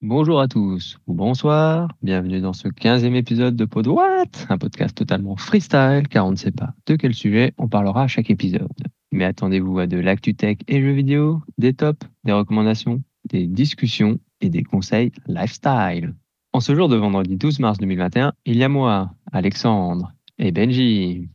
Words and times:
Bonjour 0.00 0.40
à 0.40 0.46
tous 0.46 0.96
ou 1.08 1.14
bonsoir, 1.14 1.88
bienvenue 2.02 2.40
dans 2.40 2.52
ce 2.52 2.68
15e 2.68 3.16
épisode 3.16 3.56
de 3.56 3.64
Pod 3.64 3.88
What, 3.88 4.26
un 4.48 4.56
podcast 4.56 4.96
totalement 4.96 5.34
freestyle 5.34 6.06
car 6.08 6.24
on 6.24 6.30
ne 6.30 6.36
sait 6.36 6.52
pas 6.52 6.72
de 6.86 6.94
quel 6.94 7.14
sujet 7.14 7.52
on 7.58 7.66
parlera 7.66 8.04
à 8.04 8.06
chaque 8.06 8.30
épisode. 8.30 8.68
Mais 9.10 9.24
attendez-vous 9.24 9.80
à 9.80 9.88
de 9.88 9.98
l'actu 9.98 10.36
tech 10.36 10.58
et 10.68 10.80
jeux 10.80 10.92
vidéo, 10.92 11.42
des 11.58 11.74
tops, 11.74 12.06
des 12.22 12.30
recommandations, 12.30 13.02
des 13.24 13.48
discussions 13.48 14.20
et 14.40 14.50
des 14.50 14.62
conseils 14.62 15.10
lifestyle. 15.26 16.14
En 16.52 16.60
ce 16.60 16.76
jour 16.76 16.88
de 16.88 16.94
vendredi 16.94 17.36
12 17.36 17.58
mars 17.58 17.78
2021, 17.78 18.34
il 18.46 18.56
y 18.56 18.62
a 18.62 18.68
moi, 18.68 19.12
Alexandre 19.32 20.12
et 20.38 20.52
Benji 20.52 21.28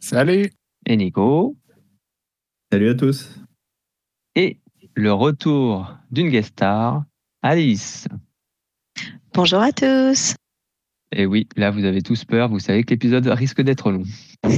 Salut 0.00 0.50
et 0.86 0.96
Nico 0.96 1.56
Salut 2.72 2.88
à 2.88 2.94
tous. 2.96 3.40
et 4.34 4.58
le 4.94 5.12
retour 5.12 5.94
d'une 6.10 6.30
guest 6.30 6.48
star, 6.48 7.04
Alice. 7.46 8.08
Bonjour 9.32 9.60
à 9.60 9.70
tous. 9.70 10.34
Et 11.12 11.26
oui, 11.26 11.46
là 11.54 11.70
vous 11.70 11.84
avez 11.84 12.02
tous 12.02 12.24
peur, 12.24 12.48
vous 12.48 12.58
savez 12.58 12.82
que 12.82 12.90
l'épisode 12.90 13.24
risque 13.28 13.60
d'être 13.60 13.92
long. 13.92 14.02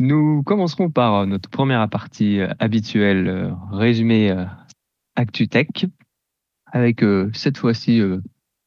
Nous 0.00 0.42
commencerons 0.42 0.90
par 0.90 1.14
euh, 1.14 1.26
notre 1.26 1.48
première 1.48 1.88
partie 1.88 2.40
euh, 2.40 2.52
habituelle, 2.58 3.28
euh, 3.28 3.52
résumé 3.70 4.32
euh, 4.32 4.44
Actu 5.14 5.46
Tech, 5.46 5.68
avec 6.72 7.04
cette 7.32 7.58
fois-ci 7.58 8.02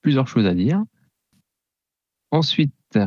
plusieurs 0.02 0.30
choses 0.30 0.46
à 0.46 0.54
dire. 0.54 0.82
Ensuite, 2.32 2.98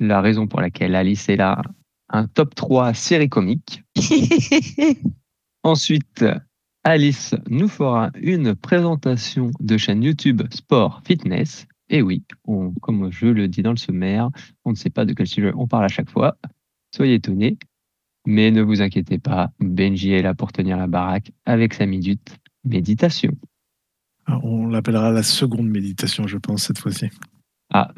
la 0.00 0.20
raison 0.20 0.48
pour 0.48 0.60
laquelle 0.60 0.96
Alice 0.96 1.28
est 1.28 1.36
là, 1.36 1.62
un 2.08 2.26
top 2.26 2.56
3 2.56 2.94
série 2.94 3.28
comique. 3.28 3.84
Ensuite, 5.62 6.24
Alice 6.90 7.34
nous 7.50 7.66
fera 7.66 8.10
une 8.14 8.54
présentation 8.54 9.50
de 9.58 9.76
chaîne 9.76 10.04
YouTube 10.04 10.42
Sport 10.50 11.02
Fitness. 11.04 11.66
Et 11.88 12.00
oui, 12.00 12.22
on- 12.46 12.70
comme 12.80 13.10
je 13.10 13.26
le 13.26 13.48
dis 13.48 13.62
dans 13.62 13.72
le 13.72 13.76
sommaire, 13.76 14.30
on 14.64 14.70
ne 14.70 14.76
sait 14.76 14.88
pas 14.90 15.04
de 15.04 15.12
quel 15.12 15.26
sujet 15.26 15.50
on 15.56 15.66
parle 15.66 15.84
à 15.84 15.88
chaque 15.88 16.08
fois. 16.10 16.36
Soyez 16.94 17.14
étonnés. 17.14 17.58
Mais 18.24 18.52
ne 18.52 18.62
vous 18.62 18.82
inquiétez 18.82 19.18
pas, 19.18 19.50
Benji 19.58 20.12
est 20.12 20.22
là 20.22 20.32
pour 20.34 20.52
tenir 20.52 20.76
la 20.76 20.86
baraque 20.86 21.32
avec 21.44 21.74
sa 21.74 21.86
minute 21.86 22.36
méditation. 22.64 23.32
Alors, 24.26 24.44
On 24.44 24.68
l'appellera 24.68 25.10
la 25.10 25.24
seconde 25.24 25.68
méditation, 25.68 26.28
je 26.28 26.36
pense, 26.38 26.64
cette 26.64 26.78
fois-ci. 26.78 27.06
Ah, 27.72 27.92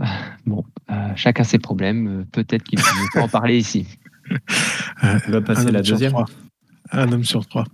bon, 0.47 0.65
euh, 0.91 1.12
chacun 1.15 1.45
ses 1.45 1.59
problèmes. 1.59 2.07
euh, 2.21 2.25
Peut-être 2.33 2.62
qu'il 2.65 2.79
faut 2.79 3.19
en 3.21 3.29
parler 3.29 3.59
ici. 3.59 3.87
Euh, 5.05 5.19
On 5.29 5.31
va 5.31 5.41
passer 5.41 5.71
la 5.71 5.81
deuxième. 5.81 6.12
Un 6.91 7.12
homme 7.12 7.25
sur 7.25 7.47
trois. 7.47 7.65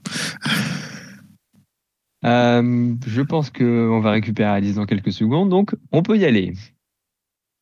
Euh, 2.25 2.95
je 3.07 3.23
pense 3.23 3.51
qu'on 3.51 4.01
va 4.01 4.13
récupérer 4.13 4.49
Alice 4.49 4.77
dans 4.77 4.87
quelques 4.87 5.13
secondes, 5.13 5.51
donc 5.51 5.75
on 5.93 6.03
peut 6.03 6.17
y 6.17 6.25
aller. 6.25 6.55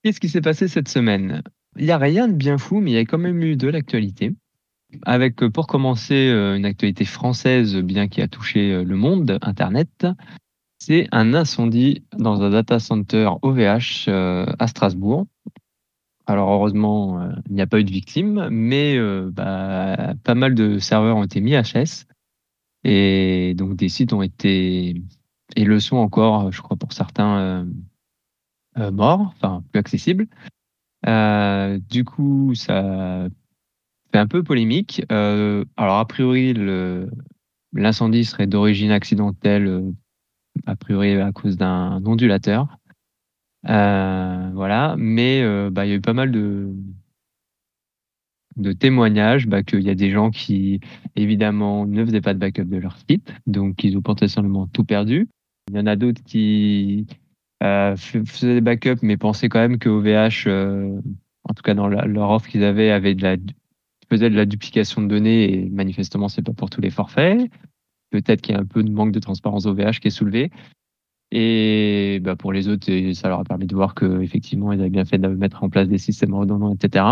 Qu'est-ce 0.03 0.21
qui 0.21 0.29
s'est 0.29 0.41
passé 0.41 0.69
cette 0.69 0.89
semaine? 0.89 1.43
Il 1.77 1.85
n'y 1.85 1.91
a 1.91 1.99
rien 1.99 2.29
de 2.29 2.35
bien 2.35 2.59
fou, 2.59 2.81
mais 2.81 2.93
il 2.93 2.95
y 2.95 2.99
a 2.99 3.05
quand 3.05 3.19
même 3.19 3.43
eu 3.43 3.57
de 3.57 3.69
l'actualité. 3.69 4.33
Avec, 5.05 5.43
euh, 5.43 5.51
pour 5.51 5.67
commencer, 5.67 6.29
euh, 6.29 6.55
une 6.57 6.65
actualité 6.65 7.05
française, 7.05 7.77
bien 7.77 8.09
qui 8.09 8.21
a 8.21 8.29
touché 8.29 8.85
le 8.85 8.97
monde, 8.97 9.39
Internet. 9.43 10.07
C'est 10.79 11.09
un 11.13 11.35
incendie 11.35 12.05
dans 12.17 12.43
un 12.43 12.51
data 12.51 12.79
center 12.79 13.31
OVH 13.43 14.09
à 14.09 14.67
Strasbourg. 14.67 15.27
Alors 16.27 16.51
heureusement, 16.51 17.31
il 17.49 17.55
n'y 17.55 17.61
a 17.61 17.67
pas 17.69 17.79
eu 17.79 17.85
de 17.85 17.91
victimes, 17.91 18.49
mais 18.51 18.99
bah, 19.31 20.15
pas 20.25 20.35
mal 20.35 20.57
de 20.57 20.79
serveurs 20.79 21.17
ont 21.17 21.25
été 21.25 21.41
mis 21.41 21.53
HS. 21.53 22.07
Et 22.85 23.55
donc 23.57 23.77
des 23.77 23.89
sites 23.89 24.13
ont 24.13 24.23
été 24.23 25.03
et 25.57 25.65
le 25.65 25.81
sont 25.81 25.97
encore, 25.97 26.51
je 26.51 26.63
crois 26.63 26.77
pour 26.77 26.93
certains 26.93 27.39
euh, 27.39 27.65
euh, 28.79 28.91
morts, 28.91 29.33
enfin 29.37 29.63
plus 29.71 29.79
accessibles. 29.79 30.27
Euh, 31.07 31.79
du 31.91 32.05
coup, 32.05 32.55
ça 32.55 33.29
fait 34.13 34.19
un 34.19 34.27
peu 34.27 34.43
polémique. 34.43 35.05
Euh, 35.13 35.65
alors 35.77 35.99
a 35.99 36.07
priori, 36.07 36.55
l'incendie 37.73 38.25
serait 38.25 38.47
d'origine 38.47 38.91
accidentelle, 38.91 39.93
a 40.67 40.77
priori 40.77 41.17
à 41.17 41.33
cause 41.33 41.57
d'un 41.57 42.03
ondulateur. 42.05 42.79
Euh, 43.69 44.51
voilà, 44.55 44.97
mais 44.99 45.43
euh, 45.43 45.71
bah, 45.71 45.87
il 45.87 45.91
y 45.91 45.93
a 45.93 45.97
eu 45.97 46.01
pas 46.01 46.15
mal 46.15 46.33
de 46.33 46.73
de 48.57 48.73
témoignages 48.73 49.47
bah, 49.47 49.63
qu'il 49.63 49.83
y 49.83 49.91
a 49.91 49.95
des 49.95 50.11
gens 50.11 50.31
qui 50.31 50.81
évidemment 51.17 51.87
ne 51.87 52.05
faisaient 52.05 52.21
pas 52.21 52.35
de 52.35 52.39
backup 52.39 52.65
de 52.65 52.77
leur 52.77 52.97
site, 53.09 53.33
donc 53.47 53.83
ils 53.85 53.97
ont 53.97 54.03
potentiellement 54.03 54.67
tout 54.67 54.85
perdu. 54.85 55.29
Il 55.71 55.77
y 55.77 55.81
en 55.81 55.87
a 55.87 55.97
d'autres 55.97 56.23
qui 56.25 57.07
euh, 57.63 57.97
faisaient 57.97 58.55
des 58.55 58.61
backups 58.61 59.03
mais 59.03 59.17
pensaient 59.17 59.49
quand 59.49 59.61
même 59.61 59.79
que 59.79 59.89
OVH, 59.89 60.49
euh, 60.49 61.01
en 61.45 61.55
tout 61.55 61.63
cas 61.63 61.75
dans 61.75 61.89
leur 61.89 62.31
offre 62.31 62.49
qu'ils 62.49 62.65
avaient, 62.65 62.91
avait 62.91 63.15
de 63.15 63.23
la, 63.23 63.37
faisait 64.11 64.31
de 64.31 64.37
la 64.37 64.47
duplication 64.47 65.03
de 65.03 65.09
données 65.09 65.53
et 65.53 65.71
manifestement 65.71 66.29
c'est 66.29 66.43
pas 66.43 66.53
pour 66.53 66.71
tous 66.71 66.81
les 66.81 66.91
forfaits. 66.91 67.51
Peut-être 68.11 68.43
qu'il 68.43 68.55
y 68.55 68.59
a 68.59 68.61
un 68.61 68.67
peu 68.67 68.83
de 68.83 68.91
manque 68.91 69.13
de 69.13 69.21
transparence 69.21 69.65
OVH 69.67 70.01
qui 70.01 70.09
est 70.09 70.11
soulevé. 70.11 70.51
Et 71.35 72.21
bah, 72.23 72.37
pour 72.37 72.53
les 72.53 72.69
autres, 72.69 72.87
ça 73.15 73.29
leur 73.29 73.41
a 73.41 73.45
permis 73.45 73.67
de 73.67 73.75
voir 73.75 73.95
qu'effectivement, 73.95 74.71
ils 74.71 74.81
avaient 74.81 74.91
bien 74.91 75.07
fait 75.07 75.17
de 75.17 75.29
mettre 75.29 75.65
en 75.65 75.71
place 75.71 75.89
des 75.89 75.97
systèmes 75.97 76.35
redondants, 76.35 76.75
etc. 76.75 77.07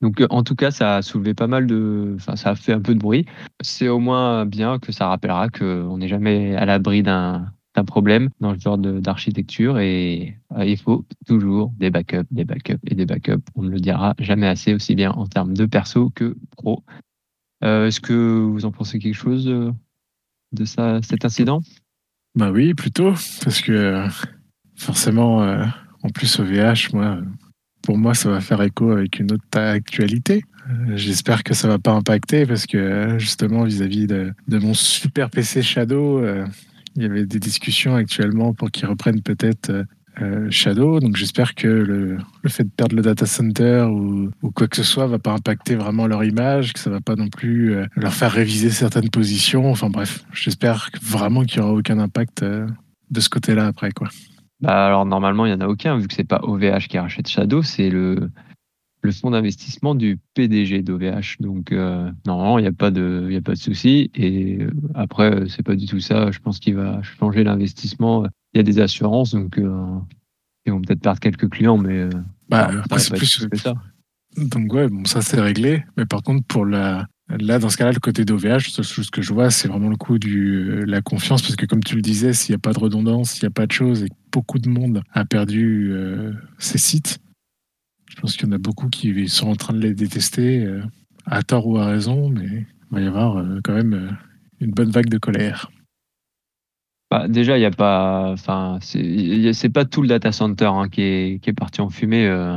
Donc, 0.00 0.20
euh, 0.20 0.26
en 0.30 0.42
tout 0.42 0.54
cas, 0.54 0.70
ça 0.70 0.96
a 0.96 1.02
soulevé 1.02 1.34
pas 1.34 1.46
mal 1.46 1.66
de. 1.66 2.14
Enfin, 2.16 2.36
ça 2.36 2.50
a 2.50 2.54
fait 2.54 2.72
un 2.72 2.80
peu 2.80 2.94
de 2.94 3.00
bruit. 3.00 3.26
C'est 3.60 3.88
au 3.88 3.98
moins 3.98 4.46
bien 4.46 4.78
que 4.78 4.92
ça 4.92 5.08
rappellera 5.08 5.48
qu'on 5.48 5.98
n'est 5.98 6.08
jamais 6.08 6.56
à 6.56 6.64
l'abri 6.64 7.02
d'un 7.02 7.52
problème 7.86 8.28
dans 8.40 8.54
ce 8.54 8.60
genre 8.60 8.76
d'architecture 8.76 9.78
et 9.78 10.36
euh, 10.54 10.66
il 10.66 10.76
faut 10.76 11.06
toujours 11.26 11.72
des 11.78 11.88
backups, 11.88 12.26
des 12.30 12.44
backups 12.44 12.80
et 12.86 12.94
des 12.94 13.06
backups. 13.06 13.42
On 13.54 13.62
ne 13.62 13.70
le 13.70 13.80
dira 13.80 14.14
jamais 14.18 14.46
assez, 14.46 14.74
aussi 14.74 14.94
bien 14.94 15.12
en 15.12 15.26
termes 15.26 15.54
de 15.54 15.64
perso 15.64 16.10
que 16.14 16.36
pro. 16.56 16.82
Euh, 17.64 17.86
Est-ce 17.86 18.00
que 18.00 18.40
vous 18.42 18.66
en 18.66 18.70
pensez 18.70 18.98
quelque 18.98 19.14
chose 19.14 19.46
de 19.46 20.64
ça, 20.64 21.00
cet 21.02 21.24
incident? 21.24 21.62
Bah 22.34 22.50
oui, 22.50 22.74
plutôt. 22.74 23.12
Parce 23.42 23.62
que 23.62 24.06
forcément, 24.76 25.38
en 26.02 26.08
plus, 26.10 26.38
au 26.38 26.44
VH, 26.44 26.92
moi, 26.92 27.18
pour 27.82 27.98
moi, 27.98 28.14
ça 28.14 28.30
va 28.30 28.40
faire 28.40 28.62
écho 28.62 28.90
avec 28.90 29.18
une 29.20 29.32
autre 29.32 29.58
actualité. 29.58 30.44
Euh, 30.68 30.96
J'espère 30.96 31.42
que 31.42 31.54
ça 31.54 31.68
va 31.68 31.78
pas 31.78 31.92
impacter 31.92 32.46
parce 32.46 32.66
que 32.66 33.18
justement, 33.18 33.64
vis-à-vis 33.64 34.06
de, 34.06 34.32
mon 34.48 34.74
super 34.74 35.30
PC 35.30 35.62
Shadow, 35.62 36.18
euh, 36.18 36.46
il 36.96 37.02
y 37.02 37.06
avait 37.06 37.26
des 37.26 37.38
discussions 37.38 37.94
actuellement 37.94 38.52
pour 38.52 38.70
qu'ils 38.70 38.86
reprennent 38.86 39.22
peut-être 39.22 39.72
euh, 40.20 40.50
Shadow. 40.50 41.00
Donc 41.00 41.16
j'espère 41.16 41.54
que 41.54 41.68
le, 41.68 42.18
fait 42.48 42.64
de 42.64 42.70
perdre 42.70 42.96
le 42.96 43.02
data 43.02 43.26
center 43.26 43.86
ou, 43.90 44.30
quoi 44.54 44.66
que 44.68 44.76
ce 44.76 44.82
soit 44.82 45.06
va 45.06 45.18
pas 45.18 45.32
impacter 45.32 45.76
vraiment 45.76 46.06
leur 46.06 46.24
image, 46.24 46.72
que 46.72 46.80
ça 46.80 46.90
va 46.90 47.00
pas 47.00 47.16
non 47.16 47.28
plus 47.28 47.74
leur 47.96 48.12
faire 48.12 48.32
réviser 48.32 48.70
certaines 48.70 49.08
positions. 49.08 49.70
Enfin 49.70 49.88
bref, 49.88 50.24
j'espère 50.32 50.90
vraiment 51.02 51.44
qu'il 51.44 51.60
y 51.60 51.62
aura 51.62 51.72
aucun 51.72 51.98
impact 51.98 52.44
de 52.44 53.20
ce 53.20 53.28
côté-là 53.28 53.66
après 53.66 53.92
quoi. 53.92 54.08
Bah 54.60 54.86
alors 54.86 55.06
normalement 55.06 55.46
il 55.46 55.50
y 55.50 55.54
en 55.54 55.60
a 55.60 55.68
aucun 55.68 55.96
vu 55.96 56.06
que 56.06 56.14
c'est 56.14 56.24
pas 56.24 56.40
OVH 56.42 56.88
qui 56.88 56.98
rachète 56.98 57.28
Shadow, 57.28 57.62
c'est 57.62 57.90
le 57.90 58.30
le 59.02 59.12
fonds 59.12 59.30
d'investissement 59.30 59.94
du 59.94 60.18
PDG 60.34 60.82
d'OVH. 60.82 61.36
Donc 61.40 61.72
euh, 61.72 62.10
normalement 62.26 62.58
il 62.58 62.62
n'y 62.62 62.68
a 62.68 62.72
pas 62.72 62.90
de 62.90 63.26
il 63.28 63.32
y 63.32 63.36
a 63.36 63.40
pas 63.40 63.52
de 63.54 63.58
souci 63.58 64.10
et 64.14 64.58
euh, 64.60 64.70
après 64.94 65.44
c'est 65.48 65.62
pas 65.62 65.76
du 65.76 65.86
tout 65.86 66.00
ça. 66.00 66.30
Je 66.30 66.38
pense 66.38 66.58
qu'il 66.58 66.74
va 66.74 67.00
changer 67.02 67.44
l'investissement. 67.44 68.24
Il 68.52 68.58
y 68.58 68.60
a 68.60 68.64
des 68.64 68.80
assurances 68.80 69.32
donc 69.32 69.58
euh, 69.58 69.86
ils 70.66 70.72
vont 70.72 70.82
peut-être 70.82 71.00
perdre 71.00 71.20
quelques 71.20 71.48
clients 71.48 71.78
mais 71.78 71.98
euh, 71.98 72.10
Bah, 72.48 72.70
après 72.84 72.98
c'est 72.98 73.16
plus 73.16 73.46
que 73.50 73.56
ça. 73.56 73.74
donc 74.36 74.72
ouais 74.74 74.88
bon 74.88 75.04
ça 75.06 75.22
c'est 75.22 75.40
réglé, 75.40 75.82
mais 75.96 76.04
par 76.04 76.22
contre 76.22 76.44
pour 76.46 76.66
la 76.66 77.06
Là, 77.38 77.60
dans 77.60 77.68
ce 77.68 77.76
cas-là, 77.76 77.92
le 77.92 78.00
côté 78.00 78.24
d'OVH, 78.24 78.76
la 78.76 78.82
chose 78.82 79.08
que 79.08 79.22
je 79.22 79.32
vois, 79.32 79.50
c'est 79.50 79.68
vraiment 79.68 79.88
le 79.88 79.94
coup 79.96 80.18
de 80.18 80.82
la 80.84 81.00
confiance, 81.00 81.42
parce 81.42 81.54
que 81.54 81.64
comme 81.64 81.82
tu 81.84 81.94
le 81.94 82.02
disais, 82.02 82.32
s'il 82.32 82.52
n'y 82.52 82.56
a 82.56 82.58
pas 82.58 82.72
de 82.72 82.80
redondance, 82.80 83.30
s'il 83.30 83.44
n'y 83.44 83.52
a 83.52 83.52
pas 83.52 83.66
de 83.66 83.72
choses, 83.72 84.02
et 84.02 84.08
beaucoup 84.32 84.58
de 84.58 84.68
monde 84.68 85.02
a 85.12 85.24
perdu 85.24 85.90
euh, 85.92 86.32
ses 86.58 86.78
sites, 86.78 87.18
je 88.08 88.16
pense 88.20 88.36
qu'il 88.36 88.46
y 88.46 88.50
en 88.50 88.54
a 88.54 88.58
beaucoup 88.58 88.88
qui 88.88 89.28
sont 89.28 89.48
en 89.48 89.56
train 89.56 89.74
de 89.74 89.80
les 89.80 89.94
détester, 89.94 90.64
euh, 90.64 90.82
à 91.26 91.42
tort 91.42 91.66
ou 91.66 91.78
à 91.78 91.86
raison, 91.86 92.28
mais 92.28 92.66
il 92.90 92.94
va 92.94 93.00
y 93.00 93.06
avoir 93.06 93.36
euh, 93.38 93.60
quand 93.62 93.74
même 93.74 93.94
euh, 93.94 94.10
une 94.60 94.72
bonne 94.72 94.90
vague 94.90 95.08
de 95.08 95.18
colère. 95.18 95.70
Bah, 97.10 97.26
déjà, 97.28 97.58
il 97.58 97.60
y 97.60 97.64
a 97.64 97.70
pas, 97.72 98.30
enfin, 98.32 98.78
c'est 98.80 99.68
pas 99.72 99.84
tout 99.84 100.02
le 100.02 100.08
data 100.08 100.30
center 100.30 100.66
hein, 100.72 100.88
qui, 100.88 101.02
est, 101.02 101.42
qui 101.42 101.50
est 101.50 101.54
parti 101.54 101.80
en 101.80 101.88
fumée. 101.90 102.26
euh, 102.26 102.56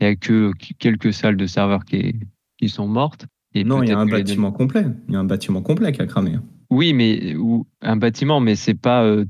Il 0.00 0.04
y 0.04 0.06
a 0.06 0.16
que 0.16 0.52
quelques 0.78 1.12
salles 1.12 1.36
de 1.36 1.46
serveurs 1.46 1.84
qui, 1.84 2.16
qui 2.58 2.68
sont 2.70 2.88
mortes. 2.88 3.26
Et 3.54 3.62
Non, 3.64 3.82
il 3.82 3.90
y 3.90 3.92
a 3.92 3.98
un 3.98 4.06
les 4.06 4.12
bâtiment 4.12 4.52
complet. 4.52 4.86
Il 5.08 5.14
y 5.14 5.16
a 5.16 5.20
un 5.20 5.24
bâtiment 5.24 5.60
complet 5.60 5.92
qui 5.92 6.00
a 6.00 6.06
cramé. 6.06 6.38
Oui, 6.70 6.94
mais 6.94 7.34
ou 7.34 7.66
un 7.82 7.96
bâtiment, 7.96 8.40
mais 8.40 8.54
c'est 8.54 8.74
pas 8.74 9.02
euh, 9.02 9.26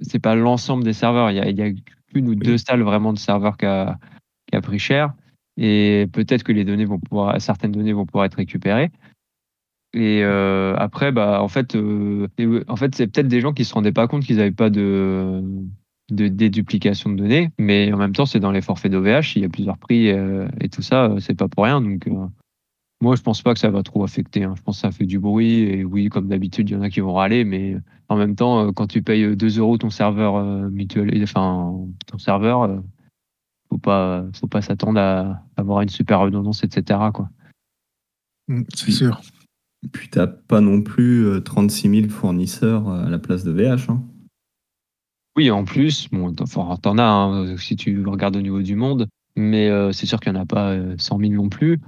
c'est 0.00 0.18
pas 0.18 0.34
l'ensemble 0.34 0.84
des 0.84 0.92
serveurs. 0.92 1.30
Il 1.30 1.36
y 1.36 1.40
a, 1.40 1.48
il 1.48 1.56
y 1.56 1.62
a 1.62 1.70
une 2.14 2.28
ou 2.28 2.34
deux 2.34 2.58
salles 2.58 2.82
vraiment 2.82 3.12
de 3.12 3.18
serveurs 3.18 3.56
qui 3.56 3.66
a, 3.66 3.98
qui 4.46 4.56
a 4.56 4.60
pris 4.60 4.78
cher. 4.78 5.12
Et 5.56 6.06
peut-être 6.12 6.42
que 6.42 6.52
les 6.52 6.64
données 6.64 6.84
vont 6.84 6.98
pouvoir, 6.98 7.40
certaines 7.40 7.72
données 7.72 7.92
vont 7.92 8.06
pouvoir 8.06 8.26
être 8.26 8.34
récupérées. 8.34 8.90
Et 9.94 10.22
euh, 10.22 10.74
après, 10.76 11.12
bah, 11.12 11.42
en 11.42 11.48
fait, 11.48 11.74
euh, 11.74 12.28
en 12.68 12.76
fait 12.76 12.94
c'est 12.94 13.06
peut-être 13.06 13.28
des 13.28 13.40
gens 13.40 13.54
qui 13.54 13.64
se 13.64 13.72
rendaient 13.72 13.92
pas 13.92 14.06
compte 14.06 14.24
qu'ils 14.24 14.36
n'avaient 14.36 14.50
pas 14.50 14.68
de, 14.68 15.42
de 16.10 16.28
déduplication 16.28 17.10
de 17.10 17.16
données, 17.16 17.50
mais 17.58 17.92
en 17.92 17.96
même 17.96 18.12
temps, 18.12 18.26
c'est 18.26 18.40
dans 18.40 18.52
les 18.52 18.60
forfaits 18.60 18.92
d'OVH, 18.92 19.36
il 19.36 19.42
y 19.42 19.44
a 19.44 19.48
plusieurs 19.48 19.78
prix 19.78 20.10
euh, 20.10 20.46
et 20.60 20.68
tout 20.68 20.82
ça, 20.82 21.14
c'est 21.18 21.34
pas 21.34 21.48
pour 21.48 21.64
rien. 21.64 21.80
Donc, 21.80 22.06
euh, 22.06 22.26
moi, 23.00 23.14
je 23.16 23.22
pense 23.22 23.42
pas 23.42 23.52
que 23.54 23.60
ça 23.60 23.70
va 23.70 23.82
trop 23.82 24.04
affecter. 24.04 24.44
hein. 24.44 24.54
Je 24.56 24.62
pense 24.62 24.76
que 24.76 24.80
ça 24.82 24.90
fait 24.90 25.06
du 25.06 25.18
bruit 25.18 25.60
et 25.60 25.84
oui, 25.84 26.08
comme 26.08 26.28
d'habitude, 26.28 26.70
il 26.70 26.72
y 26.72 26.76
en 26.76 26.82
a 26.82 26.90
qui 26.90 27.00
vont 27.00 27.14
râler, 27.14 27.44
mais 27.44 27.76
en 28.08 28.16
même 28.16 28.34
temps, 28.36 28.66
euh, 28.68 28.72
quand 28.72 28.86
tu 28.86 29.02
payes 29.02 29.36
2 29.36 29.58
euros 29.58 29.76
ton 29.78 29.90
serveur 29.90 30.36
euh, 30.36 30.70
mutuel, 30.70 31.22
enfin, 31.22 31.74
ton 32.06 32.18
serveur, 32.18 32.62
euh, 32.62 32.78
faut 33.68 33.78
pas, 33.78 34.24
faut 34.34 34.46
pas 34.46 34.62
s'attendre 34.62 34.98
à 35.00 35.42
avoir 35.56 35.82
une 35.82 35.88
super 35.88 36.20
redondance, 36.20 36.64
etc. 36.64 36.98
Quoi. 37.12 37.28
Mm, 38.48 38.62
C'est 38.74 38.92
sûr. 38.92 39.20
Puis 39.92 40.08
t'as 40.08 40.26
pas 40.26 40.60
non 40.60 40.80
plus 40.82 41.26
euh, 41.26 41.40
36 41.40 41.90
000 42.02 42.08
fournisseurs 42.08 42.88
euh, 42.88 43.04
à 43.06 43.10
la 43.10 43.18
place 43.18 43.44
de 43.44 43.52
VH. 43.52 43.90
hein. 43.90 44.02
Oui, 45.36 45.50
en 45.50 45.64
plus, 45.64 46.08
bon, 46.10 46.32
t'en 46.32 46.96
as 46.98 47.02
hein, 47.02 47.56
si 47.58 47.76
tu 47.76 48.02
regardes 48.06 48.36
au 48.36 48.40
niveau 48.40 48.62
du 48.62 48.74
monde, 48.74 49.06
mais 49.36 49.68
euh, 49.68 49.92
c'est 49.92 50.06
sûr 50.06 50.18
qu'il 50.18 50.32
n'y 50.32 50.38
en 50.38 50.42
a 50.42 50.46
pas 50.46 50.70
euh, 50.70 50.94
100 50.98 51.18
000 51.18 51.32
non 51.34 51.50
plus. 51.50 51.78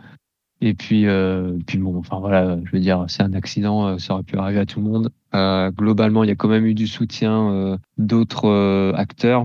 Et 0.61 0.75
puis, 0.75 1.07
euh, 1.07 1.57
puis 1.67 1.79
bon, 1.79 1.97
enfin 1.99 2.19
voilà, 2.19 2.59
je 2.65 2.71
veux 2.73 2.81
dire, 2.81 3.05
c'est 3.09 3.23
un 3.23 3.33
accident, 3.33 3.87
euh, 3.87 3.99
ça 3.99 4.15
aurait 4.15 4.25
pu 4.25 4.37
arriver 4.39 4.59
à 4.61 4.67
tout 4.67 4.81
le 4.81 4.87
monde. 4.91 5.11
Euh, 5.35 5.71
globalement, 5.71 6.25
il 6.25 6.29
y 6.29 6.33
a 6.33 6.37
quand 6.37 6.49
même 6.49 6.67
eu 6.67 6.75
du 6.75 6.87
soutien 6.89 7.51
euh, 7.53 7.79
d'autres 7.97 8.47
euh, 8.49 8.93
acteurs. 8.95 9.45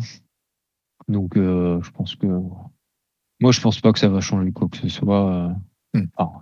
Donc, 1.07 1.38
euh, 1.38 1.81
je 1.83 1.92
pense 1.92 2.15
que. 2.15 2.27
Moi, 3.39 3.51
je 3.51 3.62
pense 3.62 3.80
pas 3.81 3.92
que 3.92 4.00
ça 4.00 4.10
va 4.10 4.21
changer 4.21 4.51
quoi 4.51 4.69
que 4.69 4.77
ce 4.77 4.88
soit 4.89 5.30
euh, 5.33 5.50
Hmm. 5.95 6.06
enfin, 6.18 6.42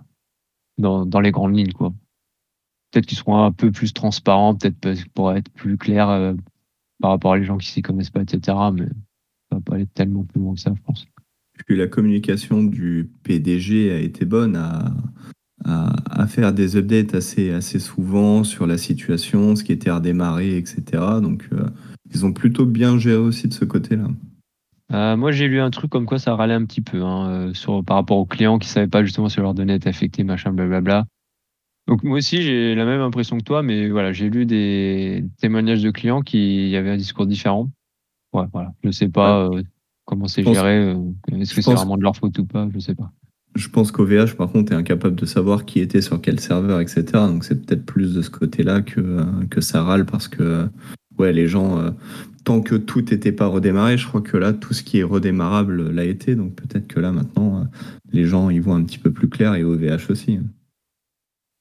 dans, 0.78 1.04
dans 1.06 1.20
les 1.20 1.30
grandes 1.32 1.56
lignes, 1.56 1.72
quoi. 1.72 1.92
Peut-être 2.90 3.06
qu'ils 3.06 3.18
seront 3.18 3.42
un 3.44 3.52
peu 3.52 3.70
plus 3.72 3.92
transparents, 3.92 4.54
peut-être 4.54 4.78
parce- 4.80 5.04
pour 5.14 5.32
être 5.32 5.50
plus 5.52 5.78
clairs 5.78 6.08
euh, 6.10 6.34
par 7.00 7.10
rapport 7.12 7.32
à 7.34 7.38
les 7.38 7.44
gens 7.44 7.58
qui 7.58 7.68
s'y 7.68 7.82
connaissent 7.82 8.10
pas, 8.10 8.22
etc. 8.22 8.56
Mais 8.72 8.86
ça 8.86 9.56
va 9.56 9.60
pas 9.60 9.74
aller 9.76 9.86
tellement 9.88 10.24
plus 10.24 10.40
loin 10.40 10.54
que 10.54 10.60
ça, 10.60 10.72
je 10.74 10.82
pense. 10.82 11.06
Puis 11.66 11.76
la 11.76 11.86
communication 11.86 12.64
du 12.64 13.10
PDG 13.22 13.92
a 13.92 13.98
été 13.98 14.24
bonne 14.24 14.56
à, 14.56 14.92
à, 15.64 16.22
à 16.22 16.26
faire 16.26 16.52
des 16.52 16.76
updates 16.76 17.14
assez, 17.14 17.50
assez 17.50 17.78
souvent 17.78 18.44
sur 18.44 18.66
la 18.66 18.78
situation, 18.78 19.54
ce 19.56 19.64
qui 19.64 19.72
était 19.72 19.90
redémarré, 19.90 20.56
etc. 20.56 20.82
Donc 21.20 21.48
euh, 21.52 21.66
ils 22.12 22.24
ont 22.26 22.32
plutôt 22.32 22.66
bien 22.66 22.98
géré 22.98 23.16
aussi 23.16 23.48
de 23.48 23.54
ce 23.54 23.64
côté-là. 23.64 24.08
Euh, 24.92 25.16
moi, 25.16 25.32
j'ai 25.32 25.48
lu 25.48 25.60
un 25.60 25.70
truc 25.70 25.90
comme 25.90 26.04
quoi 26.04 26.18
ça 26.18 26.34
râlait 26.34 26.54
un 26.54 26.64
petit 26.66 26.82
peu 26.82 27.02
hein, 27.02 27.30
euh, 27.30 27.54
sur, 27.54 27.82
par 27.84 27.96
rapport 27.96 28.18
aux 28.18 28.26
clients 28.26 28.58
qui 28.58 28.68
savaient 28.68 28.88
pas 28.88 29.02
justement 29.02 29.28
si 29.28 29.40
leurs 29.40 29.54
données 29.54 29.74
étaient 29.74 29.88
affectées, 29.88 30.22
machin, 30.22 30.52
blablabla. 30.52 31.06
Donc 31.88 32.04
moi 32.04 32.18
aussi, 32.18 32.42
j'ai 32.42 32.74
la 32.74 32.84
même 32.84 33.00
impression 33.00 33.38
que 33.38 33.42
toi, 33.42 33.62
mais 33.62 33.88
voilà, 33.88 34.12
j'ai 34.12 34.28
lu 34.30 34.46
des 34.46 35.24
témoignages 35.40 35.82
de 35.82 35.90
clients 35.90 36.20
qui 36.20 36.76
avaient 36.76 36.90
un 36.90 36.96
discours 36.96 37.26
différent. 37.26 37.70
Ouais, 38.32 38.44
voilà. 38.52 38.72
Je 38.84 38.90
sais 38.90 39.08
pas 39.08 39.46
euh, 39.46 39.62
comment 40.12 40.28
c'est 40.28 40.42
pense- 40.42 40.54
géré. 40.56 40.76
euh, 40.90 40.94
Est-ce 41.32 41.54
que 41.54 41.62
c'est 41.62 41.70
pense- 41.70 41.80
vraiment 41.80 41.96
de 41.96 42.02
leur 42.02 42.14
faute 42.16 42.38
ou 42.38 42.44
pas 42.44 42.68
Je 42.74 42.78
sais 42.80 42.94
pas. 42.94 43.10
Je 43.54 43.68
pense 43.68 43.90
qu'OVH, 43.92 44.34
par 44.36 44.50
contre, 44.50 44.72
est 44.72 44.76
incapable 44.76 45.14
de 45.16 45.24
savoir 45.26 45.64
qui 45.64 45.80
était 45.80 46.00
sur 46.02 46.20
quel 46.20 46.38
serveur, 46.40 46.80
etc. 46.80 47.04
Donc 47.14 47.44
c'est 47.44 47.64
peut-être 47.66 47.84
plus 47.86 48.14
de 48.14 48.20
ce 48.22 48.30
côté-là 48.30 48.82
que, 48.82 49.00
euh, 49.00 49.24
que 49.50 49.60
ça 49.60 49.82
râle 49.82 50.04
parce 50.06 50.28
que 50.28 50.68
ouais, 51.18 51.32
les 51.32 51.48
gens, 51.48 51.78
euh, 51.78 51.90
tant 52.44 52.60
que 52.60 52.74
tout 52.74 53.00
n'était 53.10 53.32
pas 53.32 53.46
redémarré, 53.46 53.96
je 53.98 54.06
crois 54.06 54.20
que 54.22 54.36
là, 54.36 54.52
tout 54.52 54.72
ce 54.74 54.82
qui 54.82 54.98
est 54.98 55.02
redémarrable 55.02 55.90
l'a 55.90 56.04
été. 56.04 56.34
Donc 56.34 56.54
peut-être 56.54 56.86
que 56.88 57.00
là, 57.00 57.10
maintenant, 57.12 57.60
euh, 57.60 57.64
les 58.12 58.24
gens 58.26 58.50
y 58.50 58.58
voient 58.58 58.76
un 58.76 58.84
petit 58.84 58.98
peu 58.98 59.10
plus 59.12 59.28
clair 59.28 59.54
et 59.54 59.64
OVH 59.64 60.10
aussi. 60.10 60.38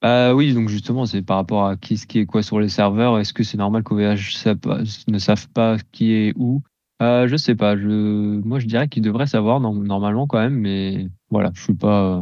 Bah 0.01 0.33
oui, 0.33 0.53
donc 0.53 0.67
justement, 0.69 1.05
c'est 1.05 1.21
par 1.21 1.37
rapport 1.37 1.67
à 1.67 1.75
qui 1.77 1.97
ce 1.97 2.07
qui 2.07 2.19
est 2.19 2.25
quoi 2.25 2.41
sur 2.41 2.59
les 2.59 2.69
serveurs. 2.69 3.19
Est-ce 3.19 3.33
que 3.33 3.43
c'est 3.43 3.57
normal 3.57 3.83
qu'OVH 3.83 4.17
ne 5.07 5.19
savent 5.19 5.47
pas 5.53 5.77
qui 5.91 6.13
est 6.13 6.33
où? 6.37 6.61
Euh, 7.01 7.27
Je 7.27 7.35
sais 7.35 7.55
pas. 7.55 7.75
Je, 7.77 7.87
moi, 8.41 8.59
je 8.59 8.67
dirais 8.67 8.87
qu'ils 8.87 9.03
devraient 9.03 9.27
savoir 9.27 9.59
norm- 9.59 9.85
normalement 9.85 10.27
quand 10.27 10.39
même, 10.39 10.55
mais 10.55 11.07
voilà, 11.29 11.51
je 11.53 11.61
suis 11.61 11.73
pas, 11.73 12.17
euh, 12.17 12.21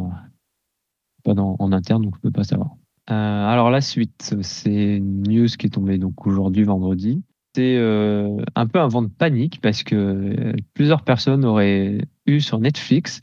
pas 1.23 1.33
dans, 1.33 1.55
en 1.59 1.71
interne, 1.71 2.03
donc 2.03 2.15
je 2.15 2.21
peux 2.21 2.31
pas 2.31 2.43
savoir. 2.43 2.71
Euh, 3.11 3.13
alors 3.47 3.71
la 3.71 3.81
suite, 3.81 4.35
c'est 4.41 4.97
une 4.97 5.23
news 5.23 5.47
qui 5.47 5.67
est 5.67 5.71
tombée 5.71 5.97
donc 5.97 6.25
aujourd'hui, 6.27 6.63
vendredi. 6.63 7.23
C'est 7.55 7.77
euh, 7.77 8.37
un 8.55 8.67
peu 8.67 8.79
un 8.79 8.87
vent 8.87 9.01
de 9.01 9.07
panique 9.07 9.59
parce 9.61 9.81
que 9.83 10.53
plusieurs 10.75 11.01
personnes 11.01 11.43
auraient 11.43 12.05
eu 12.27 12.39
sur 12.41 12.59
Netflix 12.59 13.21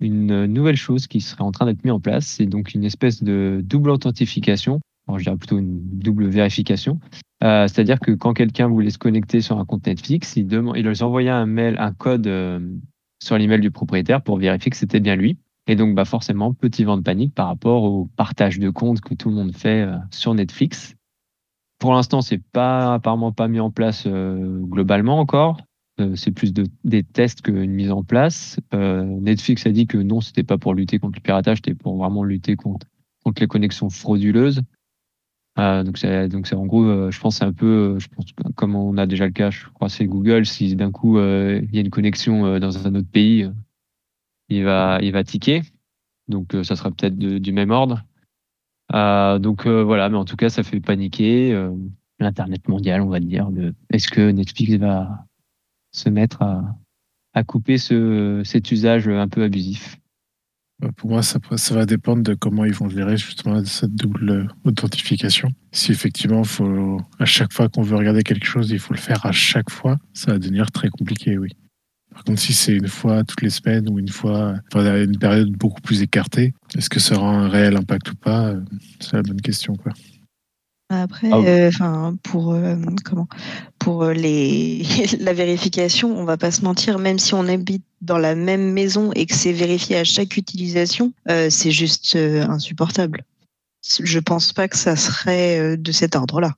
une 0.00 0.46
nouvelle 0.46 0.76
chose 0.76 1.06
qui 1.06 1.20
serait 1.20 1.42
en 1.42 1.52
train 1.52 1.66
d'être 1.66 1.84
mise 1.84 1.92
en 1.92 2.00
place. 2.00 2.26
C'est 2.26 2.46
donc 2.46 2.72
une 2.72 2.84
espèce 2.84 3.22
de 3.22 3.60
double 3.62 3.90
authentification. 3.90 4.80
Je 5.18 5.24
dirais 5.24 5.36
plutôt 5.36 5.58
une 5.58 5.80
double 5.80 6.26
vérification. 6.26 7.00
Euh, 7.42 7.66
C'est-à-dire 7.68 8.00
que 8.00 8.12
quand 8.12 8.34
quelqu'un 8.34 8.68
voulait 8.68 8.90
se 8.90 8.98
connecter 8.98 9.40
sur 9.40 9.58
un 9.58 9.64
compte 9.64 9.86
Netflix, 9.86 10.36
il, 10.36 10.48
leur 10.48 11.02
envoyait 11.02 11.30
un 11.30 11.46
mail, 11.46 11.76
un 11.78 11.92
code 11.92 12.26
euh, 12.26 12.60
sur 13.22 13.38
l'email 13.38 13.60
du 13.60 13.70
propriétaire 13.70 14.22
pour 14.22 14.38
vérifier 14.38 14.70
que 14.70 14.76
c'était 14.76 15.00
bien 15.00 15.16
lui. 15.16 15.38
Et 15.66 15.76
donc, 15.76 15.94
bah 15.94 16.04
forcément, 16.04 16.52
petit 16.52 16.84
vent 16.84 16.96
de 16.96 17.02
panique 17.02 17.34
par 17.34 17.46
rapport 17.46 17.84
au 17.84 18.08
partage 18.16 18.58
de 18.58 18.70
comptes 18.70 19.00
que 19.00 19.14
tout 19.14 19.30
le 19.30 19.36
monde 19.36 19.54
fait 19.54 19.82
euh, 19.82 19.96
sur 20.10 20.34
Netflix. 20.34 20.94
Pour 21.78 21.92
l'instant, 21.94 22.20
c'est 22.20 22.42
pas 22.52 22.94
apparemment 22.94 23.32
pas 23.32 23.48
mis 23.48 23.60
en 23.60 23.70
place 23.70 24.06
globalement 24.06 25.18
encore. 25.18 25.62
C'est 26.14 26.30
plus 26.30 26.52
de, 26.52 26.66
des 26.84 27.02
tests 27.02 27.40
qu'une 27.40 27.70
mise 27.70 27.90
en 27.90 28.04
place. 28.04 28.60
Netflix 28.74 29.66
a 29.66 29.70
dit 29.70 29.86
que 29.86 29.96
non, 29.96 30.20
c'était 30.20 30.42
pas 30.42 30.58
pour 30.58 30.74
lutter 30.74 30.98
contre 30.98 31.16
le 31.16 31.22
piratage, 31.22 31.58
c'était 31.58 31.74
pour 31.74 31.96
vraiment 31.96 32.22
lutter 32.22 32.54
contre, 32.54 32.86
contre 33.24 33.40
les 33.40 33.46
connexions 33.46 33.88
frauduleuses. 33.88 34.60
Euh, 35.60 35.82
donc 35.82 35.98
c'est 35.98 36.28
donc 36.28 36.46
c'est 36.46 36.54
en 36.54 36.64
gros, 36.64 36.84
euh, 36.84 37.10
je 37.10 37.20
pense 37.20 37.36
c'est 37.36 37.44
un 37.44 37.52
peu, 37.52 37.66
euh, 37.66 37.98
je 37.98 38.08
pense 38.08 38.24
comme 38.54 38.74
on 38.74 38.96
a 38.96 39.06
déjà 39.06 39.26
le 39.26 39.32
cas, 39.32 39.50
je 39.50 39.66
crois 39.68 39.90
c'est 39.90 40.06
Google. 40.06 40.46
Si 40.46 40.74
d'un 40.74 40.90
coup 40.90 41.18
il 41.18 41.68
y 41.72 41.78
a 41.78 41.80
une 41.80 41.90
connexion 41.90 42.58
dans 42.58 42.86
un 42.86 42.94
autre 42.94 43.10
pays, 43.10 43.50
il 44.48 44.64
va 44.64 44.98
il 45.02 45.12
va 45.12 45.22
tiquer. 45.24 45.62
Donc 46.28 46.56
ça 46.62 46.76
sera 46.76 46.90
peut-être 46.90 47.18
du 47.18 47.52
même 47.52 47.70
ordre. 47.70 48.04
Donc 48.92 49.66
voilà, 49.66 50.08
mais 50.08 50.16
en 50.16 50.24
tout 50.24 50.36
cas 50.36 50.48
ça 50.48 50.62
fait 50.62 50.80
paniquer 50.80 51.68
l'internet 52.18 52.68
mondial, 52.68 53.02
on 53.02 53.08
va 53.08 53.20
dire. 53.20 53.48
Est-ce 53.90 54.08
que 54.08 54.30
Netflix 54.30 54.74
va 54.74 55.26
se 55.92 56.08
mettre 56.08 56.42
à, 56.42 56.76
à 57.34 57.44
couper 57.44 57.76
ce, 57.78 58.42
cet 58.44 58.70
usage 58.70 59.08
un 59.08 59.28
peu 59.28 59.42
abusif? 59.42 59.99
Bah, 60.80 60.88
Pour 60.96 61.10
moi, 61.10 61.22
ça, 61.22 61.38
ça 61.56 61.74
va 61.74 61.84
dépendre 61.86 62.22
de 62.22 62.34
comment 62.34 62.64
ils 62.64 62.72
vont 62.72 62.88
gérer 62.88 63.16
justement 63.16 63.62
cette 63.64 63.94
double 63.94 64.48
authentification. 64.64 65.50
Si 65.72 65.92
effectivement, 65.92 66.42
faut, 66.44 66.98
à 67.18 67.24
chaque 67.24 67.52
fois 67.52 67.68
qu'on 67.68 67.82
veut 67.82 67.96
regarder 67.96 68.22
quelque 68.22 68.46
chose, 68.46 68.70
il 68.70 68.78
faut 68.78 68.94
le 68.94 68.98
faire 68.98 69.24
à 69.26 69.32
chaque 69.32 69.70
fois, 69.70 69.98
ça 70.14 70.32
va 70.32 70.38
devenir 70.38 70.70
très 70.70 70.88
compliqué, 70.88 71.36
oui. 71.38 71.50
Par 72.12 72.24
contre, 72.24 72.40
si 72.40 72.52
c'est 72.54 72.72
une 72.74 72.88
fois 72.88 73.22
toutes 73.22 73.42
les 73.42 73.50
semaines 73.50 73.88
ou 73.88 73.98
une 73.98 74.08
fois, 74.08 74.54
enfin, 74.72 74.84
à 74.84 74.98
une 74.98 75.16
période 75.16 75.50
beaucoup 75.52 75.80
plus 75.80 76.02
écartée, 76.02 76.54
est-ce 76.76 76.90
que 76.90 76.98
ça 76.98 77.16
aura 77.16 77.30
un 77.30 77.48
réel 77.48 77.76
impact 77.76 78.10
ou 78.10 78.16
pas 78.16 78.48
euh, 78.48 78.60
C'est 78.98 79.12
la 79.14 79.22
bonne 79.22 79.40
question, 79.40 79.76
quoi. 79.76 79.92
Après, 80.88 81.28
Ah 81.32 81.38
oui. 81.38 81.46
euh, 81.46 81.68
enfin, 81.68 82.16
pour 82.24 82.52
euh, 82.52 82.74
comment, 83.04 83.28
pour 83.80 84.04
euh, 84.04 84.12
les 84.12 84.84
la 85.18 85.32
vérification, 85.32 86.16
on 86.16 86.24
va 86.24 86.36
pas 86.36 86.52
se 86.52 86.62
mentir, 86.62 86.98
même 87.00 87.18
si 87.18 87.34
on 87.34 87.48
habite 87.48 87.82
dans 88.00 88.18
la 88.18 88.34
même 88.36 88.72
maison 88.72 89.10
et 89.14 89.26
que 89.26 89.34
c'est 89.34 89.52
vérifié 89.52 89.96
à 89.96 90.04
chaque 90.04 90.36
utilisation, 90.36 91.12
euh, 91.28 91.50
c'est 91.50 91.72
juste 91.72 92.14
euh, 92.16 92.42
insupportable. 92.46 93.24
Je 94.02 94.18
pense 94.20 94.52
pas 94.52 94.68
que 94.68 94.76
ça 94.76 94.94
serait 94.94 95.58
euh, 95.58 95.76
de 95.76 95.90
cet 95.92 96.14
ordre-là. 96.14 96.54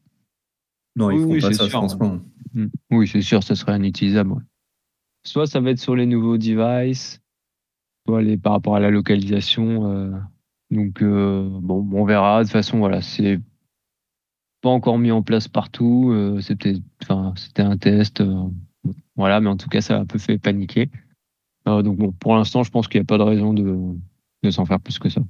Non, 0.96 1.10
ils 1.10 1.16
Oui, 1.18 1.22
font 1.22 1.30
oui, 1.30 1.40
pas 1.40 1.48
c'est 1.48 1.54
ça, 1.54 1.64
sûr. 1.64 1.78
franchement. 1.78 2.18
Mm. 2.54 2.66
Oui, 2.90 3.08
c'est 3.08 3.22
sûr, 3.22 3.42
ça 3.42 3.54
serait 3.54 3.76
inutilisable. 3.76 4.32
ouais. 4.32 4.42
Soit 5.24 5.46
ça 5.46 5.60
va 5.60 5.70
être 5.70 5.78
sur 5.78 5.96
les 5.96 6.04
nouveaux 6.06 6.36
devices, 6.36 7.20
soit 8.06 8.22
les, 8.22 8.36
par 8.36 8.52
rapport 8.52 8.76
à 8.76 8.80
la 8.80 8.90
localisation. 8.90 9.88
euh, 9.90 10.10
donc, 10.70 11.00
euh, 11.02 11.48
bon, 11.62 11.88
on 11.92 12.04
verra. 12.04 12.40
De 12.40 12.44
toute 12.44 12.52
façon, 12.52 12.78
voilà, 12.78 13.00
c'est 13.02 13.38
pas 14.62 14.70
encore 14.70 14.98
mis 14.98 15.10
en 15.10 15.22
place 15.22 15.48
partout. 15.48 16.10
euh, 16.12 16.40
c'était, 16.40 16.76
un 17.58 17.76
test. 17.76 18.22
euh, 18.22 18.44
voilà, 19.16 19.40
mais 19.40 19.50
en 19.50 19.56
tout 19.58 19.68
cas, 19.68 19.82
ça 19.82 19.96
a 19.96 20.00
un 20.00 20.06
peu 20.06 20.18
fait 20.18 20.38
paniquer. 20.38 20.88
Euh, 21.68 21.82
donc, 21.82 21.98
bon, 21.98 22.12
pour 22.12 22.34
l'instant, 22.34 22.62
je 22.62 22.70
pense 22.70 22.88
qu'il 22.88 23.00
n'y 23.00 23.04
a 23.04 23.06
pas 23.06 23.18
de 23.18 23.22
raison 23.24 23.52
de, 23.52 24.50
s'en 24.50 24.64
faire 24.64 24.80
plus 24.80 24.98
que 24.98 25.10
ça. 25.10 25.20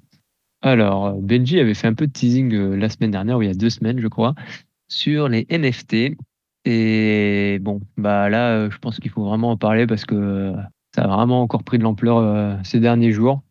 Alors, 0.61 1.15
Benji 1.15 1.59
avait 1.59 1.75
fait 1.75 1.89
un 1.89 1.95
peu 1.95 2.07
de 2.07 2.13
teasing 2.13 2.55
la 2.55 2.89
semaine 2.89 3.11
dernière, 3.11 3.39
ou 3.39 3.43
il 3.43 3.49
y 3.49 3.51
a 3.51 3.55
deux 3.55 3.71
semaines, 3.71 3.99
je 3.99 4.07
crois, 4.07 4.35
sur 4.89 5.29
les 5.29 5.47
NFT. 5.51 6.17
Et 6.65 7.59
bon, 7.61 7.81
bah 7.97 8.29
là, 8.29 8.71
je 8.71 8.79
pense 8.79 9.01
qu'il 9.01 9.11
faut 9.11 9.25
vraiment 9.25 9.51
en 9.51 9.57
parler 9.57 9.87
parce 9.89 10.05
que 10.05 10.55
ça 10.95 11.03
a 11.03 11.09
vraiment 11.09 11.43
encore 11.43 11.65
pris 11.65 11.79
de 11.79 11.83
l'ampleur 11.83 12.61
ces 12.65 12.79
derniers 12.79 13.11
jours. 13.11 13.43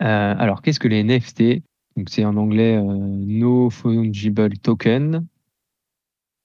Alors, 0.00 0.62
qu'est-ce 0.62 0.80
que 0.80 0.88
les 0.88 1.04
NFT 1.04 1.62
Donc, 1.98 2.10
c'est 2.10 2.24
en 2.24 2.36
anglais 2.36 2.76
euh, 2.76 2.84
No 2.84 3.70
Fungible 3.70 4.56
Token. 4.58 5.26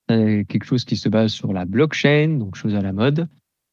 C'est 0.09 0.45
quelque 0.49 0.65
chose 0.65 0.83
qui 0.83 0.97
se 0.97 1.09
base 1.09 1.31
sur 1.31 1.53
la 1.53 1.65
blockchain, 1.65 2.39
donc 2.39 2.55
chose 2.55 2.73
à 2.73 2.81
la 2.81 2.91
mode. 2.91 3.27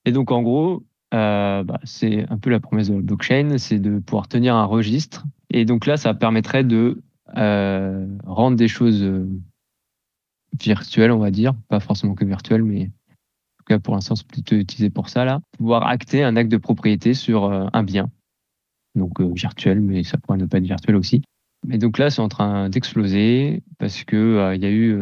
Et 0.05 0.13
donc, 0.13 0.31
en 0.31 0.43
gros, 0.43 0.85
euh, 1.15 1.65
bah, 1.65 1.81
c'est 1.85 2.31
un 2.31 2.37
peu 2.37 2.51
la 2.51 2.61
promesse 2.61 2.91
de 2.91 2.97
la 2.97 3.01
blockchain, 3.01 3.57
c'est 3.57 3.79
de 3.79 3.99
pouvoir 3.99 4.29
tenir 4.29 4.57
un 4.57 4.67
registre. 4.67 5.25
Et 5.49 5.65
donc 5.65 5.87
là, 5.87 5.97
ça 5.97 6.13
permettrait 6.13 6.65
de 6.65 7.03
euh, 7.39 8.07
rendre 8.27 8.59
des 8.59 8.69
choses 8.69 9.03
virtuelles, 10.59 11.13
on 11.13 11.19
va 11.19 11.31
dire, 11.31 11.55
pas 11.69 11.81
forcément 11.81 12.15
que 12.15 12.27
virtuelles, 12.27 12.63
mais 12.63 12.83
en 12.83 13.57
tout 13.59 13.65
cas 13.67 13.79
pour 13.79 13.95
l'instant 13.95 14.17
c'est 14.17 14.27
plutôt 14.27 14.57
utilisé 14.57 14.91
pour 14.91 15.09
ça 15.09 15.25
là, 15.25 15.41
pouvoir 15.57 15.87
acter 15.87 16.23
un 16.23 16.37
acte 16.37 16.51
de 16.51 16.57
propriété 16.57 17.15
sur 17.15 17.45
un 17.45 17.83
bien, 17.85 18.11
donc 18.97 19.21
virtuel, 19.21 19.81
mais 19.81 20.03
ça 20.03 20.19
pourrait 20.19 20.39
ne 20.39 20.47
pas 20.47 20.59
être 20.59 20.65
virtuel 20.65 20.97
aussi. 20.97 21.23
Et 21.71 21.79
donc 21.79 21.99
là 21.99 22.11
c'est 22.11 22.23
en 22.23 22.29
train 22.29 22.69
d'exploser 22.69 23.63
parce 23.79 24.05
que 24.05 24.55
il 24.55 24.63
y 24.63 24.67
a 24.67 24.71
eu 24.71 24.99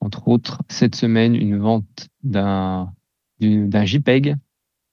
entre 0.00 0.28
autres 0.28 0.62
cette 0.68 0.94
semaine 0.94 1.34
une 1.34 1.56
vente 1.56 2.08
d'un 2.22 2.92
d'un 3.40 3.84
JPEG 3.84 4.36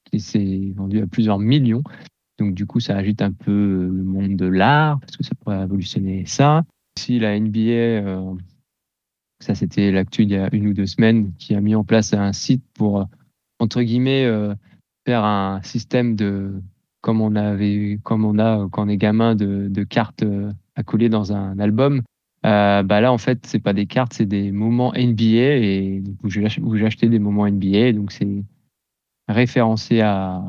qui 0.05 0.19
s'est 0.21 0.71
vendu 0.75 1.01
à 1.01 1.07
plusieurs 1.07 1.39
millions 1.39 1.83
donc 2.37 2.53
du 2.53 2.65
coup, 2.65 2.79
ça 2.79 2.95
agite 2.95 3.21
un 3.21 3.31
peu 3.31 3.51
euh, 3.51 3.87
le 3.87 4.03
monde 4.03 4.35
de 4.35 4.45
l'art, 4.45 4.99
parce 4.99 5.17
que 5.17 5.23
ça 5.23 5.31
pourrait 5.35 5.59
révolutionner 5.59 6.25
ça. 6.25 6.63
Si 6.97 7.19
la 7.19 7.39
NBA, 7.39 7.59
euh, 7.59 8.33
ça 9.39 9.55
c'était 9.55 9.91
l'actu 9.91 10.23
il 10.23 10.29
y 10.29 10.35
a 10.35 10.49
une 10.53 10.67
ou 10.67 10.73
deux 10.73 10.85
semaines, 10.85 11.33
qui 11.37 11.55
a 11.55 11.61
mis 11.61 11.75
en 11.75 11.83
place 11.83 12.13
un 12.13 12.33
site 12.33 12.63
pour, 12.73 13.01
euh, 13.01 13.05
entre 13.59 13.81
guillemets, 13.81 14.27
faire 15.05 15.23
un 15.23 15.61
système 15.63 16.15
de, 16.15 16.61
comme 17.01 17.21
on, 17.21 17.35
avait, 17.35 17.99
comme 18.03 18.23
on 18.23 18.37
a 18.37 18.67
quand 18.71 18.85
on 18.85 18.89
est 18.89 18.97
gamin, 18.97 19.35
de, 19.35 19.67
de 19.67 19.83
cartes 19.83 20.23
à 20.77 20.83
coller 20.83 21.09
dans 21.09 21.33
un 21.33 21.59
album. 21.59 22.03
bah 22.43 23.01
là, 23.01 23.11
en 23.11 23.17
fait, 23.17 23.45
c'est 23.45 23.59
pas 23.59 23.73
des 23.73 23.87
cartes, 23.87 24.13
c'est 24.13 24.25
des 24.25 24.51
moments 24.51 24.93
NBA 24.93 25.57
et 25.57 26.01
vous, 26.21 26.29
vous 26.61 26.85
achetez 26.85 27.09
des 27.09 27.19
moments 27.19 27.49
NBA. 27.49 27.91
Donc 27.91 28.13
c'est 28.13 28.43
référencé 29.27 30.01
à, 30.01 30.41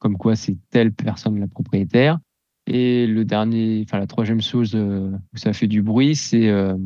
comme 0.00 0.16
quoi 0.16 0.34
c'est 0.34 0.56
telle 0.70 0.92
personne 0.92 1.38
la 1.38 1.46
propriétaire. 1.46 2.18
Et 2.66 3.06
le 3.06 3.24
dernier, 3.24 3.82
enfin 3.84 3.98
la 3.98 4.06
troisième 4.06 4.40
chose 4.40 4.74
euh, 4.74 5.10
où 5.32 5.36
ça 5.36 5.52
fait 5.52 5.66
du 5.66 5.82
bruit, 5.82 6.16
c'est 6.16 6.48
euh, 6.48 6.76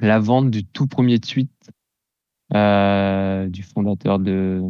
la 0.00 0.18
vente 0.18 0.50
du 0.50 0.64
tout 0.64 0.86
premier 0.86 1.18
tweet 1.18 1.70
euh, 2.54 3.48
du 3.48 3.62
fondateur 3.62 4.18
de 4.18 4.62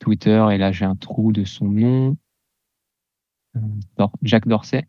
Twitter. 0.00 0.44
Et 0.52 0.58
là, 0.58 0.72
j'ai 0.72 0.84
un 0.84 0.96
trou 0.96 1.32
de 1.32 1.44
son 1.44 1.66
nom, 1.66 2.16
Jacques 4.22 4.48
Dorsey, 4.48 4.86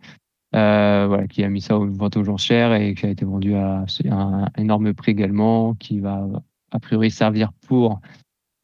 voilà, 0.52 1.28
qui 1.28 1.44
a 1.44 1.50
mis 1.50 1.62
ça 1.62 1.78
au 1.78 1.86
vente 1.88 2.18
aux 2.18 2.30
enchères 2.30 2.74
et 2.74 2.94
qui 2.96 3.06
a 3.06 3.10
été 3.10 3.26
vendu 3.26 3.56
à 3.56 3.86
un 4.12 4.48
énorme 4.58 4.94
prix 4.94 5.12
également, 5.12 5.76
qui 5.76 6.00
va 6.00 6.28
a 6.72 6.80
priori 6.80 7.12
servir 7.12 7.52
pour 7.68 8.00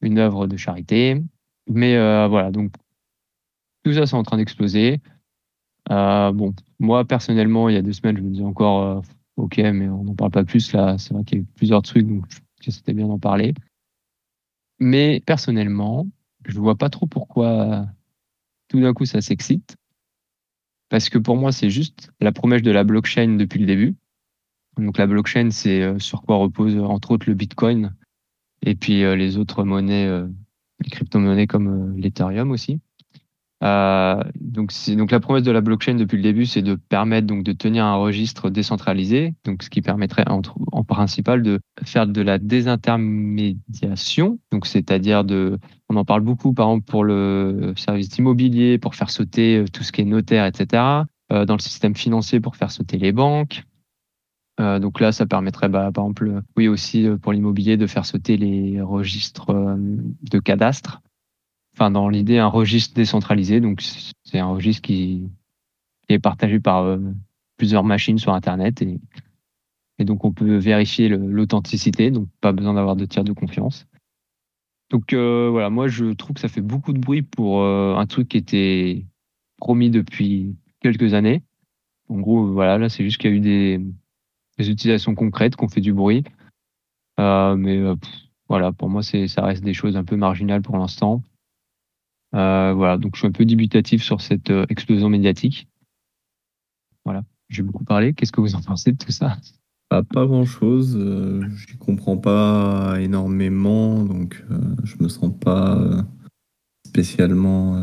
une 0.01 0.17
œuvre 0.19 0.47
de 0.47 0.57
charité. 0.57 1.21
Mais 1.67 1.95
voilà, 2.27 2.51
donc 2.51 2.71
tout 3.85 3.93
ça, 3.93 4.07
c'est 4.07 4.15
en 4.15 4.23
train 4.23 4.37
d'exploser. 4.37 4.99
Euh, 5.91 6.31
bon, 6.31 6.55
moi, 6.79 7.05
personnellement, 7.05 7.69
il 7.69 7.75
y 7.75 7.77
a 7.77 7.81
deux 7.81 7.93
semaines, 7.93 8.17
je 8.17 8.21
me 8.23 8.29
disais 8.29 8.43
encore, 8.43 8.81
euh, 8.81 9.01
OK, 9.37 9.57
mais 9.57 9.87
on 9.87 10.03
n'en 10.03 10.15
parle 10.15 10.31
pas 10.31 10.43
plus. 10.43 10.73
Là, 10.73 10.97
c'est 10.97 11.13
vrai 11.13 11.23
qu'il 11.23 11.37
y 11.37 11.41
a 11.41 11.43
eu 11.43 11.47
plusieurs 11.55 11.83
trucs, 11.83 12.07
donc 12.07 12.25
c'était 12.61 12.93
bien 12.93 13.07
d'en 13.07 13.19
parler. 13.19 13.53
Mais 14.79 15.21
personnellement, 15.25 16.07
je 16.45 16.55
ne 16.55 16.61
vois 16.61 16.75
pas 16.75 16.89
trop 16.89 17.05
pourquoi 17.05 17.85
tout 18.69 18.81
d'un 18.81 18.93
coup 18.93 19.05
ça 19.05 19.21
s'excite. 19.21 19.75
Parce 20.89 21.09
que 21.09 21.17
pour 21.17 21.37
moi, 21.37 21.51
c'est 21.51 21.69
juste 21.69 22.11
la 22.19 22.31
promesse 22.31 22.61
de 22.61 22.71
la 22.71 22.83
blockchain 22.83 23.35
depuis 23.37 23.59
le 23.59 23.65
début. 23.65 23.95
Donc 24.77 24.97
la 24.97 25.07
blockchain, 25.07 25.49
c'est 25.51 25.81
euh, 25.81 25.99
sur 25.99 26.21
quoi 26.21 26.37
repose 26.37 26.77
entre 26.77 27.11
autres 27.11 27.29
le 27.29 27.35
Bitcoin 27.35 27.93
et 28.61 28.75
puis 28.75 29.01
les 29.15 29.37
autres 29.37 29.63
monnaies, 29.63 30.09
les 30.79 30.89
crypto-monnaies 30.89 31.45
comme 31.45 31.95
l'Ethereum 31.97 32.49
aussi. 32.49 32.79
Euh, 33.63 34.21
donc, 34.39 34.71
la 35.11 35.19
promesse 35.19 35.43
de 35.43 35.51
la 35.51 35.61
blockchain 35.61 35.95
depuis 35.95 36.17
le 36.17 36.23
début, 36.23 36.45
c'est 36.45 36.61
de 36.61 36.75
permettre 36.75 37.25
donc 37.25 37.43
de 37.43 37.53
tenir 37.53 37.85
un 37.85 37.95
registre 37.95 38.49
décentralisé, 38.49 39.33
donc 39.45 39.63
ce 39.63 39.69
qui 39.69 39.81
permettrait 39.81 40.25
en, 40.27 40.41
principal 40.83 41.41
de 41.41 41.59
faire 41.83 42.05
de 42.05 42.21
la 42.21 42.37
désintermédiation, 42.37 44.39
donc 44.51 44.67
c'est-à-dire 44.67 45.23
de, 45.23 45.57
on 45.89 45.95
en 45.95 46.05
parle 46.05 46.21
beaucoup 46.21 46.53
par 46.53 46.67
exemple 46.67 46.85
pour 46.85 47.03
le 47.03 47.73
service 47.75 48.15
immobilier, 48.17 48.77
pour 48.77 48.93
faire 48.93 49.09
sauter 49.09 49.57
euh, 49.57 49.65
tout 49.71 49.83
ce 49.83 49.91
qui 49.91 50.01
est 50.01 50.05
notaire, 50.05 50.45
etc. 50.45 50.83
Euh, 51.31 51.45
dans 51.45 51.55
le 51.55 51.61
système 51.61 51.95
financier 51.95 52.39
pour 52.39 52.55
faire 52.55 52.71
sauter 52.71 52.97
les 52.97 53.11
banques. 53.11 53.63
Donc 54.57 55.01
là, 55.01 55.11
ça 55.11 55.25
permettrait, 55.25 55.67
bah, 55.67 55.91
par 55.93 56.05
exemple, 56.05 56.41
oui 56.55 56.69
aussi 56.69 57.09
pour 57.21 57.33
l'immobilier 57.33 57.75
de 57.75 57.87
faire 57.87 58.05
sauter 58.05 58.37
les 58.37 58.79
registres 58.79 59.51
de 59.51 60.39
cadastre 60.39 61.01
enfin 61.75 61.91
dans 61.91 62.07
l'idée 62.07 62.37
un 62.37 62.47
registre 62.47 62.95
décentralisé. 62.95 63.59
Donc 63.59 63.81
c'est 64.23 64.39
un 64.39 64.47
registre 64.47 64.81
qui, 64.81 65.29
est 66.07 66.19
partagé 66.19 66.59
par 66.59 66.83
euh, 66.83 66.99
plusieurs 67.57 67.83
machines 67.83 68.19
sur 68.19 68.33
Internet 68.33 68.81
et, 68.81 68.99
donc 70.03 70.25
on 70.25 70.33
peut 70.33 70.57
vérifier 70.57 71.07
l'authenticité, 71.07 72.11
donc 72.11 72.27
pas 72.41 72.51
besoin 72.51 72.73
d'avoir 72.73 72.95
de 72.97 73.05
tiers 73.05 73.23
de 73.23 73.31
confiance. 73.31 73.87
Donc 74.91 75.13
euh, 75.13 75.49
voilà, 75.49 75.69
moi 75.69 75.87
je 75.87 76.13
trouve 76.13 76.35
que 76.35 76.41
ça 76.41 76.49
fait 76.49 76.61
beaucoup 76.61 76.91
de 76.91 76.99
bruit 76.99 77.21
pour 77.21 77.61
euh, 77.61 77.95
un 77.95 78.05
truc 78.05 78.27
qui 78.27 78.37
était 78.37 79.05
promis 79.57 79.89
depuis 79.89 80.53
quelques 80.81 81.13
années. 81.13 81.43
En 82.09 82.19
gros, 82.19 82.45
voilà, 82.45 82.77
là 82.77 82.89
c'est 82.89 83.03
juste 83.03 83.19
qu'il 83.19 83.31
y 83.31 83.33
a 83.33 83.37
eu 83.37 83.39
des, 83.39 83.81
utilisations 84.59 85.15
concrètes 85.15 85.55
qui 85.55 85.63
ont 85.63 85.69
fait 85.69 85.81
du 85.81 85.93
bruit. 85.93 86.23
mais 87.17 87.81
voilà, 88.47 88.73
pour 88.73 88.89
moi, 88.89 89.01
ça 89.01 89.41
reste 89.41 89.63
des 89.63 89.73
choses 89.73 89.95
un 89.95 90.03
peu 90.03 90.17
marginales 90.17 90.61
pour 90.61 90.77
l'instant. 90.77 91.23
Euh, 92.35 92.73
voilà, 92.73 92.97
donc 92.97 93.15
je 93.15 93.19
suis 93.19 93.27
un 93.27 93.31
peu 93.31 93.45
dubitatif 93.45 94.03
sur 94.03 94.19
cette 94.19 94.49
euh, 94.49 94.65
explosion 94.69 95.09
médiatique. 95.09 95.69
Voilà, 97.05 97.23
j'ai 97.49 97.63
beaucoup 97.63 97.85
parlé. 97.85 98.13
Qu'est-ce 98.13 98.31
que 98.31 98.41
vous 98.41 98.55
en 98.55 98.61
pensez 98.61 98.91
de 98.91 98.97
tout 98.97 99.11
ça? 99.11 99.37
Pas, 99.89 100.03
grand-chose. 100.25 100.97
Euh, 100.99 101.47
je 101.55 101.77
comprends 101.77 102.17
pas 102.17 102.95
énormément, 102.99 104.03
donc 104.03 104.43
je 104.83 104.95
me 104.99 105.07
sens 105.07 105.31
pas 105.39 106.03
spécialement 106.85 107.81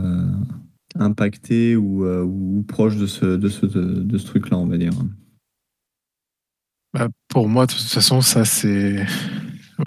impacté 0.96 1.76
ou, 1.76 2.64
proche 2.68 2.96
de 2.96 3.06
ce, 3.06 3.24
de 3.24 3.48
ce, 3.48 3.64
de 3.64 4.18
ce 4.18 4.26
truc-là, 4.26 4.58
on 4.58 4.66
va 4.66 4.76
dire. 4.76 4.92
Bah, 6.92 7.08
pour 7.28 7.48
moi, 7.48 7.66
de 7.66 7.72
toute 7.72 7.80
façon, 7.80 8.20
ça 8.20 8.44
c'est 8.44 9.06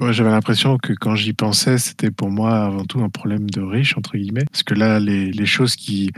j'avais 0.10 0.32
l'impression 0.32 0.78
que 0.78 0.94
quand 0.94 1.16
j'y 1.16 1.34
pensais, 1.34 1.78
c'était 1.78 2.12
pour 2.12 2.30
moi 2.30 2.66
avant 2.66 2.86
tout 2.86 3.02
un 3.02 3.10
problème 3.10 3.50
de 3.50 3.62
riche, 3.62 3.98
entre 3.98 4.18
guillemets. 4.18 4.46
Parce 4.52 4.64
que 4.64 4.74
là, 4.74 5.00
les, 5.00 5.32
les, 5.32 5.46
choses 5.46 5.76
qui, 5.76 6.12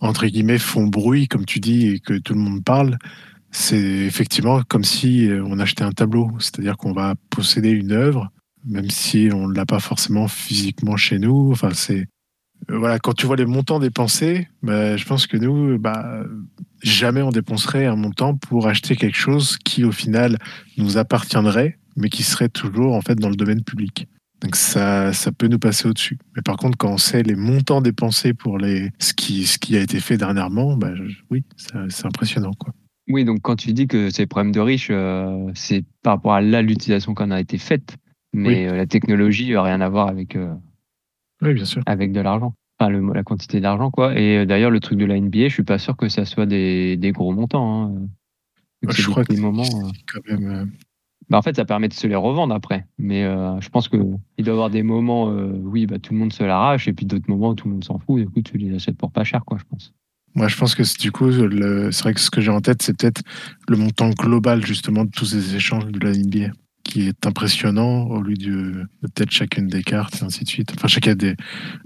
entre 0.00 0.26
guillemets, 0.26 0.58
font 0.58 0.86
bruit, 0.86 1.28
comme 1.28 1.44
tu 1.44 1.60
dis, 1.60 1.88
et 1.88 1.98
que 1.98 2.14
tout 2.14 2.34
le 2.34 2.40
monde 2.40 2.64
parle, 2.64 2.98
c'est 3.50 3.76
effectivement 3.76 4.62
comme 4.66 4.84
si 4.84 5.28
euh, 5.28 5.44
on 5.46 5.58
achetait 5.58 5.84
un 5.84 5.92
tableau. 5.92 6.30
C'est-à-dire 6.38 6.76
qu'on 6.76 6.92
va 6.92 7.14
posséder 7.30 7.70
une 7.70 7.92
œuvre, 7.92 8.30
même 8.64 8.90
si 8.90 9.28
on 9.32 9.48
ne 9.48 9.54
l'a 9.54 9.66
pas 9.66 9.80
forcément 9.80 10.26
physiquement 10.26 10.96
chez 10.96 11.18
nous. 11.18 11.50
Enfin, 11.52 11.70
c'est. 11.74 12.06
Euh, 12.70 12.78
voilà, 12.78 12.98
quand 12.98 13.12
tu 13.12 13.26
vois 13.26 13.36
les 13.36 13.46
montants 13.46 13.80
dépensés, 13.80 14.48
bah, 14.62 14.96
je 14.96 15.04
pense 15.04 15.26
que 15.26 15.36
nous, 15.36 15.78
bah, 15.78 16.24
jamais 16.82 17.22
on 17.22 17.30
dépenserait 17.30 17.86
un 17.86 17.96
montant 17.96 18.36
pour 18.36 18.68
acheter 18.68 18.96
quelque 18.96 19.16
chose 19.16 19.58
qui, 19.58 19.84
au 19.84 19.92
final, 19.92 20.38
nous 20.78 20.98
appartiendrait 20.98 21.78
mais 21.96 22.08
qui 22.08 22.22
serait 22.22 22.48
toujours 22.48 22.94
en 22.94 23.00
fait 23.00 23.16
dans 23.16 23.28
le 23.28 23.36
domaine 23.36 23.62
public. 23.62 24.08
Donc 24.40 24.56
ça, 24.56 25.12
ça 25.12 25.30
peut 25.30 25.46
nous 25.46 25.58
passer 25.58 25.88
au-dessus. 25.88 26.18
Mais 26.34 26.42
par 26.42 26.56
contre, 26.56 26.76
quand 26.76 26.90
on 26.90 26.98
sait 26.98 27.22
les 27.22 27.36
montants 27.36 27.80
dépensés 27.80 28.34
pour 28.34 28.58
les, 28.58 28.90
ce, 28.98 29.14
qui, 29.14 29.46
ce 29.46 29.58
qui 29.58 29.76
a 29.76 29.80
été 29.80 30.00
fait 30.00 30.16
dernièrement, 30.16 30.76
bah, 30.76 30.90
oui, 31.30 31.44
c'est 31.56 32.06
impressionnant. 32.06 32.52
Quoi. 32.58 32.74
Oui, 33.08 33.24
donc 33.24 33.40
quand 33.42 33.56
tu 33.56 33.72
dis 33.72 33.86
que 33.86 34.10
c'est 34.10 34.26
problème 34.26 34.52
de 34.52 34.58
riches, 34.58 34.88
euh, 34.90 35.48
c'est 35.54 35.84
par 36.02 36.14
rapport 36.14 36.34
à 36.34 36.40
l'utilisation 36.40 37.14
qu'on 37.14 37.30
a 37.30 37.40
été 37.40 37.56
faite. 37.56 37.96
Mais 38.32 38.66
euh, 38.66 38.76
la 38.76 38.86
technologie 38.86 39.52
n'a 39.52 39.62
rien 39.62 39.80
à 39.80 39.88
voir 39.88 40.08
avec, 40.08 40.34
euh, 40.34 40.54
oui, 41.42 41.54
bien 41.54 41.64
sûr. 41.64 41.82
avec 41.86 42.12
de 42.12 42.20
l'argent. 42.20 42.54
Enfin, 42.78 42.90
le, 42.90 43.12
la 43.12 43.22
quantité 43.22 43.60
d'argent, 43.60 43.90
quoi. 43.90 44.18
Et 44.18 44.46
d'ailleurs, 44.46 44.70
le 44.70 44.80
truc 44.80 44.98
de 44.98 45.04
la 45.04 45.20
NBA, 45.20 45.48
je 45.48 45.54
suis 45.54 45.62
pas 45.62 45.78
sûr 45.78 45.96
que 45.96 46.08
ça 46.08 46.24
soit 46.24 46.46
des, 46.46 46.96
des 46.96 47.12
gros 47.12 47.32
montants. 47.32 47.84
Hein. 47.84 48.08
je 48.88 49.08
crois 49.10 49.24
que 49.24 49.34
moments, 49.34 49.68
quand 50.12 50.20
même 50.28 50.70
bah, 51.32 51.38
en 51.38 51.42
fait, 51.42 51.56
ça 51.56 51.64
permet 51.64 51.88
de 51.88 51.94
se 51.94 52.06
les 52.06 52.14
revendre 52.14 52.54
après. 52.54 52.86
Mais 52.98 53.24
euh, 53.24 53.58
je 53.60 53.68
pense 53.70 53.88
qu'il 53.88 54.00
doit 54.00 54.18
y 54.38 54.50
avoir 54.50 54.68
des 54.68 54.82
moments, 54.82 55.30
euh, 55.30 55.52
oui, 55.62 55.86
bah, 55.86 55.98
tout 55.98 56.12
le 56.12 56.18
monde 56.18 56.32
se 56.32 56.44
l'arrache, 56.44 56.88
et 56.88 56.92
puis 56.92 57.06
d'autres 57.06 57.28
moments 57.28 57.50
où 57.50 57.54
tout 57.54 57.68
le 57.68 57.72
monde 57.72 57.84
s'en 57.84 57.98
fout. 57.98 58.20
Et 58.20 58.24
du 58.24 58.28
coup, 58.28 58.42
tu 58.42 58.58
les 58.58 58.74
achètes 58.74 58.98
pour 58.98 59.10
pas 59.10 59.24
cher, 59.24 59.42
quoi, 59.46 59.56
je 59.58 59.64
pense. 59.64 59.94
Moi, 60.34 60.48
je 60.48 60.56
pense 60.58 60.74
que 60.74 60.82
du 61.00 61.10
coup, 61.10 61.30
c'est 61.30 62.02
vrai 62.02 62.12
que 62.12 62.20
ce 62.20 62.30
que 62.30 62.42
j'ai 62.42 62.50
en 62.50 62.60
tête, 62.60 62.82
c'est 62.82 62.96
peut-être 62.96 63.22
le 63.66 63.78
montant 63.78 64.10
global, 64.10 64.64
justement, 64.64 65.06
de 65.06 65.10
tous 65.10 65.24
ces 65.24 65.56
échanges 65.56 65.86
de 65.86 66.00
la 66.00 66.12
NBA, 66.12 66.52
qui 66.92 67.08
est 67.08 67.26
impressionnant 67.26 68.06
au 68.06 68.20
lieu 68.20 68.34
de, 68.34 68.84
peut-être 69.00 69.30
chacune 69.30 69.66
des 69.66 69.82
cartes, 69.82 70.20
et 70.20 70.24
ainsi 70.24 70.44
de 70.44 70.48
suite. 70.48 70.72
Enfin, 70.76 70.88
chacun 70.88 71.14
des, 71.14 71.36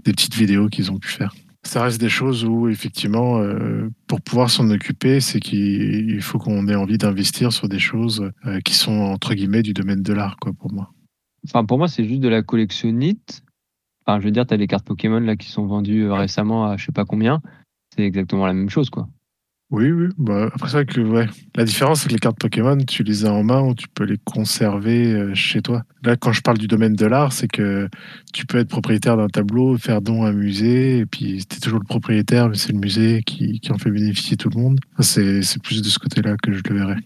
des 0.04 0.12
petites 0.12 0.34
vidéos 0.34 0.68
qu'ils 0.68 0.90
ont 0.90 0.98
pu 0.98 1.08
faire 1.08 1.32
ça 1.66 1.82
reste 1.82 2.00
des 2.00 2.08
choses 2.08 2.44
où, 2.44 2.68
effectivement, 2.68 3.40
euh, 3.40 3.90
pour 4.06 4.20
pouvoir 4.20 4.50
s'en 4.50 4.70
occuper, 4.70 5.20
c'est 5.20 5.40
qu'il 5.40 6.22
faut 6.22 6.38
qu'on 6.38 6.68
ait 6.68 6.76
envie 6.76 6.96
d'investir 6.96 7.52
sur 7.52 7.68
des 7.68 7.80
choses 7.80 8.30
euh, 8.46 8.60
qui 8.60 8.74
sont, 8.74 8.92
entre 8.92 9.34
guillemets, 9.34 9.62
du 9.62 9.74
domaine 9.74 10.02
de 10.02 10.12
l'art, 10.12 10.36
quoi, 10.40 10.52
pour 10.52 10.72
moi. 10.72 10.92
Enfin, 11.44 11.64
pour 11.64 11.78
moi, 11.78 11.88
c'est 11.88 12.04
juste 12.04 12.20
de 12.20 12.28
la 12.28 12.42
collectionnite. 12.42 13.42
Enfin, 14.06 14.20
je 14.20 14.26
veux 14.26 14.30
dire, 14.30 14.46
tu 14.46 14.54
as 14.54 14.56
les 14.56 14.68
cartes 14.68 14.86
Pokémon 14.86 15.18
là, 15.18 15.36
qui 15.36 15.50
sont 15.50 15.66
vendues 15.66 16.04
euh, 16.04 16.14
récemment 16.14 16.66
à 16.66 16.76
je 16.76 16.86
sais 16.86 16.92
pas 16.92 17.04
combien. 17.04 17.40
C'est 17.94 18.04
exactement 18.04 18.46
la 18.46 18.52
même 18.52 18.70
chose, 18.70 18.88
quoi. 18.88 19.08
Oui, 19.70 19.90
oui. 19.90 20.06
Bah, 20.16 20.48
après, 20.54 20.68
c'est 20.68 20.74
vrai 20.76 20.86
que 20.86 21.00
ouais. 21.00 21.26
la 21.56 21.64
différence, 21.64 22.02
c'est 22.02 22.08
que 22.08 22.12
les 22.12 22.20
cartes 22.20 22.38
Pokémon, 22.38 22.76
tu 22.78 23.02
les 23.02 23.24
as 23.24 23.32
en 23.32 23.42
main 23.42 23.62
ou 23.62 23.74
tu 23.74 23.88
peux 23.88 24.04
les 24.04 24.16
conserver 24.18 25.12
euh, 25.12 25.34
chez 25.34 25.60
toi. 25.60 25.82
Là, 26.04 26.14
quand 26.16 26.32
je 26.32 26.40
parle 26.40 26.58
du 26.58 26.68
domaine 26.68 26.94
de 26.94 27.04
l'art, 27.04 27.32
c'est 27.32 27.48
que 27.48 27.88
tu 28.32 28.46
peux 28.46 28.58
être 28.58 28.68
propriétaire 28.68 29.16
d'un 29.16 29.26
tableau, 29.26 29.76
faire 29.76 30.00
don 30.02 30.22
à 30.22 30.28
un 30.28 30.32
musée, 30.32 30.98
et 30.98 31.06
puis 31.06 31.44
tu 31.48 31.56
es 31.56 31.60
toujours 31.60 31.80
le 31.80 31.84
propriétaire, 31.84 32.48
mais 32.48 32.54
c'est 32.56 32.72
le 32.72 32.78
musée 32.78 33.22
qui, 33.26 33.58
qui 33.58 33.72
en 33.72 33.78
fait 33.78 33.90
bénéficier 33.90 34.36
tout 34.36 34.50
le 34.54 34.60
monde. 34.60 34.78
C'est 35.00 35.42
c'est 35.42 35.60
plus 35.60 35.82
de 35.82 35.88
ce 35.88 35.98
côté-là 35.98 36.36
que 36.40 36.52
je 36.52 36.62
le 36.68 36.74
verrais. 36.76 37.00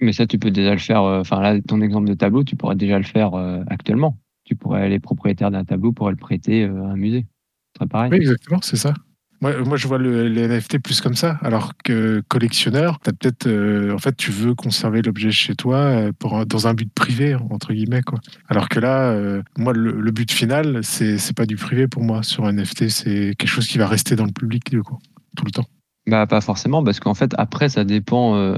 Mais 0.00 0.12
ça, 0.12 0.26
tu 0.26 0.38
peux 0.38 0.52
déjà 0.52 0.72
le 0.72 0.78
faire. 0.78 1.02
euh, 1.02 1.20
Enfin, 1.20 1.40
là, 1.40 1.60
ton 1.60 1.80
exemple 1.80 2.08
de 2.08 2.14
tableau, 2.14 2.44
tu 2.44 2.54
pourrais 2.54 2.76
déjà 2.76 2.98
le 2.98 3.04
faire 3.04 3.34
euh, 3.34 3.62
actuellement. 3.66 4.18
Tu 4.44 4.54
pourrais 4.54 4.82
aller 4.82 5.00
propriétaire 5.00 5.50
d'un 5.50 5.64
tableau 5.64 5.92
pour 5.92 6.10
le 6.10 6.16
prêter 6.16 6.64
à 6.64 6.70
un 6.70 6.96
musée. 6.96 7.26
Ce 7.74 7.78
serait 7.78 7.88
pareil. 7.88 8.10
Oui, 8.12 8.18
exactement, 8.18 8.60
c'est 8.62 8.76
ça. 8.76 8.94
Moi, 9.42 9.58
moi, 9.64 9.76
je 9.76 9.88
vois 9.88 9.98
le, 9.98 10.28
les 10.28 10.46
NFT 10.46 10.78
plus 10.78 11.00
comme 11.00 11.16
ça. 11.16 11.36
Alors 11.42 11.72
que 11.84 12.22
collectionneur, 12.28 12.98
as 13.06 13.12
peut-être, 13.12 13.46
euh, 13.48 13.92
en 13.92 13.98
fait, 13.98 14.16
tu 14.16 14.30
veux 14.30 14.54
conserver 14.54 15.02
l'objet 15.02 15.32
chez 15.32 15.54
toi 15.56 15.76
euh, 15.78 16.12
pour, 16.16 16.46
dans 16.46 16.68
un 16.68 16.74
but 16.74 16.90
privé, 16.94 17.34
entre 17.34 17.72
guillemets. 17.74 18.02
Quoi. 18.02 18.20
Alors 18.48 18.68
que 18.68 18.78
là, 18.78 19.10
euh, 19.10 19.42
moi, 19.58 19.72
le, 19.72 20.00
le 20.00 20.10
but 20.12 20.30
final, 20.30 20.84
c'est 20.84 21.18
c'est 21.18 21.36
pas 21.36 21.44
du 21.44 21.56
privé 21.56 21.88
pour 21.88 22.04
moi. 22.04 22.22
Sur 22.22 22.44
un 22.46 22.52
NFT, 22.52 22.88
c'est 22.88 23.34
quelque 23.36 23.48
chose 23.48 23.66
qui 23.66 23.78
va 23.78 23.88
rester 23.88 24.14
dans 24.16 24.26
le 24.26 24.32
public, 24.32 24.70
du 24.70 24.80
coup, 24.82 24.98
tout 25.36 25.44
le 25.44 25.50
temps. 25.50 25.66
Bah, 26.06 26.26
pas 26.26 26.40
forcément, 26.40 26.82
parce 26.84 27.00
qu'en 27.00 27.14
fait, 27.14 27.32
après, 27.36 27.68
ça 27.68 27.84
dépend. 27.84 28.36
euh, 28.36 28.56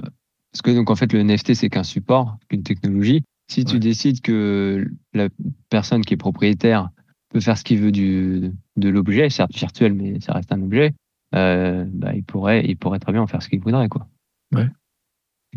parce 0.53 0.63
que 0.63 0.71
donc, 0.71 0.91
en 0.91 0.95
fait, 0.97 1.13
le 1.13 1.21
NFT, 1.23 1.55
c'est 1.55 1.69
qu'un 1.71 1.83
support, 1.83 2.37
qu'une 2.49 2.63
technologie. 2.63 3.23
Si 3.51 3.65
tu 3.65 3.75
Ouais. 3.75 3.79
décides 3.81 4.21
que 4.23 4.87
la 5.15 5.29
personne 5.69 6.05
qui 6.05 6.15
est 6.15 6.19
propriétaire 6.19 6.89
peut 7.35 7.41
faire 7.41 7.59
ce 7.59 7.65
qu'il 7.65 7.81
veut 7.81 7.91
du, 7.91 8.53
de 8.77 8.89
l'objet, 8.89 9.29
certes 9.29 9.55
virtuel, 9.55 9.93
mais 9.93 10.21
ça 10.21 10.33
reste 10.33 10.53
un 10.53 10.63
objet, 10.63 10.95
euh, 11.35 11.85
bah, 11.93 12.15
il, 12.15 12.23
pourrait, 12.23 12.65
il 12.65 12.77
pourrait 12.77 13.01
très 13.01 13.13
bien 13.13 13.23
en 13.23 13.27
faire 13.27 13.43
ce 13.43 13.49
qu'il 13.49 13.61
voudrait. 13.61 13.89
Quoi. 13.89 14.07
Ouais. 14.55 14.69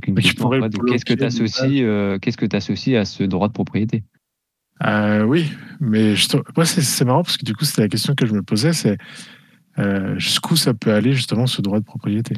Qu'est-ce 0.01 1.05
que 1.05 1.13
tu 1.13 1.23
associes, 1.23 2.19
qu'est-ce 2.19 2.37
que 2.37 2.45
t'associes 2.47 2.97
à 2.97 3.05
ce 3.05 3.23
droit 3.23 3.47
de 3.47 3.53
propriété? 3.53 4.03
Euh, 4.85 5.23
oui, 5.23 5.51
mais 5.79 6.13
moi, 6.55 6.65
c'est 6.65 6.81
c'est 6.81 7.05
marrant 7.05 7.23
parce 7.23 7.37
que 7.37 7.45
du 7.45 7.55
coup, 7.55 7.65
c'était 7.65 7.81
la 7.83 7.89
question 7.89 8.13
que 8.15 8.25
je 8.25 8.33
me 8.33 8.43
posais, 8.43 8.73
c'est 8.73 8.97
euh, 9.79 10.17
jusqu'où 10.17 10.55
ça 10.55 10.73
peut 10.73 10.93
aller 10.93 11.13
justement 11.13 11.47
ce 11.47 11.61
droit 11.61 11.79
de 11.79 11.85
propriété? 11.85 12.35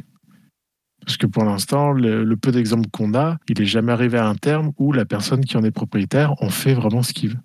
Parce 1.04 1.16
que 1.16 1.26
pour 1.26 1.44
l'instant, 1.44 1.92
le, 1.92 2.24
le 2.24 2.36
peu 2.36 2.50
d'exemples 2.50 2.88
qu'on 2.90 3.14
a, 3.14 3.38
il 3.48 3.60
est 3.60 3.66
jamais 3.66 3.92
arrivé 3.92 4.18
à 4.18 4.26
un 4.26 4.34
terme 4.34 4.72
où 4.78 4.92
la 4.92 5.06
personne 5.06 5.44
qui 5.44 5.56
en 5.56 5.64
est 5.64 5.70
propriétaire 5.70 6.34
en 6.42 6.50
fait 6.50 6.74
vraiment 6.74 7.02
ce 7.02 7.12
qu'il 7.14 7.30
veut 7.30 7.40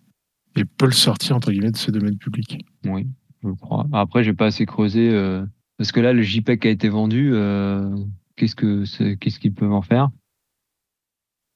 et 0.56 0.66
peut 0.66 0.86
le 0.86 0.92
sortir 0.92 1.36
entre 1.36 1.52
guillemets 1.52 1.72
de 1.72 1.78
ce 1.78 1.92
domaine 1.92 2.18
public. 2.18 2.66
Oui, 2.86 3.08
je 3.44 3.50
crois. 3.50 3.86
Après, 3.92 4.24
j'ai 4.24 4.34
pas 4.34 4.46
assez 4.48 4.66
creusé. 4.66 5.10
euh, 5.10 5.46
parce 5.78 5.92
que 5.92 6.00
là, 6.00 6.14
le 6.14 6.22
JPEG 6.22 6.68
a 6.68 6.70
été 6.70 6.88
vendu, 6.90 7.32
euh, 7.34 7.94
qu'est-ce 8.38 8.56
que 8.56 8.84
qu'est-ce 9.16 9.40
qu'ils 9.40 9.54
peuvent 9.54 9.74
en 9.74 9.82
faire? 9.82 10.10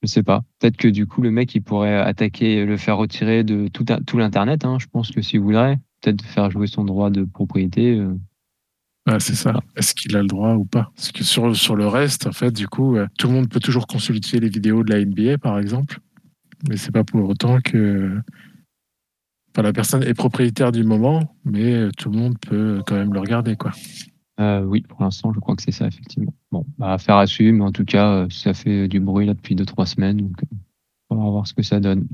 Je 0.01 0.07
sais 0.07 0.23
pas. 0.23 0.43
Peut-être 0.59 0.77
que 0.77 0.87
du 0.87 1.05
coup, 1.07 1.21
le 1.21 1.31
mec, 1.31 1.53
il 1.55 1.61
pourrait 1.61 1.97
attaquer, 1.97 2.65
le 2.65 2.77
faire 2.77 2.97
retirer 2.97 3.43
de 3.43 3.67
tout, 3.67 3.85
l'internet. 4.17 4.63
hein. 4.65 4.77
Je 4.79 4.87
pense 4.87 5.11
que 5.11 5.21
s'il 5.21 5.41
voudrait, 5.41 5.77
peut-être 6.01 6.23
faire 6.23 6.49
jouer 6.51 6.67
son 6.67 6.85
droit 6.85 7.09
de 7.09 7.23
propriété. 7.25 7.97
euh. 7.97 8.15
Ah, 9.05 9.19
c'est 9.19 9.35
ça. 9.35 9.59
Est-ce 9.75 9.95
qu'il 9.95 10.15
a 10.15 10.21
le 10.21 10.27
droit 10.27 10.53
ou 10.53 10.65
pas? 10.65 10.91
Parce 10.95 11.11
que 11.11 11.23
sur, 11.23 11.53
sur 11.55 11.75
le 11.75 11.87
reste, 11.87 12.27
en 12.27 12.31
fait, 12.31 12.51
du 12.51 12.67
coup, 12.67 12.95
tout 13.17 13.27
le 13.27 13.33
monde 13.33 13.49
peut 13.49 13.59
toujours 13.59 13.87
consulter 13.87 14.39
les 14.39 14.49
vidéos 14.49 14.83
de 14.83 14.91
la 14.93 15.03
NBA, 15.03 15.37
par 15.37 15.57
exemple, 15.59 15.99
mais 16.67 16.77
c'est 16.77 16.91
pas 16.91 17.03
pour 17.03 17.27
autant 17.27 17.59
que 17.61 18.21
la 19.61 19.73
personne 19.73 20.03
est 20.03 20.13
propriétaire 20.13 20.71
du 20.71 20.83
moment, 20.83 21.35
mais 21.45 21.73
euh, 21.73 21.91
tout 21.97 22.09
le 22.09 22.17
monde 22.17 22.37
peut 22.39 22.81
quand 22.85 22.95
même 22.95 23.13
le 23.13 23.19
regarder, 23.19 23.55
quoi. 23.55 23.71
Euh, 24.39 24.63
oui, 24.63 24.81
pour 24.81 25.01
l'instant, 25.01 25.33
je 25.33 25.39
crois 25.39 25.55
que 25.55 25.61
c'est 25.61 25.71
ça, 25.71 25.87
effectivement. 25.87 26.33
Bon, 26.51 26.65
bah, 26.77 26.93
affaire 26.93 27.17
à 27.17 27.27
suivre, 27.27 27.57
mais 27.57 27.65
en 27.65 27.71
tout 27.71 27.85
cas, 27.85 28.11
euh, 28.11 28.27
ça 28.29 28.53
fait 28.53 28.87
du 28.87 28.99
bruit 28.99 29.25
là 29.25 29.33
depuis 29.33 29.55
2-3 29.55 29.85
semaines, 29.85 30.17
donc 30.17 30.43
euh, 30.43 30.55
on 31.09 31.17
va 31.17 31.29
voir 31.29 31.47
ce 31.47 31.53
que 31.53 31.63
ça 31.63 31.79
donne. 31.79 32.07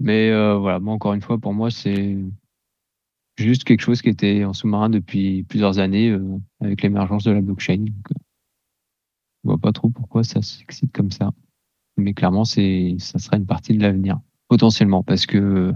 Mais 0.00 0.30
euh, 0.30 0.56
voilà, 0.56 0.80
encore 0.84 1.14
une 1.14 1.22
fois, 1.22 1.38
pour 1.38 1.54
moi, 1.54 1.70
c'est 1.70 2.16
juste 3.36 3.64
quelque 3.64 3.80
chose 3.80 4.02
qui 4.02 4.08
était 4.08 4.44
en 4.44 4.52
sous-marin 4.52 4.90
depuis 4.90 5.44
plusieurs 5.44 5.78
années 5.78 6.10
euh, 6.10 6.38
avec 6.60 6.82
l'émergence 6.82 7.24
de 7.24 7.32
la 7.32 7.40
blockchain. 7.40 7.78
Donc, 7.78 8.12
euh, 8.12 8.18
je 9.44 9.50
vois 9.50 9.58
pas 9.58 9.72
trop 9.72 9.88
pourquoi 9.88 10.24
ça 10.24 10.42
s'excite 10.42 10.92
comme 10.92 11.10
ça. 11.10 11.30
Mais 11.96 12.14
clairement, 12.14 12.44
ça 12.44 12.58
sera 13.18 13.36
une 13.36 13.46
partie 13.46 13.76
de 13.76 13.82
l'avenir, 13.82 14.20
potentiellement, 14.48 15.02
parce 15.02 15.26
que 15.26 15.38
euh, 15.38 15.72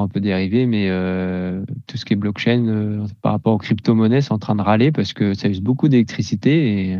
un 0.00 0.08
peu 0.08 0.20
dérivé, 0.20 0.66
mais 0.66 0.88
euh, 0.88 1.64
tout 1.86 1.96
ce 1.96 2.04
qui 2.04 2.14
est 2.14 2.16
blockchain 2.16 2.66
euh, 2.66 3.06
par 3.20 3.32
rapport 3.32 3.54
aux 3.54 3.58
crypto-monnaies, 3.58 4.22
c'est 4.22 4.32
en 4.32 4.38
train 4.38 4.54
de 4.54 4.62
râler 4.62 4.92
parce 4.92 5.12
que 5.12 5.34
ça 5.34 5.48
use 5.48 5.60
beaucoup 5.60 5.88
d'électricité 5.88 6.90
et 6.92 6.98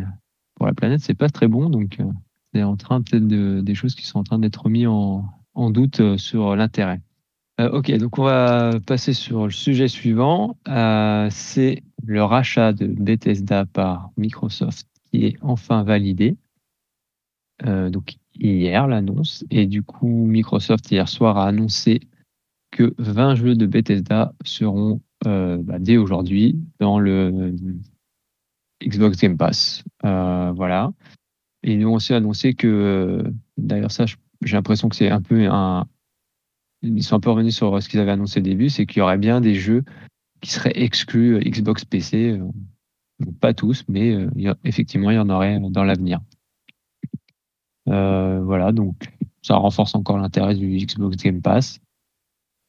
pour 0.55 0.67
la 0.67 0.73
planète, 0.73 1.01
c'est 1.01 1.15
pas 1.15 1.29
très 1.29 1.47
bon. 1.47 1.69
Donc, 1.69 1.99
euh, 1.99 2.05
c'est 2.53 2.63
en 2.63 2.75
train 2.75 3.01
peut-être 3.01 3.27
de, 3.27 3.61
des 3.61 3.75
choses 3.75 3.95
qui 3.95 4.05
sont 4.05 4.19
en 4.19 4.23
train 4.23 4.39
d'être 4.39 4.69
mis 4.69 4.85
en, 4.85 5.25
en 5.55 5.69
doute 5.71 6.17
sur 6.17 6.55
l'intérêt. 6.55 7.01
Ok, 7.59 7.91
donc 7.97 8.17
on 8.17 8.23
va 8.23 8.79
passer 8.85 9.13
sur 9.13 9.45
le 9.45 9.51
sujet 9.51 9.87
suivant. 9.87 10.57
C'est 11.29 11.83
le 12.03 12.23
rachat 12.23 12.73
de 12.73 12.87
Bethesda 12.87 13.65
par 13.65 14.09
Microsoft 14.17 14.87
qui 15.11 15.25
est 15.25 15.37
enfin 15.41 15.83
validé. 15.83 16.35
Donc 17.63 18.15
hier 18.35 18.87
l'annonce 18.87 19.45
et 19.51 19.67
du 19.67 19.83
coup 19.83 20.25
Microsoft 20.25 20.89
hier 20.91 21.07
soir 21.07 21.37
a 21.37 21.47
annoncé 21.47 22.01
que 22.73 22.93
20 22.97 23.35
jeux 23.35 23.55
de 23.55 23.65
Bethesda 23.65 24.33
seront 24.43 24.99
euh, 25.27 25.57
bah, 25.61 25.77
dès 25.79 25.97
aujourd'hui 25.97 26.59
dans 26.79 26.99
le 26.99 27.55
Xbox 28.83 29.17
Game 29.17 29.37
Pass. 29.37 29.83
Euh, 30.03 30.51
voilà. 30.55 30.91
Et 31.61 31.73
ils 31.73 31.85
ont 31.85 31.93
aussi 31.93 32.13
annoncé 32.13 32.55
que, 32.55 32.67
euh, 32.67 33.31
d'ailleurs 33.57 33.91
ça, 33.91 34.05
j'ai 34.43 34.55
l'impression 34.57 34.89
que 34.89 34.95
c'est 34.95 35.09
un 35.09 35.21
peu 35.21 35.47
un... 35.49 35.87
Ils 36.81 37.03
sont 37.03 37.15
un 37.15 37.19
peu 37.21 37.29
revenus 37.29 37.55
sur 37.55 37.81
ce 37.81 37.87
qu'ils 37.87 38.01
avaient 38.01 38.11
annoncé 38.11 38.41
au 38.41 38.43
début, 38.43 38.69
c'est 38.69 38.85
qu'il 38.85 38.97
y 38.97 39.01
aurait 39.01 39.17
bien 39.17 39.39
des 39.39 39.55
jeux 39.55 39.83
qui 40.41 40.51
seraient 40.51 40.73
exclus 40.75 41.39
Xbox 41.39 41.85
PC. 41.85 42.41
pas 43.39 43.53
tous, 43.53 43.85
mais 43.87 44.17
effectivement, 44.65 45.09
il 45.11 45.15
y 45.15 45.19
en 45.19 45.29
aurait 45.29 45.61
dans 45.61 45.85
l'avenir. 45.85 46.19
Voilà, 47.85 48.73
donc 48.73 48.95
ça 49.41 49.55
renforce 49.55 49.95
encore 49.95 50.17
l'intérêt 50.17 50.55
du 50.55 50.75
Xbox 50.75 51.15
Game 51.15 51.41
Pass. 51.41 51.79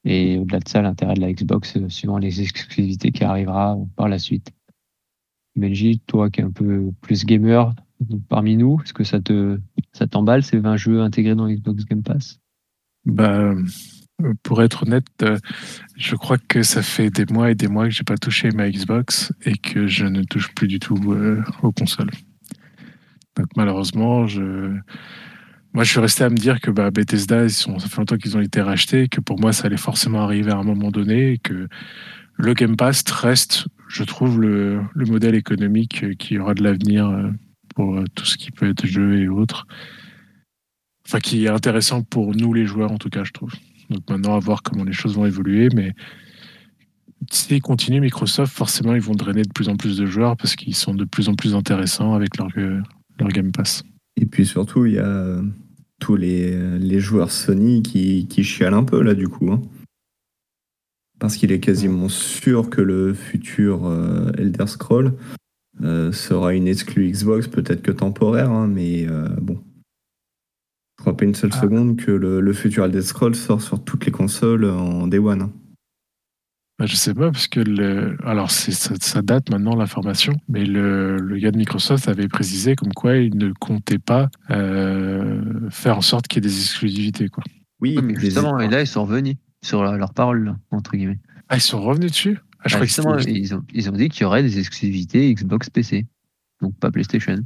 Et 0.05 0.37
au-delà 0.37 0.59
de 0.59 0.69
ça, 0.69 0.81
l'intérêt 0.81 1.15
de 1.15 1.21
la 1.21 1.33
Xbox, 1.33 1.77
euh, 1.77 1.89
suivant 1.89 2.19
les 2.19 2.41
exclusivités 2.41 3.11
qui 3.11 3.23
arrivera 3.23 3.77
par 3.95 4.07
la 4.07 4.19
suite. 4.19 4.51
Benji, 5.55 5.99
toi 6.05 6.29
qui 6.29 6.41
es 6.41 6.43
un 6.43 6.51
peu 6.51 6.91
plus 7.01 7.25
gamer 7.25 7.73
parmi 8.29 8.55
nous, 8.55 8.79
est-ce 8.83 8.93
que 8.93 9.03
ça 9.03 9.19
te 9.19 9.59
ça 9.93 10.05
t'emballe 10.05 10.43
ces 10.43 10.59
20 10.59 10.75
jeux 10.75 11.01
intégrés 11.01 11.33
dans 11.33 11.47
Xbox 11.47 11.85
Game 11.85 12.03
Pass? 12.03 12.39
Bah, 13.05 13.53
pour 14.43 14.61
être 14.61 14.83
honnête, 14.83 15.07
euh, 15.23 15.37
je 15.95 16.15
crois 16.15 16.37
que 16.37 16.61
ça 16.61 16.81
fait 16.81 17.09
des 17.09 17.25
mois 17.25 17.51
et 17.51 17.55
des 17.55 17.67
mois 17.67 17.85
que 17.85 17.91
j'ai 17.91 18.03
pas 18.03 18.17
touché 18.17 18.51
ma 18.51 18.69
Xbox 18.69 19.31
et 19.45 19.57
que 19.57 19.87
je 19.87 20.05
ne 20.05 20.23
touche 20.23 20.53
plus 20.53 20.67
du 20.67 20.79
tout 20.79 20.97
aux 21.63 21.71
consoles. 21.71 22.11
Donc 23.37 23.47
malheureusement, 23.55 24.27
je... 24.27 24.77
moi 25.75 25.83
je 25.83 25.91
suis 25.91 25.99
resté 25.99 26.23
à 26.23 26.29
me 26.29 26.37
dire 26.37 26.61
que 26.61 26.71
bah, 26.71 26.89
Bethesda, 26.89 27.43
ils 27.43 27.51
sont... 27.51 27.79
ça 27.79 27.89
fait 27.89 27.97
longtemps 27.97 28.15
qu'ils 28.15 28.37
ont 28.37 28.41
été 28.41 28.61
rachetés, 28.61 29.09
que 29.09 29.19
pour 29.19 29.39
moi 29.39 29.51
ça 29.51 29.65
allait 29.65 29.77
forcément 29.77 30.21
arriver 30.21 30.51
à 30.51 30.57
un 30.57 30.63
moment 30.63 30.89
donné, 30.89 31.33
et 31.33 31.37
que 31.37 31.67
le 32.37 32.53
Game 32.53 32.77
Pass 32.77 33.03
reste, 33.11 33.67
je 33.89 34.03
trouve, 34.03 34.41
le, 34.41 34.81
le 34.93 35.05
modèle 35.05 35.35
économique 35.35 36.17
qui 36.17 36.39
aura 36.39 36.53
de 36.53 36.63
l'avenir 36.63 37.07
euh, 37.07 37.29
pour 37.75 37.97
euh, 37.97 38.05
tout 38.15 38.25
ce 38.25 38.37
qui 38.37 38.51
peut 38.51 38.69
être 38.69 38.85
jeu 38.85 39.19
et 39.19 39.27
autres. 39.27 39.67
Enfin, 41.05 41.19
qui 41.19 41.45
est 41.45 41.49
intéressant 41.49 42.01
pour 42.01 42.33
nous 42.33 42.53
les 42.53 42.65
joueurs 42.65 42.91
en 42.91 42.97
tout 42.97 43.09
cas, 43.09 43.23
je 43.25 43.31
trouve. 43.31 43.53
Donc 43.89 44.09
maintenant, 44.09 44.35
à 44.35 44.39
voir 44.39 44.63
comment 44.63 44.85
les 44.85 44.93
choses 44.93 45.15
vont 45.15 45.25
évoluer, 45.25 45.69
mais 45.75 45.93
s'ils 47.29 47.61
continuent 47.61 48.01
Microsoft, 48.01 48.55
forcément, 48.55 48.95
ils 48.95 49.01
vont 49.01 49.13
drainer 49.13 49.43
de 49.43 49.51
plus 49.53 49.67
en 49.67 49.75
plus 49.75 49.97
de 49.97 50.05
joueurs 50.05 50.37
parce 50.37 50.55
qu'ils 50.55 50.75
sont 50.75 50.93
de 50.93 51.03
plus 51.03 51.27
en 51.27 51.35
plus 51.35 51.53
intéressants 51.53 52.13
avec 52.13 52.37
leur, 52.37 52.47
euh, 52.57 52.81
leur 53.19 53.27
Game 53.29 53.51
Pass. 53.51 53.83
Et 54.15 54.25
puis 54.25 54.45
surtout, 54.45 54.85
il 54.85 54.93
y 54.93 54.99
a 54.99 55.41
tous 56.05 56.15
les, 56.17 56.77
les 56.77 56.99
joueurs 56.99 57.31
Sony 57.31 57.81
qui, 57.81 58.27
qui 58.27 58.43
chialent 58.43 58.75
un 58.75 58.83
peu 58.83 59.01
là 59.01 59.15
du 59.15 59.27
coup. 59.27 59.51
hein. 59.51 59.59
Parce 61.19 61.35
qu'il 61.35 61.51
est 61.51 61.59
quasiment 61.59 62.09
sûr 62.09 62.69
que 62.69 62.79
le 62.81 63.13
futur 63.15 63.87
euh, 63.87 64.31
Elder 64.37 64.67
Scroll 64.67 65.13
euh, 65.81 66.11
sera 66.11 66.53
une 66.53 66.67
exclue 66.67 67.09
Xbox, 67.09 67.47
peut-être 67.47 67.81
que 67.81 67.91
temporaire, 67.91 68.51
hein, 68.51 68.67
mais 68.67 69.07
euh, 69.09 69.27
bon. 69.41 69.59
Je 70.97 71.01
crois 71.03 71.17
pas 71.17 71.25
une 71.25 71.33
seule 71.33 71.49
Ah. 71.53 71.61
seconde 71.61 71.97
que 71.97 72.11
le, 72.11 72.39
le 72.39 72.53
futur 72.53 72.85
Elder 72.85 73.01
Scroll 73.01 73.35
sort 73.35 73.61
sur 73.63 73.83
toutes 73.83 74.05
les 74.05 74.11
consoles 74.11 74.65
en 74.65 75.07
Day 75.07 75.17
One. 75.17 75.41
hein. 75.41 75.51
Bah, 76.77 76.85
je 76.87 76.95
sais 76.95 77.13
pas, 77.13 77.31
parce 77.31 77.47
que 77.47 77.61
le... 77.61 78.17
alors 78.25 78.51
ça, 78.51 78.95
ça 78.99 79.21
date 79.21 79.49
maintenant 79.49 79.75
l'information, 79.77 80.33
mais 80.49 80.65
le, 80.65 81.15
le 81.17 81.37
gars 81.37 81.51
de 81.51 81.57
Microsoft 81.57 82.09
avait 82.09 82.27
précisé 82.27 82.75
comme 82.75 82.91
quoi 82.93 83.15
il 83.15 83.37
ne 83.37 83.53
comptait 83.53 83.97
pas 83.97 84.29
euh, 84.51 85.41
faire 85.69 85.97
en 85.97 86.01
sorte 86.01 86.27
qu'il 86.27 86.43
y 86.43 86.45
ait 86.45 86.49
des 86.49 86.59
exclusivités. 86.61 87.29
Quoi. 87.29 87.43
Oui, 87.79 87.97
mais 88.03 88.15
justement, 88.19 88.59
et 88.59 88.67
là, 88.67 88.81
ils 88.81 88.87
sont 88.87 89.05
revenus 89.05 89.35
sur 89.63 89.83
leur, 89.83 89.95
leur 89.97 90.13
parole, 90.13 90.55
entre 90.71 90.91
guillemets. 90.97 91.19
Ah, 91.47 91.55
ils 91.55 91.61
sont 91.61 91.81
revenus 91.81 92.11
dessus? 92.11 92.39
Ah, 92.59 92.63
je 92.67 92.73
Bah, 92.73 92.79
crois 92.79 92.79
que 92.81 92.85
justement, 92.87 93.19
c'était- 93.19 93.31
ils 93.31 93.55
ont, 93.55 93.63
ils 93.73 93.89
ont 93.89 93.93
dit 93.93 94.09
qu'il 94.09 94.23
y 94.23 94.25
aurait 94.25 94.43
des 94.43 94.59
exclusivités 94.59 95.33
Xbox 95.33 95.69
PC, 95.69 96.05
donc 96.61 96.75
pas 96.77 96.91
PlayStation. 96.91 97.37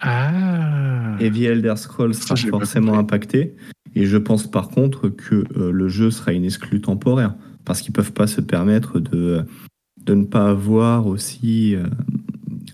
Ah 0.00 1.16
Et 1.20 1.30
The 1.30 1.40
Elder 1.42 1.74
Scrolls 1.76 2.14
sera 2.14 2.36
forcément 2.36 2.98
impacté. 2.98 3.56
Et 3.94 4.04
je 4.06 4.16
pense 4.18 4.48
par 4.50 4.68
contre 4.68 5.08
que 5.08 5.44
euh, 5.56 5.72
le 5.72 5.88
jeu 5.88 6.10
sera 6.10 6.32
une 6.32 6.44
exclue 6.44 6.80
temporaire. 6.80 7.34
Parce 7.66 7.82
qu'ils 7.82 7.92
peuvent 7.92 8.12
pas 8.12 8.26
se 8.26 8.40
permettre 8.40 8.98
de, 8.98 9.44
de 10.02 10.14
ne 10.14 10.24
pas 10.24 10.48
avoir 10.48 11.06
aussi 11.06 11.74
euh, 11.74 11.84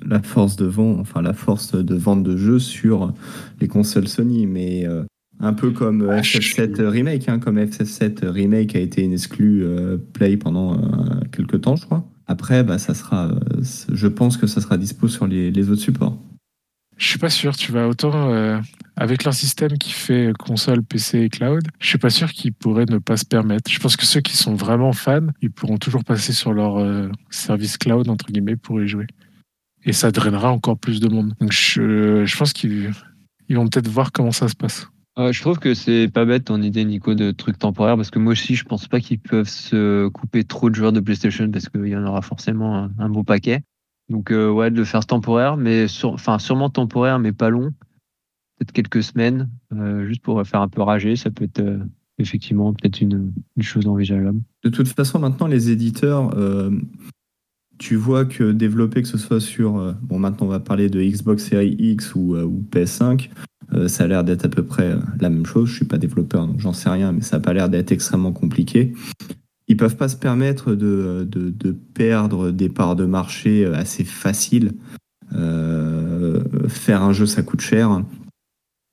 la 0.06 0.22
force 0.22 0.56
de 0.56 0.66
vente, 0.66 1.00
enfin 1.00 1.22
la 1.22 1.32
force 1.32 1.74
de 1.74 1.94
vente 1.94 2.22
de 2.22 2.36
jeux 2.36 2.58
sur 2.58 3.12
les 3.60 3.68
consoles 3.68 4.06
Sony. 4.06 4.46
Mais 4.46 4.86
euh, 4.86 5.02
un 5.40 5.54
peu 5.54 5.70
comme 5.70 6.08
Ah, 6.08 6.22
je 6.22 6.38
FF7 6.38 6.82
Remake, 6.84 7.28
hein, 7.28 7.38
comme 7.38 7.58
FF7 7.58 8.26
Remake 8.26 8.76
a 8.76 8.78
été 8.78 9.02
une 9.02 9.12
exclue 9.12 9.64
euh, 9.64 9.96
Play 10.12 10.36
pendant 10.36 10.74
euh, 10.74 10.78
quelques 11.32 11.62
temps, 11.62 11.76
je 11.76 11.84
crois. 11.84 12.08
Après, 12.26 12.62
bah, 12.62 12.78
ça 12.78 12.94
sera, 12.94 13.30
je 13.92 14.06
pense 14.06 14.36
que 14.36 14.46
ça 14.46 14.60
sera 14.60 14.78
dispo 14.78 15.08
sur 15.08 15.26
les, 15.26 15.50
les 15.50 15.70
autres 15.70 15.80
supports. 15.80 16.16
Je 17.02 17.08
suis 17.08 17.18
pas 17.18 17.30
sûr, 17.30 17.56
tu 17.56 17.72
vas 17.72 17.88
autant 17.88 18.30
euh, 18.30 18.60
avec 18.94 19.24
leur 19.24 19.34
système 19.34 19.76
qui 19.76 19.90
fait 19.90 20.30
console, 20.38 20.84
PC 20.84 21.22
et 21.22 21.28
cloud, 21.30 21.66
je 21.80 21.88
suis 21.88 21.98
pas 21.98 22.10
sûr 22.10 22.30
qu'ils 22.30 22.52
pourraient 22.52 22.86
ne 22.88 22.98
pas 22.98 23.16
se 23.16 23.24
permettre. 23.24 23.68
Je 23.68 23.80
pense 23.80 23.96
que 23.96 24.06
ceux 24.06 24.20
qui 24.20 24.36
sont 24.36 24.54
vraiment 24.54 24.92
fans, 24.92 25.26
ils 25.40 25.50
pourront 25.50 25.78
toujours 25.78 26.04
passer 26.04 26.32
sur 26.32 26.52
leur 26.52 26.78
euh, 26.78 27.10
service 27.28 27.76
cloud 27.76 28.08
entre 28.08 28.26
guillemets 28.26 28.54
pour 28.54 28.80
y 28.80 28.86
jouer. 28.86 29.08
Et 29.84 29.92
ça 29.92 30.12
drainera 30.12 30.52
encore 30.52 30.78
plus 30.78 31.00
de 31.00 31.08
monde. 31.08 31.34
Donc 31.40 31.50
je, 31.50 32.38
pense 32.38 32.52
qu'ils 32.52 32.92
ils 33.48 33.56
vont 33.56 33.66
peut-être 33.66 33.88
voir 33.88 34.12
comment 34.12 34.30
ça 34.30 34.46
se 34.46 34.54
passe. 34.54 34.86
Euh, 35.18 35.32
je 35.32 35.40
trouve 35.40 35.58
que 35.58 35.74
c'est 35.74 36.06
pas 36.06 36.24
bête 36.24 36.44
ton 36.44 36.62
idée, 36.62 36.84
Nico, 36.84 37.16
de 37.16 37.32
trucs 37.32 37.58
temporaires, 37.58 37.96
parce 37.96 38.12
que 38.12 38.20
moi 38.20 38.30
aussi, 38.30 38.54
je 38.54 38.64
pense 38.64 38.86
pas 38.86 39.00
qu'ils 39.00 39.18
peuvent 39.18 39.48
se 39.48 40.06
couper 40.06 40.44
trop 40.44 40.70
de 40.70 40.76
joueurs 40.76 40.92
de 40.92 41.00
PlayStation, 41.00 41.50
parce 41.50 41.68
qu'il 41.68 41.88
y 41.88 41.96
en 41.96 42.06
aura 42.06 42.22
forcément 42.22 42.88
un 42.96 43.08
beau 43.08 43.24
paquet. 43.24 43.64
Donc, 44.12 44.30
euh, 44.30 44.50
ouais, 44.50 44.70
de 44.70 44.76
le 44.76 44.84
faire 44.84 45.06
temporaire, 45.06 45.56
mais 45.56 45.86
enfin, 46.04 46.38
sûrement 46.38 46.70
temporaire, 46.70 47.18
mais 47.18 47.32
pas 47.32 47.50
long. 47.50 47.72
Peut-être 48.58 48.72
quelques 48.72 49.02
semaines, 49.02 49.48
euh, 49.74 50.06
juste 50.06 50.22
pour 50.22 50.46
faire 50.46 50.60
un 50.60 50.68
peu 50.68 50.82
rager, 50.82 51.16
ça 51.16 51.30
peut 51.30 51.44
être 51.44 51.60
euh, 51.60 51.78
effectivement 52.18 52.74
peut-être 52.74 53.00
une, 53.00 53.32
chose 53.60 53.88
envisageable. 53.88 54.40
De 54.62 54.68
toute 54.68 54.88
façon, 54.88 55.18
maintenant, 55.18 55.46
les 55.46 55.70
éditeurs, 55.70 56.36
tu 57.78 57.96
vois 57.96 58.26
que 58.26 58.52
développer, 58.52 59.02
que 59.02 59.08
ce 59.08 59.18
soit 59.18 59.40
sur. 59.40 59.94
bon, 60.02 60.18
maintenant, 60.18 60.46
on 60.46 60.50
va 60.50 60.60
parler 60.60 60.88
de 60.90 61.02
Xbox 61.02 61.48
Series 61.48 61.74
X 61.78 62.14
ou, 62.14 62.36
ou 62.36 62.62
PS5, 62.70 63.30
euh, 63.74 63.88
ça 63.88 64.04
a 64.04 64.06
l'air 64.06 64.24
d'être 64.24 64.44
à 64.44 64.48
peu 64.48 64.62
près 64.62 64.96
la 65.20 65.30
même 65.30 65.46
chose. 65.46 65.68
Je 65.68 65.76
suis 65.76 65.84
pas 65.84 65.98
développeur, 65.98 66.46
donc 66.46 66.60
j'en 66.60 66.72
sais 66.72 66.90
rien, 66.90 67.12
mais 67.12 67.22
ça 67.22 67.38
n'a 67.38 67.42
pas 67.42 67.52
l'air 67.52 67.68
d'être 67.68 67.92
extrêmement 67.92 68.32
compliqué. 68.32 68.92
Ils 69.72 69.76
peuvent 69.78 69.96
pas 69.96 70.10
se 70.10 70.16
permettre 70.16 70.74
de, 70.74 71.26
de, 71.26 71.48
de 71.48 71.72
perdre 71.72 72.50
des 72.50 72.68
parts 72.68 72.94
de 72.94 73.06
marché 73.06 73.64
assez 73.64 74.04
faciles. 74.04 74.72
Euh, 75.34 76.42
faire 76.68 77.02
un 77.02 77.14
jeu, 77.14 77.24
ça 77.24 77.42
coûte 77.42 77.62
cher. 77.62 78.02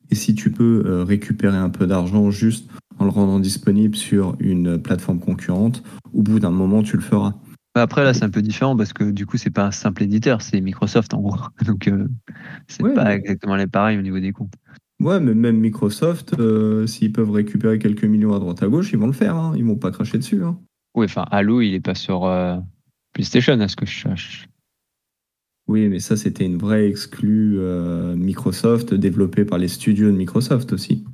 Et 0.10 0.16
si 0.16 0.36
tu 0.36 0.52
peux 0.52 0.84
euh, 0.86 1.04
récupérer 1.04 1.58
un 1.58 1.70
peu 1.70 1.86
d'argent 1.86 2.32
juste 2.32 2.70
en 2.98 3.04
le 3.04 3.10
rendant 3.10 3.42
disponible 3.42 3.98
sur 3.98 4.38
une 4.40 4.82
plateforme 4.82 5.20
concurrente, 5.20 5.84
au 6.14 6.22
bout 6.24 6.40
d'un 6.40 6.50
moment, 6.52 6.82
tu 6.82 6.96
le 6.96 7.02
feras. 7.04 7.34
Après, 7.76 8.06
là, 8.06 8.14
c'est 8.14 8.24
un 8.24 8.30
peu 8.30 8.42
différent, 8.42 8.78
parce 8.78 8.94
que 8.94 9.12
du 9.12 9.26
coup, 9.26 9.36
c'est 9.36 9.50
pas 9.50 9.66
un 9.66 9.72
simple 9.72 10.04
éditeur, 10.04 10.42
c'est 10.42 10.62
Microsoft, 10.62 11.14
en 11.14 11.20
gros. 11.20 11.36
Donc, 11.66 11.90
euh, 11.90 12.08
c'est 12.70 12.84
Ouais, 12.84 12.94
pas 12.94 13.04
mais- 13.04 13.16
exactement 13.16 13.58
les 13.58 13.68
pareils 13.68 13.98
au 13.98 14.02
niveau 14.02 14.20
des 14.22 14.32
comptes. 14.32 14.54
Ouais, 15.02 15.20
mais 15.20 15.34
même 15.34 15.58
Microsoft, 15.60 16.40
euh, 16.40 16.88
s'ils 16.88 17.12
peuvent 17.12 17.32
récupérer 17.32 17.80
quelques 17.80 18.06
millions 18.06 18.34
à 18.34 18.40
droite 18.40 18.64
à 18.64 18.68
gauche, 18.68 18.92
ils 18.94 18.98
vont 19.00 19.08
le 19.08 19.14
faire. 19.14 19.36
Hein. 19.36 19.54
Ils 19.58 19.66
vont 19.66 19.76
pas 19.76 19.92
cracher 19.92 20.18
dessus. 20.18 20.42
Hein. 20.44 20.58
Oui, 20.96 21.06
enfin, 21.06 21.26
Halo, 21.32 21.62
il 21.62 21.74
est 21.74 21.80
pas 21.80 21.96
sur 21.96 22.26
euh, 22.26 22.58
PlayStation, 23.14 23.60
à 23.60 23.68
ce 23.68 23.76
que 23.76 23.86
je 23.86 24.02
sache. 24.02 24.50
Oui, 25.68 25.88
mais 25.88 26.00
ça, 26.00 26.18
c'était 26.18 26.46
une 26.46 26.58
vraie 26.58 26.88
exclue 26.88 27.60
euh, 27.60 28.16
Microsoft, 28.16 28.94
développée 28.94 29.46
par 29.46 29.60
les 29.60 29.68
studios 29.68 30.12
de 30.12 30.18
Microsoft 30.18 30.74
aussi. 30.74 31.06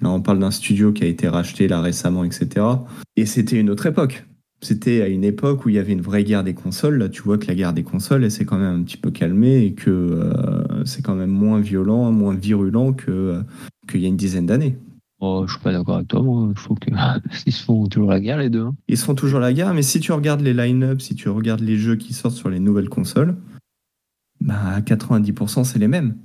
Là, 0.00 0.10
on 0.10 0.22
parle 0.22 0.38
d'un 0.38 0.50
studio 0.50 0.92
qui 0.92 1.04
a 1.04 1.06
été 1.06 1.28
racheté 1.28 1.68
là 1.68 1.82
récemment, 1.82 2.24
etc. 2.24 2.66
Et 3.16 3.26
c'était 3.26 3.60
une 3.60 3.68
autre 3.68 3.84
époque. 3.84 4.24
C'était 4.62 5.02
à 5.02 5.08
une 5.08 5.24
époque 5.24 5.64
où 5.64 5.68
il 5.68 5.74
y 5.74 5.78
avait 5.78 5.92
une 5.92 6.00
vraie 6.00 6.24
guerre 6.24 6.44
des 6.44 6.54
consoles. 6.54 6.96
Là, 6.96 7.08
tu 7.08 7.22
vois 7.22 7.36
que 7.38 7.46
la 7.46 7.54
guerre 7.54 7.72
des 7.72 7.82
consoles, 7.82 8.24
elle 8.24 8.30
s'est 8.30 8.44
quand 8.44 8.58
même 8.58 8.80
un 8.80 8.82
petit 8.82 8.96
peu 8.96 9.10
calmée 9.10 9.64
et 9.64 9.74
que 9.74 9.90
euh, 9.90 10.84
c'est 10.84 11.02
quand 11.02 11.14
même 11.14 11.30
moins 11.30 11.60
violent, 11.60 12.10
moins 12.12 12.34
virulent 12.34 12.94
qu'il 12.94 14.00
y 14.00 14.04
a 14.04 14.08
une 14.08 14.16
dizaine 14.16 14.46
d'années. 14.46 14.76
Oh, 15.20 15.44
je 15.46 15.52
suis 15.52 15.60
pas 15.62 15.72
d'accord 15.72 15.96
avec 15.96 16.08
toi, 16.08 16.22
moi. 16.22 16.48
Il 16.50 16.58
faut 16.58 16.74
que 16.74 16.90
ils 17.46 17.52
se 17.52 17.62
font 17.62 17.86
toujours 17.86 18.10
la 18.10 18.20
guerre, 18.20 18.38
les 18.38 18.50
deux. 18.50 18.62
hein. 18.64 18.74
Ils 18.88 18.96
se 18.96 19.04
font 19.04 19.14
toujours 19.14 19.40
la 19.40 19.52
guerre, 19.52 19.74
mais 19.74 19.82
si 19.82 20.00
tu 20.00 20.12
regardes 20.12 20.40
les 20.40 20.54
line-up, 20.54 21.00
si 21.00 21.14
tu 21.14 21.28
regardes 21.28 21.60
les 21.60 21.76
jeux 21.76 21.96
qui 21.96 22.14
sortent 22.14 22.34
sur 22.36 22.48
les 22.50 22.60
nouvelles 22.60 22.88
consoles, 22.88 23.36
bah, 24.40 24.58
à 24.74 24.80
90% 24.80 25.64
c'est 25.64 25.78
les 25.78 25.88
mêmes. 25.88 26.16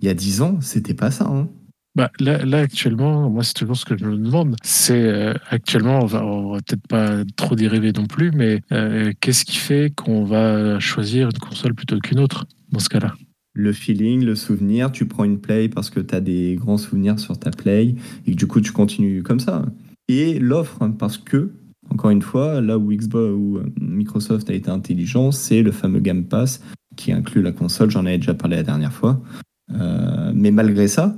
Il 0.00 0.06
y 0.06 0.10
a 0.10 0.14
10 0.14 0.40
ans, 0.42 0.60
c'était 0.60 0.94
pas 0.94 1.10
ça. 1.10 1.26
hein. 1.26 1.48
Bah, 1.94 2.10
là, 2.20 2.44
là, 2.44 2.58
actuellement, 2.60 3.28
moi, 3.28 3.42
c'est 3.42 3.54
toujours 3.54 3.76
ce 3.76 3.84
que 3.84 3.98
je 3.98 4.04
me 4.04 4.16
demande. 4.16 4.54
C'est 4.62 5.02
euh, 5.02 5.34
actuellement, 5.50 5.98
on 6.00 6.06
va, 6.06 6.24
on 6.24 6.52
va 6.52 6.58
peut-être 6.60 6.86
pas 6.86 7.24
trop 7.36 7.56
dériver 7.56 7.92
non 7.92 8.06
plus, 8.06 8.30
mais 8.30 8.60
euh, 8.70 9.12
qu'est-ce 9.20 9.44
qui 9.44 9.56
fait 9.56 9.92
qu'on 9.94 10.24
va 10.24 10.78
choisir 10.78 11.26
une 11.28 11.38
console 11.38 11.74
plutôt 11.74 11.98
qu'une 11.98 12.20
autre 12.20 12.46
dans 12.70 12.78
ce 12.78 12.88
cas-là? 12.88 13.14
Le 13.58 13.72
feeling, 13.72 14.24
le 14.24 14.36
souvenir, 14.36 14.92
tu 14.92 15.06
prends 15.06 15.24
une 15.24 15.40
play 15.40 15.68
parce 15.68 15.90
que 15.90 15.98
tu 15.98 16.14
as 16.14 16.20
des 16.20 16.54
grands 16.54 16.78
souvenirs 16.78 17.18
sur 17.18 17.36
ta 17.36 17.50
play 17.50 17.96
et 18.24 18.30
que 18.30 18.36
du 18.36 18.46
coup 18.46 18.60
tu 18.60 18.70
continues 18.70 19.24
comme 19.24 19.40
ça. 19.40 19.66
Et 20.06 20.38
l'offre, 20.38 20.80
hein, 20.80 20.92
parce 20.92 21.18
que, 21.18 21.50
encore 21.90 22.10
une 22.10 22.22
fois, 22.22 22.60
là 22.60 22.78
où 22.78 22.92
Xbox 22.92 23.34
ou 23.36 23.56
euh, 23.58 23.64
Microsoft 23.80 24.48
a 24.48 24.54
été 24.54 24.70
intelligent, 24.70 25.32
c'est 25.32 25.62
le 25.62 25.72
fameux 25.72 25.98
Game 25.98 26.24
Pass 26.24 26.62
qui 26.94 27.12
inclut 27.12 27.42
la 27.42 27.52
console, 27.52 27.90
j'en 27.90 28.06
avais 28.06 28.18
déjà 28.18 28.34
parlé 28.34 28.56
la 28.56 28.62
dernière 28.62 28.92
fois. 28.92 29.20
Euh, 29.74 30.32
mais 30.34 30.50
malgré 30.50 30.88
ça, 30.88 31.16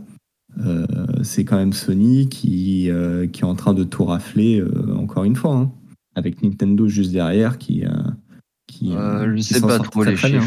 euh, 0.65 0.87
c'est 1.23 1.45
quand 1.45 1.57
même 1.57 1.73
Sony 1.73 2.29
qui, 2.29 2.91
euh, 2.91 3.27
qui 3.27 3.43
est 3.43 3.45
en 3.45 3.55
train 3.55 3.75
de 3.75 3.85
tout 3.85 4.05
rafler 4.05 4.63
encore 4.97 5.25
une 5.25 5.37
fois, 5.37 5.55
hein, 5.55 5.73
avec 6.15 6.43
Nintendo 6.43 6.89
juste 6.89 7.13
derrière 7.13 7.59
qui, 7.59 7.85
qui, 8.67 8.93
je 8.93 9.41
sais 9.41 9.61
pas 9.61 9.79
trop 9.79 10.05
les 10.05 10.15
bien. 10.15 10.43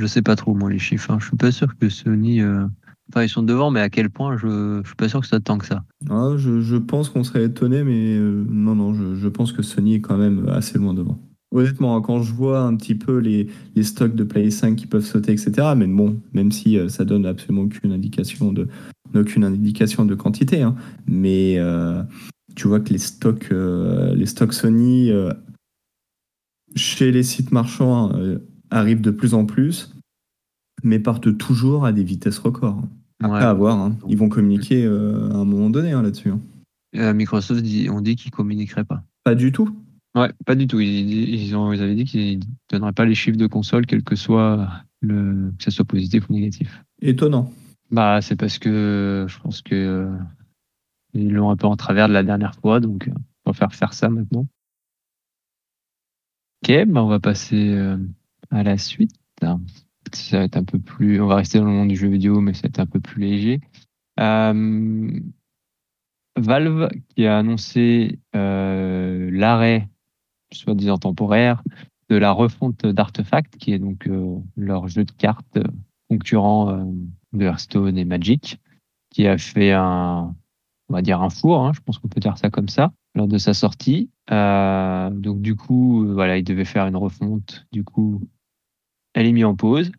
Je 0.00 0.06
sais 0.06 0.22
pas 0.22 0.34
trop, 0.34 0.54
moi, 0.54 0.70
les 0.70 0.78
chiffres. 0.78 1.10
hein. 1.10 1.18
Je 1.20 1.26
suis 1.26 1.36
pas 1.36 1.52
sûr 1.52 1.76
que 1.76 1.90
Sony. 1.90 2.40
euh, 2.40 2.64
Enfin, 3.10 3.22
ils 3.24 3.28
sont 3.28 3.42
devant, 3.42 3.70
mais 3.70 3.80
à 3.80 3.90
quel 3.90 4.08
point, 4.08 4.36
je, 4.38 4.80
je 4.82 4.86
suis 4.86 4.96
pas 4.96 5.08
sûr 5.08 5.20
que 5.20 5.26
ça 5.26 5.40
tant 5.40 5.58
que 5.58 5.66
ça. 5.66 5.82
Ah, 6.08 6.34
je, 6.36 6.76
pense 6.76 7.08
qu'on 7.10 7.24
serait 7.24 7.44
étonné, 7.44 7.82
mais 7.82 8.16
euh, 8.16 8.44
non, 8.48 8.76
non, 8.76 8.94
je, 8.94 9.28
pense 9.28 9.52
que 9.52 9.62
Sony 9.62 9.96
est 9.96 10.00
quand 10.00 10.16
même 10.16 10.48
assez 10.48 10.78
loin 10.78 10.94
devant. 10.94 11.18
Honnêtement, 11.52 11.96
hein, 11.96 12.00
quand 12.02 12.22
je 12.22 12.32
vois 12.32 12.60
un 12.60 12.76
petit 12.76 12.94
peu 12.94 13.18
les, 13.18 13.48
les 13.74 13.82
stocks 13.82 14.14
de 14.14 14.22
Play 14.22 14.50
5 14.50 14.76
qui 14.76 14.86
peuvent 14.86 15.04
sauter, 15.04 15.32
etc., 15.32 15.52
mais 15.76 15.88
bon, 15.88 16.20
même 16.32 16.52
si 16.52 16.78
euh, 16.78 16.88
ça 16.88 17.04
donne 17.04 17.26
absolument 17.26 17.62
aucune 17.62 17.92
indication 17.92 18.52
de, 18.52 18.68
aucune 19.14 19.42
indication 19.42 20.06
de 20.06 20.14
quantité, 20.14 20.62
hein, 20.62 20.76
mais 21.08 21.58
tu 22.54 22.68
vois 22.68 22.78
que 22.78 22.90
les 22.90 22.98
stocks, 22.98 23.50
les 23.50 24.26
stocks 24.26 24.54
Sony 24.54 25.10
chez 26.74 27.10
les 27.12 27.22
sites 27.22 27.52
marchands 27.52 28.12
euh, 28.14 28.38
arrivent 28.70 29.00
de 29.00 29.10
plus 29.10 29.34
en 29.34 29.44
plus, 29.46 29.92
mais 30.82 30.98
partent 30.98 31.36
toujours 31.36 31.84
à 31.84 31.92
des 31.92 32.04
vitesses 32.04 32.38
records. 32.38 32.82
Ouais. 33.22 33.38
À 33.38 33.52
voir, 33.52 33.78
hein. 33.78 33.96
ils 34.08 34.16
vont 34.16 34.30
communiquer 34.30 34.84
euh, 34.84 35.30
à 35.30 35.36
un 35.36 35.44
moment 35.44 35.68
donné 35.68 35.92
hein, 35.92 36.02
là-dessus. 36.02 36.30
hein. 36.30 36.40
Euh, 36.96 37.12
Microsoft, 37.12 37.60
dit, 37.62 37.88
on 37.90 38.00
dit 38.00 38.16
qu'ils 38.16 38.30
communiqueraient 38.30 38.84
pas. 38.84 39.02
Pas 39.24 39.34
du 39.34 39.52
tout. 39.52 39.76
Ouais, 40.16 40.32
pas 40.46 40.54
du 40.54 40.66
tout. 40.66 40.80
Ils, 40.80 41.28
ils, 41.28 41.54
ont, 41.54 41.72
ils 41.72 41.82
avaient 41.82 41.94
dit 41.94 42.04
qu'ils 42.04 42.40
donneraient 42.70 42.92
pas 42.94 43.04
les 43.04 43.14
chiffres 43.14 43.36
de 43.36 43.46
console, 43.46 43.84
quel 43.86 44.02
que 44.02 44.16
soit 44.16 44.68
le, 45.02 45.52
que 45.58 45.64
ce 45.64 45.70
soit 45.70 45.84
positif 45.84 46.28
ou 46.28 46.32
négatif. 46.32 46.82
Étonnant. 47.02 47.52
Bah, 47.90 48.20
c'est 48.22 48.36
parce 48.36 48.58
que 48.58 49.26
je 49.28 49.38
pense 49.40 49.60
que 49.62 49.74
euh, 49.74 50.16
ils 51.12 51.30
l'ont 51.30 51.50
un 51.50 51.56
peu 51.56 51.66
en 51.66 51.76
travers 51.76 52.08
de 52.08 52.12
la 52.14 52.22
dernière 52.22 52.54
fois, 52.54 52.80
donc 52.80 53.10
on 53.44 53.50
va 53.50 53.52
faire 53.52 53.74
faire 53.74 53.92
ça 53.92 54.08
maintenant. 54.08 54.46
Ok, 56.62 56.84
bah 56.88 57.02
on 57.02 57.08
va 57.08 57.20
passer 57.20 57.74
à 58.50 58.62
la 58.62 58.78
suite. 58.78 59.12
Ça 60.12 60.38
va 60.38 60.44
être 60.44 60.56
un 60.56 60.64
peu 60.64 60.78
plus. 60.78 61.20
On 61.20 61.26
va 61.26 61.36
rester 61.36 61.58
dans 61.58 61.66
le 61.66 61.72
monde 61.72 61.88
du 61.88 61.96
jeu 61.96 62.08
vidéo, 62.08 62.40
mais 62.40 62.52
ça 62.52 62.62
va 62.62 62.68
être 62.68 62.80
un 62.80 62.86
peu 62.86 63.00
plus 63.00 63.20
léger. 63.20 63.60
Euh, 64.18 65.20
Valve 66.36 66.88
qui 67.14 67.26
a 67.26 67.38
annoncé 67.38 68.18
euh, 68.34 69.30
l'arrêt, 69.32 69.88
soi-disant 70.52 70.98
temporaire, 70.98 71.62
de 72.08 72.16
la 72.16 72.32
refonte 72.32 72.86
d'Artefact, 72.86 73.56
qui 73.56 73.72
est 73.72 73.78
donc 73.78 74.06
euh, 74.08 74.36
leur 74.56 74.88
jeu 74.88 75.04
de 75.04 75.12
cartes 75.12 75.58
concurrent 76.08 76.92
de 77.32 77.44
Hearthstone 77.44 77.96
et 77.96 78.04
Magic, 78.04 78.60
qui 79.10 79.28
a 79.28 79.38
fait 79.38 79.72
un, 79.72 80.34
on 80.88 80.92
va 80.92 81.02
dire 81.02 81.22
un 81.22 81.30
four, 81.30 81.64
hein, 81.64 81.72
je 81.72 81.80
pense 81.80 81.98
qu'on 81.98 82.08
peut 82.08 82.20
dire 82.20 82.36
ça 82.36 82.50
comme 82.50 82.68
ça, 82.68 82.92
lors 83.14 83.28
de 83.28 83.38
sa 83.38 83.54
sortie. 83.54 84.10
Donc 84.28 85.40
du 85.40 85.54
coup, 85.54 86.04
voilà, 86.12 86.36
il 86.36 86.42
devait 86.42 86.64
faire 86.64 86.86
une 86.86 86.96
refonte. 86.96 87.64
Du 87.70 87.84
coup, 87.84 88.22
elle 89.14 89.26
est 89.26 89.32
mise 89.32 89.44
en 89.44 89.54
pause 89.54 89.90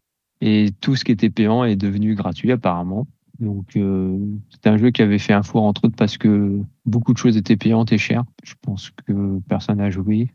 et 0.42 0.70
tout 0.82 0.96
ce 0.96 1.04
qui 1.04 1.12
était 1.12 1.30
payant 1.30 1.64
est 1.64 1.76
devenu 1.76 2.16
gratuit 2.16 2.52
apparemment. 2.52 3.08
Donc 3.40 3.76
euh, 3.76 4.18
c'est 4.50 4.68
un 4.68 4.78
jeu 4.78 4.92
qui 4.92 5.02
avait 5.02 5.18
fait 5.20 5.34
un 5.34 5.44
four 5.44 5.64
entre 5.64 5.86
autres 5.86 5.96
parce 5.96 6.18
que 6.18 6.60
beaucoup 6.86 7.14
de 7.14 7.18
choses 7.18 7.38
étaient 7.38 7.58
payantes 7.58 7.92
et 7.92 7.98
chères. 7.98 8.24
Je 8.44 8.54
pense 8.62 8.92
que 9.06 9.40
personne 9.50 9.78
n'a 9.78 9.90
joué 9.90 10.30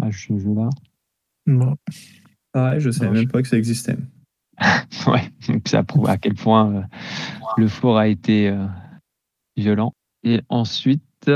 à 0.00 0.12
ce 0.12 0.38
jeu-là. 0.38 0.68
Non. 1.46 1.76
Pareil, 2.52 2.80
je 2.80 2.90
savais 2.90 3.06
Non, 3.08 3.14
même 3.14 3.24
je- 3.24 3.28
pas 3.32 3.42
que 3.42 3.48
ça 3.48 3.56
existait. 3.56 3.96
ouais, 5.06 5.30
donc 5.48 5.68
ça 5.68 5.82
prouve 5.82 6.08
à 6.08 6.16
quel 6.16 6.34
point 6.34 6.72
euh, 6.72 6.82
le 7.58 7.68
four 7.68 7.98
a 7.98 8.08
été 8.08 8.48
euh, 8.48 8.66
violent. 9.56 9.92
Et 10.24 10.40
ensuite, 10.48 11.30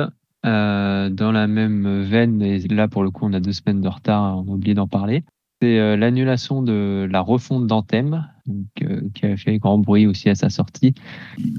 euh, 0.44 1.11
dans 1.11 1.33
la 1.33 1.46
même 1.46 2.02
veine, 2.02 2.42
et 2.42 2.59
là 2.68 2.88
pour 2.88 3.02
le 3.02 3.11
coup 3.11 3.26
on 3.26 3.33
a 3.33 3.40
deux 3.40 3.52
semaines 3.52 3.80
de 3.80 3.88
retard, 3.88 4.38
on 4.38 4.50
a 4.50 4.54
oublié 4.54 4.74
d'en 4.74 4.88
parler, 4.88 5.22
c'est 5.61 5.96
l'annulation 5.96 6.62
de 6.62 7.07
la 7.11 7.20
refonte 7.20 7.66
d'Anthem, 7.66 8.27
qui 8.75 9.27
a 9.27 9.37
fait 9.37 9.59
grand 9.59 9.79
bruit 9.79 10.07
aussi 10.07 10.29
à 10.29 10.35
sa 10.35 10.49
sortie, 10.49 10.94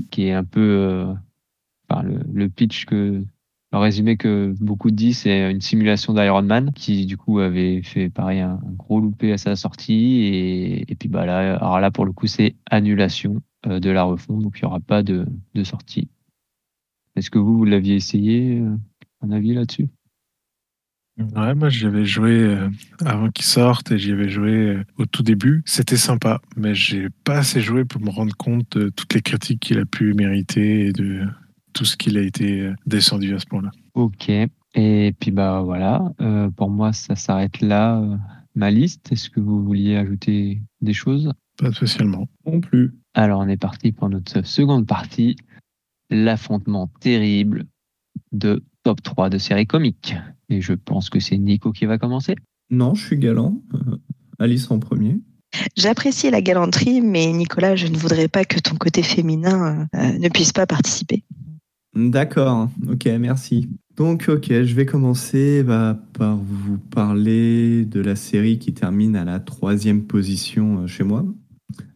qui 0.10 0.28
est 0.28 0.34
un 0.34 0.44
peu 0.44 1.06
par 1.88 2.04
le, 2.04 2.50
pitch 2.50 2.86
que 2.86 3.24
résumé 3.72 4.18
que 4.18 4.54
beaucoup 4.60 4.92
disent, 4.92 5.20
c'est 5.20 5.52
une 5.52 5.62
simulation 5.62 6.14
d'Iron 6.14 6.42
Man 6.42 6.72
qui 6.74 7.06
du 7.06 7.18
coup 7.18 7.40
avait 7.40 7.82
fait 7.84 8.10
pareil 8.10 8.40
un, 8.40 8.60
gros 8.78 9.00
loupé 9.00 9.32
à 9.32 9.38
sa 9.38 9.56
sortie 9.56 10.84
et, 10.88 10.96
puis 10.96 11.10
bah 11.10 11.26
là, 11.26 11.92
pour 11.92 12.06
le 12.06 12.12
coup 12.12 12.28
c'est 12.28 12.56
annulation 12.70 13.42
euh, 13.68 13.80
de 13.80 13.90
la 13.90 14.04
refonte 14.04 14.42
donc 14.42 14.58
il 14.58 14.66
n'y 14.66 14.68
aura 14.68 14.80
pas 14.80 15.04
de, 15.04 15.26
de 15.54 15.64
sortie. 15.64 16.10
Est-ce 17.16 17.30
que 17.30 17.40
vous, 17.40 17.58
vous 17.58 17.66
l'aviez 17.66 17.96
essayé 17.96 18.60
euh, 18.60 18.76
Un 19.22 19.32
avis 19.32 19.54
là-dessus? 19.54 19.90
Ouais, 21.36 21.56
moi 21.56 21.70
j'avais 21.70 22.06
joué 22.06 22.32
euh, 22.32 22.70
avant 23.06 23.30
qu'il 23.30 23.46
sorte 23.46 23.92
et 23.92 23.98
j'y 23.98 24.12
avais 24.12 24.30
joué 24.30 24.82
au 24.98 25.06
tout 25.06 25.24
début. 25.24 25.64
C'était 25.66 25.98
sympa, 25.98 26.42
mais 26.56 26.76
j'ai 26.76 27.08
pas 27.24 27.38
assez 27.38 27.62
joué 27.62 27.86
pour 27.86 28.02
me 28.02 28.10
rendre 28.10 28.36
compte 28.36 28.78
de 28.78 28.90
toutes 28.90 29.14
les 29.14 29.22
critiques 29.22 29.62
qu'il 29.62 29.80
a 29.80 29.86
pu 29.86 30.14
mériter 30.14 30.88
et 30.88 30.92
de 30.92 31.26
tout 31.74 31.86
ce 31.86 31.98
qu'il 31.98 32.18
a 32.18 32.22
été 32.22 32.62
euh, 32.62 32.76
descendu 32.86 33.34
à 33.34 33.40
ce 33.40 33.46
point-là. 33.46 33.72
Ok. 33.94 34.30
Et 34.74 35.14
puis 35.20 35.32
bah 35.32 35.62
voilà, 35.62 36.14
euh, 36.22 36.50
pour 36.50 36.70
moi 36.70 36.94
ça 36.94 37.16
s'arrête 37.16 37.62
là 37.62 38.00
euh, 38.00 38.16
ma 38.56 38.72
liste. 38.72 39.12
Est-ce 39.12 39.30
que 39.30 39.40
vous 39.40 39.64
vouliez 39.64 39.96
ajouter 39.96 40.62
des 40.82 40.94
choses? 40.94 41.32
Pas 41.58 41.72
spécialement. 41.72 42.30
Non 42.46 42.62
plus. 42.62 42.94
Alors 43.14 43.42
on 43.42 43.48
est 43.48 43.58
parti 43.58 43.92
pour 43.92 44.10
notre 44.10 44.46
seconde 44.46 44.88
partie, 44.88 45.36
l'affrontement 46.10 46.90
terrible 47.02 47.66
de 48.32 48.64
top 48.84 49.02
3 49.02 49.30
de 49.30 49.38
série 49.38 49.68
comique. 49.68 50.16
Et 50.50 50.62
je 50.62 50.74
pense 50.74 51.10
que 51.10 51.20
c'est 51.20 51.38
Nico 51.38 51.72
qui 51.72 51.86
va 51.86 51.98
commencer. 51.98 52.36
Non, 52.70 52.94
je 52.94 53.06
suis 53.06 53.18
galant. 53.18 53.62
Alice 54.40 54.70
en 54.72 54.80
premier. 54.80 55.20
J'apprécie 55.76 56.32
la 56.32 56.42
galanterie, 56.42 57.02
mais 57.02 57.32
Nicolas, 57.32 57.76
je 57.76 57.88
ne 57.88 57.98
voudrais 57.98 58.28
pas 58.28 58.46
que 58.46 58.60
ton 58.60 58.76
côté 58.76 59.04
féminin 59.04 59.88
ne 59.94 60.30
puisse 60.30 60.54
pas 60.54 60.66
participer. 60.66 61.24
D'accord, 61.94 62.70
ok, 62.90 63.06
merci. 63.20 63.68
Donc, 63.98 64.30
ok, 64.30 64.48
je 64.48 64.74
vais 64.74 64.86
commencer 64.86 65.62
bah, 65.64 66.00
par 66.14 66.38
vous 66.38 66.78
parler 66.78 67.84
de 67.84 68.00
la 68.00 68.16
série 68.16 68.60
qui 68.60 68.74
termine 68.74 69.18
à 69.18 69.26
la 69.26 69.40
troisième 69.42 70.04
position 70.04 70.84
euh, 70.84 70.88
chez 70.88 71.04
moi. 71.04 71.26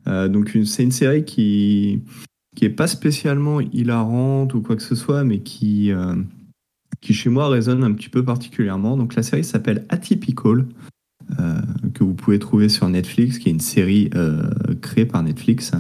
Euh, 0.08 0.28
donc, 0.28 0.58
c'est 0.66 0.84
une 0.84 0.92
série 0.92 1.24
qui 1.24 2.02
qui 2.56 2.64
est 2.64 2.70
pas 2.70 2.88
spécialement 2.88 3.60
hilarante 3.60 4.54
ou 4.54 4.62
quoi 4.62 4.78
que 4.78 4.82
ce 4.82 4.96
soit, 4.96 5.26
mais 5.26 5.40
qui 5.40 5.92
euh, 5.92 6.16
qui 7.02 7.14
chez 7.14 7.30
moi 7.30 7.50
résonne 7.50 7.84
un 7.84 7.94
petit 7.94 8.10
peu 8.10 8.24
particulièrement. 8.24 8.98
Donc, 8.98 9.16
la 9.16 9.24
série 9.24 9.44
s'appelle 9.44 9.86
Atypical, 9.90 10.66
que 11.94 12.04
vous 12.04 12.14
pouvez 12.14 12.40
trouver 12.40 12.70
sur 12.70 12.88
Netflix, 12.88 13.40
qui 13.40 13.50
est 13.50 13.52
une 13.52 13.60
série 13.60 14.10
créée 14.82 15.06
par 15.06 15.24
Netflix. 15.24 15.72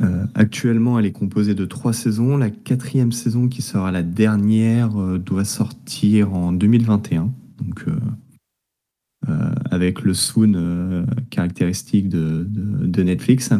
Euh, 0.00 0.24
actuellement, 0.34 0.98
elle 0.98 1.06
est 1.06 1.12
composée 1.12 1.54
de 1.54 1.64
trois 1.64 1.92
saisons. 1.92 2.36
La 2.36 2.50
quatrième 2.50 3.12
saison, 3.12 3.48
qui 3.48 3.62
sera 3.62 3.92
la 3.92 4.02
dernière, 4.02 5.00
euh, 5.00 5.18
doit 5.18 5.44
sortir 5.44 6.34
en 6.34 6.52
2021. 6.52 7.32
Donc, 7.58 7.84
euh, 7.88 7.94
avec 9.70 10.02
le 10.02 10.14
soon 10.14 11.06
caractéristique 11.30 12.08
de, 12.08 13.02
Netflix. 13.02 13.50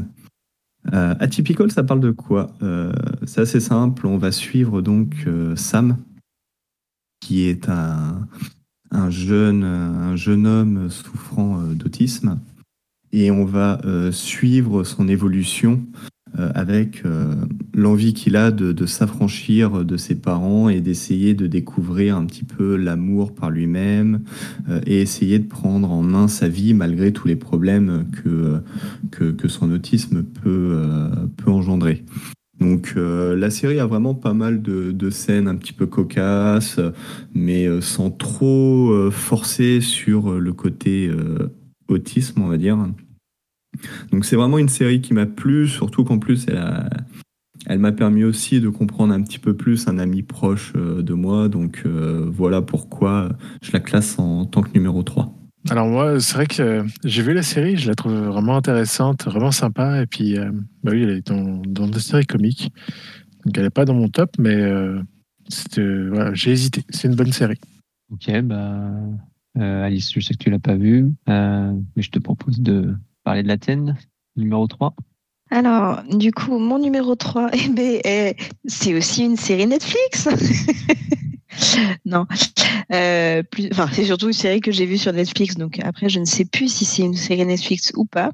Atypical, 0.90 1.70
ça 1.70 1.84
parle 1.84 2.00
de 2.00 2.10
quoi? 2.10 2.56
C'est 3.24 3.42
assez 3.42 3.60
simple. 3.60 4.08
On 4.08 4.18
va 4.18 4.32
suivre 4.32 4.82
donc 4.82 5.28
Sam, 5.54 5.98
qui 7.22 7.48
est 7.48 7.70
un, 7.70 8.26
un, 8.90 9.08
jeune, 9.08 9.64
un 9.64 10.16
jeune 10.16 10.46
homme 10.46 10.90
souffrant 10.90 11.62
d'autisme. 11.72 12.38
Et 13.12 13.30
on 13.30 13.44
va 13.44 13.80
suivre 14.10 14.84
son 14.84 15.08
évolution 15.08 15.82
euh, 16.38 16.50
avec 16.54 17.04
euh, 17.04 17.34
l'envie 17.74 18.14
qu'il 18.14 18.36
a 18.36 18.50
de, 18.50 18.86
s'affranchir 18.86 19.84
de 19.84 19.98
ses 19.98 20.14
parents 20.14 20.70
et 20.70 20.80
d'essayer 20.80 21.34
de 21.34 21.46
découvrir 21.46 22.16
un 22.16 22.24
petit 22.24 22.44
peu 22.44 22.76
l'amour 22.76 23.34
par 23.34 23.50
lui-même 23.50 24.22
euh, 24.70 24.80
et 24.86 25.02
essayer 25.02 25.38
de 25.38 25.46
prendre 25.46 25.90
en 25.90 26.02
main 26.02 26.28
sa 26.28 26.48
vie 26.48 26.72
malgré 26.72 27.12
tous 27.12 27.28
les 27.28 27.36
problèmes 27.36 28.06
que, 28.22 28.62
que, 29.10 29.48
son 29.48 29.70
autisme 29.72 30.22
peut, 30.22 30.82
peut 31.36 31.50
engendrer. 31.50 32.02
Donc 32.62 32.94
la 32.96 33.50
série 33.50 33.80
a 33.80 33.86
vraiment 33.86 34.14
pas 34.14 34.32
mal 34.32 34.62
de, 34.62 35.10
scènes 35.10 35.48
un 35.48 35.56
petit 35.56 35.72
peu 35.72 35.86
cocasses, 35.86 36.80
mais 37.34 37.68
sans 37.80 38.10
trop 38.10 39.10
forcer 39.10 39.80
sur 39.80 40.38
le 40.38 40.52
côté 40.52 41.10
autisme, 41.88 42.40
on 42.42 42.48
va 42.48 42.56
dire. 42.56 42.78
Donc 44.10 44.24
c'est 44.24 44.36
vraiment 44.36 44.58
une 44.58 44.68
série 44.68 45.00
qui 45.00 45.14
m'a 45.14 45.26
plu, 45.26 45.68
surtout 45.68 46.04
qu'en 46.04 46.18
plus 46.18 46.46
elle, 47.66 47.78
m'a 47.78 47.92
permis 47.92 48.24
aussi 48.24 48.60
de 48.60 48.68
comprendre 48.68 49.14
un 49.14 49.22
petit 49.22 49.38
peu 49.38 49.54
plus 49.54 49.88
un 49.88 49.98
ami 49.98 50.22
proche 50.22 50.72
euh, 50.76 51.02
de 51.02 51.14
moi. 51.14 51.48
Donc 51.48 51.82
euh, 51.86 52.26
voilà 52.28 52.60
pourquoi 52.60 53.30
je 53.62 53.72
la 53.72 53.80
classe 53.80 54.18
en 54.18 54.44
tant 54.46 54.62
que 54.62 54.72
numéro 54.74 55.02
3. 55.02 55.32
Alors 55.70 55.86
moi, 55.86 56.18
c'est 56.20 56.34
vrai 56.34 56.46
que 56.46 56.84
j'ai 57.04 57.22
vu 57.22 57.34
la 57.34 57.42
série, 57.42 57.76
je 57.76 57.88
la 57.88 57.94
trouve 57.94 58.14
vraiment 58.14 58.56
intéressante, 58.56 59.24
vraiment 59.24 59.52
sympa. 59.52 60.02
Et 60.02 60.06
puis, 60.06 60.36
euh, 60.36 60.50
bah 60.82 60.90
oui, 60.92 61.02
elle 61.02 61.10
est 61.10 61.26
dans, 61.26 61.62
dans 61.66 61.86
des 61.86 62.00
séries 62.00 62.26
comiques. 62.26 62.72
Donc 63.44 63.56
elle 63.56 63.64
n'est 63.64 63.70
pas 63.70 63.84
dans 63.84 63.94
mon 63.94 64.08
top, 64.08 64.30
mais 64.38 64.60
j'ai 65.48 66.50
hésité. 66.50 66.84
C'est 66.90 67.08
une 67.08 67.14
bonne 67.14 67.32
série. 67.32 67.60
Ok, 68.10 68.30
bah 68.42 68.90
Alice, 69.56 70.12
je 70.12 70.20
sais 70.20 70.34
que 70.34 70.42
tu 70.42 70.50
l'as 70.50 70.58
pas 70.58 70.76
vue, 70.76 71.12
mais 71.26 71.72
je 71.96 72.10
te 72.10 72.18
propose 72.18 72.60
de 72.60 72.94
parler 73.24 73.42
de 73.42 73.48
la 73.48 73.58
tienne, 73.58 73.96
numéro 74.36 74.66
3 74.66 74.94
alors, 75.52 76.02
du 76.08 76.32
coup, 76.32 76.58
mon 76.58 76.78
numéro 76.78 77.14
3, 77.14 77.50
eh 77.52 77.68
ben, 77.68 78.34
c'est 78.64 78.94
aussi 78.94 79.22
une 79.22 79.36
série 79.36 79.66
Netflix. 79.66 80.26
non. 82.06 82.26
Euh, 82.92 83.42
plus, 83.42 83.68
enfin, 83.72 83.86
c'est 83.92 84.04
surtout 84.04 84.28
une 84.28 84.32
série 84.32 84.62
que 84.62 84.72
j'ai 84.72 84.86
vue 84.86 84.96
sur 84.96 85.12
Netflix. 85.12 85.56
Donc 85.56 85.78
après, 85.82 86.08
je 86.08 86.20
ne 86.20 86.24
sais 86.24 86.46
plus 86.46 86.72
si 86.72 86.86
c'est 86.86 87.02
une 87.02 87.14
série 87.14 87.44
Netflix 87.44 87.92
ou 87.96 88.06
pas. 88.06 88.32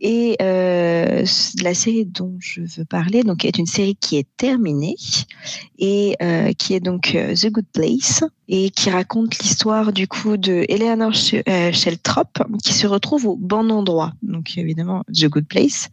Et 0.00 0.36
euh, 0.40 1.24
la 1.62 1.74
série 1.74 2.06
dont 2.06 2.36
je 2.40 2.62
veux 2.62 2.86
parler 2.86 3.22
donc, 3.22 3.44
est 3.44 3.58
une 3.58 3.66
série 3.66 3.96
qui 3.96 4.16
est 4.16 4.28
terminée 4.38 4.96
et 5.78 6.16
euh, 6.22 6.52
qui 6.54 6.72
est 6.72 6.80
donc 6.80 7.12
The 7.12 7.50
Good 7.50 7.66
Place 7.72 8.24
et 8.48 8.70
qui 8.70 8.90
raconte 8.90 9.38
l'histoire 9.38 9.92
du 9.92 10.06
coup 10.06 10.36
de 10.36 10.64
Eleanor 10.68 11.12
Sheltrop 11.14 12.38
qui 12.62 12.72
se 12.72 12.86
retrouve 12.86 13.26
au 13.26 13.36
bon 13.36 13.70
endroit. 13.70 14.12
Donc 14.22 14.56
évidemment, 14.56 15.04
The 15.12 15.26
Good 15.26 15.46
Place 15.46 15.90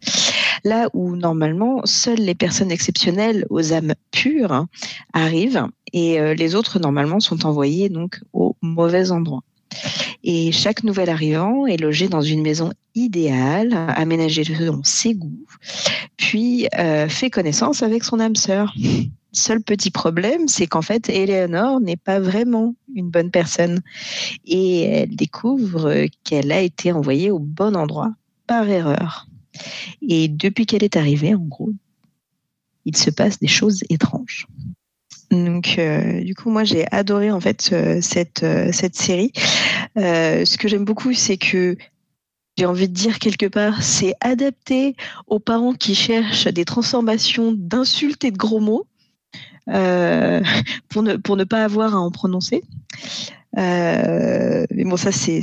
là 0.62 0.88
où 0.92 1.16
normalement 1.16 1.80
seules 1.84 2.20
les 2.20 2.34
personnes 2.34 2.70
exceptionnelles 2.70 3.46
aux 3.50 3.72
âmes 3.72 3.94
pures 4.10 4.66
arrivent 5.12 5.66
et 5.92 6.20
euh, 6.20 6.34
les 6.34 6.54
autres 6.54 6.78
normalement 6.78 7.20
sont 7.20 7.46
envoyés 7.46 7.88
donc 7.88 8.20
au 8.32 8.56
mauvais 8.62 9.10
endroit. 9.10 9.42
Et 10.22 10.52
chaque 10.52 10.84
nouvel 10.84 11.10
arrivant 11.10 11.66
est 11.66 11.76
logé 11.76 12.08
dans 12.08 12.22
une 12.22 12.42
maison 12.42 12.72
idéale, 12.94 13.74
aménagée 13.74 14.44
selon 14.44 14.82
ses 14.84 15.14
goûts, 15.14 15.46
puis 16.16 16.68
euh, 16.78 17.08
fait 17.08 17.30
connaissance 17.30 17.82
avec 17.82 18.04
son 18.04 18.20
âme 18.20 18.36
sœur. 18.36 18.74
Seul 19.32 19.60
petit 19.60 19.90
problème, 19.90 20.46
c'est 20.46 20.68
qu'en 20.68 20.80
fait, 20.80 21.08
Eleanor 21.08 21.80
n'est 21.80 21.96
pas 21.96 22.20
vraiment 22.20 22.76
une 22.94 23.10
bonne 23.10 23.32
personne. 23.32 23.80
Et 24.44 24.82
elle 24.82 25.16
découvre 25.16 26.06
qu'elle 26.22 26.52
a 26.52 26.60
été 26.60 26.92
envoyée 26.92 27.32
au 27.32 27.40
bon 27.40 27.74
endroit 27.74 28.12
par 28.46 28.68
erreur. 28.68 29.26
Et 30.02 30.28
depuis 30.28 30.66
qu'elle 30.66 30.84
est 30.84 30.96
arrivée, 30.96 31.34
en 31.34 31.44
gros, 31.44 31.72
il 32.84 32.96
se 32.96 33.10
passe 33.10 33.38
des 33.38 33.48
choses 33.48 33.82
étranges. 33.88 34.46
Donc, 35.30 35.76
euh, 35.78 36.22
du 36.22 36.34
coup, 36.34 36.50
moi, 36.50 36.64
j'ai 36.64 36.86
adoré 36.92 37.30
en 37.30 37.40
fait 37.40 37.70
euh, 37.72 38.00
cette, 38.00 38.42
euh, 38.42 38.70
cette 38.72 38.94
série. 38.94 39.32
ce 39.96 40.56
que 40.56 40.68
j'aime 40.68 40.84
beaucoup, 40.84 41.12
c'est 41.12 41.38
que 41.38 41.76
j'ai 42.56 42.66
envie 42.66 42.88
de 42.88 42.94
dire 42.94 43.18
quelque 43.18 43.46
part, 43.46 43.82
c'est 43.82 44.14
adapté 44.20 44.94
aux 45.26 45.40
parents 45.40 45.74
qui 45.74 45.94
cherchent 45.94 46.46
des 46.46 46.64
transformations 46.64 47.52
d'insultes 47.52 48.24
et 48.24 48.30
de 48.30 48.36
gros 48.36 48.60
mots 48.60 48.86
pour, 49.66 51.02
ne, 51.02 51.16
pour 51.16 51.36
ne 51.36 51.44
pas 51.44 51.64
avoir 51.64 51.94
à 51.94 51.98
en 51.98 52.10
prononcer. 52.10 52.62
Euh, 53.56 54.66
mais 54.70 54.84
bon, 54.84 54.96
ça, 54.96 55.12
c'est 55.12 55.40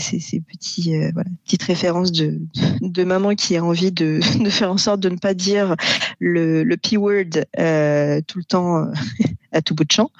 petit, 0.47 0.95
euh, 0.95 1.11
voilà, 1.13 1.29
petite 1.45 1.63
référence 1.63 2.11
de, 2.11 2.39
de 2.81 3.03
maman 3.03 3.35
qui 3.35 3.55
a 3.55 3.63
envie 3.63 3.91
de, 3.91 4.19
de, 4.43 4.49
faire 4.49 4.71
en 4.71 4.77
sorte 4.77 4.99
de 4.99 5.09
ne 5.09 5.17
pas 5.17 5.33
dire 5.33 5.75
le, 6.19 6.63
le 6.63 6.77
P-word 6.77 7.45
euh, 7.59 8.21
tout 8.27 8.39
le 8.39 8.43
temps 8.43 8.85
à 9.51 9.61
tout 9.61 9.75
bout 9.75 9.85
de 9.85 9.91
champ. 9.91 10.11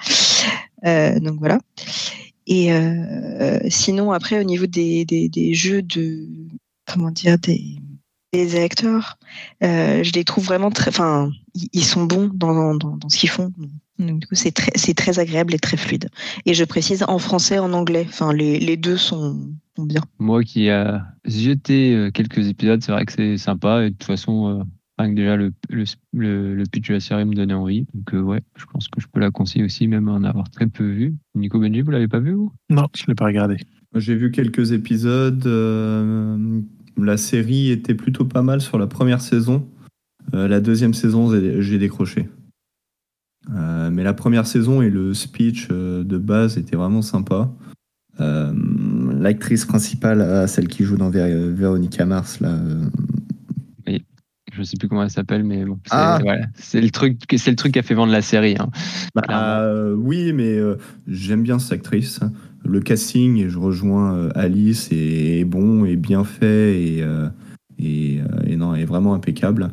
donc 0.84 1.40
voilà. 1.40 1.60
Et 2.48 2.70
sinon, 3.70 4.12
après, 4.12 4.40
au 4.40 4.44
niveau 4.44 4.66
des, 4.66 5.06
des, 5.06 5.30
des, 5.30 5.54
jeux 5.54 5.82
de. 5.82 6.28
Comment 6.86 7.12
dire 7.12 7.38
des, 7.38 7.78
des 8.34 8.62
acteurs. 8.62 9.18
Euh, 9.64 10.04
je 10.04 10.12
les 10.14 10.24
trouve 10.24 10.46
vraiment 10.46 10.72
très. 10.72 10.90
Enfin, 10.90 11.32
ils 11.74 11.84
sont 11.84 12.06
bons 12.06 12.30
dans, 12.34 12.76
dans, 12.76 12.98
dans 12.98 13.10
ce 13.10 13.18
qu'ils 13.18 13.30
font. 13.30 13.52
Donc, 14.00 14.20
du 14.20 14.28
coup, 14.28 14.36
c'est 14.36 14.52
très, 14.52 14.72
c'est 14.76 14.96
très 14.96 15.20
agréable 15.20 15.54
et 15.54 15.60
très 15.60 15.78
fluide. 15.78 16.10
Et 16.46 16.54
je 16.54 16.64
précise 16.64 17.04
en 17.08 17.20
français, 17.20 17.60
en 17.60 17.72
anglais. 17.74 18.06
Enfin, 18.10 18.34
les, 18.34 18.60
les 18.60 18.78
deux 18.78 18.98
sont, 18.98 19.40
sont 19.76 19.84
bien. 19.84 20.02
Moi 20.18 20.44
qui 20.44 20.68
ai 20.68 20.98
jeté 21.26 21.94
euh, 21.94 22.10
quelques 22.12 22.48
épisodes, 22.48 22.82
c'est 22.82 22.92
vrai 22.92 23.06
que 23.06 23.14
c'est 23.14 23.38
sympa. 23.38 23.84
Et 23.84 23.90
de 23.92 23.96
toute 23.96 24.06
façon, 24.06 24.48
euh, 24.48 24.64
rien 24.98 25.12
que 25.12 25.16
déjà 25.16 25.36
le, 25.36 25.54
le, 25.70 25.84
le, 26.14 26.56
le 26.56 26.64
pitch 26.66 26.88
de 26.88 26.94
la 26.96 27.00
série 27.00 27.26
me 27.26 27.36
donnait 27.36 27.54
envie. 27.54 27.86
Donc, 27.94 28.14
euh, 28.14 28.22
ouais, 28.22 28.42
je 28.58 28.66
pense 28.66 28.88
que 28.88 29.00
je 29.00 29.08
peux 29.12 29.20
la 29.20 29.30
conseiller 29.30 29.66
aussi, 29.66 29.88
même 29.88 30.10
en 30.10 30.24
avoir 30.24 30.50
très 30.50 30.66
peu 30.66 30.84
vu. 30.84 31.14
Nico 31.36 31.60
Benji, 31.60 31.82
vous 31.82 31.92
l'avez 31.92 32.08
pas 32.08 32.20
vu, 32.20 32.34
vous? 32.34 32.52
Non, 32.72 32.88
je 32.96 33.04
l'ai 33.08 33.16
pas 33.16 33.26
regardé. 33.26 33.58
J'ai 33.94 34.16
vu 34.16 34.32
quelques 34.32 34.72
épisodes. 34.72 35.46
euh, 35.46 36.62
la 36.98 37.18
série 37.18 37.70
était 37.72 37.96
plutôt 37.96 38.26
pas 38.26 38.42
mal 38.42 38.62
sur 38.62 38.78
la 38.78 38.88
première 38.88 39.22
saison. 39.22 39.68
Euh, 40.34 40.48
la 40.48 40.60
deuxième 40.62 40.94
saison, 40.94 41.32
j'ai 41.62 41.78
décroché. 41.78 42.30
Euh, 43.56 43.90
mais 43.90 44.04
la 44.04 44.14
première 44.14 44.46
saison 44.46 44.82
et 44.82 44.90
le 44.90 45.14
speech 45.14 45.68
euh, 45.72 46.04
de 46.04 46.18
base 46.18 46.58
étaient 46.58 46.76
vraiment 46.76 47.02
sympas. 47.02 47.54
Euh, 48.20 48.54
L'actrice 49.20 49.66
principale, 49.66 50.48
celle 50.48 50.68
qui 50.68 50.84
joue 50.84 50.98
dans 50.98 51.10
Vé- 51.12 51.52
Véronica 51.52 52.06
Mars, 52.06 52.40
là, 52.40 52.50
euh, 52.54 52.88
Je 54.54 54.64
sais 54.64 54.76
plus 54.78 54.90
comment 54.90 55.04
elle 55.04 55.10
s'appelle, 55.10 55.44
mais 55.46 55.64
bon, 55.64 55.80
c'est 55.86 55.92
Ah. 55.94 56.20
voilà, 56.22 56.46
le 56.74 56.90
truc, 56.90 57.22
c'est 57.38 57.52
le 57.52 57.56
truc 57.56 57.72
qui 57.72 57.80
a 57.80 57.84
fait 57.84 57.94
vendre 57.94 58.12
la 58.12 58.22
série. 58.22 58.56
hein. 58.60 58.70
Bah, 59.16 59.94
oui, 59.96 60.34
mais 60.34 60.60
j'aime 61.08 61.42
bien 61.44 61.58
cette 61.58 61.72
actrice. 61.72 62.20
Le 62.64 62.80
casting, 62.80 63.38
et 63.38 63.50
je 63.50 63.58
rejoins 63.58 64.16
euh, 64.16 64.32
Alice, 64.36 64.90
est, 64.92 65.44
bon 65.46 65.86
et 65.86 65.96
bien 65.96 66.24
fait 66.24 66.82
et, 66.82 67.04
euh, 67.04 67.28
euh, 67.82 68.44
et 68.46 68.56
non, 68.56 68.76
est 68.76 68.86
vraiment 68.86 69.14
impeccable. 69.14 69.72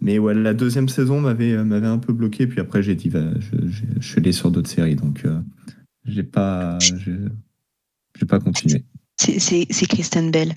Mais 0.00 0.18
ouais, 0.18 0.34
la 0.34 0.54
deuxième 0.54 0.88
saison 0.88 1.20
m'avait 1.20 1.54
un 1.54 1.98
peu 1.98 2.12
bloqué, 2.12 2.46
puis 2.46 2.60
après 2.60 2.82
j'ai 2.82 2.94
dit, 2.94 3.10
bah, 3.10 3.24
je, 3.38 3.68
je, 3.68 3.82
je 4.00 4.06
suis 4.06 4.18
allé 4.18 4.32
sur 4.32 4.50
d'autres 4.50 4.70
séries, 4.70 4.96
donc 4.96 5.24
euh, 5.24 5.38
j'ai 6.04 6.22
pas, 6.22 6.78
pas 8.28 8.40
continué. 8.40 8.84
C'est, 9.20 9.38
c'est, 9.38 9.66
c'est 9.70 9.86
Kristen 9.86 10.30
Bell. 10.30 10.54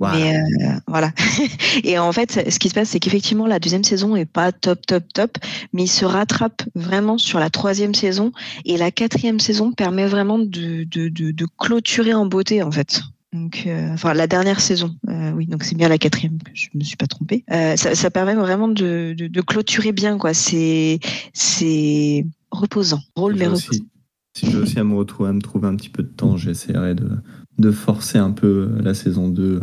Mais 0.00 0.36
euh, 0.36 0.78
voilà. 0.86 1.12
et 1.84 1.98
en 1.98 2.12
fait, 2.12 2.50
ce 2.50 2.58
qui 2.58 2.68
se 2.68 2.74
passe, 2.74 2.90
c'est 2.90 3.00
qu'effectivement, 3.00 3.46
la 3.46 3.58
deuxième 3.58 3.84
saison 3.84 4.14
est 4.16 4.26
pas 4.26 4.52
top, 4.52 4.84
top, 4.86 5.04
top, 5.12 5.38
mais 5.72 5.84
il 5.84 5.88
se 5.88 6.04
rattrape 6.04 6.62
vraiment 6.74 7.18
sur 7.18 7.38
la 7.38 7.50
troisième 7.50 7.94
saison. 7.94 8.32
Et 8.64 8.76
la 8.76 8.90
quatrième 8.90 9.40
saison 9.40 9.72
permet 9.72 10.06
vraiment 10.06 10.38
de, 10.38 10.84
de, 10.84 11.08
de, 11.08 11.30
de 11.30 11.46
clôturer 11.58 12.14
en 12.14 12.26
beauté, 12.26 12.62
en 12.62 12.70
fait. 12.70 13.02
Donc, 13.32 13.64
euh, 13.66 13.92
enfin, 13.92 14.14
la 14.14 14.26
dernière 14.26 14.60
saison, 14.60 14.94
euh, 15.08 15.32
oui, 15.32 15.46
donc 15.46 15.64
c'est 15.64 15.76
bien 15.76 15.88
la 15.88 15.98
quatrième, 15.98 16.38
que 16.38 16.50
je 16.54 16.68
me 16.74 16.84
suis 16.84 16.96
pas 16.96 17.06
trompée. 17.06 17.44
Ça, 17.48 17.94
ça 17.94 18.10
permet 18.10 18.34
vraiment 18.34 18.68
de, 18.68 19.14
de, 19.18 19.40
clôturer 19.40 19.92
bien, 19.92 20.16
quoi. 20.16 20.32
C'est, 20.32 21.00
c'est 21.32 22.24
reposant, 22.50 23.00
drôle 23.14 23.34
mais 23.34 23.46
reposant. 23.46 23.68
aussi, 23.68 23.86
si 24.34 24.50
j'ai 24.50 24.58
aussi 24.58 24.78
à 24.78 24.84
me 24.84 24.94
retrouver, 24.94 25.30
à 25.30 25.32
me 25.32 25.40
trouver 25.40 25.68
un 25.68 25.76
petit 25.76 25.88
peu 25.88 26.02
de 26.02 26.08
temps, 26.08 26.36
j'essaierai 26.36 26.94
de, 26.94 27.10
de 27.58 27.70
forcer 27.70 28.18
un 28.18 28.32
peu 28.32 28.70
la 28.80 28.94
saison 28.94 29.28
2 29.28 29.60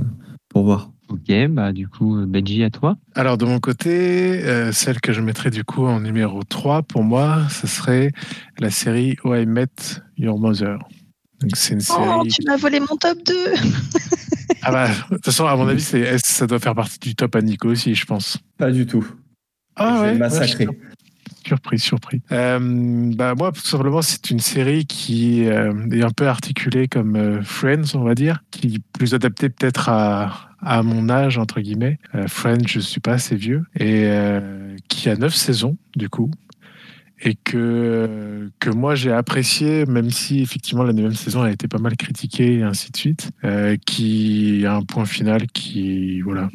pour 0.53 0.63
voir. 0.63 0.89
Ok, 1.09 1.31
bah 1.49 1.73
du 1.73 1.87
coup, 1.87 2.25
Benji, 2.25 2.63
à 2.63 2.69
toi. 2.69 2.95
Alors 3.13 3.37
de 3.37 3.45
mon 3.45 3.59
côté, 3.59 4.43
euh, 4.45 4.71
celle 4.71 5.01
que 5.01 5.11
je 5.11 5.21
mettrais 5.21 5.51
du 5.51 5.63
coup 5.63 5.85
en 5.85 5.99
numéro 5.99 6.43
3 6.43 6.83
pour 6.83 7.03
moi, 7.03 7.41
ce 7.49 7.67
serait 7.67 8.11
la 8.59 8.69
série 8.69 9.17
Oh 9.23 9.35
I 9.35 9.45
Met 9.45 9.67
Your 10.17 10.39
Mother. 10.39 10.79
Donc 11.41 11.51
c'est 11.55 11.73
une 11.73 11.81
série. 11.81 12.01
Oh, 12.07 12.23
tu 12.23 12.41
m'as 12.47 12.55
volé 12.55 12.79
mon 12.79 12.95
top 12.97 13.17
2 13.25 13.33
Ah 14.61 14.71
bah, 14.71 14.87
de 14.87 15.15
toute 15.15 15.25
façon, 15.25 15.45
à 15.45 15.55
mon 15.57 15.67
avis, 15.67 15.81
c'est, 15.81 16.17
ça 16.19 16.47
doit 16.47 16.59
faire 16.59 16.73
partie 16.75 16.99
du 16.99 17.15
top 17.15 17.35
à 17.35 17.41
Nico 17.41 17.67
aussi, 17.69 17.93
je 17.95 18.05
pense. 18.05 18.37
Pas 18.57 18.71
du 18.71 18.85
tout. 18.85 19.05
Ah 19.75 19.95
J'ai 20.05 20.11
ouais, 20.13 20.17
massacré. 20.17 20.67
ouais, 20.67 20.77
Surpris, 21.45 21.79
surpris. 21.79 22.21
Euh, 22.31 23.11
bah 23.15 23.35
moi, 23.35 23.51
tout 23.51 23.61
simplement, 23.61 24.01
c'est 24.01 24.29
une 24.29 24.39
série 24.39 24.85
qui 24.85 25.45
euh, 25.45 25.73
est 25.91 26.03
un 26.03 26.09
peu 26.09 26.27
articulée 26.27 26.87
comme 26.87 27.15
euh, 27.17 27.41
Friends, 27.43 27.95
on 27.95 28.03
va 28.03 28.15
dire, 28.15 28.43
qui 28.51 28.75
est 28.75 28.81
plus 28.97 29.13
adaptée 29.13 29.49
peut-être 29.49 29.89
à, 29.89 30.49
à 30.61 30.83
mon 30.83 31.09
âge, 31.09 31.37
entre 31.37 31.59
guillemets. 31.59 31.99
Euh, 32.15 32.27
Friends, 32.27 32.67
je 32.67 32.79
suis 32.79 33.01
pas 33.01 33.13
assez 33.13 33.35
vieux, 33.35 33.63
et 33.77 34.09
qui 34.87 35.09
a 35.09 35.15
neuf 35.15 35.35
saisons, 35.35 35.77
du 35.95 36.07
coup, 36.07 36.31
et 37.21 37.35
que, 37.35 38.49
que 38.59 38.69
moi 38.69 38.95
j'ai 38.95 39.11
apprécié, 39.11 39.85
même 39.85 40.11
si 40.11 40.41
effectivement 40.41 40.83
la 40.83 40.93
neuvième 40.93 41.15
saison 41.15 41.41
a 41.41 41.51
été 41.51 41.67
pas 41.67 41.77
mal 41.77 41.95
critiquée 41.97 42.59
et 42.59 42.63
ainsi 42.63 42.91
de 42.91 42.97
suite, 42.97 43.31
qui 43.85 44.65
a 44.65 44.75
un 44.75 44.83
point 44.83 45.05
final 45.05 45.47
qui, 45.47 46.21
voilà, 46.21 46.49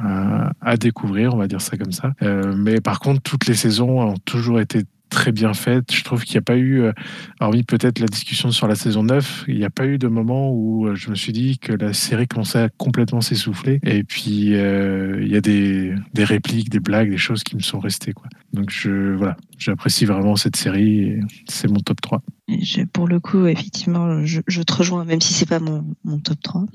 à, 0.00 0.76
découvrir, 0.76 1.34
on 1.34 1.36
va 1.36 1.48
dire 1.48 1.60
ça 1.60 1.76
comme 1.76 1.92
ça. 1.92 2.12
Euh, 2.22 2.54
mais 2.56 2.80
par 2.80 3.00
contre, 3.00 3.20
toutes 3.22 3.46
les 3.46 3.54
saisons 3.54 4.00
ont 4.00 4.16
toujours 4.24 4.60
été 4.60 4.82
très 5.12 5.30
bien 5.30 5.52
faites. 5.52 5.94
Je 5.94 6.02
trouve 6.02 6.24
qu'il 6.24 6.34
n'y 6.34 6.38
a 6.38 6.42
pas 6.42 6.56
eu, 6.56 6.80
euh, 6.80 6.92
hormis 7.38 7.62
peut-être 7.62 7.98
la 7.98 8.06
discussion 8.06 8.50
sur 8.50 8.66
la 8.66 8.74
saison 8.74 9.04
9, 9.04 9.44
il 9.46 9.58
n'y 9.58 9.64
a 9.64 9.70
pas 9.70 9.86
eu 9.86 9.98
de 9.98 10.08
moment 10.08 10.50
où 10.50 10.88
euh, 10.88 10.94
je 10.94 11.10
me 11.10 11.14
suis 11.14 11.32
dit 11.32 11.58
que 11.58 11.72
la 11.72 11.92
série 11.92 12.26
commençait 12.26 12.62
à 12.62 12.68
complètement 12.70 13.20
s'essouffler. 13.20 13.78
Et 13.84 14.04
puis, 14.04 14.54
euh, 14.54 15.20
il 15.22 15.30
y 15.30 15.36
a 15.36 15.40
des, 15.40 15.94
des 16.14 16.24
répliques, 16.24 16.70
des 16.70 16.80
blagues, 16.80 17.10
des 17.10 17.18
choses 17.18 17.44
qui 17.44 17.54
me 17.56 17.60
sont 17.60 17.78
restées. 17.78 18.14
Donc, 18.54 18.70
je, 18.70 19.14
voilà, 19.14 19.36
j'apprécie 19.58 20.06
vraiment 20.06 20.34
cette 20.34 20.56
série 20.56 21.20
c'est 21.46 21.68
mon 21.68 21.80
top 21.80 22.00
3. 22.00 22.22
Je- 22.48 22.82
pour 22.84 23.06
le 23.06 23.20
coup, 23.20 23.46
effectivement, 23.46 24.24
je, 24.24 24.40
te 24.40 24.72
rejoins, 24.72 25.04
même 25.04 25.20
si 25.20 25.34
c'est 25.34 25.48
pas 25.48 25.60
mon, 25.60 25.84
mon 26.04 26.18
top 26.18 26.40
3. 26.42 26.64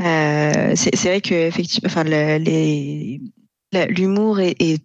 Euh, 0.00 0.72
c'est 0.74 1.04
vrai 1.04 1.20
que 1.20 1.34
effectivement, 1.34 1.86
enfin, 1.86 2.04
l'humour 3.88 4.40
est 4.40 4.82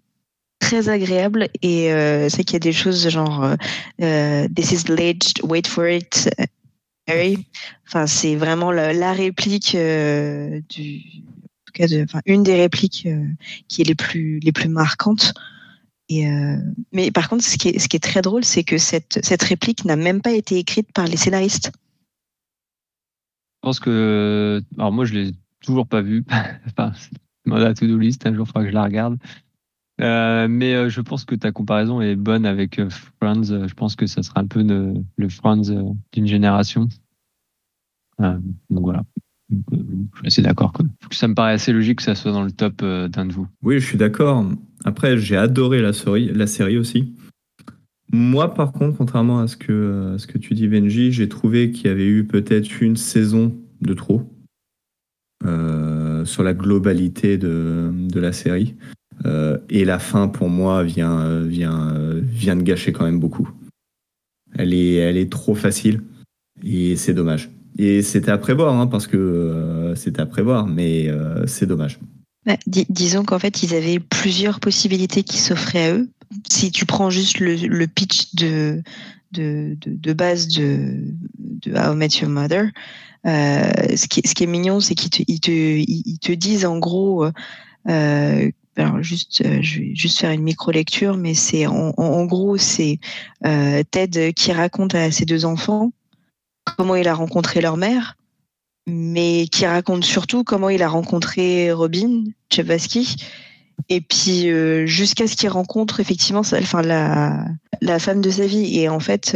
très 0.60 0.90
agréable 0.90 1.50
et 1.62 1.92
euh, 1.92 2.30
c'est 2.30 2.44
qu'il 2.44 2.54
y 2.54 2.58
a 2.58 2.60
des 2.60 2.74
choses 2.74 3.10
genre 3.10 3.44
euh, 3.44 3.56
euh, 4.02 4.48
This 4.56 4.72
is 4.72 4.92
alleged, 4.92 5.42
wait 5.44 5.68
for 5.68 5.88
it, 5.88 6.30
Harry. 7.08 7.48
Enfin, 7.88 8.06
c'est 8.06 8.36
vraiment 8.36 8.72
la, 8.72 9.14
réplique 9.14 9.72
du, 9.76 9.78
en 9.78 11.66
tout 11.66 11.74
cas, 11.74 11.86
une 12.26 12.44
des 12.44 12.56
répliques 12.56 13.08
qui 13.68 13.82
est 13.82 13.86
les 13.86 13.96
plus 13.96 14.40
les 14.40 14.52
plus 14.52 14.70
marquantes. 14.70 15.34
Et 16.08 16.28
mais 16.92 17.12
par 17.12 17.30
contre, 17.30 17.44
ce 17.44 17.58
qui 17.58 17.70
est, 17.70 17.80
ce 17.80 17.88
qui 17.88 17.96
est 17.96 18.04
très 18.04 18.22
drôle, 18.22 18.44
c'est 18.44 18.64
que 18.64 18.78
cette, 18.78 19.20
cette 19.24 19.44
réplique 19.44 19.86
n'a 19.86 19.96
même 19.96 20.22
pas 20.22 20.32
été 20.32 20.58
écrite 20.58 20.92
par 20.94 21.08
les 21.08 21.18
scénaristes. 21.18 21.72
Je 23.60 23.68
pense 23.68 23.80
que. 23.80 24.62
Alors, 24.78 24.92
moi, 24.92 25.06
je 25.06 25.14
l'ai 25.14 25.32
toujours 25.62 25.88
pas 25.88 26.02
vu. 26.02 26.24
enfin, 26.68 26.94
c'est 26.96 27.12
la 27.46 27.74
to-do 27.74 27.98
list. 27.98 28.26
Un 28.26 28.34
jour, 28.34 28.46
il 28.46 28.48
faudra 28.48 28.64
que 28.64 28.70
je 28.70 28.74
la 28.74 28.84
regarde. 28.84 29.18
Euh, 30.00 30.48
mais 30.50 30.74
euh, 30.76 30.90
je 30.90 31.02
pense 31.02 31.26
que 31.26 31.36
ta 31.36 31.52
comparaison 31.52 32.02
est 32.02 32.16
bonne 32.16 32.46
avec 32.46 32.80
euh, 32.80 32.90
Friends. 33.22 33.68
Je 33.68 33.74
pense 33.74 33.96
que 33.96 34.08
ça 34.08 34.24
sera 34.24 34.42
un 34.42 34.48
peu 34.48 34.64
le, 34.64 35.30
Friends 35.30 35.96
d'une 36.14 36.28
génération. 36.28 36.88
Donc 38.20 38.84
voilà. 38.84 39.04
Je 39.50 39.78
suis 40.18 40.28
assez 40.28 40.42
d'accord. 40.42 40.74
Ça 41.12 41.28
me 41.28 41.34
paraît 41.34 41.54
assez 41.54 41.74
logique 41.74 41.98
que 41.98 42.04
ça 42.04 42.16
soit 42.16 42.32
dans 42.32 42.44
le 42.44 42.52
top 42.52 42.84
d'un 42.84 43.26
de 43.26 43.34
vous. 43.34 43.48
Oui, 43.64 43.80
je 43.80 43.86
suis 43.86 43.98
d'accord. 43.98 44.46
Après, 44.86 45.18
j'ai 45.18 45.38
adoré 45.38 45.82
la 45.82 45.94
série, 45.94 46.32
la 46.34 46.48
série 46.48 46.78
aussi. 46.78 47.16
Moi, 48.12 48.54
par 48.54 48.72
contre, 48.72 48.98
contrairement 48.98 49.40
à 49.40 49.48
ce 49.48 49.56
que, 49.56 50.16
ce 50.18 50.28
que 50.28 50.38
tu 50.38 50.54
dis, 50.54 50.68
Benji, 50.68 51.12
j'ai 51.12 51.30
trouvé 51.30 51.72
qu'il 51.72 51.88
y 51.88 51.90
avait 51.90 52.08
eu 52.08 52.26
peut-être 52.26 52.82
une 52.82 52.98
saison 52.98 53.56
de 53.82 53.94
trop 53.94 54.30
sur 56.26 56.44
la 56.44 56.54
globalité 56.54 57.38
de, 57.38 57.92
de 57.94 58.20
la 58.20 58.34
série. 58.34 58.76
Euh, 59.26 59.58
et 59.70 59.86
la 59.86 60.00
fin, 60.00 60.28
pour 60.28 60.50
moi, 60.50 60.84
vient, 60.84 61.20
euh, 61.20 61.46
vient, 61.46 61.94
euh, 61.94 62.22
vient 62.24 62.56
de 62.56 62.64
gâcher 62.64 62.92
quand 62.92 63.06
même 63.06 63.20
beaucoup. 63.20 63.50
Elle 64.58 64.74
est, 64.74 64.96
elle 64.96 65.18
est 65.18 65.32
trop 65.32 65.56
facile 65.56 66.02
et 66.64 66.96
c'est 66.96 67.14
dommage. 67.14 67.50
Et 67.78 68.02
c'était 68.02 68.32
à 68.32 68.38
prévoir, 68.38 68.74
hein, 68.74 68.88
parce 68.88 69.08
que 69.08 69.94
c'était 69.96 70.22
à 70.22 70.26
prévoir, 70.26 70.68
mais 70.68 71.08
c'est 71.46 71.66
dommage. 71.66 72.00
Bah, 72.46 72.58
dis- 72.68 72.88
disons 72.90 73.24
qu'en 73.24 73.40
fait, 73.40 73.64
ils 73.64 73.74
avaient 73.74 74.00
plusieurs 74.00 74.60
possibilités 74.60 75.24
qui 75.24 75.38
s'offraient 75.38 75.90
à 75.90 75.94
eux. 75.94 76.10
Si 76.50 76.72
tu 76.72 76.86
prends 76.86 77.10
juste 77.10 77.40
le, 77.40 77.86
pitch 77.86 78.36
de, 78.36 78.82
de, 79.32 79.78
de, 79.86 80.14
base 80.14 80.48
de, 80.50 80.98
de 81.38 81.72
How 81.72 81.94
I 81.94 81.96
Met 81.96 82.10
Your 82.22 82.30
Mother, 82.30 82.66
ce, 83.24 84.08
qui, 84.08 84.28
ce 84.28 84.34
qui 84.34 84.44
est 84.44 84.48
mignon, 84.48 84.82
c'est 84.82 84.96
qu'ils 84.96 85.12
te, 85.12 85.24
ils 85.28 85.40
te, 85.40 85.52
ils 85.52 86.20
te 86.20 86.34
disent 86.34 86.66
en 86.66 86.80
gros, 86.80 87.28
alors 88.80 89.04
juste, 89.04 89.42
euh, 89.46 89.60
je 89.62 89.80
vais 89.80 89.96
juste 89.96 90.20
faire 90.20 90.32
une 90.32 90.42
micro-lecture, 90.42 91.18
mais 91.18 91.34
c'est 91.34 91.68
en, 91.68 92.26
gros, 92.26 92.58
c'est 92.58 93.00
euh, 93.46 93.84
Ted 93.92 94.34
qui 94.34 94.52
raconte 94.54 94.96
à 94.96 95.12
ses 95.12 95.26
deux 95.26 95.46
enfants 95.46 95.92
comment 96.78 96.96
il 96.96 97.08
a 97.08 97.14
rencontré 97.14 97.62
leur 97.62 97.78
mère, 97.78 98.16
mais 98.88 99.48
qui 99.52 99.66
raconte 99.66 100.06
surtout 100.06 100.44
comment 100.44 100.70
il 100.70 100.82
a 100.82 100.88
rencontré 100.88 101.72
Robin 101.72 102.24
Chebasky 102.54 103.18
Et 103.90 104.02
puis 104.02 104.50
euh, 104.50 104.86
jusqu'à 104.86 105.28
ce 105.28 105.36
qu'il 105.36 105.50
rencontre 105.50 106.00
effectivement, 106.00 106.42
enfin 106.42 106.82
la 106.82 108.00
femme 108.00 108.22
de 108.22 108.30
sa 108.30 108.46
vie. 108.46 108.80
Et 108.80 108.88
en 108.88 109.00
fait, 109.00 109.36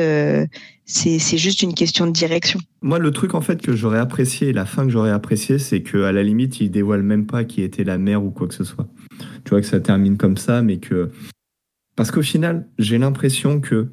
c'est 0.86 1.38
juste 1.38 1.62
une 1.64 1.74
question 1.74 2.06
de 2.08 2.12
direction. 2.12 2.60
Moi, 2.82 3.00
le 3.00 3.12
truc 3.12 3.36
en 3.36 3.42
fait 3.42 3.62
que 3.62 3.76
j'aurais 3.76 4.00
apprécié, 4.00 4.54
la 4.54 4.66
fin 4.66 4.86
que 4.86 4.92
j'aurais 4.92 5.12
apprécié, 5.12 5.58
c'est 5.58 5.82
que 5.82 6.04
à 6.04 6.12
la 6.12 6.24
limite, 6.24 6.60
il 6.60 6.70
dévoile 6.72 7.04
même 7.04 7.26
pas 7.26 7.44
qui 7.44 7.62
était 7.62 7.84
la 7.84 7.98
mère 7.98 8.24
ou 8.24 8.32
quoi 8.32 8.48
que 8.48 8.54
ce 8.54 8.64
soit. 8.64 8.88
Tu 9.44 9.50
vois 9.50 9.62
que 9.62 9.68
ça 9.68 9.80
termine 9.80 10.18
comme 10.18 10.38
ça, 10.38 10.62
mais 10.62 10.78
que 10.78 11.10
parce 11.96 12.12
qu'au 12.12 12.22
final, 12.22 12.68
j'ai 12.80 12.98
l'impression 12.98 13.60
que 13.60 13.90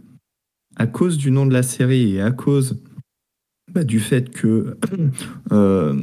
à 0.76 0.86
cause 0.86 1.18
du 1.18 1.30
nom 1.30 1.46
de 1.46 1.52
la 1.52 1.62
série 1.62 2.14
et 2.14 2.20
à 2.20 2.30
cause 2.30 2.82
bah, 3.72 3.84
du 3.84 4.00
fait 4.00 4.30
que 4.30 4.76
euh, 5.52 5.94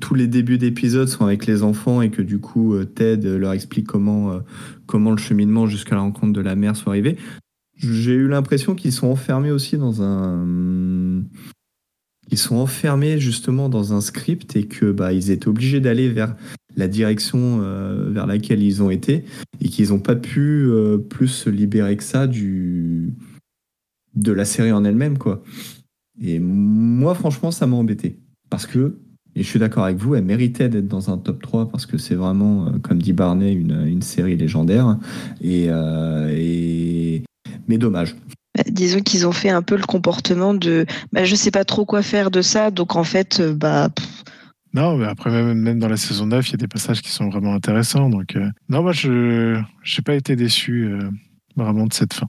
tous 0.00 0.14
les 0.14 0.26
débuts 0.26 0.58
d'épisodes 0.58 1.08
sont 1.08 1.24
avec 1.24 1.46
les 1.46 1.62
enfants 1.62 2.02
et 2.02 2.10
que 2.10 2.22
du 2.22 2.38
coup 2.38 2.74
euh, 2.74 2.84
Ted 2.84 3.38
leur 3.38 3.52
explique 3.52 3.86
comment, 3.86 4.32
euh, 4.32 4.40
comment 4.86 5.10
le 5.10 5.16
cheminement 5.16 5.66
jusqu'à 5.66 5.94
la 5.94 6.02
rencontre 6.02 6.32
de 6.32 6.40
la 6.40 6.56
mère 6.56 6.76
soit 6.76 6.92
arrivé. 6.92 7.16
J'ai 7.76 8.12
eu 8.12 8.28
l'impression 8.28 8.74
qu'ils 8.74 8.92
sont 8.92 9.08
enfermés 9.08 9.50
aussi 9.50 9.76
dans 9.76 10.02
un. 10.02 11.24
Ils 12.30 12.38
sont 12.38 12.56
enfermés 12.56 13.18
justement 13.18 13.68
dans 13.68 13.92
un 13.92 14.00
script 14.00 14.56
et 14.56 14.66
que 14.66 14.92
bah, 14.92 15.12
ils 15.12 15.30
étaient 15.30 15.48
obligés 15.48 15.80
d'aller 15.80 16.08
vers 16.08 16.36
la 16.76 16.88
direction 16.88 17.58
vers 18.10 18.26
laquelle 18.26 18.62
ils 18.62 18.82
ont 18.82 18.90
été 18.90 19.24
et 19.60 19.68
qu'ils 19.68 19.90
n'ont 19.90 20.00
pas 20.00 20.16
pu 20.16 20.68
plus 21.08 21.28
se 21.28 21.50
libérer 21.50 21.96
que 21.96 22.02
ça 22.02 22.26
du 22.26 23.12
de 24.14 24.32
la 24.32 24.44
série 24.44 24.72
en 24.72 24.84
elle-même 24.84 25.18
quoi. 25.18 25.42
Et 26.20 26.38
moi, 26.38 27.14
franchement, 27.14 27.50
ça 27.50 27.66
m'a 27.66 27.76
embêté. 27.76 28.18
Parce 28.50 28.66
que, 28.66 28.98
et 29.34 29.42
je 29.42 29.48
suis 29.48 29.58
d'accord 29.58 29.84
avec 29.84 29.96
vous, 29.96 30.14
elle 30.14 30.24
méritait 30.24 30.68
d'être 30.68 30.86
dans 30.86 31.10
un 31.10 31.18
top 31.18 31.42
3 31.42 31.68
parce 31.68 31.86
que 31.86 31.98
c'est 31.98 32.14
vraiment, 32.14 32.66
euh, 32.66 32.78
comme 32.82 33.02
dit 33.02 33.12
Barney, 33.12 33.52
une, 33.52 33.84
une 33.86 34.02
série 34.02 34.36
légendaire. 34.36 34.96
Et, 35.40 35.66
euh. 35.68 37.18
Mais 37.66 37.78
dommage. 37.78 38.14
Bah, 38.56 38.62
disons 38.70 39.00
qu'ils 39.00 39.26
ont 39.26 39.32
fait 39.32 39.48
un 39.48 39.62
peu 39.62 39.76
le 39.76 39.84
comportement 39.84 40.54
de 40.54 40.86
bah, 41.12 41.24
je 41.24 41.34
sais 41.34 41.50
pas 41.50 41.64
trop 41.64 41.84
quoi 41.84 42.02
faire 42.02 42.30
de 42.30 42.42
ça, 42.42 42.70
donc 42.70 42.94
en 42.94 43.04
fait, 43.04 43.40
euh, 43.40 43.54
bah. 43.54 43.88
Non, 44.74 44.96
mais 44.96 45.06
après, 45.06 45.30
même, 45.30 45.58
même 45.58 45.78
dans 45.78 45.88
la 45.88 45.96
saison 45.96 46.26
9, 46.26 46.48
il 46.48 46.52
y 46.52 46.54
a 46.54 46.58
des 46.58 46.68
passages 46.68 47.00
qui 47.00 47.10
sont 47.10 47.28
vraiment 47.28 47.54
intéressants. 47.54 48.10
Donc, 48.10 48.36
non, 48.68 48.82
moi, 48.82 48.92
je 48.92 49.56
n'ai 49.56 50.02
pas 50.04 50.14
été 50.14 50.36
déçu 50.36 50.90
vraiment 51.56 51.86
de 51.86 51.92
cette 51.92 52.12
fin. 52.12 52.28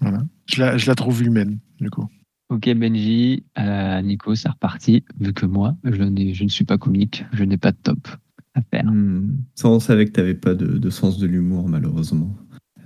Voilà. 0.00 0.22
Je 0.50 0.60
la, 0.60 0.76
je 0.76 0.86
la 0.86 0.94
trouve 0.94 1.22
humaine, 1.22 1.58
du 1.80 1.90
coup. 1.90 2.06
Ok 2.52 2.68
Benji, 2.74 3.44
euh, 3.58 4.02
Nico, 4.02 4.34
c'est 4.34 4.50
reparti. 4.50 5.04
Vu 5.18 5.32
que 5.32 5.46
moi, 5.46 5.74
je, 5.84 5.94
je 6.34 6.44
ne 6.44 6.48
suis 6.48 6.64
pas 6.66 6.76
comique, 6.76 7.24
je 7.32 7.44
n'ai 7.44 7.56
pas 7.56 7.72
de 7.72 7.78
top 7.82 8.08
à 8.54 8.60
faire. 8.60 8.84
Hmm. 8.84 9.38
Ça, 9.54 9.68
on 9.68 9.80
savait 9.80 10.04
que 10.04 10.12
tu 10.12 10.20
n'avais 10.20 10.34
pas 10.34 10.54
de, 10.54 10.90
sens 10.90 11.18
de 11.18 11.26
l'humour, 11.26 11.68
malheureusement. 11.68 12.36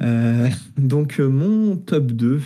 Euh, 0.03 0.49
donc 0.76 1.20
euh, 1.20 1.28
mon 1.28 1.76
top 1.76 2.12
2, 2.12 2.40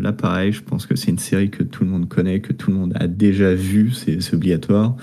là 0.00 0.12
pareil, 0.12 0.52
je 0.52 0.62
pense 0.62 0.86
que 0.86 0.96
c'est 0.96 1.10
une 1.10 1.18
série 1.18 1.50
que 1.50 1.62
tout 1.62 1.84
le 1.84 1.90
monde 1.90 2.08
connaît, 2.08 2.40
que 2.40 2.52
tout 2.52 2.70
le 2.70 2.76
monde 2.76 2.92
a 2.96 3.06
déjà 3.06 3.54
vu, 3.54 3.92
c'est 3.92 4.34
obligatoire. 4.34 4.96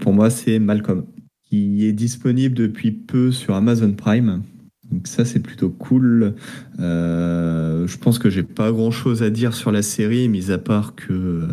pour 0.00 0.12
moi, 0.12 0.30
c'est 0.30 0.58
Malcolm, 0.58 1.04
qui 1.44 1.86
est 1.86 1.92
disponible 1.92 2.54
depuis 2.54 2.92
peu 2.92 3.32
sur 3.32 3.54
Amazon 3.54 3.92
Prime. 3.92 4.42
Donc 4.90 5.06
ça 5.06 5.24
c'est 5.24 5.40
plutôt 5.40 5.70
cool. 5.70 6.34
Euh, 6.78 7.86
je 7.86 7.98
pense 7.98 8.18
que 8.18 8.30
j'ai 8.30 8.42
pas 8.42 8.72
grand 8.72 8.90
chose 8.90 9.22
à 9.22 9.30
dire 9.30 9.54
sur 9.54 9.70
la 9.72 9.82
série, 9.82 10.28
mis 10.28 10.50
à 10.50 10.58
part 10.58 10.94
que, 10.94 11.46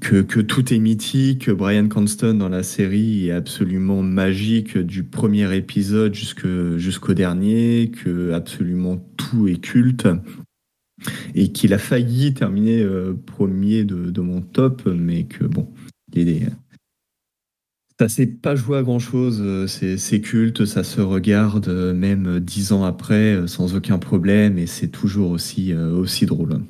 que, 0.00 0.22
que 0.22 0.40
tout 0.40 0.72
est 0.72 0.78
mythique. 0.78 1.50
Brian 1.50 1.88
Cranston 1.88 2.34
dans 2.34 2.48
la 2.48 2.62
série 2.62 3.28
est 3.28 3.32
absolument 3.32 4.02
magique 4.02 4.76
du 4.78 5.04
premier 5.04 5.54
épisode 5.54 6.14
jusqu'au 6.14 7.14
dernier, 7.14 7.90
que 7.90 8.32
absolument 8.32 8.96
tout 9.16 9.46
est 9.46 9.60
culte. 9.60 10.08
Et 11.34 11.52
qu'il 11.52 11.72
a 11.72 11.78
failli 11.78 12.34
terminer 12.34 12.82
euh, 12.82 13.14
premier 13.14 13.84
de, 13.84 14.20
mon 14.20 14.42
top, 14.42 14.86
mais 14.86 15.24
que 15.24 15.44
bon, 15.44 15.66
il 16.12 16.28
est, 16.28 16.42
ça 17.98 18.10
s'est 18.10 18.26
pas 18.26 18.54
joué 18.54 18.76
à 18.76 18.82
grand 18.82 18.98
chose, 18.98 19.40
euh, 19.42 19.66
c'est 19.66 20.20
culte, 20.20 20.66
ça 20.66 20.84
se 20.84 21.00
regarde 21.00 21.68
euh, 21.68 21.94
même 21.94 22.38
dix 22.40 22.72
ans 22.72 22.84
après 22.84 23.46
sans 23.46 23.74
aucun 23.74 23.98
problème 23.98 24.58
et 24.58 24.66
c'est 24.66 24.88
toujours 24.88 25.30
aussi 25.30 25.72
drôle. 26.26 26.60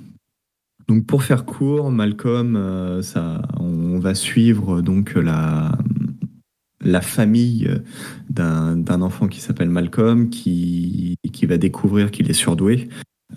Donc 0.91 1.07
pour 1.07 1.23
faire 1.23 1.45
court, 1.45 1.93
Malcolm, 1.93 3.01
ça, 3.01 3.43
on 3.61 4.01
va 4.01 4.15
suivre 4.17 4.83
donc 4.83 5.15
la, 5.15 5.79
la 6.81 7.01
famille 7.01 7.71
d'un 8.29 9.01
enfant 9.01 9.29
qui 9.29 9.41
s'appelle 9.41 9.71
Malcolm 9.71 10.31
qui, 10.31 11.15
qui 11.33 11.47
va 11.47 11.59
découvrir 11.59 12.11
qu'il 12.11 12.29
est 12.29 12.35
surdoué 12.35 12.89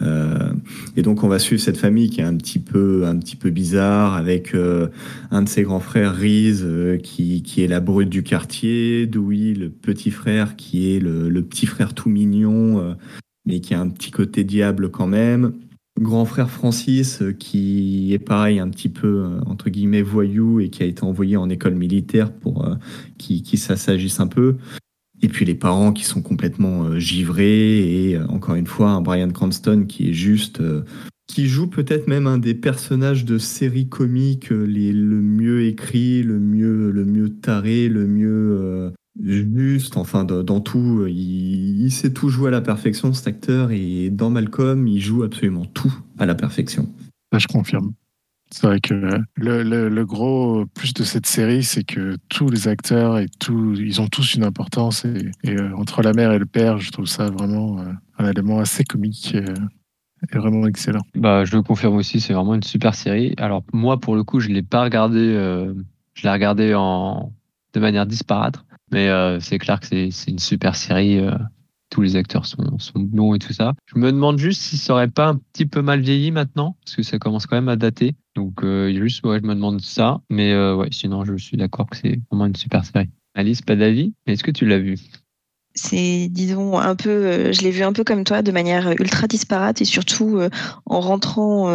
euh, 0.01 0.51
et 0.95 1.01
donc 1.01 1.23
on 1.23 1.27
va 1.27 1.39
suivre 1.39 1.61
cette 1.61 1.77
famille 1.77 2.09
qui 2.09 2.21
est 2.21 2.25
un 2.25 2.35
petit 2.35 2.59
peu, 2.59 3.05
un 3.05 3.17
petit 3.17 3.35
peu 3.35 3.49
bizarre 3.49 4.15
avec 4.15 4.55
euh, 4.55 4.87
un 5.31 5.43
de 5.43 5.49
ses 5.49 5.63
grands 5.63 5.79
frères, 5.79 6.15
Riz, 6.15 6.61
euh, 6.63 6.97
qui, 6.97 7.43
qui, 7.43 7.63
est 7.63 7.67
la 7.67 7.79
brute 7.79 8.09
du 8.09 8.23
quartier, 8.23 9.05
Dewey, 9.07 9.53
le 9.53 9.69
petit 9.69 10.11
frère, 10.11 10.55
qui 10.55 10.95
est 10.95 10.99
le, 10.99 11.29
le 11.29 11.41
petit 11.43 11.65
frère 11.65 11.93
tout 11.93 12.09
mignon, 12.09 12.95
mais 13.45 13.59
qui 13.59 13.73
a 13.73 13.79
un 13.79 13.89
petit 13.89 14.11
côté 14.11 14.43
diable 14.43 14.89
quand 14.89 15.07
même. 15.07 15.53
Grand 15.99 16.25
frère 16.25 16.49
Francis, 16.49 17.21
qui 17.39 18.13
est 18.13 18.19
pareil, 18.19 18.59
un 18.59 18.69
petit 18.69 18.89
peu, 18.89 19.37
entre 19.45 19.69
guillemets, 19.69 20.01
voyou 20.01 20.59
et 20.59 20.69
qui 20.69 20.81
a 20.81 20.87
été 20.87 21.03
envoyé 21.03 21.37
en 21.37 21.49
école 21.49 21.75
militaire 21.75 22.33
pour 22.33 22.67
qui, 23.17 23.43
qui 23.43 23.57
s'agisse 23.57 24.19
un 24.19 24.27
peu. 24.27 24.57
Et 25.23 25.29
puis 25.29 25.45
les 25.45 25.55
parents 25.55 25.93
qui 25.93 26.03
sont 26.03 26.21
complètement 26.21 26.83
euh, 26.83 26.99
givrés 26.99 28.09
et 28.09 28.17
euh, 28.17 28.27
encore 28.27 28.55
une 28.55 28.67
fois 28.67 28.89
un 28.89 29.01
Brian 29.01 29.29
Cranston 29.29 29.85
qui 29.87 30.09
est 30.09 30.13
juste 30.13 30.59
euh, 30.59 30.83
qui 31.27 31.47
joue 31.47 31.67
peut-être 31.67 32.07
même 32.07 32.27
un 32.27 32.37
des 32.37 32.53
personnages 32.53 33.23
de 33.23 33.37
séries 33.37 33.87
comiques 33.87 34.49
les, 34.49 34.91
le 34.91 35.21
mieux 35.21 35.65
écrit, 35.65 36.21
le 36.23 36.39
mieux 36.39 36.91
le 36.91 37.05
mieux 37.05 37.29
taré, 37.29 37.87
le 37.87 38.05
mieux 38.05 38.91
juste, 39.21 39.97
enfin 39.97 40.23
dans, 40.23 40.61
tout, 40.61 41.05
il, 41.07 41.83
il, 41.83 41.91
sait 41.91 42.13
tout 42.13 42.29
jouer 42.29 42.47
à 42.47 42.51
la 42.51 42.61
perfection 42.61 43.13
cet 43.13 43.27
acteur 43.27 43.71
et 43.71 44.09
dans 44.09 44.29
Malcolm 44.29 44.87
il 44.87 45.01
joue 45.01 45.23
absolument 45.23 45.65
tout 45.65 45.93
à 46.17 46.25
la 46.25 46.35
perfection. 46.35 46.89
Ça 47.31 47.39
je 47.39 47.47
confirme. 47.47 47.93
C'est 48.53 48.67
vrai 48.67 48.79
que 48.79 48.93
le, 49.35 50.03
gros 50.03 50.67
plus 50.75 50.93
de 50.93 51.03
cette 51.03 51.25
série, 51.25 51.63
c'est 51.63 51.83
que 51.83 52.17
tous 52.29 52.49
les 52.49 52.67
acteurs 52.67 53.17
et 53.17 53.25
tout, 53.39 53.73
ils 53.73 53.99
ont 53.99 54.07
tous 54.07 54.35
une 54.35 54.43
importance. 54.43 55.05
Et, 55.05 55.31
euh, 55.47 55.75
entre 55.75 56.03
la 56.03 56.13
mère 56.13 56.31
et 56.31 56.37
le 56.37 56.45
père, 56.45 56.77
je 56.77 56.91
trouve 56.91 57.07
ça 57.07 57.31
vraiment 57.31 57.79
euh, 57.79 57.91
un 58.19 58.29
élément 58.29 58.59
assez 58.59 58.83
comique 58.83 59.33
euh, 59.33 59.55
et, 60.31 60.37
vraiment 60.37 60.67
excellent. 60.67 61.01
Bah, 61.15 61.45
je 61.45 61.55
le 61.55 61.63
confirme 61.63 61.95
aussi, 61.95 62.19
c'est 62.19 62.33
vraiment 62.33 62.53
une 62.53 62.61
super 62.61 62.93
série. 62.93 63.33
Alors 63.37 63.63
moi, 63.73 63.99
pour 63.99 64.15
le 64.15 64.23
coup, 64.23 64.39
je 64.39 64.49
l'ai 64.49 64.61
pas 64.61 64.83
regardé. 64.83 65.33
je 66.13 66.23
l'ai 66.23 66.31
regardé 66.31 66.75
en 66.75 67.33
de 67.73 67.79
manière 67.79 68.05
disparate, 68.05 68.63
mais 68.93 69.39
c'est 69.41 69.59
clair 69.59 69.79
que 69.79 69.87
c'est 69.87 70.31
une 70.31 70.39
super 70.39 70.75
série 70.75 71.19
tous 71.93 72.01
les 72.01 72.15
acteurs 72.15 72.47
sont, 72.47 72.57
bons 72.95 73.35
et 73.35 73.39
tout 73.39 73.53
ça. 73.53 73.73
Je 73.85 73.99
me 73.99 74.11
demande 74.11 74.39
juste 74.39 74.61
si 74.61 74.77
ça 74.77 74.93
aurait 74.93 75.07
pas 75.07 75.27
un 75.27 75.35
petit 75.35 75.67
peu 75.67 75.83
mal 75.83 76.01
vieilli 76.01 76.31
maintenant, 76.31 76.75
parce 76.83 76.95
que 76.95 77.03
ça 77.03 77.19
commence 77.19 77.45
quand 77.45 77.55
même 77.55 77.69
à 77.69 77.75
dater. 77.75 78.15
Donc 78.35 78.63
euh, 78.63 78.91
juste, 78.99 79.23
ouais, 79.23 79.39
je 79.39 79.47
me 79.47 79.53
demande 79.53 79.79
ça. 79.79 80.19
Mais 80.31 80.53
euh, 80.53 80.83
sinon, 80.91 81.23
je 81.23 81.37
suis 81.37 81.55
d'accord 81.55 81.87
que 81.87 81.97
c'est 81.97 82.19
vraiment 82.31 82.47
une 82.47 82.55
super 82.55 82.83
série. 82.83 83.09
Alice, 83.35 83.61
pas 83.61 83.75
d'avis 83.75 84.13
Mais 84.25 84.33
est-ce 84.33 84.43
que 84.43 84.51
tu 84.51 84.65
l'as 84.65 84.79
vu 84.79 84.97
c'est 85.75 86.27
disons 86.29 86.77
un 86.77 86.95
peu 86.95 87.09
euh, 87.09 87.51
je 87.51 87.61
l'ai 87.61 87.71
vu 87.71 87.81
un 87.81 87.93
peu 87.93 88.03
comme 88.03 88.23
toi 88.23 88.43
de 88.43 88.51
manière 88.51 88.91
ultra 88.99 89.25
disparate 89.25 89.81
et 89.81 89.85
surtout 89.85 90.39
en 90.85 90.99
rentrant 90.99 91.65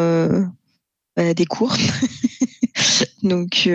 bah, 1.17 1.35
des 1.35 1.47
cours 1.47 1.75
donc 3.23 3.69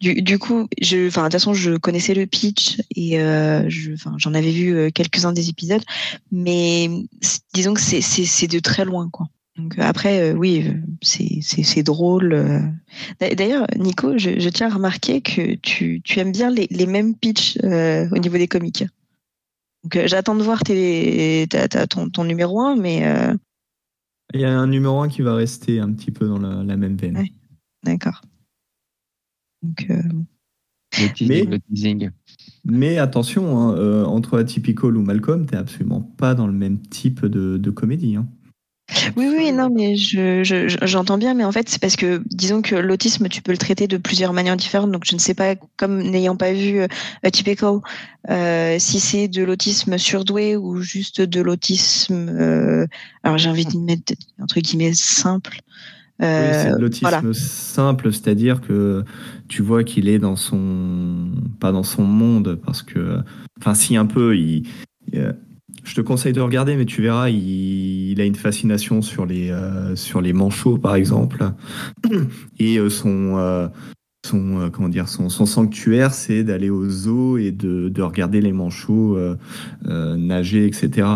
du, 0.00 0.22
du, 0.22 0.38
coup, 0.38 0.68
je, 0.80 0.96
de 0.96 1.10
toute 1.10 1.32
façon, 1.32 1.54
je 1.54 1.76
connaissais 1.76 2.14
le 2.14 2.26
pitch 2.26 2.80
et 2.94 3.20
euh, 3.20 3.68
j'en 4.16 4.34
avais 4.34 4.52
vu 4.52 4.74
euh, 4.74 4.90
quelques-uns 4.90 5.32
des 5.32 5.48
épisodes, 5.48 5.82
mais 6.30 6.88
disons 7.52 7.74
que 7.74 7.80
c'est 7.80 8.46
de 8.46 8.58
très 8.60 8.84
loin, 8.84 9.08
quoi. 9.10 9.26
Donc 9.56 9.76
après, 9.78 10.20
euh, 10.20 10.34
oui, 10.34 10.72
c'est 11.02 11.82
drôle. 11.82 12.62
D'ailleurs, 13.18 13.66
Nico, 13.76 14.16
je, 14.16 14.38
je, 14.38 14.48
tiens 14.50 14.68
à 14.68 14.74
remarquer 14.74 15.20
que 15.20 15.56
tu, 15.56 16.00
tu 16.04 16.20
aimes 16.20 16.30
bien 16.30 16.50
les, 16.50 16.68
les 16.70 16.86
mêmes 16.86 17.16
pitchs 17.16 17.58
au 17.64 18.18
niveau 18.18 18.38
des 18.38 18.46
comiques. 18.46 18.84
Donc 19.82 20.06
j'attends 20.06 20.36
de 20.36 20.44
voir 20.44 20.62
tes, 20.62 21.48
ton, 21.90 22.08
ton, 22.08 22.24
numéro 22.24 22.60
1, 22.60 22.76
mais... 22.76 23.02
Il 24.32 24.40
y 24.40 24.44
a 24.44 24.56
un 24.56 24.68
numéro 24.68 25.00
1 25.00 25.08
qui 25.08 25.22
va 25.22 25.34
rester 25.34 25.80
un 25.80 25.90
petit 25.92 26.12
peu 26.12 26.28
dans 26.28 26.38
la, 26.38 26.62
la 26.62 26.76
même 26.76 26.96
veine. 26.96 27.16
Ouais, 27.16 27.32
D'accord. 27.88 28.20
Euh, 29.90 30.02
mais, 32.64 32.98
attention, 32.98 33.58
hein, 33.58 33.76
euh, 33.76 34.04
entre 34.04 34.38
Atypical 34.38 34.96
ou 34.96 35.02
Malcolm, 35.02 35.46
t'es 35.46 35.56
absolument 35.56 36.00
pas 36.00 36.34
dans 36.34 36.46
le 36.46 36.52
même 36.52 36.80
type 36.80 37.24
de, 37.26 37.70
comédie. 37.70 38.16
Hein. 38.16 38.26
Oui, 39.16 39.28
oui, 39.36 39.52
non, 39.52 39.68
mais 39.68 39.96
je, 39.96 40.42
je- 40.42 40.78
j'entends 40.86 41.18
bien, 41.18 41.34
mais 41.34 41.44
en 41.44 41.52
fait, 41.52 41.68
c'est 41.68 41.80
parce 41.80 41.96
que, 41.96 42.22
disons 42.30 42.62
que 42.62 42.74
l'autisme, 42.74 43.28
tu 43.28 43.42
peux 43.42 43.52
le 43.52 43.58
traiter 43.58 43.86
de 43.86 43.98
plusieurs 43.98 44.32
manières 44.32 44.56
différentes. 44.56 44.90
Donc, 44.90 45.04
je 45.04 45.14
ne 45.14 45.20
sais 45.20 45.34
pas, 45.34 45.56
comme 45.76 46.02
n'ayant 46.02 46.36
pas 46.36 46.52
vu 46.54 46.80
euh, 46.80 46.86
Atypical, 47.22 47.80
euh, 48.30 48.76
si 48.78 48.98
c'est 48.98 49.28
de 49.28 49.44
l'autisme 49.44 49.98
surdoué 49.98 50.56
ou 50.56 50.80
juste 50.80 51.20
de 51.20 51.40
l'autisme. 51.42 52.28
euh, 52.30 52.86
alors, 53.22 53.36
j'ai 53.36 53.50
envie 53.50 53.66
de 53.66 53.78
mettre 53.78 54.14
entre 54.40 54.58
guillemets 54.60 54.94
simple. 54.94 55.60
Oui, 56.20 56.26
Euh, 56.26 56.62
c'est 56.64 56.72
de 56.72 56.80
l'autisme 56.80 57.08
voilà. 57.08 57.32
simple, 57.32 58.12
c'est-à-dire 58.12 58.60
que 58.60 59.04
tu 59.48 59.62
vois 59.62 59.84
qu'il 59.84 60.08
est 60.08 60.18
dans 60.18 60.34
son 60.36 61.30
pas 61.60 61.70
dans 61.70 61.84
son 61.84 62.02
monde 62.02 62.58
parce 62.64 62.82
que 62.82 63.18
enfin 63.60 63.74
si 63.74 63.96
un 63.96 64.06
peu 64.06 64.36
il 64.36 64.64
euh, 65.14 65.32
je 65.84 65.94
te 65.94 66.00
conseille 66.00 66.32
de 66.32 66.40
regarder 66.40 66.76
mais 66.76 66.86
tu 66.86 67.02
verras 67.02 67.30
il, 67.30 68.10
il 68.10 68.20
a 68.20 68.24
une 68.24 68.34
fascination 68.34 69.00
sur 69.00 69.26
les 69.26 69.50
euh, 69.50 69.94
sur 69.96 70.20
les 70.20 70.32
manchots 70.32 70.78
par 70.78 70.96
exemple. 70.96 71.44
Et 72.58 72.78
euh, 72.78 72.90
son 72.90 73.36
euh, 73.38 73.68
son 74.26 74.70
comment 74.72 74.88
dire 74.88 75.08
son, 75.08 75.28
son 75.28 75.46
sanctuaire 75.46 76.12
c'est 76.12 76.42
d'aller 76.42 76.68
au 76.68 76.90
zoo 76.90 77.38
et 77.38 77.52
de, 77.52 77.88
de 77.88 78.02
regarder 78.02 78.40
les 78.40 78.52
manchots 78.52 79.16
nager 79.86 80.66
etc 80.66 81.06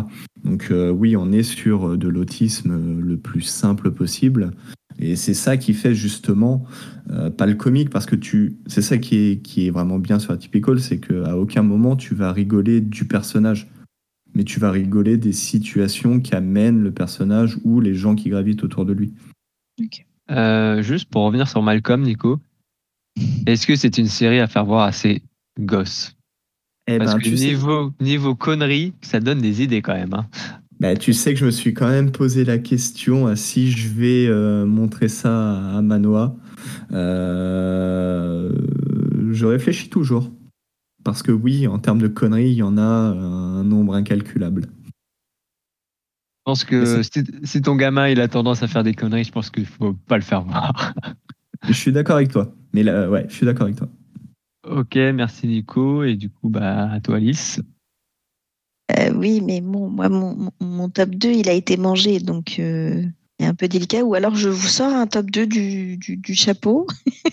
donc 0.45 0.73
oui 0.73 1.17
on 1.17 1.33
est 1.33 1.43
sur 1.43 1.99
de 1.99 2.09
l'autisme 2.09 3.01
le 3.01 3.17
plus 3.19 3.43
simple 3.43 3.91
possible 3.91 4.53
et 5.03 5.17
c'est 5.17 5.35
ça 5.35 5.57
qui 5.57 5.75
fait 5.75 5.95
justement 5.95 6.65
euh, 7.11 7.29
pas 7.29 7.47
le 7.47 7.55
comique 7.55 7.91
parce 7.91 8.07
que 8.07 8.15
tu 8.15 8.57
c'est 8.67 8.83
ça 8.83 8.99
qui 8.99 9.17
est 9.17 9.43
qui 9.43 9.67
est 9.67 9.71
vraiment 9.71 9.99
bien 9.99 10.19
sur 10.19 10.33
Atypical, 10.33 10.81
c'est 10.81 10.99
que 10.99 11.25
à 11.25 11.37
aucun 11.37 11.63
moment 11.63 11.97
tu 11.97 12.15
vas 12.15 12.33
rigoler 12.33 12.81
du 12.81 13.05
personnage, 13.05 13.69
mais 14.35 14.45
tu 14.45 14.61
vas 14.61 14.71
rigoler 14.71 15.17
des 15.17 15.33
situations 15.33 16.21
qui 16.21 16.35
amènent 16.35 16.83
le 16.83 16.93
personnage 16.93 17.59
ou 17.65 17.81
les 17.81 17.95
gens 17.95 18.15
qui 18.15 18.31
gravitent 18.31 18.63
autour 18.63 18.87
de 18.87 18.93
lui. 18.93 19.13
Euh, 20.31 20.83
juste 20.83 21.11
pour 21.11 21.25
revenir 21.25 21.49
sur 21.49 21.63
Malcolm, 21.63 22.03
Nico, 22.03 22.39
est-ce 23.47 23.67
que 23.67 23.75
c'est 23.75 23.99
une 23.99 24.07
série 24.07 24.39
à 24.39 24.47
faire 24.47 24.65
voir 24.65 24.85
à 24.85 24.93
ses 24.93 25.23
gosses 25.59 26.17
Eh 26.87 26.99
Parce 26.99 27.15
ben, 27.15 27.19
que 27.19 27.25
tu, 27.25 27.37
sais, 27.37 27.47
niveau, 27.47 27.93
niveau 28.01 28.35
conneries, 28.37 28.95
ça 29.03 29.19
donne 29.19 29.41
des 29.41 29.63
idées 29.63 29.83
quand 29.83 29.95
même. 29.95 30.15
hein. 30.15 30.27
Bah, 30.83 30.97
tu 30.97 31.13
sais 31.13 31.33
que 31.33 31.39
je 31.39 31.47
me 31.47 31.53
suis 31.53 31.75
quand 31.75 31.87
même 31.87 32.11
posé 32.11 32.45
la 32.45 32.59
question 32.59 33.29
à 33.29 33.37
si 33.37 33.71
je 33.71 33.89
vais 33.89 34.27
euh, 34.27 34.67
montrer 34.67 35.07
ça 35.07 35.77
à 35.77 35.81
Manoa. 35.81 36.35
Euh, 36.91 38.53
je 39.31 39.47
réfléchis 39.47 39.91
toujours. 39.91 40.33
Parce 41.05 41.23
que 41.23 41.31
oui, 41.31 41.69
en 41.69 41.79
termes 41.79 42.01
de 42.01 42.09
conneries, 42.09 42.51
il 42.51 42.57
y 42.57 42.63
en 42.65 42.79
a 42.79 42.83
un 42.83 43.63
nombre 43.63 43.95
incalculable. 43.95 44.63
Je 44.83 46.43
pense 46.47 46.65
que 46.65 47.01
si, 47.45 47.63
ton 47.63 47.77
gamin 47.77 48.09
il 48.09 48.21
a 48.21 48.27
tendance 48.27 48.65
à 48.65 48.67
faire 48.67 48.83
des 48.83 48.95
conneries, 48.95 49.23
je 49.23 49.31
pense 49.31 49.51
qu'il 49.51 49.67
faut 49.67 49.93
pas 49.93 50.17
le 50.17 50.25
faire 50.25 50.43
voir. 50.43 50.95
Je 51.69 51.75
suis 51.75 51.93
d'accord 51.93 52.17
avec 52.17 52.33
toi. 52.33 52.53
Mais 52.73 52.83
là, 52.83 53.09
ouais, 53.09 53.25
je 53.29 53.35
suis 53.35 53.47
d'accord 53.47 53.67
avec 53.67 53.77
toi. 53.77 53.89
ok, 54.67 54.97
merci 55.15 55.47
Nico. 55.47 56.03
Et 56.03 56.17
du 56.17 56.29
coup, 56.29 56.49
bah, 56.49 56.91
à 56.91 56.99
toi 56.99 57.19
Alice. 57.19 57.61
Euh, 58.91 59.13
oui, 59.15 59.41
mais 59.41 59.61
bon, 59.61 59.89
moi, 59.89 60.09
mon, 60.09 60.89
top 60.89 61.11
2, 61.11 61.31
il 61.31 61.49
a 61.49 61.53
été 61.53 61.77
mangé, 61.77 62.19
donc 62.19 62.57
euh, 62.59 63.03
c'est 63.39 63.47
un 63.47 63.55
peu 63.55 63.69
délicat. 63.69 64.03
Ou 64.05 64.15
alors, 64.15 64.35
je 64.35 64.49
vous 64.49 64.67
sors 64.69 64.93
un 64.93 65.07
top 65.07 65.31
2 65.31 65.47
du, 65.47 65.97
du, 65.97 66.17
du 66.17 66.35
chapeau. 66.35 66.87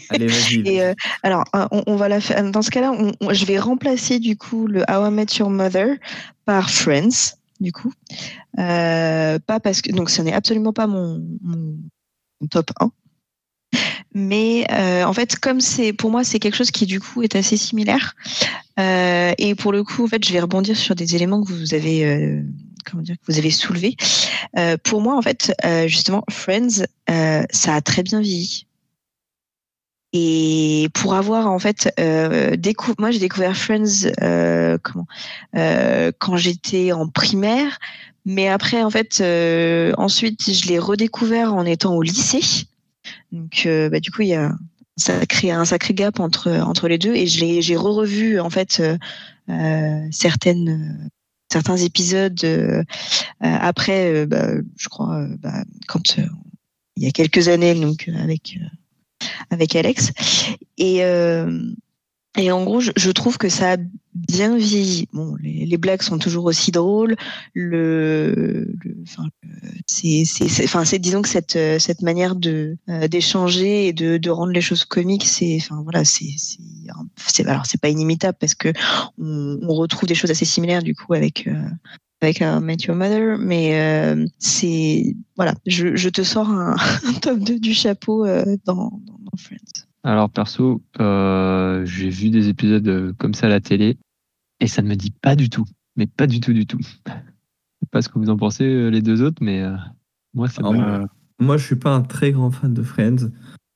Allez, 0.09 0.27
vas-y. 0.27 0.59
Et 0.67 0.81
euh, 0.81 0.93
alors, 1.23 1.43
on, 1.71 1.83
on 1.87 1.95
va 1.95 2.07
la 2.07 2.21
faire. 2.21 2.49
Dans 2.51 2.61
ce 2.61 2.69
cas-là, 2.71 2.91
on- 2.93 3.11
on- 3.19 3.33
je 3.33 3.45
vais 3.45 3.59
remplacer 3.59 4.19
du 4.19 4.37
coup 4.37 4.67
le 4.67 4.81
How 4.89 5.07
I 5.07 5.11
Met 5.11 5.25
Your 5.37 5.49
Mother 5.49 5.97
par 6.45 6.69
Friends, 6.69 7.35
du 7.59 7.71
coup. 7.71 7.91
Pas 8.55 9.59
parce 9.61 9.81
que 9.81 9.91
donc 9.91 10.09
ce 10.09 10.21
n'est 10.21 10.33
absolument 10.33 10.73
pas 10.73 10.87
mon- 10.87 11.21
mon 11.41 11.75
top 12.49 12.71
1. 12.79 12.91
Mais 14.13 14.65
euh, 14.71 15.03
en 15.03 15.13
fait, 15.13 15.37
comme 15.37 15.61
c'est 15.61 15.93
pour 15.93 16.09
moi, 16.09 16.23
c'est 16.23 16.39
quelque 16.39 16.55
chose 16.55 16.71
qui 16.71 16.85
du 16.85 16.99
coup 16.99 17.21
est 17.21 17.35
assez 17.35 17.57
similaire. 17.57 18.15
Euh, 18.79 19.33
et 19.37 19.55
pour 19.55 19.71
le 19.71 19.83
coup, 19.83 20.05
en 20.05 20.07
fait, 20.07 20.23
je 20.25 20.33
vais 20.33 20.39
rebondir 20.39 20.75
sur 20.75 20.95
des 20.95 21.15
éléments 21.15 21.43
que 21.43 21.51
vous 21.51 21.73
avez, 21.73 22.05
euh, 22.05 22.41
comment 22.89 23.03
dire, 23.03 23.15
que 23.15 23.31
vous 23.31 23.37
avez 23.37 23.51
soulevés. 23.51 23.95
Euh, 24.57 24.77
pour 24.83 25.01
moi, 25.01 25.15
en 25.15 25.21
fait, 25.21 25.53
euh, 25.63 25.87
justement, 25.87 26.23
Friends, 26.29 26.85
euh, 27.09 27.43
ça 27.51 27.75
a 27.75 27.81
très 27.81 28.03
bien 28.03 28.19
vieilli. 28.19 28.65
Et 30.11 30.89
pour 30.95 31.13
avoir 31.13 31.51
en 31.51 31.59
fait, 31.59 31.93
euh, 31.99 32.55
moi 32.97 33.11
j'ai 33.11 33.19
découvert 33.19 33.55
Friends 33.55 34.09
euh, 34.23 34.79
comment 34.81 35.05
euh, 35.55 36.11
quand 36.17 36.35
j'étais 36.35 36.91
en 36.93 37.07
primaire, 37.07 37.77
mais 38.25 38.49
après 38.49 38.81
en 38.81 38.89
fait 38.89 39.21
ensuite 39.99 40.51
je 40.51 40.67
l'ai 40.67 40.79
redécouvert 40.79 41.53
en 41.53 41.63
étant 41.63 41.93
au 41.93 42.01
lycée. 42.01 42.65
Donc 43.31 43.63
euh, 43.65 43.89
bah, 43.89 43.99
du 43.99 44.11
coup 44.11 44.23
il 44.23 44.29
y 44.29 44.33
a 44.33 44.47
un 44.47 44.59
sacré 44.97 45.51
un 45.51 45.65
sacré 45.65 45.93
gap 45.93 46.19
entre 46.19 46.51
entre 46.51 46.87
les 46.87 46.97
deux 46.97 47.15
et 47.15 47.25
j'ai 47.25 47.75
re-revu 47.75 48.39
en 48.39 48.49
fait 48.49 48.79
euh, 48.79 48.97
euh, 49.49 50.07
certaines 50.11 51.09
certains 51.51 51.77
épisodes 51.77 52.39
euh, 52.43 52.83
après 53.39 54.13
euh, 54.13 54.25
bah, 54.25 54.49
je 54.77 54.89
crois 54.89 55.21
euh, 55.21 55.35
bah, 55.39 55.63
quand 55.87 56.17
il 56.97 57.03
y 57.03 57.07
a 57.07 57.11
quelques 57.11 57.47
années 57.47 57.75
donc 57.75 58.09
avec 58.19 58.59
avec 59.49 59.75
Alex. 59.75 60.11
Et, 60.77 61.01
et 62.39 62.53
en 62.53 62.63
gros, 62.63 62.79
je, 62.79 63.11
trouve 63.11 63.37
que 63.37 63.49
ça 63.49 63.73
a 63.73 63.77
bien 64.13 64.55
vieilli. 64.55 65.09
Bon, 65.11 65.35
les, 65.43 65.77
blagues 65.77 66.01
sont 66.01 66.17
toujours 66.17 66.45
aussi 66.45 66.71
drôles. 66.71 67.17
Le, 67.53 68.73
enfin, 69.03 69.25
c'est, 69.85 70.23
enfin, 70.63 70.85
c'est, 70.85 70.99
disons 70.99 71.21
que 71.21 71.27
cette, 71.27 71.57
euh, 71.57 71.79
cette 71.79 72.01
manière 72.01 72.37
de 72.37 72.77
euh, 72.87 73.09
d'échanger 73.09 73.87
et 73.87 73.93
de, 73.93 74.17
de 74.17 74.29
rendre 74.29 74.53
les 74.53 74.61
choses 74.61 74.85
comiques, 74.85 75.25
c'est, 75.25 75.57
enfin 75.59 75.81
voilà, 75.83 76.05
c'est, 76.05 76.33
c'est, 76.37 77.45
alors 77.45 77.65
c'est 77.65 77.81
pas 77.81 77.89
inimitable 77.89 78.37
parce 78.39 78.55
que 78.55 78.71
on, 79.17 79.73
retrouve 79.73 80.07
des 80.07 80.15
choses 80.15 80.31
assez 80.31 80.45
similaires 80.45 80.81
du 80.81 80.95
coup 80.95 81.13
avec. 81.13 81.45
Euh, 81.47 81.53
avec 82.21 82.41
un 82.41 82.59
Met 82.59 82.77
Your 82.85 82.95
Mother, 82.95 83.37
mais 83.37 83.79
euh, 83.79 84.25
c'est 84.39 85.15
voilà, 85.35 85.53
je, 85.65 86.09
te 86.09 86.21
sors 86.21 86.49
un, 86.49 86.75
top 87.21 87.39
2 87.39 87.59
du 87.59 87.73
chapeau 87.73 88.25
euh, 88.25 88.57
dans, 88.65 88.91
Friends. 89.37 89.85
Alors 90.03 90.29
perso, 90.29 90.81
euh, 90.99 91.58
j'ai 91.85 92.09
vu 92.09 92.29
des 92.29 92.49
épisodes 92.49 92.87
euh, 92.87 93.13
comme 93.17 93.33
ça 93.33 93.47
à 93.47 93.49
la 93.49 93.59
télé 93.61 93.97
et 94.59 94.67
ça 94.67 94.81
ne 94.81 94.87
me 94.89 94.95
dit 94.95 95.11
pas 95.11 95.35
du 95.35 95.49
tout, 95.49 95.65
mais 95.95 96.07
pas 96.07 96.27
du 96.27 96.39
tout 96.39 96.53
du 96.53 96.65
tout. 96.65 96.79
Je 96.81 97.11
sais 97.11 97.89
pas 97.91 98.01
ce 98.01 98.09
que 98.09 98.19
vous 98.19 98.29
en 98.29 98.37
pensez 98.37 98.65
euh, 98.65 98.89
les 98.89 99.01
deux 99.01 99.21
autres, 99.21 99.41
mais 99.41 99.61
euh, 99.61 99.75
moi 100.33 100.47
c'est 100.47 100.59
Ah, 100.59 100.69
pas. 100.69 100.71
moi, 100.71 101.05
Moi, 101.39 101.57
je 101.57 101.65
suis 101.65 101.75
pas 101.77 101.93
un 101.95 102.01
très 102.01 102.31
grand 102.31 102.51
fan 102.51 102.73
de 102.73 102.83
Friends. 102.83 103.29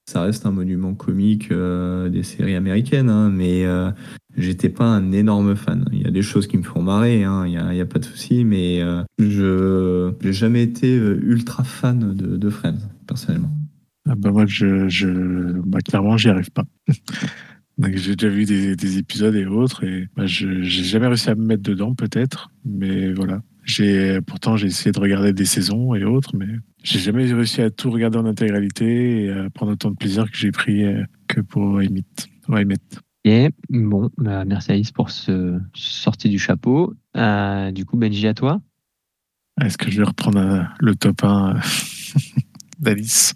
Ça 0.05 0.21
reste 0.23 0.45
un 0.45 0.51
monument 0.51 0.93
comique 0.95 1.49
euh, 1.51 2.09
des 2.09 2.23
séries 2.23 2.55
américaines, 2.55 3.09
hein, 3.09 3.29
mais 3.29 3.65
euh, 3.65 3.89
j'étais 4.35 4.67
pas 4.67 4.83
un 4.83 5.13
énorme 5.13 5.55
fan. 5.55 5.85
Il 5.93 6.01
y 6.01 6.05
a 6.05 6.11
des 6.11 6.21
choses 6.21 6.45
qui 6.47 6.57
me 6.57 6.63
font 6.63 6.81
marrer, 6.81 7.23
hein, 7.23 7.45
il 7.45 7.51
n'y 7.51 7.57
a, 7.79 7.83
a 7.83 7.85
pas 7.85 7.99
de 7.99 8.03
souci, 8.05 8.43
mais 8.43 8.81
euh, 8.81 9.01
je 9.17 10.11
n'ai 10.21 10.33
jamais 10.33 10.61
été 10.63 10.93
euh, 10.97 11.17
ultra 11.23 11.63
fan 11.63 12.13
de, 12.13 12.35
de 12.35 12.49
Friends, 12.49 12.79
personnellement. 13.07 13.51
Ah 14.05 14.15
bah 14.15 14.31
moi, 14.31 14.45
je, 14.45 14.89
je, 14.89 15.07
bah 15.61 15.79
clairement, 15.79 16.17
j'y 16.17 16.27
arrive 16.27 16.51
pas. 16.51 16.65
Donc, 17.77 17.95
j'ai 17.95 18.15
déjà 18.15 18.33
vu 18.33 18.45
des, 18.45 18.75
des 18.75 18.97
épisodes 18.97 19.35
et 19.35 19.45
autres, 19.45 19.83
et 19.83 20.07
bah, 20.15 20.25
je 20.25 20.61
j'ai 20.61 20.83
jamais 20.83 21.07
réussi 21.07 21.29
à 21.29 21.35
me 21.35 21.45
mettre 21.45 21.63
dedans, 21.63 21.95
peut-être, 21.95 22.51
mais 22.65 23.11
voilà. 23.13 23.41
J'ai 23.65 24.19
pourtant 24.21 24.57
j'ai 24.57 24.67
essayé 24.67 24.91
de 24.91 24.99
regarder 24.99 25.31
des 25.31 25.45
saisons 25.45 25.95
et 25.95 26.03
autres, 26.03 26.35
mais 26.35 26.47
j'ai 26.83 26.99
jamais 26.99 27.31
réussi 27.31 27.61
à 27.61 27.71
tout 27.71 27.89
regarder 27.91 28.17
en 28.17 28.25
intégralité 28.25 29.23
et 29.23 29.31
à 29.31 29.49
prendre 29.49 29.71
autant 29.71 29.89
de 29.89 29.95
plaisir 29.95 30.29
que 30.29 30.37
j'ai 30.37 30.51
pris 30.51 30.83
euh, 30.83 31.03
que 31.27 31.39
pour 31.39 31.63
Emmett. 31.63 32.27
Ouais. 32.49 32.65
Et 33.25 33.49
bon, 33.69 34.09
bah, 34.17 34.43
merci 34.45 34.71
Alice 34.71 34.91
pour 34.91 35.09
ce 35.09 35.59
sortie 35.73 36.29
du 36.29 36.39
chapeau. 36.39 36.93
Euh, 37.15 37.71
du 37.71 37.85
coup, 37.85 37.95
Benji 37.97 38.27
à 38.27 38.33
toi. 38.33 38.61
Est-ce 39.61 39.77
que 39.77 39.89
je 39.89 39.99
vais 39.99 40.07
reprendre 40.07 40.39
euh, 40.39 40.63
le 40.79 40.95
top 40.95 41.23
1 41.23 41.55
euh, 41.55 41.59
d'Alice 42.79 43.33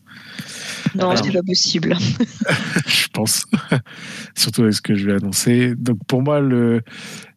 Non, 0.96 1.16
c'est 1.16 1.32
pas 1.32 1.44
possible. 1.44 1.96
je 2.88 3.08
pense. 3.14 3.46
Surtout 4.36 4.64
avec 4.64 4.74
ce 4.74 4.82
que 4.82 4.96
je 4.96 5.06
vais 5.06 5.14
annoncer. 5.14 5.76
Donc 5.76 6.00
pour 6.08 6.22
moi, 6.22 6.40
le, 6.40 6.82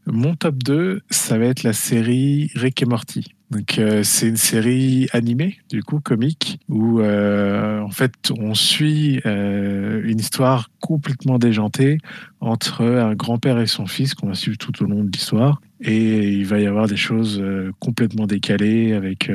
mon 0.07 0.35
top 0.35 0.63
2, 0.63 1.01
ça 1.11 1.39
va 1.39 1.47
être 1.47 1.63
la 1.63 1.73
série 1.73 2.51
Rick 2.55 2.83
et 2.83 2.87
Morty. 2.87 3.35
Donc 3.51 3.79
euh, 3.79 4.03
c'est 4.05 4.29
une 4.29 4.37
série 4.37 5.09
animée, 5.13 5.59
du 5.69 5.83
coup, 5.83 5.99
comique, 5.99 6.61
où 6.69 7.01
euh, 7.01 7.81
en 7.81 7.91
fait 7.91 8.13
on 8.39 8.55
suit 8.55 9.21
euh, 9.27 10.01
une 10.05 10.21
histoire 10.21 10.71
complètement 10.81 11.39
déjantée 11.39 11.99
entre 12.41 12.85
un 12.85 13.15
grand-père 13.15 13.59
et 13.59 13.67
son 13.67 13.87
fils 13.87 14.15
qu'on 14.15 14.29
va 14.29 14.35
suivre 14.35 14.57
tout 14.57 14.83
au 14.83 14.87
long 14.87 15.03
de 15.03 15.11
l'histoire. 15.11 15.61
Et 15.81 16.33
il 16.33 16.47
va 16.47 16.61
y 16.61 16.67
avoir 16.67 16.87
des 16.87 16.97
choses 16.97 17.43
complètement 17.79 18.27
décalées 18.27 18.93
avec... 18.93 19.31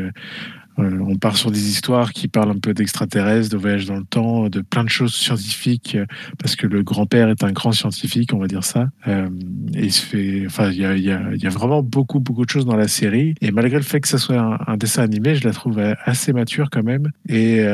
euh, 0.80 1.00
on 1.08 1.16
part 1.18 1.38
sur 1.38 1.52
des 1.52 1.70
histoires 1.70 2.12
qui 2.14 2.28
parlent 2.28 2.52
un 2.52 2.60
peu 2.60 2.74
d'extraterrestres, 2.74 3.50
de 3.50 3.58
voyage 3.58 3.86
dans 3.86 3.98
le 3.98 4.06
temps, 4.06 4.50
de 4.50 4.62
plein 4.62 4.84
de 4.84 4.90
choses 4.90 5.14
scientifiques, 5.14 5.96
euh, 5.96 6.06
parce 6.38 6.56
que 6.56 6.68
le 6.68 6.84
grand-père 6.84 7.30
est 7.30 7.44
un 7.44 7.52
grand 7.52 7.72
scientifique, 7.72 8.34
on 8.34 8.40
va 8.40 8.48
dire 8.48 8.64
ça. 8.64 8.90
Euh, 9.08 9.30
il 9.74 9.92
se 9.92 10.02
fait, 10.02 10.44
enfin, 10.46 10.70
il 10.72 10.78
y 10.78 10.86
a, 10.86 11.50
vraiment 11.50 11.82
beaucoup, 11.82 12.20
beaucoup 12.20 12.46
de 12.46 12.50
choses 12.50 12.66
dans 12.66 12.76
la 12.76 12.88
série. 12.88 13.36
Et 13.42 13.52
malgré 13.52 13.78
le 13.78 13.84
fait 13.84 14.02
que 14.02 14.08
ça 14.08 14.18
soit 14.18 14.60
un, 14.68 14.78
dessin 14.78 15.04
animé, 15.04 15.36
je 15.36 15.48
la 15.48 15.54
trouve 15.54 15.80
assez 16.04 16.34
mature 16.34 16.70
quand 16.70 16.84
même 16.84 17.12
et 17.30 17.66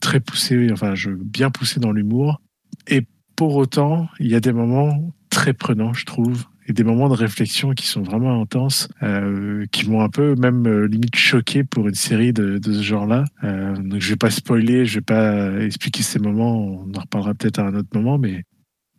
très 0.00 0.18
poussée, 0.18 0.70
enfin, 0.72 0.94
je, 0.94 1.10
bien 1.10 1.50
poussée 1.50 1.78
dans 1.78 1.92
l'humour. 1.92 2.40
Et 2.88 3.02
pour 3.36 3.56
autant, 3.56 4.08
il 4.18 4.28
y 4.28 4.34
a 4.34 4.40
des 4.40 4.52
moments 4.52 5.12
très 5.30 5.52
prenants, 5.52 5.92
je 5.92 6.04
trouve, 6.04 6.44
et 6.66 6.72
des 6.72 6.84
moments 6.84 7.08
de 7.08 7.14
réflexion 7.14 7.72
qui 7.72 7.86
sont 7.86 8.02
vraiment 8.02 8.40
intenses, 8.40 8.88
euh, 9.02 9.66
qui 9.72 9.88
m'ont 9.88 10.02
un 10.02 10.08
peu 10.08 10.34
même 10.36 10.66
euh, 10.66 10.86
limite 10.86 11.16
choqué 11.16 11.64
pour 11.64 11.88
une 11.88 11.94
série 11.94 12.32
de, 12.32 12.60
ce 12.64 12.82
genre-là. 12.82 13.24
Euh, 13.44 13.76
donc 13.76 14.00
je 14.00 14.10
vais 14.10 14.16
pas 14.16 14.30
spoiler, 14.30 14.86
je 14.86 14.96
vais 14.96 15.00
pas 15.02 15.60
expliquer 15.60 16.02
ces 16.02 16.18
moments, 16.18 16.56
on 16.56 16.94
en 16.94 17.00
reparlera 17.00 17.34
peut-être 17.34 17.58
à 17.58 17.66
un 17.66 17.74
autre 17.74 17.88
moment, 17.94 18.18
mais 18.18 18.44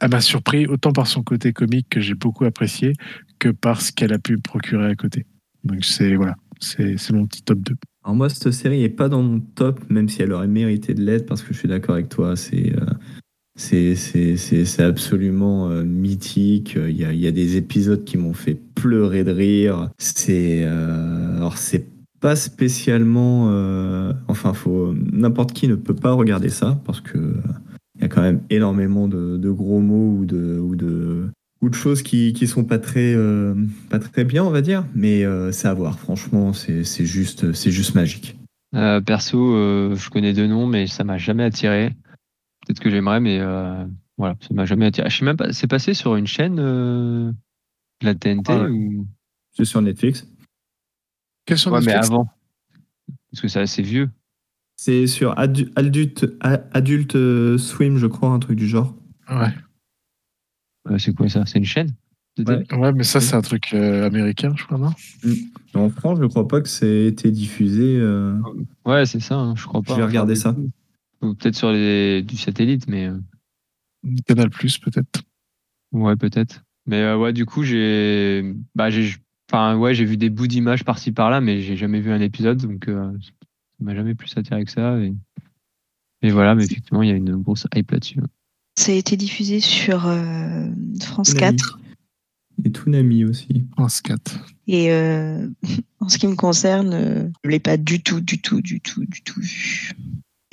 elle 0.01 0.09
m'a 0.09 0.21
surpris 0.21 0.67
autant 0.67 0.91
par 0.91 1.07
son 1.07 1.23
côté 1.23 1.53
comique 1.53 1.87
que 1.89 2.01
j'ai 2.01 2.15
beaucoup 2.15 2.45
apprécié 2.45 2.93
que 3.39 3.49
par 3.49 3.81
ce 3.81 3.91
qu'elle 3.91 4.13
a 4.13 4.19
pu 4.19 4.37
procurer 4.37 4.87
à 4.87 4.95
côté. 4.95 5.25
Donc 5.63 5.85
c'est 5.85 6.15
voilà, 6.15 6.35
c'est 6.59 7.11
mon 7.11 7.25
petit 7.25 7.43
top 7.43 7.59
2. 7.59 7.75
Alors 8.03 8.15
moi, 8.15 8.29
cette 8.29 8.51
série 8.51 8.83
est 8.83 8.89
pas 8.89 9.07
dans 9.07 9.23
mon 9.23 9.39
top, 9.39 9.79
même 9.89 10.09
si 10.09 10.21
elle 10.21 10.33
aurait 10.33 10.47
mérité 10.47 10.93
de 10.93 11.01
l'être, 11.01 11.25
parce 11.25 11.41
que 11.41 11.53
je 11.53 11.59
suis 11.59 11.69
d'accord 11.69 11.95
avec 11.95 12.09
toi. 12.09 12.35
C'est 12.35 12.75
euh, 12.75 12.85
c'est 13.55 14.79
absolument 14.79 15.69
euh, 15.69 15.83
mythique. 15.83 16.75
Il 16.75 16.95
y, 16.97 17.05
a, 17.05 17.13
il 17.13 17.19
y 17.19 17.27
a 17.27 17.31
des 17.31 17.57
épisodes 17.57 18.03
qui 18.03 18.17
m'ont 18.17 18.33
fait 18.33 18.55
pleurer 18.75 19.23
de 19.23 19.31
rire. 19.31 19.89
C'est 19.97 20.63
euh, 20.63 21.37
alors 21.37 21.57
c'est 21.57 21.85
pas 22.19 22.35
spécialement. 22.35 23.49
euh, 23.51 24.13
enfin, 24.27 24.53
n'importe 25.11 25.53
qui 25.53 25.67
ne 25.67 25.75
peut 25.75 25.95
pas 25.95 26.13
regarder 26.13 26.49
ça 26.49 26.81
parce 26.85 27.01
que 27.01 27.35
il 27.95 28.01
y 28.01 28.05
a 28.05 28.07
quand 28.07 28.21
même 28.21 28.41
énormément 28.49 29.07
de, 29.07 29.37
de 29.37 29.51
gros 29.51 29.81
mots 29.81 30.17
ou 30.19 30.25
de 30.25 30.57
ou 30.59 30.75
de 30.75 31.27
ou 31.61 31.69
de 31.69 31.75
choses 31.75 32.01
qui, 32.01 32.33
qui 32.33 32.47
sont 32.47 32.63
pas 32.63 32.79
très 32.79 33.15
pas 33.89 33.99
très 33.99 34.23
bien, 34.25 34.43
on 34.43 34.49
va 34.49 34.61
dire. 34.61 34.83
Mais 34.95 35.23
c'est 35.51 35.67
à 35.67 35.73
voir. 35.73 35.99
Franchement, 35.99 36.53
c'est 36.53 37.05
juste 37.05 37.53
juste 37.53 37.93
magique. 37.93 38.35
Perso, 39.05 39.95
je 39.95 40.09
connais 40.09 40.33
deux 40.33 40.47
noms, 40.47 40.65
mais 40.65 40.87
ça 40.87 41.03
m'a 41.03 41.17
jamais 41.19 41.43
attiré. 41.43 41.93
Peut-être 42.65 42.79
que 42.79 42.89
j'aimerais, 42.89 43.19
mais 43.19 43.39
euh, 43.39 43.85
voilà, 44.17 44.35
ça 44.41 44.53
m'a 44.53 44.65
jamais 44.65 44.85
attiré. 44.85 45.09
Je 45.09 45.17
sais 45.17 45.25
même 45.25 45.37
pas, 45.37 45.51
c'est 45.53 45.67
passé 45.67 45.93
sur 45.93 46.15
une 46.15 46.27
chaîne 46.27 46.59
euh, 46.59 47.31
de 48.01 48.05
la 48.05 48.15
TNT 48.15 48.51
Ah 48.53 48.69
ou? 48.69 49.07
C'est 49.51 49.65
sur 49.65 49.81
Netflix. 49.81 50.27
Question 51.45 51.71
ouais, 51.71 51.79
mais 51.79 51.87
Netflix? 51.87 52.07
avant, 52.07 52.27
parce 53.31 53.41
que 53.41 53.47
c'est 53.47 53.59
assez 53.59 53.81
vieux. 53.81 54.09
C'est 54.77 55.07
sur 55.07 55.33
Adu- 55.37 55.71
Adult, 55.75 57.15
euh, 57.15 57.57
Swim, 57.57 57.97
je 57.97 58.07
crois, 58.07 58.29
un 58.29 58.39
truc 58.39 58.57
du 58.57 58.67
genre. 58.67 58.95
Ouais. 59.29 59.53
Euh, 60.89 60.97
c'est 60.97 61.13
quoi 61.13 61.29
ça? 61.29 61.45
C'est 61.45 61.59
une 61.59 61.65
chaîne? 61.65 61.93
Ouais. 62.39 62.63
ouais, 62.75 62.91
mais 62.93 63.03
ça 63.03 63.21
c'est 63.21 63.35
un 63.35 63.41
truc 63.41 63.73
euh, 63.75 64.07
américain, 64.07 64.53
je 64.57 64.63
crois, 64.63 64.79
non? 64.79 64.89
En 65.75 65.89
France, 65.89 66.17
je 66.19 66.25
crois 66.25 66.47
pas 66.47 66.61
que 66.61 66.67
c'est 66.67 67.05
été 67.05 67.29
diffusé. 67.29 67.97
euh, 67.99 68.35
Ouais, 68.85 69.05
c'est 69.05 69.19
ça. 69.19 69.35
hein, 69.35 69.55
je 69.55 69.65
crois 69.65 69.83
pas. 69.83 69.93
Je 69.93 69.99
vais 69.99 70.05
regarder 70.05 70.35
ça. 70.35 70.55
Ou 71.23 71.35
peut-être 71.35 71.55
sur 71.55 71.71
les 71.71 72.21
du 72.21 72.37
satellite, 72.37 72.87
mais 72.87 73.07
euh, 73.07 73.17
Canal 74.27 74.49
Plus 74.49 74.77
peut-être. 74.77 75.23
ouais, 75.93 76.15
peut-être. 76.15 76.63
Mais 76.85 77.01
euh, 77.01 77.17
ouais, 77.17 77.33
du 77.33 77.45
coup, 77.45 77.63
j'ai, 77.63 78.53
bah, 78.75 78.89
j'ai, 78.89 79.15
enfin, 79.49 79.77
ouais, 79.77 79.93
j'ai 79.93 80.05
vu 80.05 80.17
des 80.17 80.29
bouts 80.29 80.47
d'images 80.47 80.83
par-ci 80.83 81.11
par-là, 81.11 81.39
mais 81.39 81.61
j'ai 81.61 81.77
jamais 81.77 82.01
vu 82.01 82.11
un 82.11 82.19
épisode, 82.19 82.61
donc 82.61 82.87
euh, 82.87 83.11
ça 83.21 83.31
m'a 83.79 83.95
jamais 83.95 84.15
plus 84.15 84.35
attiré 84.37 84.65
que 84.65 84.71
ça. 84.71 84.99
Et, 84.99 85.13
et 86.21 86.31
voilà, 86.31 86.55
mais 86.55 86.65
effectivement, 86.65 87.03
il 87.03 87.09
y 87.09 87.11
a 87.11 87.15
une 87.15 87.37
grosse 87.37 87.67
hype 87.73 87.91
là-dessus. 87.91 88.19
Ça 88.77 88.91
a 88.91 88.95
été 88.95 89.15
diffusé 89.15 89.59
sur 89.59 90.07
euh, 90.07 90.67
France 91.01 91.33
Toonami. 91.33 91.57
4. 91.57 91.79
Et 92.65 92.71
Toonami 92.71 93.23
aussi. 93.23 93.65
France 93.73 94.01
4. 94.01 94.45
Et 94.67 94.91
euh, 94.91 95.47
en 96.01 96.09
ce 96.09 96.17
qui 96.17 96.27
me 96.27 96.35
concerne, 96.35 97.31
je 97.43 97.49
l'ai 97.49 97.59
pas 97.59 97.77
du 97.77 98.01
tout, 98.01 98.19
du 98.19 98.41
tout, 98.41 98.61
du 98.61 98.81
tout, 98.81 99.05
du 99.05 99.21
tout 99.21 99.39
vu. 99.39 99.93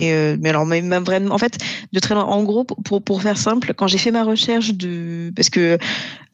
Et 0.01 0.13
euh, 0.13 0.37
mais 0.41 0.49
alors 0.49 0.67
même 0.67 0.87
même 0.87 1.05
vraiment, 1.05 1.35
en 1.35 1.39
fait, 1.39 1.59
de 1.93 2.01
très 2.01 2.15
loin. 2.15 2.25
En 2.25 2.43
gros, 2.43 2.65
pour 2.65 3.03
pour 3.03 3.23
faire 3.23 3.37
simple, 3.37 3.75
quand 3.75 3.87
j'ai 3.87 3.99
fait 3.99 4.11
ma 4.11 4.25
recherche 4.25 4.75
de, 4.75 5.33
parce 5.37 5.51
que 5.51 5.79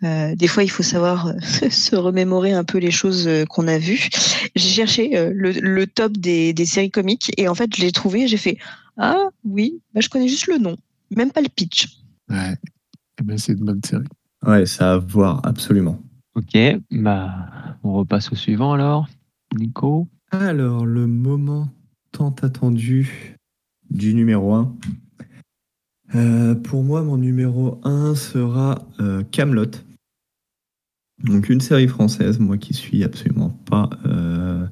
euh, 0.05 0.35
des 0.35 0.47
fois 0.47 0.63
il 0.63 0.71
faut 0.71 0.83
savoir 0.83 1.29
euh, 1.29 1.33
se 1.71 1.97
remémorer 1.97 2.53
un 2.53 2.65
peu 2.65 2.79
les 2.79 2.91
choses 2.91 3.29
qu'on 3.49 3.67
a 3.69 3.79
vues. 3.79 4.09
J'ai 4.55 4.69
cherché 4.69 5.17
euh, 5.17 5.33
le, 5.35 5.53
le 5.53 5.87
top 5.87 6.13
des, 6.13 6.53
des 6.53 6.67
séries 6.67 6.91
comiques 6.91 7.33
et 7.37 7.49
en 7.49 7.55
fait 7.55 7.75
je 7.75 7.83
l'ai 7.83 7.93
trouvé. 7.93 8.29
J'ai 8.29 8.37
fait 8.37 8.59
ah 8.97 9.29
oui, 9.45 9.81
bah, 9.93 10.01
je 10.01 10.09
connais 10.09 10.29
juste 10.29 10.47
le 10.47 10.59
nom, 10.59 10.77
même 11.15 11.31
pas 11.31 11.41
le 11.41 11.49
pitch. 11.49 11.89
Ouais. 12.31 12.57
Eh 13.21 13.25
ben, 13.25 13.39
c'est 13.39 13.53
une 13.53 13.65
bonne 13.65 13.83
série. 13.85 14.05
Ouais, 14.47 14.67
ça 14.67 14.95
à 14.95 14.99
voir, 14.99 15.41
absolument. 15.45 15.99
Ok, 16.35 16.57
bah, 16.91 17.77
on 17.83 17.95
repasse 17.95 18.31
au 18.31 18.37
suivant 18.37 18.73
alors. 18.73 19.09
Nico? 19.55 20.09
Alors, 20.31 20.85
le 20.85 21.07
moment 21.07 21.69
tant 22.13 22.35
attendu 22.43 23.37
du 23.91 24.15
numéro 24.15 24.55
1. 24.55 24.75
pour 26.65 26.83
moi, 26.83 27.03
mon 27.03 27.17
numéro 27.17 27.81
1 27.85 28.15
sera 28.15 28.87
euh, 29.01 29.23
Camelot. 29.31 29.71
Donc, 31.25 31.49
une 31.49 31.61
série 31.61 31.89
française, 31.89 32.39
moi 32.39 32.59
qui 32.59 32.75
suis 32.75 33.03
absolument 33.03 33.51
pas 33.51 33.89
euh, 34.05 34.67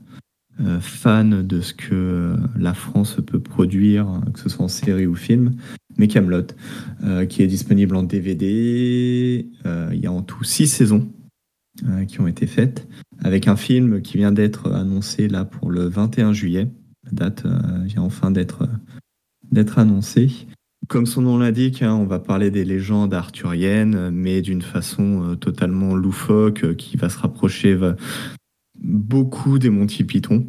euh, 0.61 0.79
fan 0.81 1.47
de 1.47 1.61
ce 1.61 1.75
que 1.75 2.37
la 2.57 2.75
France 2.75 3.19
peut 3.27 3.41
produire, 3.41 4.21
que 4.33 4.39
ce 4.39 4.49
soit 4.49 4.65
en 4.65 4.69
série 4.69 5.07
ou 5.07 5.15
film, 5.15 5.57
mais 5.97 6.09
Camelot, 6.09 6.47
euh, 7.03 7.27
qui 7.27 7.43
est 7.43 7.47
disponible 7.47 7.97
en 7.97 8.03
DVD. 8.03 9.49
Euh, 9.67 9.91
il 9.93 10.01
y 10.01 10.07
a 10.07 10.13
en 10.13 10.23
tout 10.23 10.45
six 10.45 10.67
saisons 10.67 11.11
euh, 11.89 12.05
qui 12.05 12.21
ont 12.21 12.27
été 12.27 12.47
faites 12.47 12.87
avec 13.23 13.49
un 13.49 13.57
film 13.57 14.03
qui 14.03 14.17
vient 14.17 14.33
d'être 14.33 14.73
annoncé 14.73 15.29
là 15.29 15.45
pour 15.45 15.71
le 15.71 15.89
21 15.89 16.33
juillet. 16.33 16.69
La 17.05 17.13
date 17.13 17.45
euh, 17.47 17.85
vient 17.85 18.03
enfin 18.03 18.31
d'être 18.31 18.69
d'être 19.55 19.79
annoncée. 19.79 20.31
Comme 20.89 21.07
son 21.07 21.23
nom 21.23 21.39
l'indique, 21.39 21.83
hein, 21.83 21.95
on 21.95 22.05
va 22.05 22.19
parler 22.19 22.51
des 22.51 22.65
légendes 22.65 23.15
arthuriennes, 23.15 24.11
mais 24.11 24.43
d'une 24.43 24.61
façon 24.61 25.31
euh, 25.31 25.35
totalement 25.35 25.95
loufoque, 25.95 26.65
euh, 26.65 26.75
qui 26.75 26.99
va 26.99 27.09
se 27.09 27.19
rapprocher 27.19 27.75
va- 27.75 27.97
beaucoup 28.83 29.59
des 29.59 29.71
Monty 29.71 30.05
Python. 30.05 30.47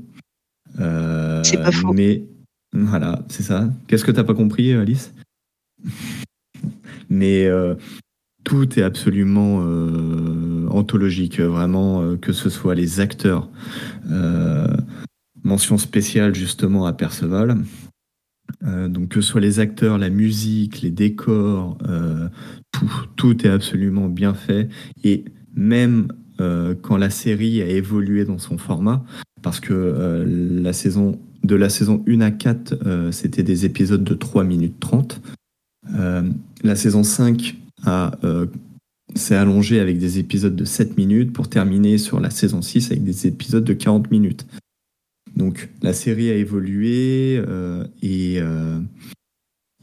Euh, 0.80 1.42
C'est 1.44 1.58
pas 1.64 1.72
faux. 1.72 1.94
Mais 1.94 2.26
voilà, 2.74 3.24
c'est 3.30 3.44
ça. 3.44 3.70
Qu'est-ce 3.88 4.04
que 4.04 4.12
t'as 4.12 4.26
pas 4.26 4.34
compris, 4.34 4.74
Alice? 4.74 5.14
Mais 7.10 7.46
euh, 7.46 7.76
tout 8.44 8.78
est 8.78 8.84
absolument 8.84 9.62
euh, 9.64 10.68
anthologique, 10.70 11.40
vraiment, 11.40 12.18
que 12.18 12.34
ce 12.34 12.50
soit 12.50 12.76
les 12.76 13.00
acteurs. 13.00 13.48
Mention 15.44 15.78
spéciale 15.78 16.34
justement 16.36 16.88
à 16.88 16.94
Perceval. 16.94 17.58
Euh, 18.64 18.88
donc 18.88 19.10
que 19.10 19.22
ce 19.22 19.28
soit 19.28 19.42
les 19.42 19.60
acteurs, 19.60 19.98
la 19.98 20.10
musique, 20.10 20.82
les 20.82 20.92
décors, 20.92 21.78
euh, 21.88 22.30
tout, 23.16 23.46
est 23.46 23.50
absolument 23.50 24.08
bien 24.08 24.34
fait. 24.34 24.70
Et 25.04 25.26
même 25.54 26.08
euh, 26.40 26.76
quand 26.82 26.98
la 26.98 27.10
série 27.10 27.62
a 27.62 27.68
évolué 27.68 28.26
dans 28.26 28.40
son 28.40 28.58
format, 28.58 29.04
parce 29.42 29.60
que 29.60 30.24
de 31.46 31.56
la 31.56 31.70
saison 31.70 32.04
1 32.08 32.22
à 32.22 32.32
4, 32.32 32.76
euh, 32.86 33.12
c'était 33.12 33.44
des 33.44 33.66
épisodes 33.66 34.04
de 34.04 34.14
3 34.14 34.44
minutes 34.44 34.80
30. 34.80 35.22
Euh, 35.96 36.24
la 36.64 36.76
saison 36.76 37.04
5 37.04 37.56
a, 37.84 38.18
euh, 38.24 38.48
s'est 39.16 39.36
allongée 39.36 39.80
avec 39.80 40.00
des 40.00 40.20
épisodes 40.20 40.56
de 40.56 40.66
7 40.66 40.98
minutes 40.98 41.32
pour 41.32 41.48
terminer 41.48 41.98
sur 41.98 42.20
la 42.20 42.30
saison 42.30 42.62
6 42.62 42.92
avec 42.92 43.04
des 43.04 43.28
épisodes 43.28 43.64
de 43.64 43.74
40 43.74 44.10
minutes. 44.12 44.46
Donc 45.36 45.70
la 45.82 45.94
série 45.94 46.30
a 46.30 46.36
évolué 46.36 47.42
euh, 47.48 47.84
et, 48.02 48.38
euh, 48.40 48.80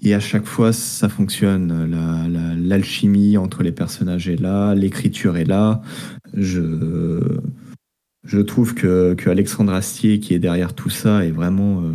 et 0.03 0.15
à 0.15 0.21
chaque 0.21 0.47
fois 0.47 0.73
ça 0.73 1.09
fonctionne. 1.09 1.91
La- 1.91 2.29
la- 2.29 2.55
L'alchimie 2.55 3.37
entre 3.37 3.63
les 3.63 3.73
personnages 3.73 4.29
est 4.29 4.41
là, 4.41 4.75
l'écriture 4.75 5.37
est 5.37 5.45
là. 5.45 5.83
Je, 6.35 7.21
je 8.25 8.39
trouve 8.41 8.75
que, 8.75 9.15
que 9.15 9.29
Alexandre 9.29 9.73
Astier 9.75 10.21
qui 10.21 10.33
est 10.33 10.39
derrière 10.39 10.75
tout 10.75 10.89
ça 10.91 11.25
est 11.27 11.31
vraiment, 11.31 11.83
euh, 11.83 11.91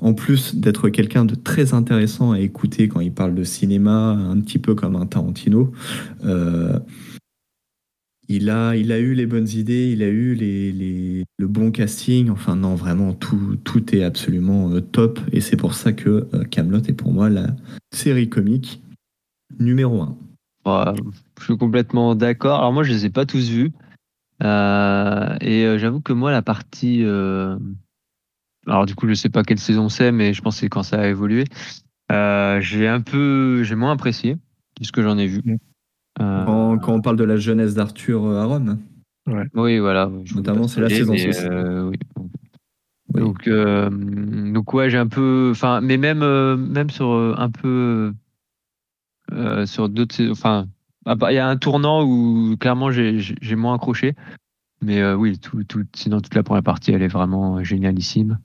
en 0.00 0.14
plus 0.14 0.54
d'être 0.54 0.88
quelqu'un 0.90 1.24
de 1.24 1.34
très 1.34 1.74
intéressant 1.74 2.30
à 2.32 2.38
écouter 2.38 2.86
quand 2.86 3.00
il 3.00 3.12
parle 3.12 3.34
de 3.34 3.42
cinéma, 3.44 4.10
un 4.10 4.38
petit 4.40 4.58
peu 4.58 4.74
comme 4.76 4.94
un 4.94 5.06
Tarantino. 5.06 5.72
Il 8.28 8.48
a, 8.50 8.74
il 8.76 8.90
a 8.92 8.98
eu 8.98 9.14
les 9.14 9.26
bonnes 9.26 9.48
idées, 9.48 9.90
il 9.92 10.02
a 10.02 10.08
eu 10.08 10.34
les, 10.34 10.72
les- 10.72 11.24
le 11.38 11.46
bon 11.46 11.70
casting. 11.70 12.30
Enfin, 12.30 12.56
non, 12.56 12.74
vraiment, 12.74 13.12
tout, 13.12 13.56
tout 13.64 13.94
est 13.94 14.02
absolument 14.02 14.70
euh, 14.70 14.80
top. 14.80 15.20
Et 15.32 15.40
c'est 15.40 15.56
pour 15.56 15.74
ça 15.74 15.92
que 15.92 16.26
euh, 16.34 16.44
Camelot 16.44 16.78
est 16.82 16.92
pour 16.94 17.12
moi 17.12 17.28
la 17.30 17.48
série 17.92 18.28
comique 18.28 18.82
numéro 19.58 20.00
1. 20.02 20.16
Bah, 20.64 20.94
je 21.38 21.44
suis 21.44 21.56
complètement 21.58 22.14
d'accord. 22.14 22.58
Alors 22.58 22.72
moi, 22.72 22.82
je 22.82 22.92
les 22.92 23.06
ai 23.06 23.10
pas 23.10 23.26
tous 23.26 23.50
vus. 23.50 23.72
Euh, 24.42 25.36
et 25.40 25.78
j'avoue 25.78 26.00
que 26.00 26.12
moi, 26.12 26.32
la 26.32 26.42
partie, 26.42 27.02
euh, 27.04 27.56
alors 28.66 28.86
du 28.86 28.94
coup, 28.94 29.06
je 29.08 29.14
sais 29.14 29.28
pas 29.28 29.42
quelle 29.44 29.58
saison 29.58 29.88
c'est, 29.88 30.10
mais 30.12 30.32
je 30.32 30.42
pense 30.42 30.54
que 30.56 30.60
c'est 30.60 30.68
quand 30.68 30.82
ça 30.82 31.00
a 31.00 31.06
évolué. 31.08 31.44
Euh, 32.12 32.60
j'ai 32.60 32.88
un 32.88 33.00
peu, 33.00 33.62
j'ai 33.62 33.74
moins 33.74 33.92
apprécié 33.92 34.36
de 34.80 34.84
ce 34.84 34.92
que 34.92 35.02
j'en 35.02 35.18
ai 35.18 35.26
vu. 35.26 35.40
Euh, 36.20 36.44
Quand, 36.78 36.86
quand 36.86 36.94
on 36.94 37.00
parle 37.00 37.16
de 37.16 37.24
la 37.24 37.36
jeunesse 37.36 37.74
d'Arthur 37.74 38.24
euh, 38.24 38.40
Aaron. 38.40 38.78
oui, 39.54 39.78
voilà. 39.78 40.10
Notamment, 40.34 40.68
c'est 40.68 40.80
la 40.80 40.88
saison 40.88 41.12
mais, 41.12 41.32
six. 41.32 41.44
euh, 41.44 41.88
oui. 41.88 41.96
Oui. 43.14 43.20
Donc, 43.20 43.46
euh, 43.46 43.90
donc 43.90 44.72
ouais, 44.72 44.90
j'ai 44.90 44.98
un 44.98 45.06
peu, 45.06 45.50
enfin, 45.52 45.80
mais 45.80 45.96
même, 45.98 46.22
euh, 46.22 46.56
même 46.56 46.90
sur 46.90 47.12
euh, 47.12 47.34
un 47.36 47.50
peu, 47.50 48.12
euh, 49.32 49.66
sur 49.66 49.88
d'autres, 49.88 50.14
saisons- 50.14 50.32
enfin, 50.32 50.66
il 51.06 51.34
y 51.34 51.38
a 51.38 51.46
un 51.46 51.56
tournant 51.56 52.02
où 52.02 52.56
clairement 52.58 52.90
j'ai 52.90 53.56
moins 53.56 53.74
accroché, 53.74 54.14
mais 54.82 55.00
euh, 55.00 55.14
oui, 55.16 55.38
tout, 55.38 55.62
tout, 55.64 55.84
sinon 55.94 56.20
toute 56.20 56.34
la 56.34 56.42
première 56.42 56.62
partie, 56.62 56.92
elle 56.92 57.02
est 57.02 57.08
vraiment 57.08 57.62
génialissime. 57.62 58.38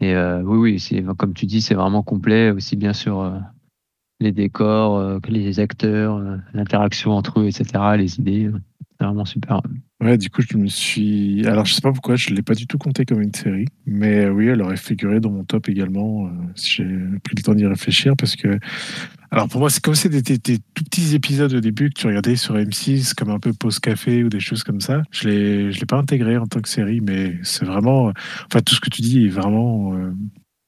Et 0.00 0.14
euh, 0.14 0.40
oui, 0.42 0.58
oui, 0.58 0.80
c'est 0.80 1.04
comme 1.18 1.34
tu 1.34 1.46
dis, 1.46 1.60
c'est 1.60 1.74
vraiment 1.74 2.02
complet, 2.02 2.52
aussi 2.52 2.76
bien 2.76 2.92
sur 2.92 3.20
euh, 3.20 3.38
les 4.20 4.32
décors, 4.32 4.96
euh, 4.98 5.18
les 5.28 5.60
acteurs, 5.60 6.16
euh, 6.16 6.36
l'interaction 6.54 7.12
entre 7.12 7.40
eux, 7.40 7.46
etc., 7.48 7.96
les 7.96 8.18
idées, 8.18 8.50
c'est 8.98 9.04
vraiment 9.04 9.24
super. 9.24 9.60
Ouais, 10.02 10.16
du 10.18 10.30
coup, 10.30 10.42
je 10.42 10.56
me 10.56 10.66
suis. 10.66 11.46
Alors, 11.46 11.66
je 11.66 11.74
sais 11.74 11.80
pas 11.80 11.92
pourquoi, 11.92 12.16
je 12.16 12.30
l'ai 12.34 12.42
pas 12.42 12.54
du 12.54 12.66
tout 12.66 12.78
compté 12.78 13.04
comme 13.04 13.20
une 13.20 13.34
série, 13.34 13.66
mais 13.86 14.26
euh, 14.26 14.30
oui, 14.30 14.46
elle 14.46 14.62
aurait 14.62 14.76
figuré 14.76 15.20
dans 15.20 15.30
mon 15.30 15.44
top 15.44 15.68
également 15.68 16.30
si 16.54 16.70
j'ai 16.76 16.84
pris 17.22 17.34
le 17.36 17.42
temps 17.42 17.54
d'y 17.54 17.66
réfléchir 17.66 18.14
parce 18.16 18.36
que. 18.36 18.58
Alors, 19.32 19.46
pour 19.48 19.60
moi, 19.60 19.70
c'est 19.70 19.80
comme 19.82 19.94
c'est 19.94 20.08
des, 20.08 20.22
des- 20.22 20.58
tout 20.74 20.82
petits 20.84 21.14
épisodes 21.14 21.52
au 21.54 21.60
début 21.60 21.90
que 21.90 22.00
tu 22.00 22.06
regardais 22.08 22.34
sur 22.34 22.56
M6, 22.56 23.14
comme 23.14 23.30
un 23.30 23.38
peu 23.38 23.52
pause 23.52 23.78
café 23.78 24.24
ou 24.24 24.28
des 24.28 24.40
choses 24.40 24.64
comme 24.64 24.80
ça. 24.80 25.02
Je 25.12 25.28
l'ai, 25.28 25.72
je 25.72 25.78
l'ai 25.78 25.86
pas 25.86 25.98
intégré 25.98 26.36
en 26.36 26.46
tant 26.46 26.60
que 26.60 26.68
série, 26.68 27.00
mais 27.00 27.38
c'est 27.44 27.64
vraiment. 27.64 28.12
Enfin, 28.46 28.60
tout 28.64 28.74
ce 28.74 28.80
que 28.80 28.90
tu 28.90 29.02
dis 29.02 29.26
est 29.26 29.28
vraiment. 29.28 29.94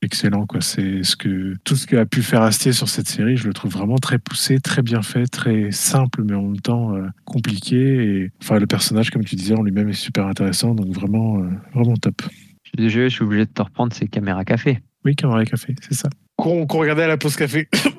Excellent, 0.04 0.46
quoi. 0.46 0.60
C'est 0.60 1.04
ce 1.04 1.14
que 1.14 1.54
tout 1.62 1.76
ce 1.76 1.86
que 1.86 1.94
a 1.94 2.04
pu 2.04 2.22
faire 2.22 2.42
Astier 2.42 2.72
sur 2.72 2.88
cette 2.88 3.06
série, 3.06 3.36
je 3.36 3.46
le 3.46 3.52
trouve 3.52 3.70
vraiment 3.70 3.98
très 3.98 4.18
poussé, 4.18 4.58
très 4.58 4.82
bien 4.82 5.00
fait, 5.00 5.26
très 5.26 5.70
simple, 5.70 6.24
mais 6.24 6.34
en 6.34 6.42
même 6.42 6.60
temps 6.60 6.96
euh, 6.96 7.06
compliqué. 7.24 7.76
Et 7.76 8.32
enfin, 8.42 8.58
le 8.58 8.66
personnage, 8.66 9.10
comme 9.10 9.24
tu 9.24 9.36
disais, 9.36 9.54
en 9.54 9.62
lui-même 9.62 9.88
est 9.88 9.92
super 9.92 10.26
intéressant, 10.26 10.74
donc 10.74 10.92
vraiment, 10.92 11.38
euh, 11.38 11.48
vraiment 11.72 11.94
top. 11.94 12.20
Je 12.64 12.70
suis 12.70 12.76
désolé, 12.76 13.08
je 13.10 13.14
suis 13.14 13.24
obligé 13.24 13.44
de 13.44 13.50
te 13.50 13.62
reprendre 13.62 13.92
ces 13.92 14.08
caméras 14.08 14.44
café. 14.44 14.80
Oui, 15.04 15.16
Camarade 15.16 15.48
Café, 15.48 15.74
c'est 15.80 15.94
ça. 15.94 16.08
Qu'on 16.36 16.66
qu'on 16.66 16.78
regardait 16.78 17.02
à 17.04 17.08
la 17.08 17.16
pause 17.16 17.36
café. 17.36 17.68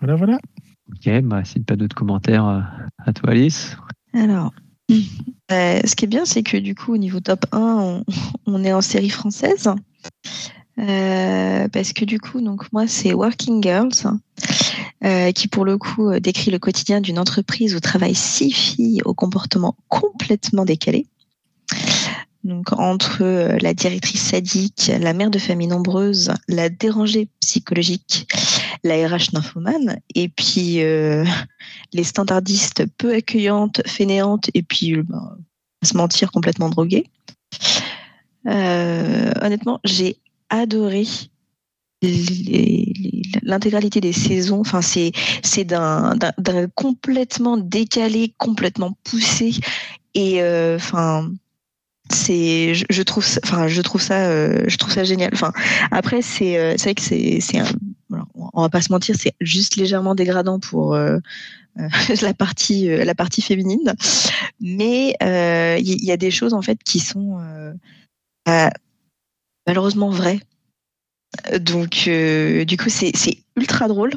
voilà, 0.00 0.14
voilà. 0.16 0.38
Ok, 0.90 1.20
bah, 1.22 1.44
si 1.44 1.60
pas 1.60 1.76
d'autres 1.76 1.96
commentaires, 1.96 2.46
euh, 2.46 2.60
à 2.98 3.12
toi 3.12 3.30
Alice. 3.30 3.76
Alors, 4.12 4.52
euh, 4.90 5.80
ce 5.84 5.94
qui 5.94 6.04
est 6.04 6.08
bien, 6.08 6.24
c'est 6.24 6.42
que 6.42 6.56
du 6.56 6.74
coup, 6.74 6.94
au 6.94 6.98
niveau 6.98 7.20
top 7.20 7.46
1, 7.52 7.58
on, 7.58 8.04
on 8.46 8.64
est 8.64 8.72
en 8.72 8.80
série 8.80 9.10
française. 9.10 9.70
Euh, 10.78 11.68
parce 11.68 11.92
que 11.92 12.04
du 12.04 12.20
coup, 12.20 12.40
donc 12.40 12.72
moi, 12.72 12.86
c'est 12.86 13.12
Working 13.12 13.62
Girls, 13.62 14.18
euh, 15.04 15.32
qui 15.32 15.48
pour 15.48 15.64
le 15.64 15.76
coup 15.76 16.08
euh, 16.08 16.20
décrit 16.20 16.50
le 16.50 16.58
quotidien 16.58 17.00
d'une 17.00 17.18
entreprise 17.18 17.74
où 17.74 17.80
travaillent 17.80 18.14
six 18.14 18.52
filles 18.52 19.02
au 19.04 19.14
comportement 19.14 19.76
complètement 19.88 20.64
décalé. 20.64 21.06
Donc 22.44 22.72
entre 22.72 23.22
euh, 23.22 23.58
la 23.60 23.74
directrice 23.74 24.22
sadique, 24.22 24.92
la 25.00 25.12
mère 25.12 25.30
de 25.30 25.38
famille 25.38 25.66
nombreuse, 25.66 26.32
la 26.46 26.68
dérangée 26.68 27.28
psychologique, 27.40 28.28
la 28.84 29.08
RH 29.08 29.32
nymphomane, 29.32 29.98
et 30.14 30.28
puis 30.28 30.82
euh, 30.82 31.24
les 31.92 32.04
standardistes 32.04 32.84
peu 32.96 33.12
accueillantes, 33.14 33.82
fainéantes, 33.86 34.50
et 34.54 34.62
puis 34.62 34.94
ben, 35.02 35.36
à 35.82 35.86
se 35.86 35.96
mentir 35.96 36.30
complètement 36.30 36.68
droguées. 36.68 37.06
Honnêtement, 38.46 39.80
j'ai 39.84 40.16
adoré 40.48 41.04
l'intégralité 43.42 44.00
des 44.00 44.12
saisons. 44.12 44.60
Enfin, 44.60 44.80
c'est 44.80 45.12
c'est 45.42 45.64
d'un 45.64 46.16
complètement 46.74 47.58
décalé, 47.58 48.32
complètement 48.38 48.96
poussé, 49.04 49.56
et 50.14 50.40
enfin. 50.76 51.30
C'est 52.12 52.74
je, 52.74 53.02
trouve 53.02 53.24
ça- 53.24 53.40
enfin 53.44 53.68
je 53.68 53.80
trouve 53.82 54.00
ça 54.00 54.28
euh, 54.28 54.64
je 54.68 54.76
trouve 54.76 54.92
ça 54.92 55.04
génial. 55.04 55.30
Enfin 55.32 55.52
après 55.90 56.22
c'est 56.22 56.58
euh, 56.58 56.74
vrai 56.78 56.94
que 56.94 57.02
c'est 57.02 57.40
c'est 57.40 57.60
on 58.34 58.62
va 58.62 58.68
pas 58.68 58.80
se 58.82 58.92
mentir 58.92 59.16
c'est 59.18 59.34
juste 59.40 59.76
légèrement 59.76 60.14
dégradant 60.14 60.58
pour 60.60 60.94
euh, 60.94 61.18
la 62.22 62.34
partie 62.34 62.88
la 62.88 63.14
partie 63.14 63.42
féminine. 63.42 63.94
Mais 64.60 65.16
il 65.20 66.04
y, 66.04 66.12
a 66.12 66.16
des 66.16 66.30
choses 66.30 66.54
en 66.54 66.62
fait 66.62 66.82
qui 66.82 67.00
sont 67.00 67.38
euh, 67.40 67.72
malheureusement 69.66 70.10
vraies. 70.10 70.40
Donc 71.60 72.08
du 72.08 72.76
coup 72.76 72.88
c'est 72.88 73.14
c'est 73.14 73.38
ultra 73.56 73.88
drôle. 73.88 74.12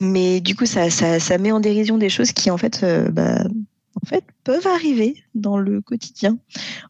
Mais 0.00 0.40
du 0.40 0.54
coup 0.56 0.66
ça, 0.66 0.90
ça 0.90 1.20
ça 1.20 1.38
met 1.38 1.52
en 1.52 1.60
dérision 1.60 1.98
des 1.98 2.10
choses 2.10 2.32
qui 2.32 2.50
en 2.50 2.58
fait 2.58 2.84
bah, 3.12 3.44
en 4.00 4.06
fait 4.06 4.24
peuvent 4.44 4.66
arriver 4.66 5.22
dans 5.34 5.58
le 5.58 5.80
quotidien 5.80 6.38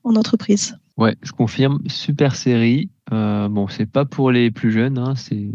en 0.04 0.16
entreprise 0.16 0.78
Ouais, 0.96 1.16
je 1.22 1.32
confirme, 1.32 1.80
super 1.88 2.36
série. 2.36 2.88
Euh, 3.12 3.48
bon, 3.48 3.66
c'est 3.66 3.86
pas 3.86 4.04
pour 4.04 4.30
les 4.30 4.52
plus 4.52 4.70
jeunes, 4.70 4.96
hein, 4.96 5.16
c'est 5.16 5.50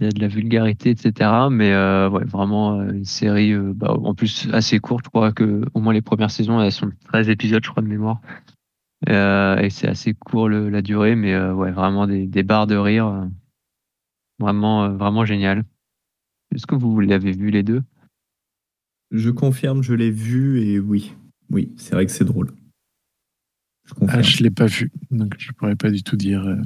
il 0.00 0.04
y 0.04 0.06
a 0.06 0.12
de 0.12 0.20
la 0.20 0.28
vulgarité, 0.28 0.90
etc. 0.90 1.48
Mais 1.50 1.72
euh, 1.72 2.08
ouais, 2.08 2.24
vraiment 2.24 2.80
euh, 2.80 2.92
une 2.92 3.04
série, 3.04 3.52
euh, 3.52 3.72
bah, 3.74 3.92
en 3.92 4.14
plus 4.14 4.48
assez 4.52 4.80
courte. 4.80 5.04
Je 5.04 5.10
crois 5.10 5.32
que 5.32 5.62
au 5.74 5.80
moins 5.80 5.92
les 5.92 6.00
premières 6.00 6.30
saisons, 6.30 6.60
elles 6.60 6.72
sont 6.72 6.86
de 6.86 6.94
13 7.04 7.28
épisodes, 7.28 7.62
je 7.62 7.70
crois 7.70 7.82
de 7.82 7.88
mémoire. 7.88 8.20
Et 9.06 9.70
c'est 9.70 9.88
assez 9.88 10.12
court 10.14 10.48
la 10.48 10.82
durée, 10.82 11.16
mais 11.16 11.34
ouais, 11.34 11.70
vraiment 11.70 12.06
des, 12.06 12.26
des 12.26 12.42
barres 12.42 12.66
de 12.66 12.76
rire, 12.76 13.26
vraiment, 14.38 14.90
vraiment 14.90 15.24
génial. 15.24 15.64
Est-ce 16.54 16.66
que 16.66 16.74
vous 16.74 17.00
l'avez 17.00 17.32
vu 17.32 17.50
les 17.50 17.62
deux? 17.62 17.82
Je 19.10 19.30
confirme, 19.30 19.82
je 19.82 19.94
l'ai 19.94 20.10
vu 20.10 20.60
et 20.62 20.78
oui. 20.78 21.14
Oui, 21.50 21.72
c'est 21.76 21.94
vrai 21.94 22.06
que 22.06 22.12
c'est 22.12 22.24
drôle. 22.24 22.52
Je 23.86 23.94
confirme. 23.94 24.20
Ah, 24.20 24.22
je 24.22 24.42
l'ai 24.42 24.50
pas 24.50 24.66
vu, 24.66 24.92
donc 25.10 25.34
je 25.38 25.50
pourrais 25.52 25.74
pas 25.76 25.90
du 25.90 26.02
tout 26.02 26.16
dire. 26.16 26.46
euh, 26.46 26.56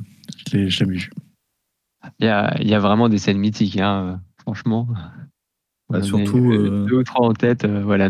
je 0.46 0.56
l'ai 0.56 0.70
jamais 0.70 0.96
vu. 0.96 1.10
Il 2.18 2.26
y 2.26 2.28
a, 2.28 2.54
il 2.60 2.68
y 2.68 2.74
a 2.74 2.78
vraiment 2.80 3.08
des 3.08 3.16
scènes 3.18 3.38
mythiques, 3.38 3.78
hein, 3.78 4.04
euh, 4.06 4.16
franchement. 4.42 4.88
Bah, 5.88 6.02
surtout, 6.02 6.52
est, 6.52 6.58
euh, 6.58 6.84
deux 6.86 6.96
ou 6.96 7.02
trois 7.02 7.26
en 7.28 7.32
tête. 7.32 7.64
euh, 7.64 7.82
voilà, 7.82 8.08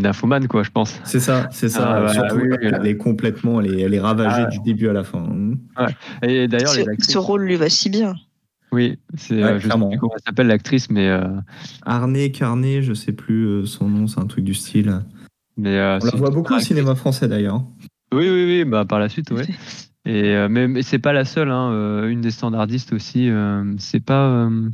quoi, 0.49 0.63
je 0.63 0.71
pense. 0.71 0.99
C'est 1.05 1.19
ça, 1.21 1.47
c'est 1.51 1.69
ça. 1.69 1.95
Ah, 1.95 2.01
bah, 2.01 2.13
Surtout, 2.13 2.35
oui, 2.37 2.55
elle, 2.61 2.85
est 2.87 2.97
complètement, 2.97 3.61
elle 3.61 3.73
est, 3.73 3.81
elle 3.81 3.93
est 3.93 3.99
ravagée 4.01 4.43
Ah. 4.47 4.49
du 4.49 4.59
début 4.59 4.89
à 4.89 4.93
la 4.93 5.03
fin. 5.05 5.25
Et 6.23 6.47
d'ailleurs, 6.49 6.71
ce, 6.71 6.79
les 6.81 6.89
actrices- 6.89 7.11
ce 7.13 7.17
rôle 7.17 7.43
lui 7.45 7.55
va 7.55 7.69
si 7.69 7.89
bien 7.89 8.15
Oui, 8.71 8.97
c'est, 9.15 9.35
Ouais, 9.35 9.43
euh, 9.51 9.59
sais 9.59 9.65
clairement. 9.65 9.89
plus 9.89 9.99
comment 9.99 10.13
elle 10.15 10.23
s'appelle 10.25 10.47
l'actrice, 10.47 10.89
mais, 10.89 11.07
euh, 11.07 11.27
Arnay, 11.85 12.31
Carnet, 12.31 12.81
je 12.81 12.93
sais 12.93 13.13
plus 13.13 13.45
euh, 13.45 13.65
son 13.65 13.87
nom, 13.89 14.07
c'est 14.07 14.19
un 14.19 14.25
truc 14.27 14.43
du 14.43 14.53
style. 14.53 15.01
mais 15.57 15.77
euh, 15.77 15.99
On 16.01 16.05
la 16.05 16.11
une 16.11 16.17
voit 16.17 16.29
beaucoup 16.31 16.53
au 16.55 16.59
cinéma 16.59 16.95
français 16.95 17.27
d'ailleurs. 17.27 17.63
Oui, 18.13 18.29
oui, 18.29 18.45
oui, 18.45 18.65
bah 18.65 18.85
par 18.85 18.99
la 18.99 19.09
suite, 19.09 19.31
ouais. 19.31 19.45
Et 20.07 20.35
euh, 20.35 20.47
mais, 20.49 20.67
mais 20.67 20.83
c'est 20.83 20.99
pas 20.99 21.13
la 21.13 21.25
seule, 21.25 21.49
hein, 21.49 21.71
euh, 21.71 22.09
une 22.09 22.21
des 22.21 22.29
standardistes 22.31 22.93
aussi. 22.93 23.27
euh, 23.29 23.63
c'est 23.79 23.99
pas. 24.03 24.27
euh, 24.29 24.69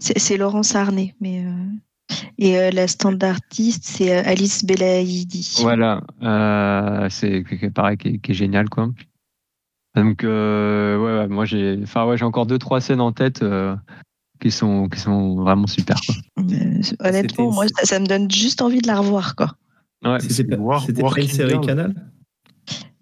c'est 0.00 0.36
Laurence 0.36 0.74
Arnay 0.74 1.14
mais 1.20 1.44
euh, 1.46 1.52
et 2.38 2.58
euh, 2.58 2.70
la 2.72 2.88
standardiste 2.88 3.84
c'est 3.84 4.16
euh, 4.16 4.22
Alice 4.24 4.64
Belaïdi 4.64 5.58
Voilà, 5.60 6.02
euh, 6.22 7.06
c'est 7.10 7.44
pareil, 7.72 7.96
qui 7.96 8.08
est, 8.08 8.18
qui 8.18 8.32
est 8.32 8.34
génial, 8.34 8.68
quoi. 8.68 8.90
Donc, 9.96 10.22
euh, 10.24 10.96
ouais, 10.98 11.18
ouais, 11.22 11.28
moi 11.28 11.44
j'ai, 11.44 11.78
enfin 11.82 12.06
ouais, 12.06 12.16
j'ai 12.16 12.24
encore 12.24 12.46
deux 12.46 12.58
trois 12.58 12.80
scènes 12.80 13.00
en 13.00 13.12
tête 13.12 13.42
euh, 13.42 13.74
qui 14.40 14.50
sont 14.50 14.88
qui 14.88 15.00
sont 15.00 15.36
vraiment 15.36 15.66
super, 15.66 16.00
quoi. 16.06 16.14
Euh, 16.38 16.80
honnêtement 17.00 17.50
moi 17.52 17.66
ça, 17.68 17.84
ça 17.84 17.98
me 17.98 18.06
donne 18.06 18.30
juste 18.30 18.62
envie 18.62 18.80
de 18.80 18.86
la 18.86 18.98
revoir 18.98 19.34
quoi 19.34 19.56
Ouais, 20.04 20.20
C'était 20.20 20.56
pas, 20.56 20.62
War- 20.62 20.84
c'était 20.86 21.02
pas 21.02 21.20
une 21.20 21.26
série 21.26 21.50
Girl. 21.54 21.66
Canal? 21.66 21.94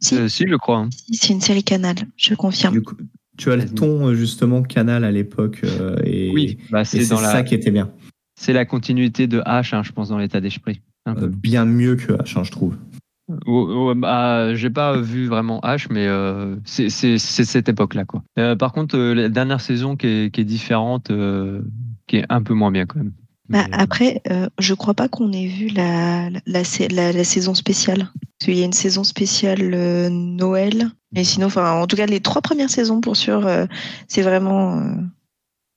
Si, 0.00 0.14
euh, 0.16 0.28
si, 0.28 0.46
je 0.48 0.54
crois. 0.54 0.78
hein. 0.78 0.88
si, 0.90 1.16
c'est 1.16 1.32
une 1.32 1.40
série 1.42 1.64
Canal 1.64 1.96
je 2.16 2.34
confirme 2.34 2.72
Du 2.74 2.82
coup, 2.82 2.94
Tu 3.36 3.50
as 3.52 3.56
le 3.56 3.68
ton 3.68 4.14
justement 4.14 4.62
Canal 4.62 5.04
à 5.04 5.10
l'époque 5.10 5.60
euh, 5.64 5.98
et, 6.04 6.30
Oui, 6.32 6.56
bah 6.70 6.82
et 6.82 6.84
c'est 6.86 7.04
ça 7.04 7.20
la, 7.20 7.42
qui 7.42 7.54
était 7.54 7.70
bien. 7.70 7.90
c'est 8.38 8.52
la 8.54 8.64
continuité 8.64 9.26
de 9.26 9.40
H, 9.40 9.74
hein, 9.74 9.82
je 9.82 9.92
pense, 9.92 10.08
dans 10.08 10.18
l'état 10.18 10.40
d'esprit. 10.40 10.80
Euh, 11.08 11.28
bien 11.28 11.64
mieux 11.66 11.96
que 11.96 12.12
H, 12.14 12.38
hein, 12.38 12.44
je 12.44 12.50
trouve. 12.50 12.76
Oh, 13.46 13.90
oh, 13.90 13.94
bah, 13.96 14.54
j'ai 14.54 14.70
pas 14.70 14.96
vu 15.00 15.26
vraiment 15.26 15.60
H, 15.60 15.88
mais 15.90 16.06
euh, 16.06 16.56
c'est 16.64 16.88
cette 17.18 17.68
époque-là, 17.68 18.04
quoi. 18.04 18.22
Euh, 18.38 18.54
par 18.54 18.72
contre, 18.72 18.96
euh, 18.96 19.14
la 19.14 19.28
dernière 19.28 19.60
saison 19.60 19.96
qui 19.96 20.06
est, 20.06 20.30
qui 20.32 20.42
est 20.42 20.44
différente, 20.44 21.10
qui 22.06 22.16
est 22.16 22.24
un 22.28 22.42
peu 22.42 22.54
moins 22.54 22.70
bien 22.70 22.86
quand 22.86 22.98
même. 22.98 23.12
Bah, 23.48 23.64
Mais, 23.68 23.76
après 23.76 24.22
je 24.58 24.74
crois 24.74 24.94
pas 24.94 25.08
qu'on 25.08 25.30
ait 25.32 25.46
vu 25.46 25.68
la 25.68 26.30
la, 26.30 26.40
la, 26.46 26.64
sa- 26.64 26.88
la- 26.88 27.12
la 27.12 27.22
saison 27.22 27.54
spéciale 27.54 28.08
Parce 28.38 28.46
qu'il 28.46 28.58
y 28.58 28.62
a 28.62 28.64
une 28.64 28.72
saison 28.72 29.04
spéciale 29.04 30.08
Noël 30.10 30.90
mais 31.12 31.22
sinon 31.22 31.46
enfin 31.46 31.80
en 31.80 31.86
tout 31.86 31.94
cas 31.94 32.06
les 32.06 32.18
trois 32.18 32.42
premières 32.42 32.70
saisons 32.70 33.00
pour 33.00 33.16
sûr 33.16 33.48
c'est 34.08 34.22
vraiment 34.22 34.82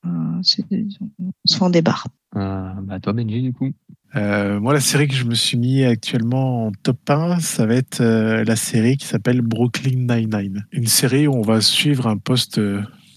on 0.04 0.42
se 0.42 0.64
fait 0.66 1.64
en 1.64 1.70
débarre 1.70 2.08
euh, 2.36 2.74
bah, 2.84 3.00
toi, 3.00 3.14
Benji, 3.14 3.42
du 3.42 3.54
coup. 3.54 3.72
Euh, 4.16 4.60
moi, 4.60 4.74
la 4.74 4.80
série 4.80 5.08
que 5.08 5.14
je 5.14 5.26
me 5.26 5.36
suis 5.36 5.58
mis 5.58 5.84
actuellement 5.84 6.68
en 6.68 6.72
top 6.84 7.10
1, 7.10 7.40
ça 7.40 7.66
va 7.66 7.76
être 7.76 8.02
euh, 8.02 8.44
la 8.44 8.56
série 8.56 8.98
qui 8.98 9.06
s'appelle 9.06 9.42
Brooklyn 9.42 10.08
Nine-Nine. 10.08 10.66
Une 10.72 10.88
série 10.88 11.28
où 11.28 11.36
on 11.36 11.42
va 11.42 11.62
suivre 11.62 12.08
un 12.08 12.18
poste 12.18 12.60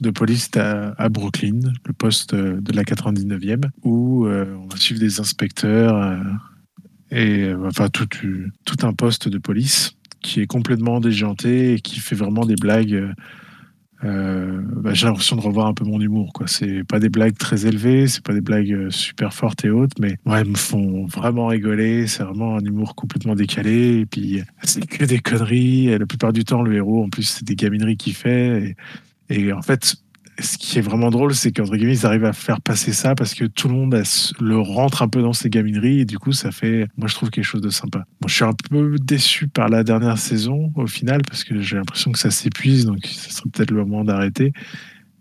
de 0.02 0.10
police 0.10 0.50
à, 0.56 1.08
Brooklyn, 1.08 1.60
le 1.86 1.92
poste 1.92 2.34
de 2.34 2.72
la 2.72 2.82
99e, 2.82 3.70
où 3.84 4.26
euh, 4.26 4.54
on 4.60 4.66
va 4.66 4.76
suivre 4.76 5.00
des 5.00 5.20
inspecteurs 5.20 5.96
euh, 5.96 6.16
et 7.10 7.44
euh, 7.44 7.66
enfin 7.66 7.88
tout, 7.88 8.08
tout 8.64 8.86
un 8.86 8.92
poste 8.92 9.28
de 9.28 9.38
police 9.38 9.92
qui 10.20 10.40
est 10.40 10.46
complètement 10.46 11.00
déjanté 11.00 11.74
et 11.74 11.80
qui 11.80 12.00
fait 12.00 12.14
vraiment 12.14 12.44
des 12.44 12.56
blagues 12.56 13.12
euh, 14.04 14.60
bah, 14.62 14.94
j'ai 14.94 15.06
l'impression 15.06 15.36
de 15.36 15.40
revoir 15.40 15.66
un 15.66 15.74
peu 15.74 15.84
mon 15.84 16.00
humour. 16.00 16.32
Quoi. 16.32 16.46
C'est 16.46 16.84
pas 16.84 16.98
des 16.98 17.08
blagues 17.08 17.36
très 17.36 17.66
élevées, 17.66 18.08
c'est 18.08 18.22
pas 18.22 18.32
des 18.34 18.40
blagues 18.40 18.72
euh, 18.72 18.90
super 18.90 19.32
fortes 19.32 19.64
et 19.64 19.70
hautes, 19.70 19.98
mais 20.00 20.16
ouais, 20.26 20.40
elles 20.40 20.48
me 20.48 20.56
font 20.56 21.06
vraiment 21.06 21.46
rigoler. 21.46 22.06
C'est 22.06 22.22
vraiment 22.22 22.56
un 22.56 22.64
humour 22.64 22.94
complètement 22.94 23.34
décalé. 23.34 24.00
Et 24.00 24.06
puis, 24.06 24.42
c'est 24.62 24.86
que 24.86 25.04
des 25.04 25.18
conneries. 25.18 25.88
Et 25.88 25.98
la 25.98 26.06
plupart 26.06 26.32
du 26.32 26.44
temps, 26.44 26.62
le 26.62 26.74
héros, 26.74 27.04
en 27.04 27.08
plus, 27.08 27.24
c'est 27.24 27.44
des 27.44 27.54
gamineries 27.56 27.96
qu'il 27.96 28.14
fait. 28.14 28.76
Et, 29.30 29.46
et 29.46 29.52
en 29.52 29.62
fait, 29.62 29.96
ce 30.38 30.56
qui 30.56 30.78
est 30.78 30.82
vraiment 30.82 31.10
drôle, 31.10 31.34
c'est 31.34 31.52
qu'entre 31.52 31.76
guillemets, 31.76 31.96
ils 31.96 32.06
arrivent 32.06 32.24
à 32.24 32.32
faire 32.32 32.60
passer 32.60 32.92
ça 32.92 33.14
parce 33.14 33.34
que 33.34 33.44
tout 33.44 33.68
le 33.68 33.74
monde 33.74 34.02
le 34.40 34.58
rentre 34.58 35.02
un 35.02 35.08
peu 35.08 35.20
dans 35.20 35.32
ses 35.32 35.50
gamineries 35.50 36.00
et 36.00 36.04
du 36.04 36.18
coup, 36.18 36.32
ça 36.32 36.50
fait, 36.50 36.88
moi, 36.96 37.08
je 37.08 37.14
trouve 37.14 37.30
quelque 37.30 37.44
chose 37.44 37.60
de 37.60 37.68
sympa. 37.68 37.98
Moi, 38.20 38.28
je 38.28 38.34
suis 38.34 38.44
un 38.44 38.54
peu 38.70 38.96
déçu 38.98 39.48
par 39.48 39.68
la 39.68 39.84
dernière 39.84 40.18
saison 40.18 40.72
au 40.74 40.86
final 40.86 41.20
parce 41.28 41.44
que 41.44 41.60
j'ai 41.60 41.76
l'impression 41.76 42.12
que 42.12 42.18
ça 42.18 42.30
s'épuise, 42.30 42.86
donc 42.86 43.04
ce 43.04 43.30
serait 43.32 43.50
peut-être 43.52 43.70
le 43.70 43.84
moment 43.84 44.04
d'arrêter. 44.04 44.52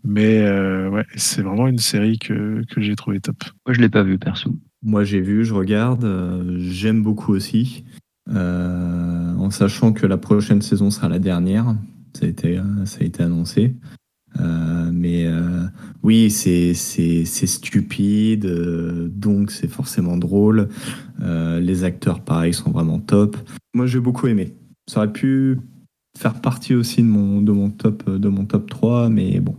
Mais 0.03 0.39
euh, 0.39 0.89
ouais, 0.89 1.05
c'est 1.15 1.41
vraiment 1.41 1.67
une 1.67 1.77
série 1.77 2.17
que, 2.17 2.63
que 2.69 2.81
j'ai 2.81 2.95
trouvé 2.95 3.19
top. 3.19 3.43
Moi, 3.65 3.73
je 3.73 3.81
l'ai 3.81 3.89
pas 3.89 4.03
vu 4.03 4.17
perso. 4.17 4.55
Moi, 4.81 5.03
j'ai 5.03 5.21
vu, 5.21 5.45
je 5.45 5.53
regarde, 5.53 6.05
euh, 6.05 6.55
j'aime 6.57 7.03
beaucoup 7.03 7.33
aussi, 7.33 7.85
euh, 8.29 9.35
en 9.35 9.51
sachant 9.51 9.93
que 9.93 10.07
la 10.07 10.17
prochaine 10.17 10.61
saison 10.61 10.89
sera 10.89 11.07
la 11.07 11.19
dernière. 11.19 11.75
Ça 12.13 12.25
a 12.25 12.29
été, 12.29 12.59
ça 12.85 12.99
a 13.01 13.03
été 13.03 13.23
annoncé. 13.23 13.75
Euh, 14.39 14.91
mais 14.93 15.25
euh, 15.25 15.65
oui, 16.03 16.29
c'est 16.29 16.73
stupide, 16.73 18.45
euh, 18.45 19.07
donc 19.09 19.51
c'est 19.51 19.67
forcément 19.67 20.17
drôle. 20.17 20.69
les 21.19 21.83
acteurs, 21.83 22.21
pareil, 22.21 22.53
sont 22.53 22.71
vraiment 22.71 22.99
top. 22.99 23.37
Moi, 23.73 23.85
j'ai 23.85 23.99
beaucoup 23.99 24.27
aimé. 24.27 24.55
Ça 24.87 24.99
aurait 25.01 25.11
pu 25.11 25.59
faire 26.17 26.41
partie 26.41 26.73
aussi 26.73 27.01
de 27.01 27.07
mon, 27.07 27.41
de 27.41 27.51
mon, 27.51 27.69
top, 27.69 28.09
de 28.09 28.29
mon 28.29 28.45
top 28.45 28.69
3, 28.69 29.09
mais 29.09 29.39
bon. 29.39 29.55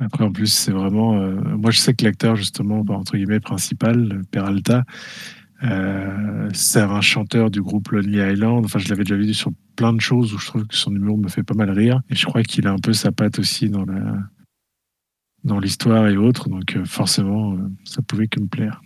Après, 0.00 0.24
en 0.24 0.32
plus, 0.32 0.52
c'est 0.52 0.72
vraiment. 0.72 1.14
moi, 1.56 1.70
je 1.70 1.78
sais 1.78 1.94
que 1.94 2.04
l'acteur, 2.04 2.36
justement, 2.36 2.84
entre 2.88 3.16
guillemets, 3.16 3.40
principal, 3.40 4.22
Peralta, 4.30 4.82
euh, 5.62 6.48
c'est 6.52 6.80
un 6.80 7.00
chanteur 7.00 7.50
du 7.50 7.62
groupe 7.62 7.90
Lonely 7.90 8.18
Island. 8.18 8.64
Enfin, 8.64 8.78
je 8.78 8.88
l'avais 8.88 9.04
déjà 9.04 9.16
vu 9.16 9.32
sur 9.32 9.52
plein 9.76 9.92
de 9.92 10.00
choses 10.00 10.34
où 10.34 10.38
je 10.38 10.46
trouve 10.46 10.66
que 10.66 10.74
son 10.74 10.94
humour 10.94 11.18
me 11.18 11.28
fait 11.28 11.42
pas 11.42 11.54
mal 11.54 11.70
rire. 11.70 12.00
Et 12.10 12.14
je 12.14 12.26
crois 12.26 12.42
qu'il 12.42 12.66
a 12.66 12.72
un 12.72 12.78
peu 12.78 12.92
sa 12.92 13.12
patte 13.12 13.38
aussi 13.38 13.68
dans 13.68 13.84
la 13.84 14.18
dans 15.44 15.58
l'histoire 15.58 16.08
et 16.08 16.16
autres. 16.16 16.48
Donc 16.48 16.76
euh, 16.76 16.84
forcément, 16.84 17.54
euh, 17.54 17.68
ça 17.84 18.02
pouvait 18.02 18.28
que 18.28 18.40
me 18.40 18.46
plaire. 18.46 18.80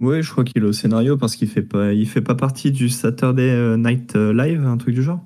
Oui, 0.00 0.22
je 0.22 0.30
crois 0.30 0.42
qu'il 0.42 0.62
est 0.62 0.66
au 0.66 0.72
scénario 0.72 1.16
parce 1.16 1.36
qu'il 1.36 1.48
fait 1.48 1.62
pas, 1.62 1.92
il 1.92 2.08
fait 2.08 2.22
pas 2.22 2.34
partie 2.34 2.72
du 2.72 2.88
Saturday 2.88 3.76
Night 3.76 4.16
Live, 4.16 4.66
un 4.66 4.76
truc 4.76 4.96
du 4.96 5.02
genre? 5.02 5.24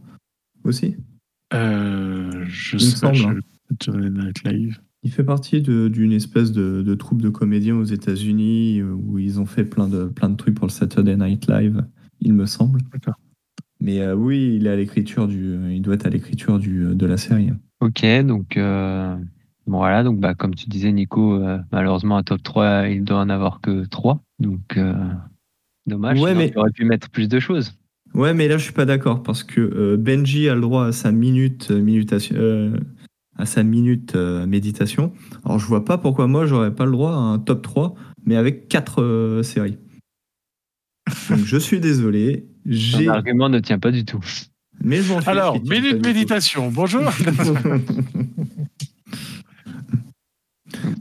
Aussi? 0.65 0.97
je 1.53 2.77
sais 2.77 3.01
pas. 3.01 3.13
Hein. 3.17 3.39
Saturday 3.71 4.11
Night 4.11 4.45
Live. 4.45 4.79
Il 5.07 5.13
fait 5.13 5.23
partie 5.23 5.63
d'une 5.63 6.11
espèce 6.11 6.51
de, 6.51 6.95
troupe 6.97 7.23
de 7.23 7.29
comédiens 7.29 7.77
aux 7.77 7.85
États-Unis 7.85 8.81
euh, 8.81 8.91
où 8.91 9.21
ils 9.21 9.39
ont 9.39 9.47
fait 9.47 9.63
plein 9.63 9.87
de, 9.87 10.07
plein 10.07 10.29
de 10.29 10.35
trucs 10.35 10.57
pour 10.57 10.67
le 10.67 10.73
Saturday 10.73 11.17
Night 11.17 11.47
Live, 11.47 11.85
il 12.21 12.33
me 12.33 12.45
semble. 12.45 12.81
Mais 13.79 14.01
euh, 14.01 14.17
oui, 14.17 14.57
il 14.57 14.67
est 14.67 14.71
à 14.71 14.75
l'écriture 14.75 15.29
du, 15.29 15.59
il 15.71 15.81
doit 15.81 15.95
être 15.95 16.07
à 16.07 16.11
l'écriture 16.11 16.59
du 16.59 16.93
de 16.93 17.07
la 17.07 17.19
série. 17.19 17.51
Ok, 17.79 18.05
donc 18.25 18.57
euh, 18.57 19.15
bon 19.69 19.79
voilà, 19.79 20.03
donc 20.03 20.19
bah 20.19 20.35
comme 20.35 20.57
tu 20.57 20.69
disais 20.69 20.91
Nico, 20.91 21.41
malheureusement 21.71 22.17
à 22.17 22.25
top 22.25 22.43
3 22.43 22.89
il 22.89 23.05
doit 23.05 23.21
en 23.21 23.29
avoir 23.29 23.61
que 23.61 23.85
3, 23.85 24.21
donc 24.41 24.77
dommage. 25.87 26.21
Ouais, 26.21 26.35
mais 26.35 26.53
aurait 26.57 26.73
pu 26.73 26.85
mettre 26.85 27.11
plus 27.11 27.29
de 27.29 27.39
choses. 27.39 27.79
Ouais, 28.13 28.35
mais 28.35 28.49
là 28.49 28.59
je 28.59 28.65
suis 28.65 28.73
pas 28.73 28.87
d'accord 28.87 29.23
parce 29.23 29.45
que 29.45 29.95
Benji 29.95 30.49
a 30.49 30.57
le 30.57 30.63
droit 30.63 30.87
à 30.87 30.91
sa 30.91 31.13
minute 31.13 31.71
minutation 31.71 32.73
à 33.39 33.47
sa 33.47 33.63
minute 33.63 34.15
euh, 34.15 34.47
méditation. 34.47 35.13
Alors 35.45 35.59
je 35.59 35.67
vois 35.67 35.85
pas 35.85 35.99
pourquoi 35.99 36.27
moi 36.27 36.47
j'aurais 36.47 36.75
pas 36.75 36.85
le 36.85 36.93
droit 36.93 37.13
à 37.13 37.17
un 37.17 37.39
top 37.39 37.63
3, 37.63 37.95
mais 38.25 38.37
avec 38.37 38.69
4 38.69 39.03
euh, 39.03 39.43
séries. 39.43 39.79
Donc 41.31 41.45
je 41.45 41.57
suis 41.57 41.81
désolé. 41.81 42.47
L'argument 42.65 43.49
ne 43.49 43.61
tient 43.61 43.79
pas 43.79 43.91
du 43.93 44.05
tout. 44.05 44.25
Mais 44.83 45.01
Alors, 45.27 45.61
minute 45.63 46.05
méditation, 46.05 46.71
bonjour. 46.71 47.03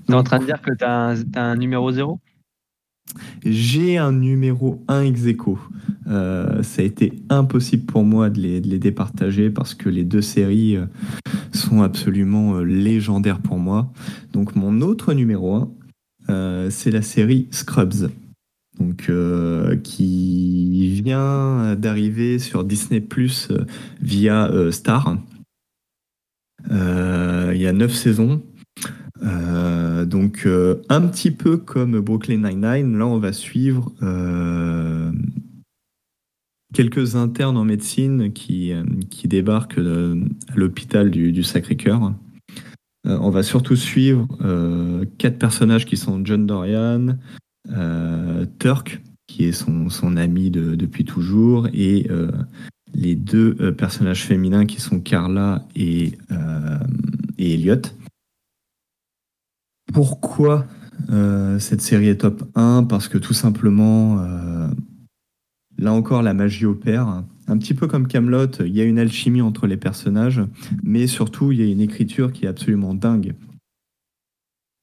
Tu 0.07 0.11
es 0.11 0.15
en 0.15 0.23
train 0.23 0.39
de 0.39 0.45
dire 0.45 0.61
que 0.61 0.71
tu 0.71 0.83
as, 0.83 1.15
un 1.35 1.55
numéro 1.55 1.91
0 1.91 2.19
j'ai 3.45 3.97
un 3.97 4.11
numéro 4.11 4.83
1 4.87 5.03
ex 5.03 5.25
aequo. 5.25 5.59
Euh, 6.07 6.61
ça 6.63 6.81
a 6.81 6.85
été 6.85 7.13
impossible 7.29 7.85
pour 7.85 8.03
moi 8.03 8.29
de 8.29 8.39
les, 8.39 8.79
départager 8.79 9.49
parce 9.49 9.73
que 9.73 9.89
les 9.89 10.03
deux 10.03 10.21
séries 10.21 10.77
euh, 10.77 10.85
sont 11.53 11.81
absolument 11.81 12.57
euh, 12.57 12.63
légendaires 12.63 13.39
pour 13.39 13.57
moi. 13.57 13.91
Donc 14.33 14.55
mon 14.55 14.81
autre 14.81 15.13
numéro 15.13 15.55
1, 16.27 16.69
c'est 16.69 16.91
la 16.91 17.01
série 17.01 17.47
Scrubs. 17.51 18.09
Donc, 18.79 19.09
qui 19.83 21.01
vient 21.01 21.75
d'arriver 21.77 22.39
sur 22.39 22.65
Disney 22.65 22.99
Plus 22.99 23.49
via 24.01 24.51
Star. 24.71 25.17
Il 26.69 27.57
y 27.57 27.67
a 27.67 27.71
9 27.71 27.93
saisons. 27.93 28.41
Euh, 29.23 30.05
donc 30.05 30.43
euh, 30.45 30.81
un 30.89 31.01
petit 31.01 31.31
peu 31.31 31.57
comme 31.57 31.99
Brooklyn 31.99 32.49
Nine-Nine, 32.49 32.97
là 32.97 33.07
on 33.07 33.17
va 33.17 33.31
suivre 33.31 33.93
euh, 34.03 35.11
quelques 36.73 37.15
internes 37.15 37.57
en 37.57 37.63
médecine 37.63 38.33
qui, 38.33 38.73
qui 39.09 39.27
débarquent 39.27 39.77
à 39.77 40.55
l'hôpital 40.55 41.09
du, 41.11 41.43
Sacré-Cœur. 41.43 42.13
on 43.05 43.29
va 43.29 43.43
surtout 43.43 43.77
suivre 43.77 44.27
quatre 45.17 45.39
personnages 45.39 45.85
qui 45.85 45.95
sont 45.95 46.25
John 46.25 46.45
Dorian, 46.45 47.17
Turk, 48.59 49.01
qui 49.27 49.45
est 49.45 49.53
son, 49.53 49.87
son 49.87 50.17
ami 50.17 50.51
depuis 50.51 51.05
toujours, 51.05 51.67
et 51.73 52.09
les 52.93 53.15
deux 53.15 53.71
personnages 53.71 54.25
féminins 54.25 54.65
qui 54.65 54.81
sont 54.81 54.99
Carla 54.99 55.65
et, 55.77 56.17
et 57.37 57.53
Elliot. 57.53 57.83
Pourquoi 59.95 60.67
euh, 61.09 61.57
cette 61.57 61.79
série 61.79 62.09
est 62.09 62.17
top 62.17 62.43
1 62.55 62.83
Parce 62.83 63.07
que 63.07 63.17
tout 63.17 63.33
simplement, 63.33 64.19
euh, 64.19 64.67
là 65.77 65.93
encore, 65.93 66.21
la 66.21 66.33
magie 66.33 66.65
opère. 66.65 67.23
Un 67.47 67.57
petit 67.57 67.73
peu 67.73 67.87
comme 67.87 68.05
Camelot, 68.05 68.59
il 68.59 68.75
y 68.75 68.81
a 68.81 68.83
une 68.83 68.99
alchimie 68.99 69.41
entre 69.41 69.67
les 69.67 69.77
personnages, 69.77 70.41
mais 70.83 71.07
surtout, 71.07 71.53
il 71.53 71.61
y 71.61 71.63
a 71.63 71.71
une 71.71 71.79
écriture 71.79 72.33
qui 72.33 72.43
est 72.43 72.49
absolument 72.49 72.93
dingue. 72.93 73.35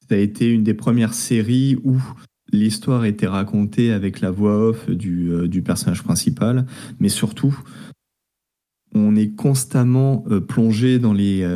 Ça 0.08 0.14
a 0.14 0.18
été 0.18 0.48
une 0.48 0.62
des 0.64 0.72
premières 0.72 1.12
séries 1.12 1.76
où 1.84 2.00
l'histoire 2.50 3.04
était 3.04 3.26
racontée 3.26 3.92
avec 3.92 4.22
la 4.22 4.30
voix 4.30 4.56
off 4.56 4.88
du, 4.88 5.30
euh, 5.30 5.60
personnage 5.62 6.02
principal, 6.02 6.64
mais 7.00 7.10
surtout, 7.10 7.54
on 8.94 9.14
est 9.14 9.36
constamment 9.36 10.24
plongé 10.48 10.98
dans 10.98 11.12
les 11.12 11.46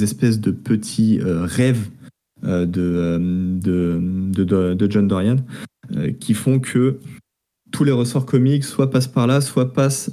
espèces 0.00 0.40
de 0.40 0.50
petits 0.50 1.20
rêves 1.22 1.90
euh, 2.44 2.66
euh, 2.76 3.18
de, 3.18 4.44
de, 4.44 4.74
de, 4.74 4.90
John 4.90 5.06
Dorian, 5.06 5.36
euh, 5.94 6.12
qui 6.12 6.34
font 6.34 6.58
que 6.58 6.98
tous 7.70 7.84
les 7.84 7.92
ressorts 7.92 8.26
comiques 8.26 8.64
soit 8.64 8.90
passent 8.90 9.08
par 9.08 9.26
là, 9.26 9.40
soit 9.40 9.72
passent 9.72 10.10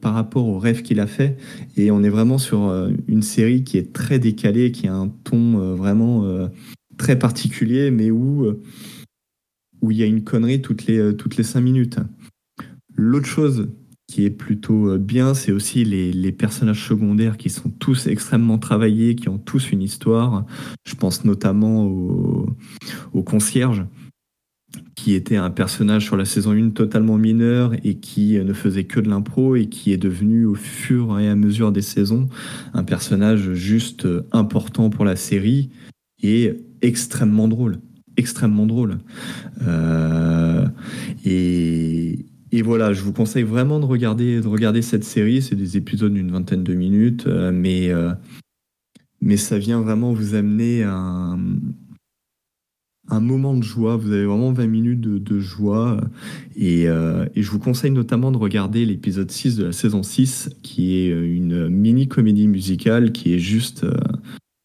par 0.00 0.14
rapport 0.14 0.46
au 0.46 0.58
rêve 0.58 0.80
qu'il 0.80 0.98
a 0.98 1.06
fait. 1.06 1.36
Et 1.76 1.90
on 1.90 2.02
est 2.02 2.08
vraiment 2.08 2.38
sur 2.38 2.72
une 3.06 3.20
série 3.20 3.64
qui 3.64 3.76
est 3.76 3.92
très 3.92 4.18
décalée, 4.18 4.72
qui 4.72 4.88
a 4.88 4.94
un 4.94 5.08
ton 5.08 5.74
vraiment 5.74 6.48
très 6.96 7.18
particulier, 7.18 7.90
mais 7.90 8.10
où, 8.10 8.46
où 9.82 9.90
il 9.90 9.98
y 9.98 10.02
a 10.02 10.06
une 10.06 10.24
connerie 10.24 10.62
toutes 10.62 10.86
les, 10.86 11.14
toutes 11.14 11.36
les 11.36 11.44
cinq 11.44 11.60
minutes. 11.60 11.98
L'autre 12.94 13.26
chose 13.26 13.68
qui 14.12 14.26
est 14.26 14.30
plutôt 14.30 14.90
euh, 14.90 14.98
bien, 14.98 15.32
c'est 15.32 15.52
aussi 15.52 15.84
les, 15.84 16.32
personnages 16.32 16.86
secondaires 16.86 17.38
qui 17.38 17.48
sont 17.48 17.70
tous 17.70 18.06
extrêmement 18.06 18.58
travaillés, 18.58 19.14
qui 19.14 19.30
ont 19.30 19.38
tous 19.38 19.72
une 19.72 19.80
histoire. 19.80 20.44
Je 20.86 20.94
pense 20.94 21.24
notamment 21.24 21.86
au, 21.86 23.22
concierge, 23.24 23.86
qui 24.96 25.14
était 25.14 25.36
un 25.36 25.50
personnage 25.50 26.04
sur 26.04 26.18
la 26.18 26.26
saison 26.26 26.52
1 26.52 26.70
totalement 26.70 27.16
mineur 27.16 27.72
et 27.84 27.94
qui 27.94 28.38
ne 28.38 28.52
faisait 28.52 28.84
que 28.84 29.00
de 29.00 29.08
l'impro 29.08 29.56
et 29.56 29.66
qui 29.66 29.92
est 29.92 29.98
devenu 29.98 30.44
au 30.44 30.54
fur 30.54 31.18
et 31.18 31.28
à 31.28 31.34
mesure 31.34 31.72
des 31.72 31.82
saisons 31.82 32.28
un 32.74 32.84
personnage 32.84 33.52
juste 33.54 34.06
important 34.32 34.90
pour 34.90 35.04
la 35.06 35.16
série 35.16 35.70
et 36.22 36.52
extrêmement 36.82 37.48
drôle. 37.48 37.78
extrêmement 38.18 38.66
drôle. 38.66 38.98
Euh, 39.66 40.66
et, 41.24 42.26
et 42.52 42.60
voilà, 42.60 42.92
je 42.92 43.02
vous 43.02 43.14
conseille 43.14 43.44
vraiment 43.44 43.80
de 43.80 43.86
regarder, 43.86 44.42
de 44.42 44.46
regarder 44.46 44.82
cette 44.82 45.04
série. 45.04 45.40
C'est 45.40 45.56
des 45.56 45.78
épisodes 45.78 46.12
d'une 46.12 46.30
vingtaine 46.30 46.62
de 46.62 46.74
minutes, 46.74 47.26
euh, 47.26 47.50
mais, 47.50 47.88
euh, 47.88 48.12
mais 49.22 49.38
ça 49.38 49.58
vient 49.58 49.80
vraiment 49.80 50.12
vous 50.12 50.34
amener 50.34 50.82
un, 50.82 51.38
un 53.08 53.20
moment 53.20 53.56
de 53.56 53.62
joie. 53.62 53.96
Vous 53.96 54.12
avez 54.12 54.26
vraiment 54.26 54.52
20 54.52 54.66
minutes 54.66 55.00
de, 55.00 55.40
joie. 55.40 55.98
Et, 56.54 56.88
euh, 56.88 57.24
et 57.34 57.42
je 57.42 57.50
vous 57.50 57.58
conseille 57.58 57.90
notamment 57.90 58.30
de 58.30 58.36
regarder 58.36 58.84
l'épisode 58.84 59.30
6 59.30 59.56
de 59.56 59.64
la 59.64 59.72
saison 59.72 60.02
6, 60.02 60.50
qui 60.62 60.96
est 60.98 61.08
une 61.08 61.70
mini-comédie 61.70 62.48
musicale 62.48 63.12
qui 63.12 63.32
est 63.32 63.38
juste, 63.38 63.86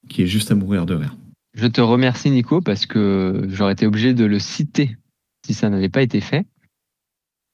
qui 0.10 0.24
est 0.24 0.28
juste 0.28 0.52
à 0.52 0.56
mourir 0.56 0.86
de 0.86 0.96
rire. 0.96 1.16
Je 1.54 1.68
te 1.68 1.80
remercie 1.80 2.32
Nico 2.32 2.60
parce 2.60 2.86
que 2.86 3.48
j'aurais 3.48 3.74
été 3.74 3.88
obligé 3.88 4.14
de 4.14 4.26
le 4.26 4.40
citer 4.40 4.98
si 5.46 5.54
ça 5.54 5.70
n'avait 5.70 5.88
pas 5.88 6.02
été 6.02 6.20
fait. 6.20 6.46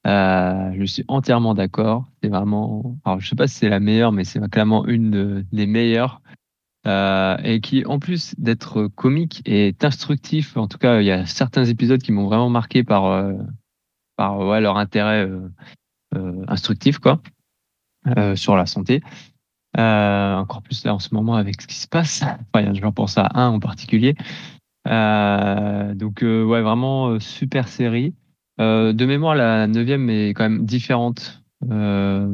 Euh, 0.06 0.74
je 0.78 0.84
suis 0.86 1.06
entièrement 1.08 1.54
d'accord. 1.54 2.06
C'est 2.22 2.30
vraiment, 2.30 2.98
alors 3.06 3.20
je 3.20 3.30
sais 3.30 3.36
pas 3.36 3.48
si 3.48 3.56
c'est 3.56 3.70
la 3.70 3.80
meilleure, 3.80 4.12
mais 4.12 4.24
c'est 4.24 4.46
clairement 4.50 4.86
une 4.86 5.12
de- 5.12 5.46
des 5.52 5.66
meilleures. 5.66 6.22
Euh, 6.86 7.38
et 7.46 7.62
qui, 7.62 7.86
en 7.86 7.98
plus 7.98 8.36
d'être 8.38 8.88
comique, 8.88 9.42
est 9.46 9.86
instructif. 9.86 10.58
En 10.58 10.68
tout 10.68 10.78
cas, 10.78 11.00
il 11.00 11.06
y 11.06 11.12
a 11.12 11.26
certains 11.26 11.64
épisodes 11.64 12.02
qui 12.02 12.12
m'ont 12.12 12.26
vraiment 12.26 12.50
marqué 12.50 12.84
par, 12.84 13.06
euh, 13.06 13.34
par 14.18 14.38
ouais, 14.40 14.60
leur 14.60 14.78
intérêt 14.78 15.26
euh, 15.26 15.48
euh, 16.16 16.44
instructif, 16.50 17.00
quoi, 17.00 17.22
sur 18.36 18.58
la 18.58 18.66
santé. 18.66 19.02
Encore 19.78 20.62
plus 20.62 20.84
là 20.84 20.94
en 20.94 21.00
ce 21.00 21.16
moment 21.16 21.36
avec 21.36 21.62
ce 21.62 21.68
qui 21.68 21.76
se 21.76 21.88
passe. 21.88 22.24
Enfin, 22.54 22.74
j'en 22.74 22.92
pense 22.92 23.18
à 23.18 23.32
un 23.34 23.48
en 23.48 23.60
particulier. 23.62 24.16
Donc, 24.86 26.20
ouais, 26.22 26.62
vraiment 26.62 27.18
super 27.22 27.70
série. 27.70 28.14
Euh, 28.60 28.94
de 28.94 29.06
mémoire, 29.06 29.36
la 29.36 29.68
neuvième 29.68 30.10
est 30.10 30.30
quand 30.34 30.44
même 30.44 30.66
différente. 30.66 31.42
Euh, 31.72 32.28